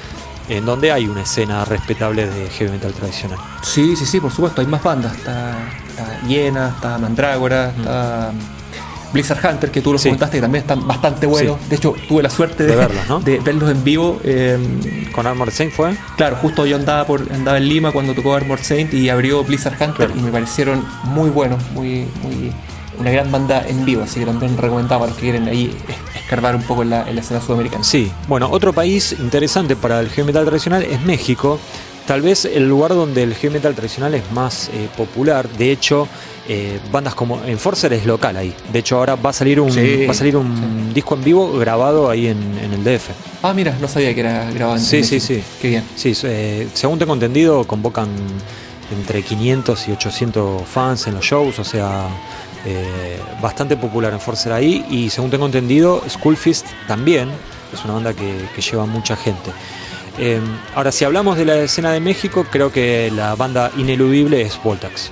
en 0.50 0.66
donde 0.66 0.91
hay 0.91 1.08
una 1.08 1.22
escena 1.22 1.66
respetable 1.66 2.28
de 2.28 2.50
heavy 2.50 2.72
metal 2.72 2.93
tradicional. 2.93 3.39
Sí, 3.62 3.95
sí, 3.95 4.06
sí, 4.06 4.20
por 4.20 4.32
supuesto, 4.32 4.62
hay 4.62 4.68
más 4.68 4.84
bandas. 4.84 5.16
Está, 5.16 5.58
está 5.89 6.22
Hiena, 6.28 6.70
está 6.70 6.98
Mandrágora, 6.98 7.70
está 7.70 8.32
Blizzard 9.14 9.39
Hunter, 9.45 9.72
que 9.72 9.82
tú 9.82 9.93
los 9.93 10.04
comentaste, 10.04 10.38
que 10.38 10.41
también 10.41 10.62
están 10.62 10.88
bastante 10.88 11.26
buenos. 11.26 11.58
De 11.70 11.76
hecho, 11.76 11.95
tuve 12.08 12.24
la 12.24 12.30
suerte 12.30 12.66
de, 12.66 12.76
verlos, 12.76 13.72
en 13.72 13.84
vivo. 13.84 14.20
Em, 14.24 15.12
¿Con 15.12 15.26
Armored 15.28 15.54
Saint 15.54 15.74
fue? 15.74 15.95
Claro, 16.16 16.36
justo 16.38 16.66
yo 16.66 16.76
andaba, 16.76 17.06
por, 17.06 17.22
andaba 17.32 17.58
en 17.58 17.68
Lima 17.68 17.91
cuando 17.91 18.14
tocó 18.14 18.36
Armored 18.36 18.64
Saint 18.64 18.93
y 18.93 19.10
abrió 19.10 19.43
Blizzard 19.43 19.76
Hunter 19.82 20.12
y 20.16 20.20
me 20.20 20.32
parecieron 20.32 20.86
muy 21.04 21.30
buenos, 21.30 21.64
muy, 21.72 22.08
muy 22.22 22.52
una 23.00 23.12
gran 23.12 23.32
banda 23.32 23.64
en 23.68 23.86
vivo, 23.86 24.04
así 24.04 24.20
que 24.20 24.26
también 24.26 24.58
recomendaba 24.58 25.06
a 25.06 25.08
los 25.08 25.18
que 25.18 25.24
quieren 25.24 25.48
ahí 25.48 25.76
escarbar 26.28 26.57
un 26.57 26.63
poco 26.63 26.82
en 26.82 26.89
la, 26.89 27.09
escena 27.09 27.39
sudamericana. 27.39 27.86
Sí, 27.86 28.11
bueno, 28.28 28.49
otro 28.51 28.73
país 28.73 29.15
interesante 29.17 29.78
para 29.78 30.01
el 30.01 30.09
heavy 30.09 30.28
metal 30.28 30.45
tradicional 30.45 30.84
es 30.84 31.01
México. 31.03 31.57
Tal 32.05 32.21
vez 32.21 32.43
el 32.43 32.67
lugar 32.67 32.93
donde 32.93 33.23
el 33.23 33.34
heavy 33.34 33.53
metal 33.53 33.73
tradicional 33.73 34.13
es 34.13 34.30
más 34.34 34.69
eh, 34.73 34.89
popular. 34.97 35.47
De 35.47 35.71
hecho, 35.71 36.05
eh, 36.49 36.80
bandas 36.91 37.15
como 37.15 37.41
Enforcer 37.45 37.93
es 37.93 38.05
local 38.05 38.36
ahí. 38.36 38.53
De 38.73 38.80
hecho, 38.80 38.97
ahora 38.97 39.15
va 39.15 39.30
a 39.30 39.34
salir 39.34 39.61
un, 39.61 39.69
va 39.69 40.11
a 40.11 40.13
salir 40.13 40.36
un 40.36 40.93
disco 40.93 41.15
en 41.15 41.23
vivo 41.23 41.57
grabado 41.57 42.09
ahí 42.09 42.28
en, 42.28 42.41
el 42.73 42.84
DF. 42.84 43.09
Ah, 43.41 43.53
mira, 43.53 43.78
no 43.80 43.88
sabía 43.88 44.13
que 44.13 44.19
era 44.19 44.51
grabado 44.51 44.78
en 44.78 44.84
Sí, 44.84 45.05
sí, 45.05 45.21
sí. 45.21 45.41
Qué 45.61 45.69
bien. 45.69 45.84
Sí, 45.95 46.11
eh, 46.23 46.67
según 46.73 46.99
tengo 46.99 47.13
entendido, 47.13 47.65
convocan 47.65 48.09
entre 48.91 49.23
500 49.23 49.88
y 49.88 49.91
800 49.93 50.61
fans 50.67 51.07
en 51.07 51.15
los 51.15 51.23
shows, 51.23 51.59
o 51.59 51.63
sea, 51.63 52.07
eh, 52.66 53.20
bastante 53.41 53.78
popular 53.78 54.14
en 54.14 54.20
Forcer 54.20 54.51
ahí 54.51 54.86
y 54.89 55.10
según 55.10 55.30
tengo 55.30 55.45
entendido, 55.45 56.03
Schoolfist 56.08 56.68
también 56.88 57.30
es 57.74 57.84
una 57.84 57.93
banda 57.93 58.14
que, 58.14 58.47
lleva 58.62 58.86
mucha 58.86 59.16
gente. 59.16 59.51
Eh, 60.18 60.41
ahora, 60.76 60.91
si 60.91 61.05
hablamos 61.05 61.38
de 61.38 61.45
la 61.45 61.55
escena 61.58 61.91
de 61.91 61.99
México, 61.99 62.45
creo 62.49 62.72
que 62.72 63.12
la 63.16 63.36
banda 63.36 63.72
ineludible 63.78 64.41
es 64.41 64.62
Voltax, 64.64 65.12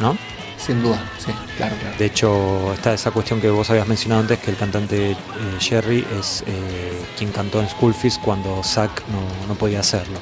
¿no? 0.00 0.16
Sin 0.58 0.82
duda, 0.82 0.98
sí, 1.18 1.30
claro, 1.56 1.76
claro. 1.80 1.96
De 1.98 2.06
hecho, 2.06 2.72
está 2.72 2.94
esa 2.94 3.10
cuestión 3.10 3.40
que 3.40 3.50
vos 3.50 3.68
habías 3.70 3.86
mencionado 3.86 4.22
antes, 4.22 4.38
que 4.38 4.50
el 4.50 4.56
cantante 4.56 5.12
eh, 5.12 5.16
Jerry 5.60 6.04
es 6.18 6.42
quien 7.16 7.30
cantó 7.30 7.60
en 7.60 7.68
Schoolfist 7.68 8.20
cuando 8.22 8.62
Zack 8.64 9.02
no 9.46 9.54
podía 9.54 9.80
hacerlo. 9.80 10.18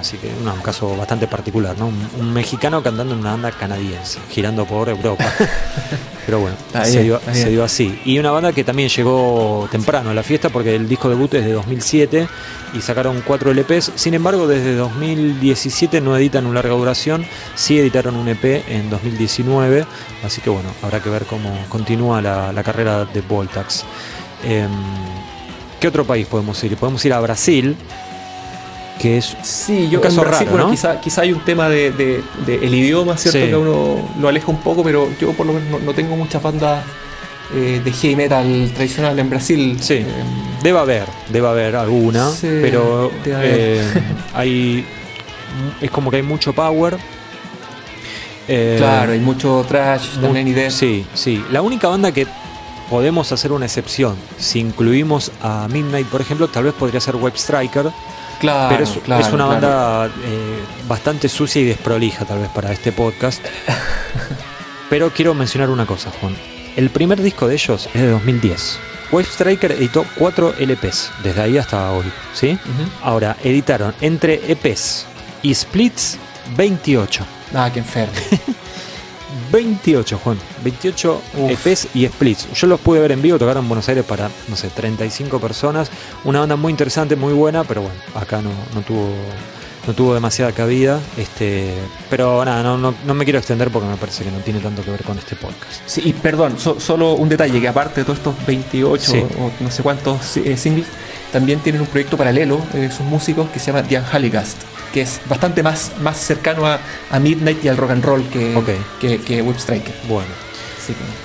Así 0.00 0.18
que 0.18 0.28
un 0.28 0.60
caso 0.60 0.94
bastante 0.96 1.26
particular, 1.26 1.76
¿no? 1.78 1.86
Un, 1.86 2.32
mexicano 2.32 2.82
cantando 2.82 3.14
en 3.14 3.20
una 3.20 3.30
banda 3.32 3.50
canadiense, 3.50 4.18
girando 4.30 4.66
por 4.66 4.88
Europa. 4.88 5.24
Pero 6.26 6.40
bueno, 6.40 6.56
se, 6.84 7.02
dio, 7.02 7.64
así. 7.64 8.00
Y 8.04 8.18
una 8.18 8.30
banda 8.30 8.52
que 8.52 8.64
también 8.64 8.88
llegó 8.88 9.68
temprano 9.70 10.10
a 10.10 10.14
la 10.14 10.22
fiesta 10.22 10.50
porque 10.50 10.74
el 10.74 10.88
disco 10.88 11.08
debut 11.08 11.32
es 11.34 11.44
de 11.44 11.52
2007 11.52 12.28
y 12.74 12.80
sacaron 12.80 13.22
cuatro 13.24 13.52
LPs. 13.52 13.92
Sin 13.94 14.12
embargo, 14.12 14.48
desde 14.48 14.74
2017 14.74 16.00
no 16.00 16.16
editan 16.16 16.44
una 16.46 16.56
larga 16.56 16.74
duración, 16.74 17.24
sí 17.54 17.78
editaron 17.78 18.16
un 18.16 18.28
EP 18.28 18.44
en 18.68 18.90
2019. 18.90 19.86
Así 20.24 20.40
que 20.40 20.50
bueno, 20.50 20.68
habrá 20.82 21.00
que 21.00 21.10
ver 21.10 21.24
cómo 21.26 21.56
continúa 21.68 22.20
la, 22.20 22.62
carrera 22.64 23.04
de 23.04 23.20
Voltax. 23.20 23.84
Em, 24.44 24.68
¿Qué 25.80 25.88
otro 25.88 26.04
país 26.04 26.26
podemos 26.26 26.62
ir? 26.64 26.76
Podemos 26.76 27.04
ir 27.04 27.12
a 27.12 27.20
Brasil 27.20 27.76
que 28.98 29.18
es 29.18 29.36
sí, 29.42 29.88
yo, 29.90 29.98
un 29.98 30.02
caso 30.02 30.24
raro, 30.24 30.70
quizá, 30.70 31.00
quizá, 31.00 31.22
hay 31.22 31.32
un 31.32 31.44
tema 31.44 31.68
de, 31.68 32.22
el 32.46 32.74
idioma, 32.74 33.16
¿cierto? 33.16 33.38
Que 33.38 33.56
uno 33.56 33.98
lo 34.18 34.28
aleja 34.28 34.50
un 34.50 34.60
poco, 34.60 34.82
pero 34.82 35.08
yo 35.20 35.32
por 35.32 35.46
lo 35.46 35.52
menos 35.52 35.82
no, 35.82 35.92
tengo 35.92 36.16
muchas 36.16 36.42
bandas 36.42 36.84
eh, 37.54 37.80
de 37.84 37.92
heavy 37.92 38.16
metal 38.16 38.70
tradicional 38.74 39.18
en 39.18 39.30
Brasil. 39.30 39.76
Sí, 39.80 39.94
eh, 39.94 40.06
debe 40.62 40.78
haber, 40.78 41.04
debe 41.28 41.48
haber 41.48 41.76
alguna, 41.76 42.30
pero 42.40 43.12
eh, 43.24 43.82
hay 44.34 44.86
es 45.80 45.90
como 45.90 46.10
que 46.10 46.16
hay 46.18 46.22
mucho 46.22 46.52
power. 46.52 46.96
claro, 48.46 49.12
hay 49.12 49.20
mucho 49.20 49.64
trash 49.68 50.18
también 50.20 50.48
y 50.48 50.70
Sí, 50.70 51.06
sí. 51.14 51.44
La 51.50 51.60
única 51.60 51.88
banda 51.88 52.12
que 52.12 52.26
podemos 52.88 53.30
hacer 53.32 53.52
una 53.52 53.66
excepción, 53.66 54.16
si 54.38 54.60
incluimos 54.60 55.32
a 55.42 55.68
Midnight, 55.68 56.06
por 56.06 56.20
ejemplo, 56.20 56.48
tal 56.48 56.64
vez 56.64 56.72
podría 56.72 57.00
ser 57.00 57.16
Web 57.16 57.34
Striker 57.36 57.90
Claro, 58.40 58.68
pero 59.06 59.20
es, 59.20 59.32
una 59.32 59.46
banda 59.46 60.06
eh, 60.06 60.64
bastante 60.86 61.28
sucia 61.28 61.62
y 61.62 61.64
desprolija 61.64 62.24
tal 62.24 62.40
vez 62.40 62.50
para 62.50 62.72
este 62.72 62.92
podcast. 62.92 63.44
pero 64.90 65.10
quiero 65.10 65.34
mencionar 65.34 65.70
una 65.70 65.86
cosa, 65.86 66.10
Juan. 66.20 66.36
El 66.76 66.90
primer 66.90 67.22
disco 67.22 67.48
de 67.48 67.54
ellos 67.54 67.88
es 67.94 68.00
de 68.02 68.08
2010. 68.08 68.78
Wave 69.10 69.24
Striker 69.24 69.72
editó 69.72 70.04
4 70.16 70.54
LPs 70.58 71.12
desde 71.22 71.40
ahí 71.40 71.58
hasta 71.58 71.92
hoy, 71.92 72.04
¿sí? 72.34 72.58
Ahora, 73.02 73.36
editaron 73.42 73.94
entre 74.00 74.40
EPs 74.50 75.06
y 75.42 75.54
splits 75.54 76.18
28. 76.56 77.24
Ah, 77.54 77.70
qué 77.72 77.78
enfermo. 77.78 78.12
28, 79.52 80.18
Juan. 80.22 80.38
28 80.62 81.22
EPs 81.48 81.88
y 81.94 82.06
splits. 82.06 82.52
Yo 82.52 82.66
los 82.66 82.80
pude 82.80 83.00
ver 83.00 83.12
en 83.12 83.22
vivo, 83.22 83.38
tocaron 83.38 83.64
en 83.64 83.68
Buenos 83.68 83.88
Aires 83.88 84.04
para, 84.04 84.30
no 84.48 84.56
sé, 84.56 84.68
35 84.68 85.40
personas. 85.40 85.90
Una 86.24 86.40
banda 86.40 86.56
muy 86.56 86.70
interesante, 86.70 87.16
muy 87.16 87.32
buena, 87.32 87.64
pero 87.64 87.82
bueno, 87.82 87.96
acá 88.14 88.40
no, 88.42 88.50
no 88.74 88.82
tuvo 88.82 89.08
no 89.86 89.94
tuvo 89.94 90.14
demasiada 90.14 90.52
cabida. 90.52 91.00
Este, 91.16 91.72
pero 92.10 92.44
nada, 92.44 92.62
no, 92.62 92.76
no, 92.92 93.14
me 93.14 93.24
quiero 93.24 93.38
extender 93.38 93.70
porque 93.70 93.88
me 93.88 93.96
parece 93.96 94.24
que 94.24 94.30
no 94.30 94.38
tiene 94.38 94.60
tanto 94.60 94.82
que 94.82 94.90
ver 94.90 95.04
con 95.04 95.18
este 95.18 95.36
podcast. 95.36 95.80
Sí, 95.86 96.02
y 96.04 96.12
perdón, 96.12 96.56
solo 96.58 97.14
un 97.14 97.28
detalle, 97.28 97.60
que 97.60 97.68
aparte 97.68 98.00
de 98.00 98.04
todos 98.04 98.18
estos 98.18 98.34
28 98.46 99.12
o 99.38 99.52
no 99.60 99.70
sé 99.70 99.82
cuántos 99.82 100.36
eh, 100.38 100.56
singles, 100.56 100.88
también 101.32 101.60
tienen 101.60 101.80
un 101.80 101.86
proyecto 101.86 102.16
paralelo, 102.16 102.60
eh, 102.74 102.90
sus 102.90 103.06
músicos, 103.06 103.48
que 103.50 103.58
se 103.58 103.66
llama 103.66 103.86
The 103.86 103.98
Unhaligast 103.98 104.75
que 104.92 105.02
es 105.02 105.20
bastante 105.28 105.62
más, 105.62 105.92
más 106.00 106.18
cercano 106.18 106.66
a, 106.66 106.78
Midnight 107.18 107.64
y 107.64 107.68
al 107.68 107.76
rock 107.76 107.90
and 107.90 108.04
roll 108.04 108.22
que, 108.28 109.18
que, 109.24 109.42
Whip 109.42 109.56
Striker. 109.56 109.94
Bueno. 110.08 110.28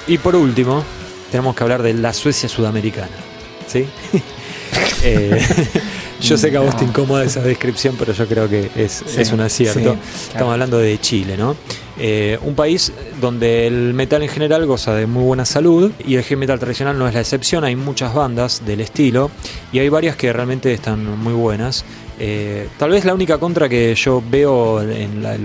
Y 0.07 0.17
por 0.17 0.35
último, 0.35 0.83
tenemos 1.29 1.55
que 1.55 1.63
hablar 1.63 1.83
de 1.83 1.93
la 1.93 2.13
Suecia 2.13 2.49
sudamericana. 2.49 3.09
¿Sí? 3.67 3.87
Eh, 5.03 5.41
yo 6.21 6.37
sé 6.37 6.51
que 6.51 6.57
a 6.57 6.59
vos 6.59 6.77
te 6.77 6.85
incomoda 6.85 7.23
esa 7.23 7.41
descripción, 7.41 7.95
pero 7.97 8.13
yo 8.13 8.27
creo 8.27 8.47
que 8.47 8.69
es, 8.75 9.01
es 9.17 9.31
un 9.31 9.41
acierto. 9.41 9.97
Estamos 10.27 10.53
hablando 10.53 10.77
de 10.77 10.99
Chile, 10.99 11.35
¿no? 11.35 11.55
Eh, 12.03 12.39
un 12.41 12.55
país 12.55 12.91
donde 13.19 13.67
el 13.67 13.93
metal 13.93 14.23
en 14.23 14.29
general 14.29 14.65
goza 14.65 14.95
de 14.95 15.05
muy 15.05 15.23
buena 15.23 15.45
salud 15.45 15.91
y 16.05 16.15
el 16.15 16.23
heavy 16.23 16.39
metal 16.39 16.59
tradicional 16.59 16.97
no 16.97 17.07
es 17.07 17.13
la 17.13 17.19
excepción. 17.19 17.63
Hay 17.63 17.75
muchas 17.75 18.13
bandas 18.13 18.63
del 18.65 18.81
estilo 18.81 19.29
y 19.71 19.79
hay 19.79 19.89
varias 19.89 20.15
que 20.15 20.31
realmente 20.31 20.73
están 20.73 21.05
muy 21.19 21.33
buenas. 21.33 21.83
Eh, 22.23 22.69
tal 22.77 22.91
vez 22.91 23.03
la 23.03 23.15
única 23.15 23.39
contra 23.39 23.67
que 23.67 23.95
yo 23.95 24.21
veo 24.29 24.79
en 24.79 25.23
la, 25.23 25.39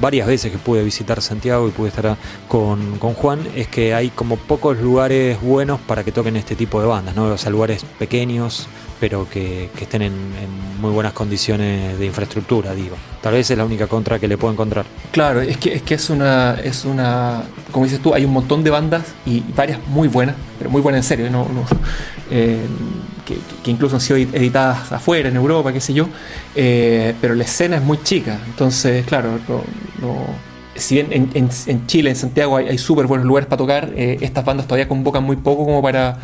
varias 0.00 0.26
veces 0.26 0.50
que 0.50 0.58
pude 0.58 0.82
visitar 0.82 1.22
Santiago 1.22 1.68
y 1.68 1.70
pude 1.70 1.90
estar 1.90 2.16
con, 2.48 2.98
Juan 2.98 3.46
es 3.54 3.68
que 3.68 3.94
hay 3.94 4.08
como 4.10 4.36
pocos 4.36 4.76
lugares 4.80 5.40
buenos 5.40 5.78
para 5.78 6.02
que 6.02 6.10
toquen 6.10 6.34
este 6.34 6.56
tipo 6.56 6.80
de 6.80 6.88
bandas, 6.88 7.14
¿no? 7.14 7.26
O 7.26 7.38
sea, 7.38 7.52
lugares 7.52 7.84
pequeños, 8.00 8.66
pero 9.00 9.28
que, 9.28 9.70
estén 9.80 10.02
en, 10.02 10.14
muy 10.80 10.90
buenas 10.90 11.12
condiciones 11.12 11.98
de 11.98 12.06
infraestructura, 12.06 12.74
digo. 12.74 12.96
Tal 13.22 13.34
vez 13.34 13.50
es 13.50 13.58
la 13.58 13.64
única 13.64 13.86
contra 13.86 14.18
que 14.18 14.28
le 14.28 14.36
puedo 14.38 14.52
encontrar. 14.52 14.84
Claro, 15.12 15.40
es 15.40 15.56
que 15.56 15.74
es, 15.74 15.82
que 15.82 15.94
es 15.94 16.10
una, 16.10 16.56
es 16.62 16.84
una, 16.84 17.42
como 17.72 17.84
dices 17.84 18.00
tú, 18.00 18.14
hay 18.14 18.24
un 18.24 18.32
montón 18.32 18.62
de 18.62 18.70
bandas 18.70 19.04
y 19.24 19.42
varias 19.54 19.80
muy 19.88 20.08
buenas, 20.08 20.36
pero 20.58 20.70
muy 20.70 20.80
buenas 20.80 21.04
en 21.04 21.08
serio, 21.08 21.30
no, 21.30 21.46
eh, 22.30 22.58
que, 23.24 23.70
incluso 23.70 23.96
han 23.96 24.00
sido 24.00 24.16
editadas 24.16 24.92
afuera, 24.92 25.28
en 25.28 25.36
Europa, 25.36 25.72
qué 25.72 25.80
sé 25.80 25.92
yo, 25.94 26.08
eh, 26.54 27.14
pero 27.20 27.34
la 27.34 27.44
escena 27.44 27.76
es 27.76 27.82
muy 27.82 28.02
chica, 28.02 28.38
entonces, 28.46 29.04
claro, 29.06 29.38
no, 30.00 30.46
si 30.76 30.96
bien 30.96 31.30
en, 31.34 31.86
Chile, 31.86 32.10
en 32.10 32.16
Santiago, 32.16 32.56
hay, 32.56 32.78
súper 32.78 33.06
buenos 33.06 33.26
lugares 33.26 33.48
para 33.48 33.58
tocar, 33.58 33.92
eh, 33.96 34.18
estas 34.20 34.44
bandas 34.44 34.66
todavía 34.66 34.88
convocan 34.88 35.24
muy 35.24 35.36
poco 35.36 35.64
como 35.64 35.82
para, 35.82 36.18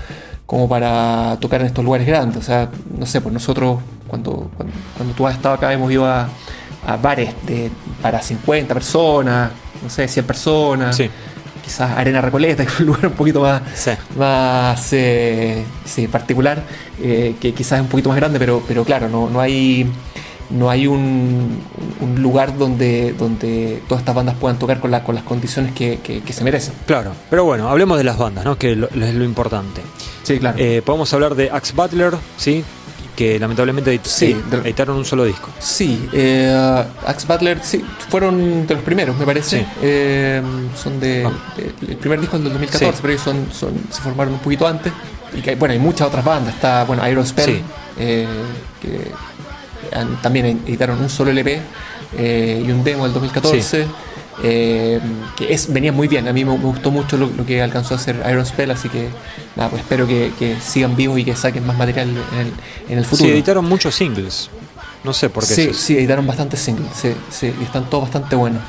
como 0.46 0.68
para 0.68 1.36
tocar 1.40 1.60
en 1.60 1.68
estos 1.68 1.84
lugares 1.84 2.06
grandes. 2.06 2.38
O 2.38 2.42
sea, 2.42 2.68
no 2.96 3.06
sé, 3.06 3.20
pues 3.20 3.32
nosotros, 3.32 3.80
cuando, 4.06 4.50
cuando, 4.96 5.14
tú 5.14 5.26
has 5.26 5.34
estado 5.34 5.54
acá, 5.54 5.72
hemos 5.72 5.90
ido 5.90 6.06
a, 6.06 6.28
bares 7.00 7.34
de, 7.46 7.70
para 8.00 8.20
50 8.20 8.74
personas, 8.74 9.50
no 9.82 9.88
sé, 9.88 10.08
100 10.08 10.26
personas. 10.26 11.00
Quizás 11.64 11.96
Arena 11.96 12.20
Recoleta, 12.20 12.64
que 12.64 12.72
es 12.72 12.80
un 12.80 12.86
lugar 12.86 13.06
un 13.06 13.12
poquito 13.12 13.42
más, 13.42 13.62
más 14.16 14.92
eh, 14.92 15.64
particular, 16.10 16.62
eh, 17.00 17.36
que 17.40 17.54
quizás 17.54 17.78
es 17.78 17.82
un 17.82 17.88
poquito 17.88 18.08
más 18.08 18.16
grande, 18.16 18.38
pero, 18.40 18.62
pero 18.66 18.84
claro, 18.84 19.08
no, 19.08 19.30
no 19.30 19.40
hay 19.40 19.88
no 20.52 20.70
hay 20.70 20.86
un, 20.86 21.60
lugar 22.16 22.56
donde, 22.56 23.12
donde 23.12 23.82
todas 23.88 24.02
estas 24.02 24.14
bandas 24.14 24.36
puedan 24.36 24.58
tocar 24.58 24.80
con, 24.80 24.90
la, 24.90 25.02
con 25.02 25.14
las 25.14 25.24
condiciones 25.24 25.72
que, 25.72 26.22
se 26.30 26.44
merecen. 26.44 26.74
Claro, 26.86 27.12
pero 27.30 27.44
bueno, 27.44 27.68
hablemos 27.68 27.98
de 27.98 28.04
las 28.04 28.18
bandas, 28.18 28.44
¿no? 28.44 28.56
que 28.58 28.72
es 28.72 28.78
lo, 28.78 29.24
importante. 29.24 29.80
Sí, 30.22 30.38
claro. 30.38 30.56
Eh, 30.58 30.82
podemos 30.84 31.12
hablar 31.12 31.34
de 31.34 31.50
Axe 31.50 31.72
Butler, 31.74 32.14
¿sí? 32.36 32.64
que 33.16 33.38
lamentablemente 33.38 33.92
editaron 33.92 34.96
un 34.96 35.04
solo 35.04 35.24
disco. 35.24 35.50
Sí, 35.58 36.08
eh, 36.12 36.84
Axe 37.06 37.26
Butler 37.26 37.60
sí, 37.62 37.84
fueron 38.08 38.66
de 38.66 38.74
los 38.74 38.82
primeros, 38.82 39.16
me 39.16 39.26
parece. 39.26 39.66
Eh, 39.82 40.42
son 40.80 40.98
de, 40.98 41.26
ah. 41.26 41.32
El 41.86 41.96
primer 41.96 42.20
disco 42.20 42.36
es 42.36 42.42
del 42.42 42.52
2014, 42.52 42.98
pero 43.02 43.12
ellos 43.12 43.22
son, 43.22 43.46
son, 43.52 43.74
se 43.90 44.00
formaron 44.00 44.34
un 44.34 44.40
poquito 44.40 44.66
antes. 44.66 44.92
Y 45.34 45.40
que, 45.40 45.54
bueno, 45.56 45.72
hay 45.72 45.78
muchas 45.78 46.08
otras 46.08 46.24
bandas. 46.24 46.54
Está, 46.54 46.84
bueno, 46.84 47.06
Iron 47.08 47.26
Spell, 47.26 47.62
eh, 47.98 48.26
que 48.80 49.12
también 50.22 50.62
editaron 50.66 51.00
un 51.00 51.08
solo 51.08 51.30
LP 51.30 51.60
eh, 52.16 52.62
y 52.64 52.70
un 52.70 52.84
demo 52.84 53.04
del 53.04 53.12
2014. 53.12 53.86
Eh, 54.42 54.98
que 55.36 55.52
es, 55.52 55.70
venía 55.72 55.92
muy 55.92 56.08
bien, 56.08 56.26
a 56.26 56.32
mí 56.32 56.44
me, 56.44 56.56
gustó 56.56 56.90
mucho 56.90 57.16
lo, 57.18 57.44
que 57.44 57.60
alcanzó 57.62 57.94
a 57.94 57.98
hacer 57.98 58.24
Iron 58.28 58.44
Spell, 58.44 58.70
así 58.70 58.88
que 58.88 59.08
nada, 59.56 59.68
pues 59.68 59.82
espero 59.82 60.06
que, 60.06 60.56
sigan 60.60 60.96
vivos 60.96 61.18
y 61.18 61.24
que 61.24 61.36
saquen 61.36 61.66
más 61.66 61.76
material 61.76 62.08
en 62.88 62.98
el, 62.98 63.04
futuro. 63.04 63.28
Sí, 63.28 63.34
editaron 63.34 63.66
muchos 63.66 63.94
singles, 63.94 64.48
no 65.04 65.12
sé 65.12 65.28
por 65.28 65.46
qué. 65.46 65.54
Sí, 65.54 65.74
sí, 65.74 65.98
editaron 65.98 66.26
bastantes 66.26 66.60
singles, 66.60 66.88
sí, 67.30 67.54
y 67.60 67.62
están 67.62 67.88
todos 67.90 68.04
bastante 68.04 68.34
buenos. 68.34 68.62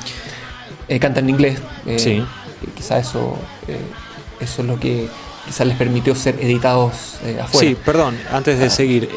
Eh, 0.86 1.00
cantan 1.00 1.24
en 1.24 1.30
inglés, 1.30 1.58
sí. 1.96 2.22
quizás 2.76 3.08
eso, 3.08 3.38
eso 4.40 4.62
es 4.62 4.68
lo 4.68 4.78
que 4.78 5.08
quizás 5.46 5.66
les 5.66 5.78
permitió 5.78 6.14
ser 6.14 6.38
editados 6.40 7.16
afuera. 7.42 7.68
Sí, 7.68 7.74
perdón, 7.74 8.18
antes 8.30 8.58
de 8.58 8.66
ah. 8.66 8.70
seguir, 8.70 9.08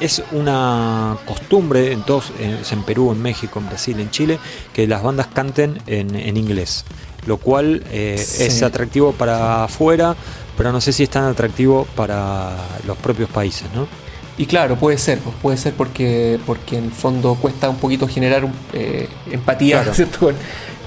es 0.00 0.22
una 0.32 1.16
costumbre 1.26 1.92
en 1.92 2.02
todos, 2.02 2.32
en 2.38 2.82
Perú, 2.82 3.12
en 3.12 3.22
México, 3.22 3.58
en 3.58 3.66
Brasil, 3.66 3.98
en 4.00 4.10
Chile, 4.10 4.38
que 4.72 4.86
las 4.86 5.02
bandas 5.02 5.26
canten 5.28 5.78
en, 5.86 6.36
inglés, 6.36 6.84
lo 7.26 7.38
cual 7.38 7.82
eh, 7.90 8.14
es 8.14 8.62
atractivo 8.62 9.12
para 9.12 9.64
afuera, 9.64 10.14
pero 10.56 10.72
no 10.72 10.80
sé 10.80 10.92
si 10.92 11.04
es 11.04 11.10
tan 11.10 11.24
atractivo 11.24 11.86
para 11.96 12.56
los 12.86 12.96
propios 12.98 13.28
países, 13.30 13.68
¿no? 13.74 13.86
Y 14.38 14.46
claro, 14.46 14.76
puede 14.76 14.98
ser, 14.98 15.18
pues 15.18 15.34
puede 15.42 15.56
ser 15.56 15.72
porque, 15.72 16.38
porque 16.46 16.78
en 16.78 16.84
el 16.84 16.92
fondo 16.92 17.34
cuesta 17.34 17.68
un 17.68 17.76
poquito 17.76 18.06
generar 18.06 18.48
eh, 18.72 19.08
empatía, 19.32 19.84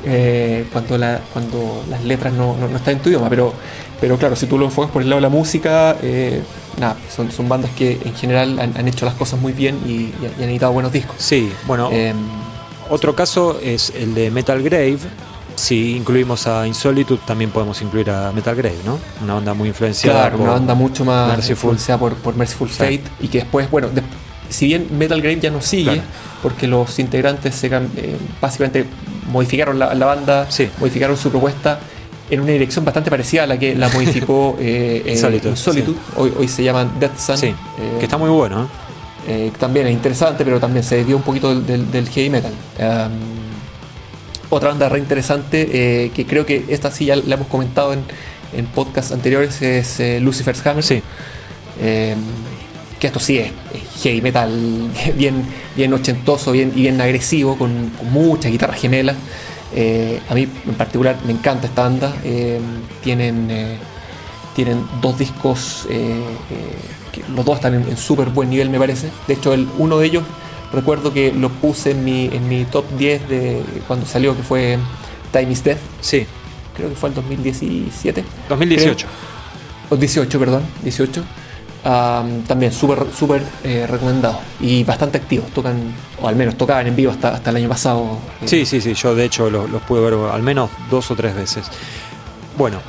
eh, 0.05 0.65
cuando, 0.71 0.97
la, 0.97 1.21
cuando 1.33 1.83
las 1.89 2.03
letras 2.03 2.33
no, 2.33 2.55
no, 2.57 2.75
están 2.75 2.95
en 2.95 3.01
tu 3.01 3.09
idioma, 3.09 3.29
pero, 3.29 3.53
pero 3.99 4.17
claro, 4.17 4.35
si 4.35 4.47
tú 4.47 4.57
lo 4.57 4.65
enfocas 4.65 4.91
por 4.91 5.01
el 5.01 5.09
lado 5.09 5.17
de 5.17 5.21
la 5.23 5.29
música, 5.29 5.97
nada, 6.79 6.97
son, 7.13 7.31
son 7.31 7.47
bandas 7.47 7.71
que 7.71 7.99
en 8.03 8.15
general 8.15 8.59
han, 8.59 8.87
hecho 8.87 9.05
las 9.05 9.15
cosas 9.15 9.39
muy 9.39 9.53
bien 9.53 9.79
y, 9.85 10.11
han 10.41 10.49
editado 10.49 10.71
buenos 10.71 10.91
discos. 10.91 11.15
Sí, 11.19 11.51
bueno, 11.67 11.89
em, 11.91 12.15
otro 12.89 13.15
caso 13.15 13.59
es 13.61 13.91
el 13.95 14.13
de 14.13 14.31
Metal 14.31 14.61
Grave. 14.61 14.99
Si 15.55 15.95
incluimos 15.95 16.47
a 16.47 16.65
Insolitude, 16.65 17.21
también 17.25 17.51
podemos 17.51 17.81
incluir 17.81 18.09
a 18.09 18.31
Metal 18.31 18.55
Grave, 18.55 18.77
¿no? 18.85 18.97
Una 19.21 19.35
banda 19.35 19.53
muy 19.53 19.69
influenciada. 19.69 20.29
Claro, 20.29 20.43
una 20.43 20.53
banda 20.53 20.73
mucho 20.73 21.05
más 21.05 21.49
influenciada 21.49 21.99
por, 21.99 22.15
por 22.15 22.35
Merciful 22.35 22.69
Fate 22.69 23.03
y 23.19 23.27
que 23.27 23.39
después, 23.39 23.69
bueno, 23.69 23.89
si 24.51 24.67
bien 24.67 24.87
Metal 24.97 25.21
Grave 25.21 25.39
ya 25.39 25.49
no 25.49 25.61
sigue, 25.61 26.01
porque 26.43 26.67
los 26.67 26.99
integrantes 26.99 27.55
se, 27.55 27.67
eh, 27.67 28.17
básicamente 28.39 28.85
modificaron 29.31 29.79
la, 29.79 29.93
la 29.93 30.05
banda, 30.05 30.47
modificaron 30.79 31.17
su 31.17 31.29
propuesta 31.29 31.79
en 32.31 32.39
una 32.39 32.53
dirección 32.53 32.85
bastante 32.85 33.11
parecida 33.11 33.43
a 33.43 33.47
la 33.47 33.59
que 33.59 33.75
la 33.75 33.89
modificó 33.89 34.55
eh, 34.59 35.03
eh 35.05 35.17
Solitude. 35.17 35.97
Hoy, 36.15 36.33
hoy, 36.37 36.47
se 36.47 36.63
llaman 36.63 36.99
Death 36.99 37.17
Sun. 37.17 37.37
Sí, 37.37 37.47
eh, 37.47 37.55
que 37.99 38.05
está 38.05 38.17
muy 38.17 38.29
bueno. 38.29 38.69
¿eh? 39.27 39.51
también 39.59 39.87
es 39.87 39.93
interesante, 39.93 40.45
pero 40.45 40.59
también 40.59 40.83
se 40.83 40.95
desvió 40.95 41.17
un 41.17 41.23
poquito 41.23 41.59
del, 41.59 42.09
heavy 42.09 42.29
metal. 42.29 42.53
otra 44.49 44.69
banda 44.69 44.89
re 44.89 44.99
interesante, 44.99 46.11
que 46.13 46.25
creo 46.25 46.45
que 46.45 46.65
esta 46.69 46.89
sí 46.89 47.05
ya 47.05 47.17
la 47.17 47.35
hemos 47.35 47.47
comentado 47.47 47.93
en, 47.93 48.03
en 48.53 48.65
podcasts 48.65 49.11
anteriores, 49.11 49.61
es 49.61 50.21
Lucifer's 50.21 50.65
Hammer. 50.65 50.83
Sí. 50.83 51.03
Que 53.01 53.07
esto 53.07 53.19
sí 53.19 53.39
es, 53.39 53.51
heavy 54.03 54.21
metal 54.21 54.51
bien, 55.17 55.43
bien 55.75 55.91
ochentoso 55.91 56.51
bien, 56.51 56.71
y 56.75 56.81
bien 56.81 57.01
agresivo, 57.01 57.57
con, 57.57 57.89
con 57.97 58.13
muchas 58.13 58.51
guitarras 58.51 58.79
gemelas. 58.79 59.17
Eh, 59.73 60.19
a 60.29 60.35
mí 60.35 60.43
en 60.43 60.73
particular 60.75 61.17
me 61.25 61.31
encanta 61.31 61.65
esta 61.67 61.81
banda. 61.81 62.13
Eh, 62.23 62.59
tienen, 63.03 63.49
eh, 63.49 63.77
tienen 64.55 64.85
dos 65.01 65.17
discos, 65.17 65.87
que 65.89 67.23
los 67.35 67.43
dos 67.43 67.55
están 67.55 67.73
en, 67.73 67.97
súper 67.97 68.29
buen 68.29 68.51
nivel 68.51 68.69
me 68.69 68.77
parece. 68.77 69.09
De 69.27 69.33
hecho, 69.33 69.53
el, 69.53 69.67
uno 69.79 69.97
de 69.97 70.05
ellos 70.05 70.23
recuerdo 70.71 71.11
que 71.11 71.33
lo 71.33 71.49
puse 71.49 71.91
en 71.91 72.05
mi, 72.05 72.25
en 72.27 72.47
mi 72.47 72.65
top 72.65 72.85
10 72.97 73.29
de 73.29 73.63
cuando 73.87 74.05
salió, 74.05 74.37
que 74.37 74.43
fue 74.43 74.77
Time 75.31 75.51
is 75.51 75.63
Death. 75.63 75.79
Sí. 76.01 76.27
Creo 76.75 76.89
que 76.89 76.95
fue 76.95 77.09
el 77.09 77.15
2017. 77.15 78.23
2018. 78.47 79.07
18, 79.89 80.39
perdón, 80.39 80.63
18 80.83 81.23
también 81.83 82.71
súper 82.71 83.05
súper 83.17 83.43
eh, 83.63 83.87
recomendado 83.87 84.39
y 84.59 84.83
bastante 84.83 85.17
activos. 85.17 85.49
Tocan, 85.51 85.93
o 86.21 86.27
al 86.27 86.35
menos 86.35 86.55
tocaban 86.55 86.87
en 86.87 86.95
vivo 86.95 87.11
hasta, 87.11 87.29
hasta 87.29 87.49
el 87.49 87.57
año 87.57 87.69
pasado. 87.69 88.17
Eh. 88.41 88.47
Sí, 88.47 88.65
sí, 88.65 88.81
sí, 88.81 88.93
yo 88.93 89.15
de 89.15 89.25
hecho 89.25 89.49
los, 89.49 89.69
pude 89.83 90.01
ver 90.01 90.13
al 90.31 90.43
menos 90.43 90.69
dos 90.89 91.09
o 91.11 91.15
tres 91.15 91.35
veces. 91.35 91.65
Bueno, 92.57 92.79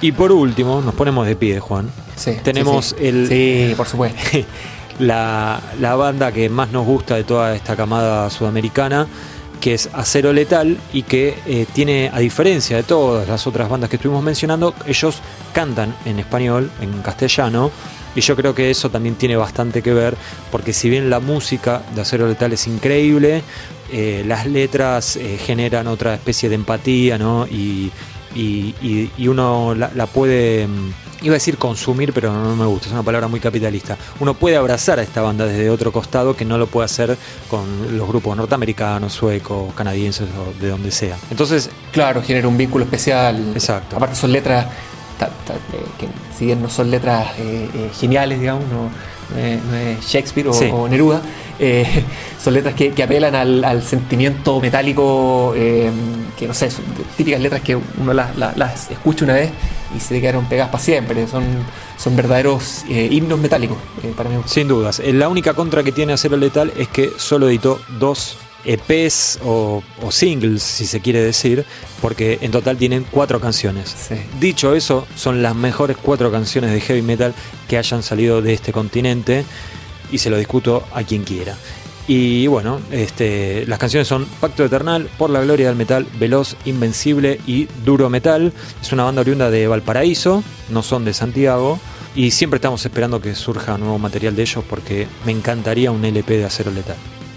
y 0.00 0.12
por 0.12 0.30
último, 0.32 0.80
nos 0.80 0.94
ponemos 0.94 1.26
de 1.26 1.36
pie, 1.36 1.58
Juan. 1.60 1.90
Sí, 2.16 2.36
Tenemos 2.42 2.94
el. 2.98 3.28
Sí, 3.28 3.74
por 3.76 3.86
supuesto. 3.86 4.20
la, 4.98 5.60
la 5.80 5.96
banda 5.96 6.32
que 6.32 6.48
más 6.48 6.70
nos 6.70 6.86
gusta 6.86 7.16
de 7.16 7.24
toda 7.24 7.54
esta 7.54 7.76
camada 7.76 8.30
sudamericana 8.30 9.06
que 9.60 9.74
es 9.74 9.88
Acero 9.92 10.32
Letal 10.32 10.78
y 10.92 11.02
que 11.02 11.38
eh, 11.46 11.66
tiene, 11.72 12.10
a 12.12 12.18
diferencia 12.18 12.76
de 12.76 12.82
todas 12.82 13.28
las 13.28 13.46
otras 13.46 13.68
bandas 13.68 13.90
que 13.90 13.96
estuvimos 13.96 14.22
mencionando, 14.22 14.74
ellos 14.86 15.18
cantan 15.52 15.94
en 16.04 16.18
español, 16.18 16.70
en 16.80 17.02
castellano, 17.02 17.70
y 18.16 18.22
yo 18.22 18.34
creo 18.34 18.54
que 18.54 18.70
eso 18.70 18.90
también 18.90 19.14
tiene 19.14 19.36
bastante 19.36 19.82
que 19.82 19.92
ver, 19.92 20.16
porque 20.50 20.72
si 20.72 20.88
bien 20.88 21.10
la 21.10 21.20
música 21.20 21.82
de 21.94 22.00
Acero 22.00 22.26
Letal 22.26 22.52
es 22.54 22.66
increíble, 22.66 23.42
eh, 23.92 24.24
las 24.26 24.46
letras 24.46 25.16
eh, 25.16 25.38
generan 25.38 25.86
otra 25.86 26.14
especie 26.14 26.48
de 26.48 26.56
empatía, 26.56 27.18
¿no? 27.18 27.46
Y, 27.46 27.92
uno 29.28 29.74
la, 29.74 30.06
puede, 30.06 30.66
mm, 30.66 30.92
iba 31.22 31.34
a 31.34 31.38
decir 31.38 31.58
consumir, 31.58 32.12
pero 32.12 32.32
no, 32.32 32.56
me 32.56 32.66
gusta, 32.66 32.86
es 32.86 32.92
una 32.92 33.02
palabra 33.02 33.28
muy 33.28 33.38
capitalista. 33.38 33.96
Uno 34.18 34.34
puede 34.34 34.56
abrazar 34.56 34.98
a 34.98 35.02
esta 35.02 35.20
banda 35.20 35.46
desde 35.46 35.68
otro 35.68 35.92
costado 35.92 36.34
que 36.34 36.44
no 36.44 36.56
lo 36.56 36.66
puede 36.66 36.86
hacer 36.86 37.16
con 37.48 37.96
los 37.96 38.08
grupos 38.08 38.36
norteamericanos, 38.36 39.12
suecos, 39.12 39.74
canadienses 39.74 40.26
o 40.30 40.60
de 40.60 40.68
donde 40.68 40.90
sea. 40.90 41.16
Entonces, 41.30 41.70
claro, 41.92 42.22
genera 42.22 42.48
un 42.48 42.56
vínculo 42.56 42.84
especial. 42.84 43.52
Exacto. 43.54 43.96
Aparte 43.96 44.16
son 44.16 44.32
letras 44.32 44.66
que 45.98 46.08
si 46.36 46.46
bien 46.46 46.60
no 46.60 46.68
son 46.68 46.90
letras 46.90 47.28
eh, 47.38 47.68
eh, 47.74 47.90
geniales, 47.98 48.40
digamos, 48.40 48.64
no, 48.68 48.90
es, 49.38 50.06
Shakespeare 50.06 50.48
o, 50.48 50.88
Neruda, 50.88 51.20
eh, 51.58 52.04
son 52.42 52.54
letras 52.54 52.74
que, 52.74 53.02
apelan 53.02 53.34
al, 53.34 53.82
sentimiento 53.82 54.60
metálico, 54.60 55.52
que 55.54 56.46
no 56.46 56.54
sé, 56.54 56.70
son 56.70 56.84
típicas 57.16 57.40
letras 57.40 57.62
que 57.62 57.76
uno 57.76 58.12
las, 58.12 58.90
escucha 58.90 59.24
una 59.24 59.34
vez 59.34 59.50
y 59.96 60.00
se 60.00 60.20
quedaron 60.20 60.46
pegadas 60.46 60.70
para 60.70 60.82
siempre, 60.82 61.26
son, 61.26 61.44
son 61.96 62.16
verdaderos 62.16 62.84
himnos 62.88 63.38
metálicos 63.38 63.78
para 64.16 64.28
mí. 64.28 64.36
Sin 64.46 64.68
dudas, 64.68 65.00
la 65.04 65.28
única 65.28 65.54
contra 65.54 65.82
que 65.82 65.92
tiene 65.92 66.12
Acero 66.12 66.36
Letal 66.36 66.72
es 66.76 66.88
que 66.88 67.12
solo 67.16 67.48
editó 67.48 67.80
dos 67.98 68.38
EPs 68.66 69.38
o, 69.44 69.82
singles, 70.10 70.62
si 70.62 70.86
se 70.86 71.00
quiere 71.00 71.22
decir, 71.22 71.64
porque 72.00 72.38
en 72.42 72.50
total 72.50 72.76
tienen 72.76 73.06
cuatro 73.10 73.40
canciones. 73.40 73.94
Dicho 74.40 74.74
eso, 74.74 75.06
son 75.16 75.42
las 75.42 75.54
mejores 75.54 75.96
cuatro 75.96 76.30
canciones 76.30 76.72
de 76.72 76.80
heavy 76.80 77.02
metal 77.02 77.34
que 77.68 77.78
hayan 77.78 78.02
salido 78.02 78.42
de 78.42 78.52
este 78.52 78.72
continente 78.72 79.44
y 80.10 80.18
se 80.18 80.30
lo 80.30 80.36
discuto 80.36 80.84
a 80.92 81.02
quien 81.02 81.24
quiera. 81.24 81.56
Y 82.08 82.46
bueno, 82.46 82.80
este, 82.92 83.66
las 83.66 83.80
canciones 83.80 84.06
son 84.06 84.26
Pacto 84.40 84.64
Eternal, 84.64 85.08
Por 85.18 85.30
la 85.30 85.42
Gloria 85.42 85.66
del 85.66 85.76
Metal, 85.76 86.06
Veloz, 86.18 86.56
Invencible 86.64 87.40
y 87.46 87.66
Duro 87.84 88.08
Metal. 88.08 88.52
Es 88.80 88.92
una 88.92 89.04
banda 89.04 89.22
oriunda 89.22 89.50
de 89.50 89.66
Valparaíso, 89.66 90.44
no 90.68 90.82
son 90.82 91.04
de 91.04 91.12
Santiago. 91.12 91.80
Y 92.14 92.30
siempre 92.30 92.58
estamos 92.58 92.84
esperando 92.84 93.20
que 93.20 93.34
surja 93.34 93.76
nuevo 93.76 93.98
material 93.98 94.36
de 94.36 94.42
ellos 94.42 94.64
porque 94.68 95.06
me 95.26 95.32
encantaría 95.32 95.90
un 95.90 96.04
LP 96.04 96.38
de 96.38 96.44
acero 96.44 96.70
letal. 96.70 96.96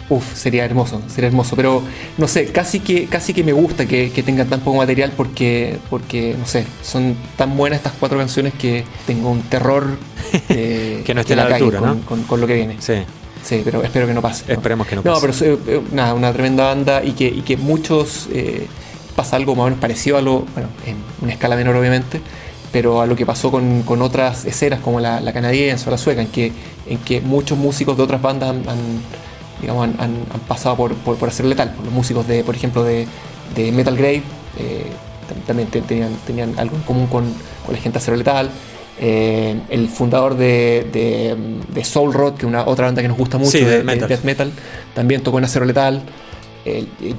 Uf, 0.10 0.34
sería 0.34 0.65
hermoso, 0.65 1.02
sería 1.07 1.27
hermoso. 1.27 1.56
Pero 1.56 1.84
no 2.18 2.27
sé, 2.27 2.48
casi 2.48 2.80
que, 2.80 3.06
casi 3.06 3.34
que 3.34 3.44
me 3.44 3.53
gusta 3.53 3.86
que, 3.86 4.10
tengan 4.26 4.48
tan 4.48 4.61
poco 4.61 4.77
material 4.77 5.14
porque, 5.15 5.77
porque, 5.90 6.36
no 6.38 6.45
sé, 6.48 6.65
son 6.81 7.15
tan 7.38 7.56
buenas 7.56 7.77
estas 7.77 7.94
cuatro 7.99 8.18
canciones 8.18 8.53
que 8.53 8.84
tengo 9.06 9.30
un 9.30 9.44
terror 9.44 9.98
que 10.48 11.11
no 11.14 11.22
esté 11.22 11.34
a 11.34 11.38
la, 11.38 11.56
altura, 11.56 11.80
¿no? 11.80 12.02
Con, 12.02 12.41
lo 12.41 12.48
que 12.48 12.56
viene. 12.56 12.76
Sí. 12.80 12.95
Sí, 13.44 13.61
pero 13.64 13.81
espero 13.84 14.06
que 14.06 14.14
no 14.14 14.22
pase. 14.22 14.52
Esperemos 14.52 14.86
que 14.86 14.95
no 14.95 15.03
pase. 15.03 15.15
No, 15.15 15.22
pero 15.22 15.61
eh, 15.68 15.81
nada, 15.91 16.14
una 16.14 16.34
tremenda 16.34 16.65
banda 16.65 17.03
y 17.03 17.11
que, 17.11 17.27
y 17.27 17.41
que 17.41 17.56
muchos 17.56 18.27
eh, 18.34 18.68
pasa 19.15 19.38
algo 19.38 19.56
más 19.56 19.61
o 19.61 19.65
menos 19.65 19.80
parecido 19.80 20.18
a 20.18 20.22
lo, 20.22 20.41
bueno, 20.53 20.69
en 20.86 20.98
una 21.22 21.31
escala 21.31 21.56
menor 21.56 21.76
obviamente, 21.77 22.19
pero 22.72 23.02
a 23.02 23.06
lo 23.06 23.15
que 23.15 23.26
pasó 23.26 23.49
con, 23.49 23.84
con 23.84 24.02
otras 24.02 24.45
escenas 24.45 24.81
como 24.81 24.99
la, 24.99 25.22
la, 25.22 25.31
canadiense 25.31 25.88
o 25.88 25.91
la 25.91 25.98
sueca, 25.98 26.22
en 26.22 26.27
que, 26.27 26.52
en 26.88 26.98
que 26.99 27.22
muchos 27.22 27.57
músicos 27.57 27.95
de 27.95 28.03
otras 28.03 28.22
bandas 28.22 28.49
han 28.49 29.02
digamos, 29.61 29.84
han, 29.84 29.99
han, 29.99 30.40
pasado 30.48 30.76
por, 30.76 30.94
por, 30.95 31.18
por, 31.18 31.30
hacer 31.30 31.45
letal. 31.45 31.76
Los 31.84 31.94
músicos, 31.94 32.27
de, 32.27 32.44
por 32.44 32.56
ejemplo, 32.56 32.84
de, 32.84 33.07
de 33.56 33.72
Metal 33.72 33.95
Grave 33.95 34.23
eh, 34.57 34.91
también 35.45 35.69
tenían, 35.69 36.11
tenían 36.26 36.53
algo 36.57 36.76
en 36.76 36.81
común 36.84 37.07
con, 37.07 37.26
con 37.65 37.73
la 37.73 37.80
gente 37.80 37.98
de 37.98 38.03
Acero 38.03 38.18
Letal. 38.18 38.49
Eh, 39.02 39.57
el 39.69 39.88
fundador 39.88 40.36
de, 40.36 40.88
de, 41.73 41.84
Soul 41.86 42.14
Rod, 42.14 42.34
que 42.34 42.41
es 42.41 42.45
una 42.45 42.65
otra 42.65 42.88
banda 42.88 43.02
que 43.02 43.07
nos 43.07 43.18
gusta 43.18 43.38
mucho, 43.38 43.57
de, 43.57 43.84
Death 43.84 44.23
Metal, 44.23 44.52
también 44.94 45.22
tocó 45.23 45.38
en 45.38 45.45
Acero 45.45 45.65
Letal. 45.65 46.02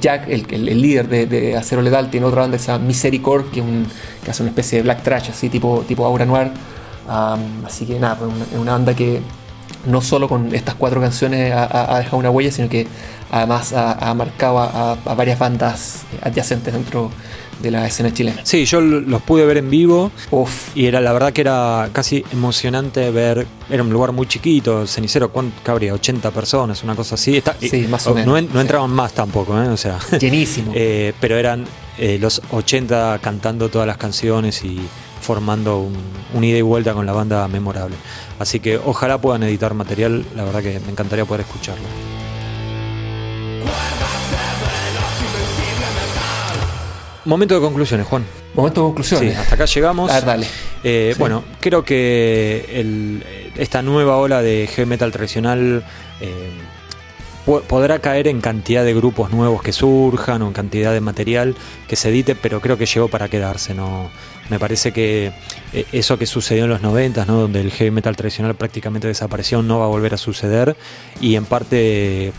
Jack, 0.01 0.29
el, 0.29 0.47
el, 0.51 0.83
líder 0.83 1.09
de, 1.09 1.57
Acero 1.57 1.83
Letal, 1.83 2.11
tiene 2.11 2.27
otra 2.27 2.43
banda, 2.43 2.57
esa 2.57 2.79
Misericord, 2.79 3.51
que, 3.51 3.61
un, 3.61 3.87
que 4.23 4.31
hace 4.31 4.43
una 4.43 4.51
especie 4.51 4.79
de 4.79 4.83
black 4.83 5.03
trash, 5.03 5.31
así 5.31 5.49
tipo, 5.49 5.85
tipo 5.89 6.05
Aura 6.05 6.27
Noir. 6.27 6.51
así 7.67 7.87
que 7.87 7.99
nada, 7.99 8.19
es 8.53 8.59
una 8.59 8.73
banda 8.73 8.95
que, 8.95 9.21
no 9.87 10.01
solo 10.03 10.29
con 10.29 10.55
estas 10.55 10.75
cuatro 10.75 11.01
canciones 11.01 11.53
ha, 11.55 11.99
dejado 11.99 12.19
una 12.19 12.31
huella, 12.31 12.51
sino 12.51 12.69
que 12.69 12.87
además 13.31 13.73
ha, 13.73 14.13
marcado 14.15 14.59
a, 14.59 14.97
varias 15.15 15.39
bandas 15.39 16.03
adyacentes 16.23 16.73
dentro 16.73 17.11
de 17.61 17.71
la 17.71 17.87
escena 17.87 18.13
chilena. 18.13 18.41
Sí, 18.45 18.65
yo 18.65 18.81
los 18.81 19.23
pude 19.23 19.45
ver 19.45 19.59
en 19.59 19.69
vivo 19.69 20.11
Uf. 20.31 20.75
y 20.75 20.87
era 20.87 21.01
la 21.01 21.13
verdad 21.13 21.33
que 21.33 21.43
era 21.43 21.91
casi 21.93 22.25
emocionante 22.33 23.11
ver, 23.11 23.47
era 23.69 23.83
un 23.83 23.91
lugar 23.91 24.13
muy 24.13 24.27
chiquito, 24.27 24.87
cenicero, 24.87 25.31
¿cuánto 25.31 25.71
habría? 25.71 25.93
80 25.93 26.31
personas, 26.31 26.83
una 26.83 26.95
cosa 26.95 27.17
así. 27.17 27.43
sí, 27.61 27.87
más 27.89 28.07
o 28.07 28.15
menos. 28.15 28.45
No, 28.51 28.61
entraban 28.61 28.91
más 28.91 29.13
tampoco, 29.13 29.61
¿eh? 29.63 29.69
o 29.69 29.77
sea. 29.77 29.99
Llenísimo. 30.19 30.73
Eh, 30.83 31.13
pero 31.21 31.37
eran 31.37 31.67
eh, 31.99 32.17
los 32.19 32.41
80 32.51 33.19
cantando 33.21 33.69
todas 33.69 33.87
las 33.87 33.99
canciones 33.99 34.65
y 34.65 34.81
formando 35.21 35.89
un, 36.35 36.45
ida 36.45 36.59
y 36.59 36.63
vuelta 36.63 36.95
con 36.95 37.07
la 37.07 37.13
banda 37.13 37.47
memorable. 37.49 37.97
Así 38.39 38.61
que 38.61 38.79
ojalá 38.79 39.19
puedan 39.19 39.43
editar 39.43 39.75
material, 39.75 40.25
la 40.35 40.45
verdad 40.45 40.63
que 40.63 40.81
me 40.81 40.91
encantaría 40.93 41.25
poder 41.25 41.43
escucharlo. 41.43 41.85
Momento 47.25 47.55
de 47.55 47.61
conclusiones, 47.61 48.07
Juan. 48.07 48.25
Momento 48.55 48.81
de 48.81 48.87
conclusiones. 48.87 49.35
Sí, 49.35 49.39
hasta 49.39 49.55
acá 49.55 49.67
llegamos. 49.67 50.11
dale. 50.25 50.47
Eh, 50.83 51.15
bueno, 51.19 51.45
creo 51.61 51.85
que 51.85 53.51
esta 53.57 53.83
nueva 53.83 54.17
ola 54.17 54.43
de 54.43 54.67
heavy 54.67 54.89
metal 54.89 55.13
tradicional 55.13 55.85
eh, 56.21 56.51
podrá 57.69 57.99
caer 57.99 58.29
en 58.29 58.41
cantidad 58.41 58.85
de 58.85 58.95
grupos 58.95 59.31
nuevos 59.31 59.63
que 59.63 59.73
surjan 59.73 60.43
o 60.43 60.49
en 60.49 60.53
cantidad 60.53 60.93
de 60.93 61.01
material 61.01 61.57
que 61.89 61.97
se 61.97 62.09
edite, 62.09 62.35
pero 62.35 62.61
creo 62.61 62.79
que 62.79 62.87
llegó 62.87 63.09
para 63.09 63.29
quedarse. 63.29 63.75
No, 63.75 64.11
me 64.51 64.59
parece 64.59 64.93
que 64.93 65.33
eh, 65.73 65.87
eso 65.93 66.19
que 66.19 66.27
sucedió 66.27 66.65
en 66.65 66.71
los 66.71 66.83
90, 66.83 67.25
¿no? 67.25 67.41
donde 67.41 67.61
el 67.61 67.71
heavy 67.71 67.91
metal 67.91 68.17
tradicional 68.17 68.55
prácticamente 68.55 69.07
desapareció, 69.09 69.63
no 69.63 69.79
va 69.79 69.87
a 69.87 69.89
volver 69.89 70.13
a 70.13 70.19
suceder 70.19 70.77
y 71.21 71.37
en 71.37 71.47
parte 71.47 72.33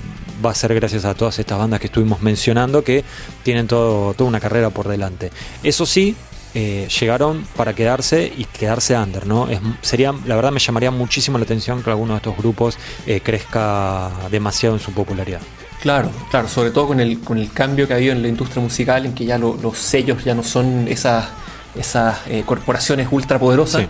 va 0.45 0.51
a 0.51 0.55
ser 0.55 0.75
gracias 0.75 1.05
a 1.05 1.13
todas 1.13 1.39
estas 1.39 1.57
bandas 1.57 1.79
que 1.79 1.88
estuvimos 1.88 2.21
mencionando 2.21 2.83
que 2.83 3.03
tienen 3.43 3.67
todo, 3.67 4.13
toda 4.13 4.27
una 4.27 4.39
carrera 4.39 4.69
por 4.69 4.88
delante. 4.88 5.31
Eso 5.63 5.85
sí, 5.85 6.15
eh, 6.53 6.89
llegaron 6.99 7.45
para 7.55 7.73
quedarse 7.73 8.31
y 8.35 8.43
quedarse 8.43 8.97
under, 8.97 9.25
¿no? 9.25 9.47
sería, 9.81 10.13
la 10.25 10.35
verdad 10.35 10.51
me 10.51 10.59
llamaría 10.59 10.91
muchísimo 10.91 11.38
la 11.38 11.45
atención 11.45 11.81
que 11.81 11.89
alguno 11.89 12.13
de 12.13 12.17
estos 12.17 12.35
grupos 12.35 12.77
eh, 13.07 13.21
crezca 13.23 14.11
demasiado 14.29 14.75
en 14.75 14.81
su 14.81 14.91
popularidad. 14.91 15.39
Claro, 15.81 16.11
claro, 16.29 16.47
sobre 16.47 16.71
todo 16.71 16.88
con 16.88 16.99
el, 16.99 17.21
con 17.21 17.38
el 17.38 17.51
cambio 17.53 17.88
que 17.88 17.93
ha 17.93 17.95
habido 17.95 18.11
en 18.11 18.21
la 18.21 18.27
industria 18.27 18.61
musical, 18.61 19.05
en 19.05 19.15
que 19.15 19.25
ya 19.25 19.38
los 19.38 19.77
sellos 19.77 20.23
ya 20.23 20.35
no 20.35 20.43
son 20.43 20.88
esas 20.88 21.29
esas 21.76 22.18
eh, 22.27 22.43
corporaciones 22.45 23.07
ultrapoderosas 23.11 23.85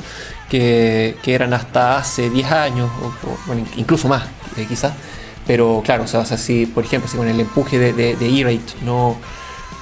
que, 0.49 1.17
que, 1.21 1.33
eran 1.33 1.53
hasta 1.53 1.97
hace 1.97 2.29
10 2.29 2.51
años, 2.51 2.89
o, 3.01 3.37
bueno, 3.47 3.65
incluso 3.77 4.07
más, 4.07 4.23
eh, 4.57 4.65
quizás. 4.67 4.93
Pero 5.47 5.81
claro, 5.83 6.03
o 6.03 6.07
sea, 6.07 6.25
si, 6.25 6.65
por 6.65 6.85
ejemplo, 6.85 7.09
si 7.09 7.17
con 7.17 7.27
el 7.27 7.39
empuje 7.39 7.79
de, 7.79 7.93
de, 7.93 8.39
E-Rate 8.39 8.73
no, 8.83 9.17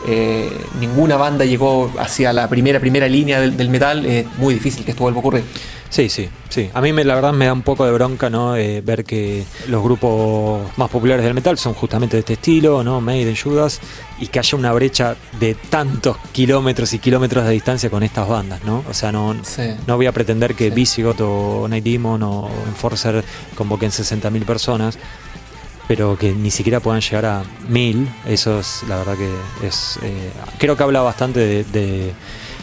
eh, 0.08 0.50
ninguna 0.80 1.18
banda 1.18 1.46
llegó 1.46 1.92
hacia 2.00 2.34
la 2.34 2.48
primera 2.48 2.80
primera 2.80 3.08
línea 3.08 3.40
del, 3.40 3.58
del 3.58 3.70
metal, 3.70 4.06
es 4.06 4.26
muy 4.38 4.54
difícil 4.54 4.86
que 4.86 4.92
esto 4.92 5.04
vuelva 5.04 5.18
a 5.18 5.22
ocurrir. 5.22 5.44
Sí, 5.90 6.08
sí, 6.08 6.30
sí. 6.50 6.70
A 6.76 6.82
mí 6.82 6.94
me, 6.94 7.04
la 7.04 7.16
verdad 7.16 7.34
me 7.34 7.46
da 7.46 7.54
un 7.54 7.64
poco 7.64 7.84
de 7.84 7.92
bronca, 7.92 8.30
¿no? 8.30 8.56
Eh, 8.56 8.82
ver 8.82 9.04
que 9.04 9.44
los 9.68 9.82
grupos 9.84 10.62
más 10.78 10.88
populares 10.90 11.26
del 11.26 11.34
metal 11.34 11.58
son 11.58 11.74
justamente 11.74 12.16
de 12.16 12.20
este 12.20 12.34
estilo, 12.34 12.84
¿no? 12.84 13.02
Maiden, 13.02 13.36
Judas, 13.36 13.82
y 14.20 14.28
que 14.28 14.38
haya 14.38 14.56
una 14.56 14.72
brecha 14.72 15.16
de 15.40 15.56
tantos 15.56 16.18
kilómetros 16.32 16.94
y 16.94 17.00
kilómetros 17.00 17.44
de 17.46 17.52
distancia 17.52 17.90
con 17.90 18.04
estas 18.04 18.28
bandas, 18.28 18.64
¿no? 18.66 18.84
O 18.88 18.94
sea, 18.94 19.12
no, 19.12 19.36
no 19.88 19.96
voy 19.96 20.06
a 20.06 20.12
pretender 20.12 20.54
que 20.54 20.72
sí. 20.86 21.04
o 21.04 21.68
Night 21.68 21.84
Demon 21.84 22.22
o 22.22 22.50
Enforcer 22.68 23.24
convoquen 23.56 23.90
60.000 23.90 24.46
personas, 24.46 25.00
pero 25.90 26.16
que 26.16 26.34
ni 26.34 26.52
siquiera 26.52 26.80
puedan 26.80 27.02
llegar 27.02 27.26
a 27.26 27.42
1.000, 27.72 28.08
eso 28.28 28.60
es, 28.60 28.84
la 28.88 28.98
verdad 28.98 29.18
que 29.18 29.68
es... 29.68 29.98
Eh, 30.04 30.30
creo 30.60 30.78
que 30.78 30.84
habla 30.84 31.02
bastante 31.02 31.64
de 31.64 32.14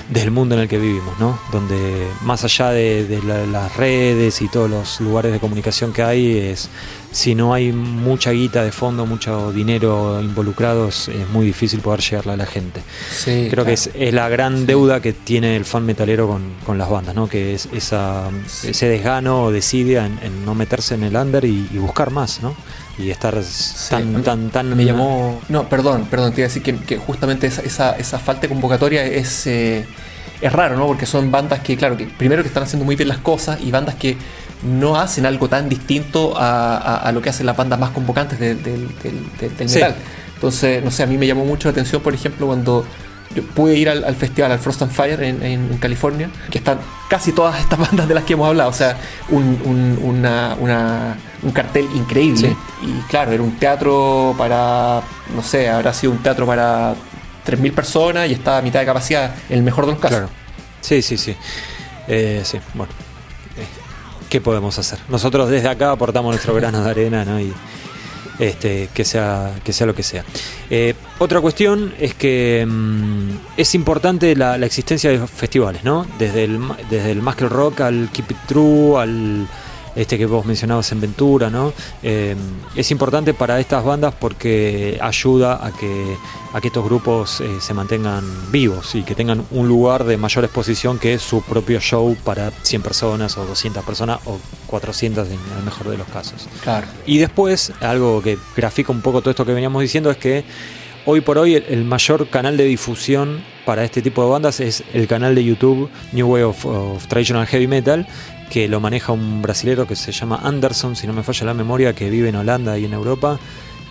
del 0.08 0.30
mundo 0.30 0.54
en 0.54 0.62
el 0.62 0.68
que 0.68 0.78
vivimos, 0.78 1.18
¿no? 1.18 1.38
Donde 1.50 2.06
más 2.22 2.44
allá 2.44 2.70
de, 2.70 3.20
las 3.50 3.76
redes 3.76 4.40
y 4.40 4.48
todos 4.48 4.70
los 4.70 5.00
lugares 5.00 5.32
de 5.32 5.40
comunicación 5.40 5.92
que 5.92 6.02
hay, 6.02 6.38
es 6.38 6.68
si 7.10 7.34
no 7.34 7.54
hay 7.54 7.72
mucha 7.72 8.30
guita 8.30 8.62
de 8.62 8.70
fondo, 8.70 9.04
mucho 9.04 9.52
dinero 9.52 10.20
involucrado, 10.22 10.88
es, 10.88 11.10
muy 11.32 11.46
difícil 11.46 11.80
poder 11.80 12.00
llegarle 12.00 12.32
a 12.34 12.36
la 12.36 12.46
gente. 12.46 12.82
Creo 13.24 13.64
que 13.64 13.72
es, 13.72 13.90
la 14.12 14.28
gran 14.28 14.66
deuda 14.66 15.00
que 15.00 15.12
tiene 15.12 15.56
el 15.56 15.64
fan 15.64 15.84
metalero 15.84 16.38
con, 16.64 16.78
las 16.78 16.88
bandas, 16.88 17.14
¿no? 17.14 17.28
Que 17.28 17.54
es 17.54 17.68
esa, 17.72 18.28
ese 18.62 18.88
desgano 18.88 19.44
o 19.44 19.50
desidia 19.50 20.06
en, 20.06 20.44
no 20.44 20.54
meterse 20.54 20.94
en 20.94 21.02
el 21.02 21.16
under 21.16 21.44
y, 21.44 21.66
buscar 21.78 22.10
más, 22.10 22.42
¿no? 22.42 22.54
Y 22.98 23.10
estar 23.10 23.39
tan, 23.90 24.23
tan, 24.23 24.51
tan. 24.51 24.77
Me 24.77 24.85
llamó. 24.85 25.40
No, 25.48 25.68
perdón, 25.68 26.06
perdón, 26.10 26.32
te 26.32 26.40
iba 26.40 26.47
a 26.47 26.52
decir 26.52 26.62
que, 26.62 26.97
justamente 26.97 27.47
esa, 27.47 27.93
esa, 27.97 28.18
falta 28.18 28.43
de 28.43 28.48
convocatoria 28.48 29.05
es, 29.05 29.47
eh, 29.47 29.85
es 30.40 30.52
raro, 30.52 30.77
¿no? 30.77 30.86
Porque 30.86 31.06
son 31.06 31.31
bandas 31.31 31.60
que, 31.60 31.77
claro, 31.77 31.97
que 31.97 32.06
primero 32.06 32.43
que 32.43 32.48
están 32.48 32.62
haciendo 32.62 32.85
muy 32.85 32.97
bien 32.97 33.09
las 33.09 33.18
cosas 33.18 33.60
y 33.60 33.70
bandas 33.70 33.97
que 33.97 34.16
no 34.62 34.97
hacen 34.97 35.27
algo 35.27 35.48
tan 35.48 35.68
distinto 35.68 36.35
a, 36.36 37.10
lo 37.12 37.20
que 37.20 37.28
hacen 37.31 37.47
las 37.47 37.56
bandas 37.56 37.78
más 37.78 37.90
convocantes 37.90 38.39
del 38.39 38.89
metal. 39.59 39.94
Entonces, 40.35 40.85
no 40.85 40.90
sé, 40.90 41.02
a 41.02 41.06
mí 41.06 41.16
me 41.16 41.27
llamó 41.27 41.44
mucho 41.44 41.68
la 41.68 41.73
atención, 41.73 42.02
por 42.02 42.14
ejemplo, 42.14 42.47
cuando 42.47 42.85
yo 43.36 43.42
pude 43.42 43.76
ir 43.76 43.88
al, 43.88 44.16
festival, 44.16 44.50
al 44.50 44.58
Frost 44.58 44.82
and 44.82 44.92
Fire 44.92 45.22
en, 45.22 45.78
California, 45.78 46.30
que 46.50 46.58
están 46.58 46.78
casi 47.08 47.32
todas 47.32 47.60
estas 47.60 47.78
bandas 47.78 48.08
de 48.08 48.14
las 48.14 48.24
que 48.24 48.32
hemos 48.32 48.48
hablado, 48.48 48.70
o 48.70 48.72
sea, 48.72 48.96
un, 49.28 49.98
un 51.42 51.52
cartel 51.52 51.86
increíble. 51.94 52.56
Y 52.82 52.92
claro, 53.08 53.32
era 53.32 53.42
un 53.42 53.56
teatro 53.58 54.34
para, 54.38 55.02
no 55.34 55.42
sé, 55.42 55.68
habrá 55.68 55.92
sido 55.92 56.12
un 56.12 56.18
teatro 56.18 56.46
para 56.46 56.94
3.000 57.46 57.72
personas 57.72 58.28
y 58.28 58.32
estaba 58.32 58.58
a 58.58 58.62
mitad 58.62 58.80
de 58.80 58.86
capacidad, 58.86 59.34
en 59.48 59.58
el 59.58 59.62
mejor 59.62 59.86
de 59.86 59.92
los 59.92 60.00
casos. 60.00 60.18
Claro. 60.18 60.32
Sí, 60.80 61.02
sí, 61.02 61.16
sí. 61.16 61.36
Eh, 62.08 62.42
sí, 62.44 62.58
bueno. 62.74 62.92
¿Qué 64.28 64.40
podemos 64.40 64.76
hacer? 64.78 64.98
Nosotros 65.08 65.48
desde 65.48 65.68
acá 65.68 65.92
aportamos 65.92 66.32
nuestro 66.32 66.52
grano 66.52 66.82
de 66.82 66.90
arena, 66.90 67.24
¿no? 67.24 67.38
Y 67.38 67.52
este, 68.38 68.88
que, 68.92 69.04
sea, 69.04 69.52
que 69.64 69.72
sea 69.72 69.86
lo 69.86 69.94
que 69.94 70.02
sea. 70.02 70.24
Eh, 70.70 70.94
otra 71.18 71.40
cuestión 71.40 71.94
es 71.98 72.14
que 72.14 72.66
mm, 72.66 73.30
es 73.56 73.74
importante 73.74 74.34
la, 74.36 74.56
existencia 74.56 75.10
de 75.10 75.26
festivales, 75.26 75.84
¿no? 75.84 76.06
Desde 76.18 76.44
el, 76.44 76.58
desde 76.90 77.12
el 77.12 77.22
Muscle 77.22 77.48
Rock 77.48 77.82
al 77.82 78.10
Keep 78.12 78.30
It 78.32 78.36
True, 78.46 79.00
al 79.00 79.46
este 79.97 80.18
que 80.18 80.27
vos 80.27 80.44
mencionabas 80.44 80.93
en 80.93 81.01
Ventura, 81.01 81.51
¿no? 81.51 81.73
Eh, 82.02 82.36
es 82.77 82.90
importante 82.90 83.35
para 83.35 83.59
estas 83.59 83.85
bandas 83.85 84.14
porque 84.14 84.98
ayuda 85.01 85.66
a 85.66 85.73
que, 85.73 86.16
a 86.52 86.60
que 86.60 86.68
estos 86.68 86.85
grupos 86.85 87.40
eh, 87.40 87.48
se 87.60 87.74
mantengan 87.74 88.24
vivos 88.52 88.94
y 88.94 89.02
que 89.02 89.14
tengan 89.14 89.44
un 89.51 89.66
lugar 89.66 90.05
de 90.05 90.16
mayor 90.16 90.44
exposición 90.44 90.98
que 90.98 91.18
su 91.18 91.43
propio 91.43 91.81
show 91.81 92.16
para 92.24 92.51
100 92.51 92.82
personas 92.82 93.36
o 93.39 93.47
200 93.47 93.85
personas 93.85 94.20
o 94.27 94.39
400 94.66 95.27
en 95.28 95.39
el 95.59 95.64
mejor 95.64 95.89
de 95.89 95.98
los 95.98 96.06
casos. 96.09 96.47
Claro. 96.62 96.86
Y 97.06 97.18
después, 97.18 97.73
algo 97.81 98.23
que 98.23 98.39
grafica 98.55 98.93
un 98.93 99.01
poco 99.01 99.20
todo 99.20 99.31
esto 99.31 99.47
que 99.47 99.55
veníamos 99.55 99.81
diciendo 99.81 100.10
es 100.10 100.18
que 100.18 100.44
hoy 101.06 101.20
por 101.20 101.39
hoy 101.39 101.55
el, 101.55 101.85
mayor 101.85 102.28
canal 102.28 102.56
de 102.56 102.64
difusión 102.64 103.43
para 103.64 103.85
este 103.85 104.02
tipo 104.02 104.23
de 104.24 104.31
bandas 104.31 104.60
es 104.60 104.85
el 104.93 105.06
canal 105.06 105.35
de 105.35 105.44
YouTube 105.44 105.89
New 106.12 106.27
Way 106.27 106.43
of, 106.43 106.66
of 106.66 107.06
Traditional 107.06 107.47
Heavy 107.47 107.66
Metal, 107.66 108.06
que 108.51 108.68
lo 108.68 108.81
maneja 108.81 109.12
un 109.12 109.43
brasilero 109.43 109.86
que 109.86 109.97
se 109.97 110.12
llama 110.12 110.40
Anderson, 110.43 110.97
si 110.97 111.06
no 111.06 111.12
me 111.12 111.23
falla 111.23 111.47
la 111.47 111.55
memoria, 111.55 111.94
que 111.94 112.10
vive 112.10 112.28
en 112.28 112.36
Holanda 112.36 112.78
y 112.78 112.85
en 112.85 112.93
Europa, 112.93 113.39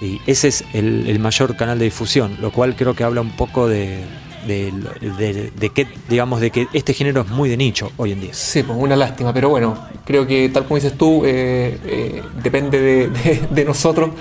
Y 0.02 0.20
ese 0.28 0.50
es 0.50 0.64
el, 0.74 1.20
mayor 1.20 1.56
canal 1.56 1.80
de 1.80 1.86
difusión, 1.86 2.38
lo 2.42 2.52
cual 2.52 2.76
creo 2.76 2.94
que 2.94 3.04
habla 3.04 3.22
un 3.22 3.32
poco 3.32 3.68
de, 3.68 4.04
de, 4.46 5.72
que 5.74 5.88
digamos 6.10 6.42
de 6.42 6.52
que 6.52 6.68
este 6.74 6.94
género 6.94 7.22
es 7.22 7.30
muy 7.30 7.50
de 7.50 7.58
nicho 7.58 7.92
hoy 7.98 8.12
en 8.12 8.22
día. 8.22 8.34
Sí, 8.34 8.64
pues 8.64 8.78
una 8.80 8.96
lástima, 8.96 9.34
pero 9.34 9.50
bueno, 9.50 9.78
creo 10.06 10.28
que 10.28 10.50
tal 10.50 10.64
como 10.64 10.76
dices 10.76 10.98
tú, 10.98 11.24
eh, 11.26 11.80
eh, 11.86 12.24
depende 12.42 13.10
de, 13.50 13.66
nosotros 13.66 14.12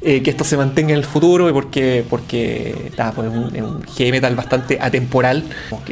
eh, 0.00 0.22
que 0.22 0.30
esto 0.30 0.44
se 0.44 0.56
mantenga 0.56 0.92
en 0.92 0.98
el 0.98 1.04
futuro, 1.04 1.52
porque, 1.52 2.04
porque 2.08 2.92
pues 2.96 3.26
es, 3.54 3.62
un, 3.62 3.82
heavy 3.96 4.12
metal 4.12 4.34
bastante 4.34 4.78
atemporal, 4.80 5.44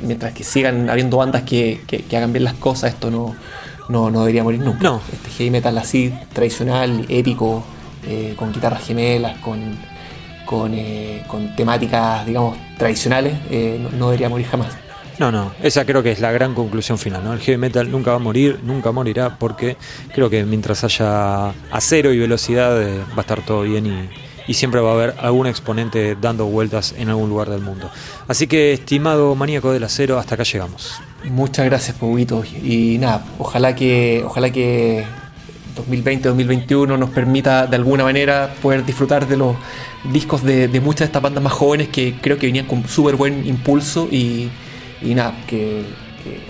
mientras 0.02 0.32
que 0.32 0.44
sigan 0.44 0.88
habiendo 0.88 1.16
bandas 1.16 1.42
que, 1.42 1.80
hagan 2.12 2.32
bien 2.32 2.44
las 2.44 2.54
cosas, 2.54 2.94
esto 2.94 3.10
no, 3.10 3.34
no, 3.88 4.10
debería 4.10 4.42
morir 4.42 4.60
nunca. 4.60 4.82
No. 4.82 5.00
Este 5.12 5.30
heavy 5.30 5.50
metal 5.50 5.76
así, 5.78 6.12
tradicional, 6.32 7.06
épico, 7.08 7.64
con 8.36 8.52
guitarras 8.52 8.84
gemelas, 8.84 9.38
con 9.38 9.76
eh, 10.74 11.22
con, 11.26 11.56
temáticas, 11.56 12.26
digamos, 12.26 12.58
tradicionales, 12.76 13.34
eh, 13.50 13.80
no, 13.96 14.06
debería 14.06 14.28
morir 14.28 14.46
jamás. 14.46 14.68
No, 15.18 15.32
no, 15.32 15.52
esa 15.62 15.86
creo 15.86 16.02
que 16.02 16.12
es 16.12 16.20
la 16.20 16.30
gran 16.30 16.54
conclusión 16.54 16.98
final, 16.98 17.24
¿no? 17.24 17.32
El 17.32 17.40
heavy 17.40 17.56
metal 17.56 17.90
nunca 17.90 18.10
va 18.10 18.16
a 18.16 18.20
morir, 18.20 18.60
nunca 18.62 18.92
morirá, 18.92 19.38
porque 19.38 19.78
creo 20.14 20.28
que 20.28 20.44
mientras 20.44 20.84
haya 20.84 21.50
acero 21.70 22.12
y 22.12 22.18
velocidad 22.18 22.82
eh, 22.82 22.98
va 23.10 23.18
a 23.18 23.20
estar 23.22 23.40
todo 23.42 23.62
bien 23.62 23.86
y, 23.86 24.08
siempre 24.48 24.80
va 24.80 24.90
a 24.90 24.94
haber 24.94 25.14
algún 25.18 25.46
exponente 25.46 26.16
dando 26.20 26.46
vueltas 26.46 26.94
en 26.96 27.08
algún 27.08 27.28
lugar 27.28 27.48
del 27.50 27.60
mundo. 27.60 27.90
Así 28.28 28.46
que, 28.46 28.72
estimado 28.72 29.34
maníaco 29.34 29.72
del 29.72 29.84
acero, 29.84 30.18
hasta 30.18 30.34
acá 30.34 30.44
llegamos. 30.44 31.00
Muchas 31.24 31.66
gracias, 31.66 31.96
Puguito. 31.96 32.44
Y 32.44 32.98
nada, 32.98 33.24
ojalá 33.38 33.74
que, 33.74 34.22
ojalá 34.24 34.50
que 34.50 35.04
2020-2021 35.76 36.98
nos 36.98 37.10
permita 37.10 37.66
de 37.66 37.76
alguna 37.76 38.04
manera 38.04 38.54
poder 38.60 38.84
disfrutar 38.84 39.26
de 39.26 39.36
los 39.36 39.56
discos 40.12 40.42
de, 40.42 40.68
muchas 40.80 41.00
de 41.00 41.04
estas 41.06 41.22
bandas 41.22 41.42
más 41.42 41.52
jóvenes 41.52 41.88
que 41.88 42.14
creo 42.20 42.38
que 42.38 42.46
venían 42.46 42.66
con 42.66 42.86
súper 42.88 43.16
buen 43.16 43.46
impulso 43.46 44.08
y, 44.10 44.50
nada, 45.02 45.34
que, 45.46 45.84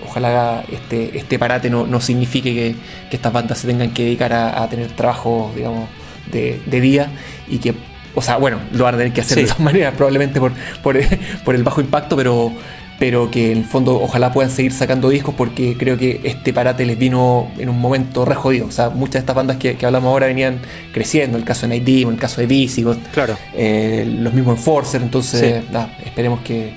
ojalá 0.05 0.63
este, 0.71 1.17
este 1.17 1.39
parate 1.39 1.69
no, 1.69 2.01
signifique 2.01 2.53
que, 2.53 2.75
estas 3.15 3.31
bandas 3.33 3.59
se 3.59 3.67
tengan 3.67 3.91
que 3.91 4.03
dedicar 4.03 4.33
a, 4.33 4.67
tener 4.69 4.91
trabajo, 4.91 5.51
digamos, 5.55 5.89
de, 6.33 6.81
día 6.81 7.11
y 7.47 7.59
que, 7.59 7.73
o 8.15 8.21
sea, 8.21 8.37
bueno, 8.37 8.59
lo 8.71 8.83
van 8.83 8.95
a 8.95 8.97
tener 8.97 9.13
que 9.13 9.21
hacer 9.21 9.37
de 9.37 9.43
todas 9.43 9.59
maneras, 9.59 9.93
probablemente 9.95 10.39
por, 10.39 10.53
por 10.83 11.55
el 11.55 11.63
bajo 11.63 11.81
impacto, 11.81 12.15
pero 12.15 12.53
pero 12.99 13.29
que 13.29 13.51
en 13.51 13.57
el 13.57 13.65
fondo 13.65 13.99
ojalá 14.01 14.31
puedan 14.31 14.51
seguir 14.51 14.71
sacando 14.71 15.09
discos 15.09 15.35
porque 15.35 15.75
creo 15.77 15.97
que 15.97 16.21
este 16.23 16.53
parate 16.53 16.85
les 16.85 16.97
vino 16.97 17.51
en 17.57 17.69
un 17.69 17.79
momento 17.79 18.23
re 18.23 18.35
jodido. 18.35 18.67
O 18.67 18.71
sea, 18.71 18.89
muchas 18.89 19.13
de 19.13 19.19
estas 19.19 19.35
bandas 19.35 19.57
que, 19.57 19.77
hablamos 19.85 20.09
ahora 20.09 20.27
venían 20.27 20.59
creciendo, 20.93 21.37
el 21.37 21.43
caso 21.43 21.67
de 21.67 21.79
Night 21.79 22.07
el 22.07 22.17
caso 22.17 22.41
de 22.41 22.47
Visigoth, 22.47 22.99
claro. 23.11 23.37
Eh, 23.53 24.05
los 24.07 24.33
mismos 24.33 24.57
Enforcer, 24.57 25.01
entonces 25.01 25.63
esperemos 26.05 26.41
que, 26.41 26.73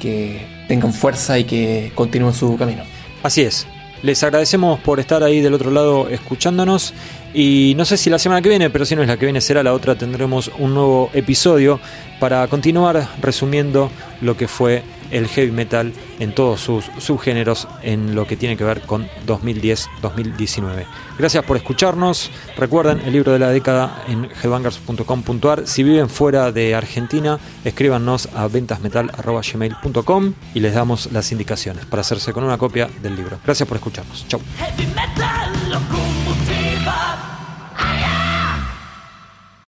que 0.00 0.42
tengan 0.68 0.92
fuerza 0.92 1.38
y 1.38 1.44
que 1.44 1.92
continúen 1.94 2.34
su 2.34 2.56
camino. 2.56 2.82
Así 3.22 3.42
es. 3.42 3.66
Les 4.02 4.22
agradecemos 4.22 4.78
por 4.80 5.00
estar 5.00 5.22
ahí 5.22 5.40
del 5.40 5.54
otro 5.54 5.70
lado 5.70 6.08
escuchándonos 6.10 6.92
y 7.38 7.74
no 7.76 7.84
sé 7.84 7.98
si 7.98 8.08
la 8.08 8.18
semana 8.18 8.40
que 8.40 8.48
viene, 8.48 8.70
pero 8.70 8.86
si 8.86 8.96
no 8.96 9.02
es 9.02 9.08
la 9.08 9.18
que 9.18 9.26
viene 9.26 9.42
será 9.42 9.62
la 9.62 9.74
otra, 9.74 9.94
tendremos 9.94 10.50
un 10.58 10.72
nuevo 10.72 11.10
episodio 11.12 11.78
para 12.18 12.48
continuar 12.48 13.06
resumiendo 13.20 13.90
lo 14.22 14.38
que 14.38 14.48
fue 14.48 14.82
el 15.10 15.28
heavy 15.28 15.50
metal 15.50 15.92
en 16.18 16.34
todos 16.34 16.60
sus 16.62 16.86
subgéneros 16.96 17.68
en 17.82 18.14
lo 18.14 18.26
que 18.26 18.38
tiene 18.38 18.56
que 18.56 18.64
ver 18.64 18.80
con 18.80 19.06
2010-2019. 19.26 20.86
Gracias 21.18 21.44
por 21.44 21.58
escucharnos. 21.58 22.30
Recuerden 22.56 23.02
el 23.04 23.12
libro 23.12 23.32
de 23.32 23.38
la 23.38 23.50
década 23.50 24.02
en 24.08 24.30
headbangers.com.ar. 24.42 25.66
Si 25.66 25.82
viven 25.82 26.08
fuera 26.08 26.52
de 26.52 26.74
Argentina, 26.74 27.38
escríbanos 27.66 28.30
a 28.34 28.48
ventasmetal.gmail.com 28.48 30.32
y 30.54 30.60
les 30.60 30.72
damos 30.72 31.12
las 31.12 31.30
indicaciones 31.32 31.84
para 31.84 32.00
hacerse 32.00 32.32
con 32.32 32.44
una 32.44 32.56
copia 32.56 32.88
del 33.02 33.14
libro. 33.14 33.38
Gracias 33.44 33.68
por 33.68 33.76
escucharnos. 33.76 34.26
Chau. 34.26 34.40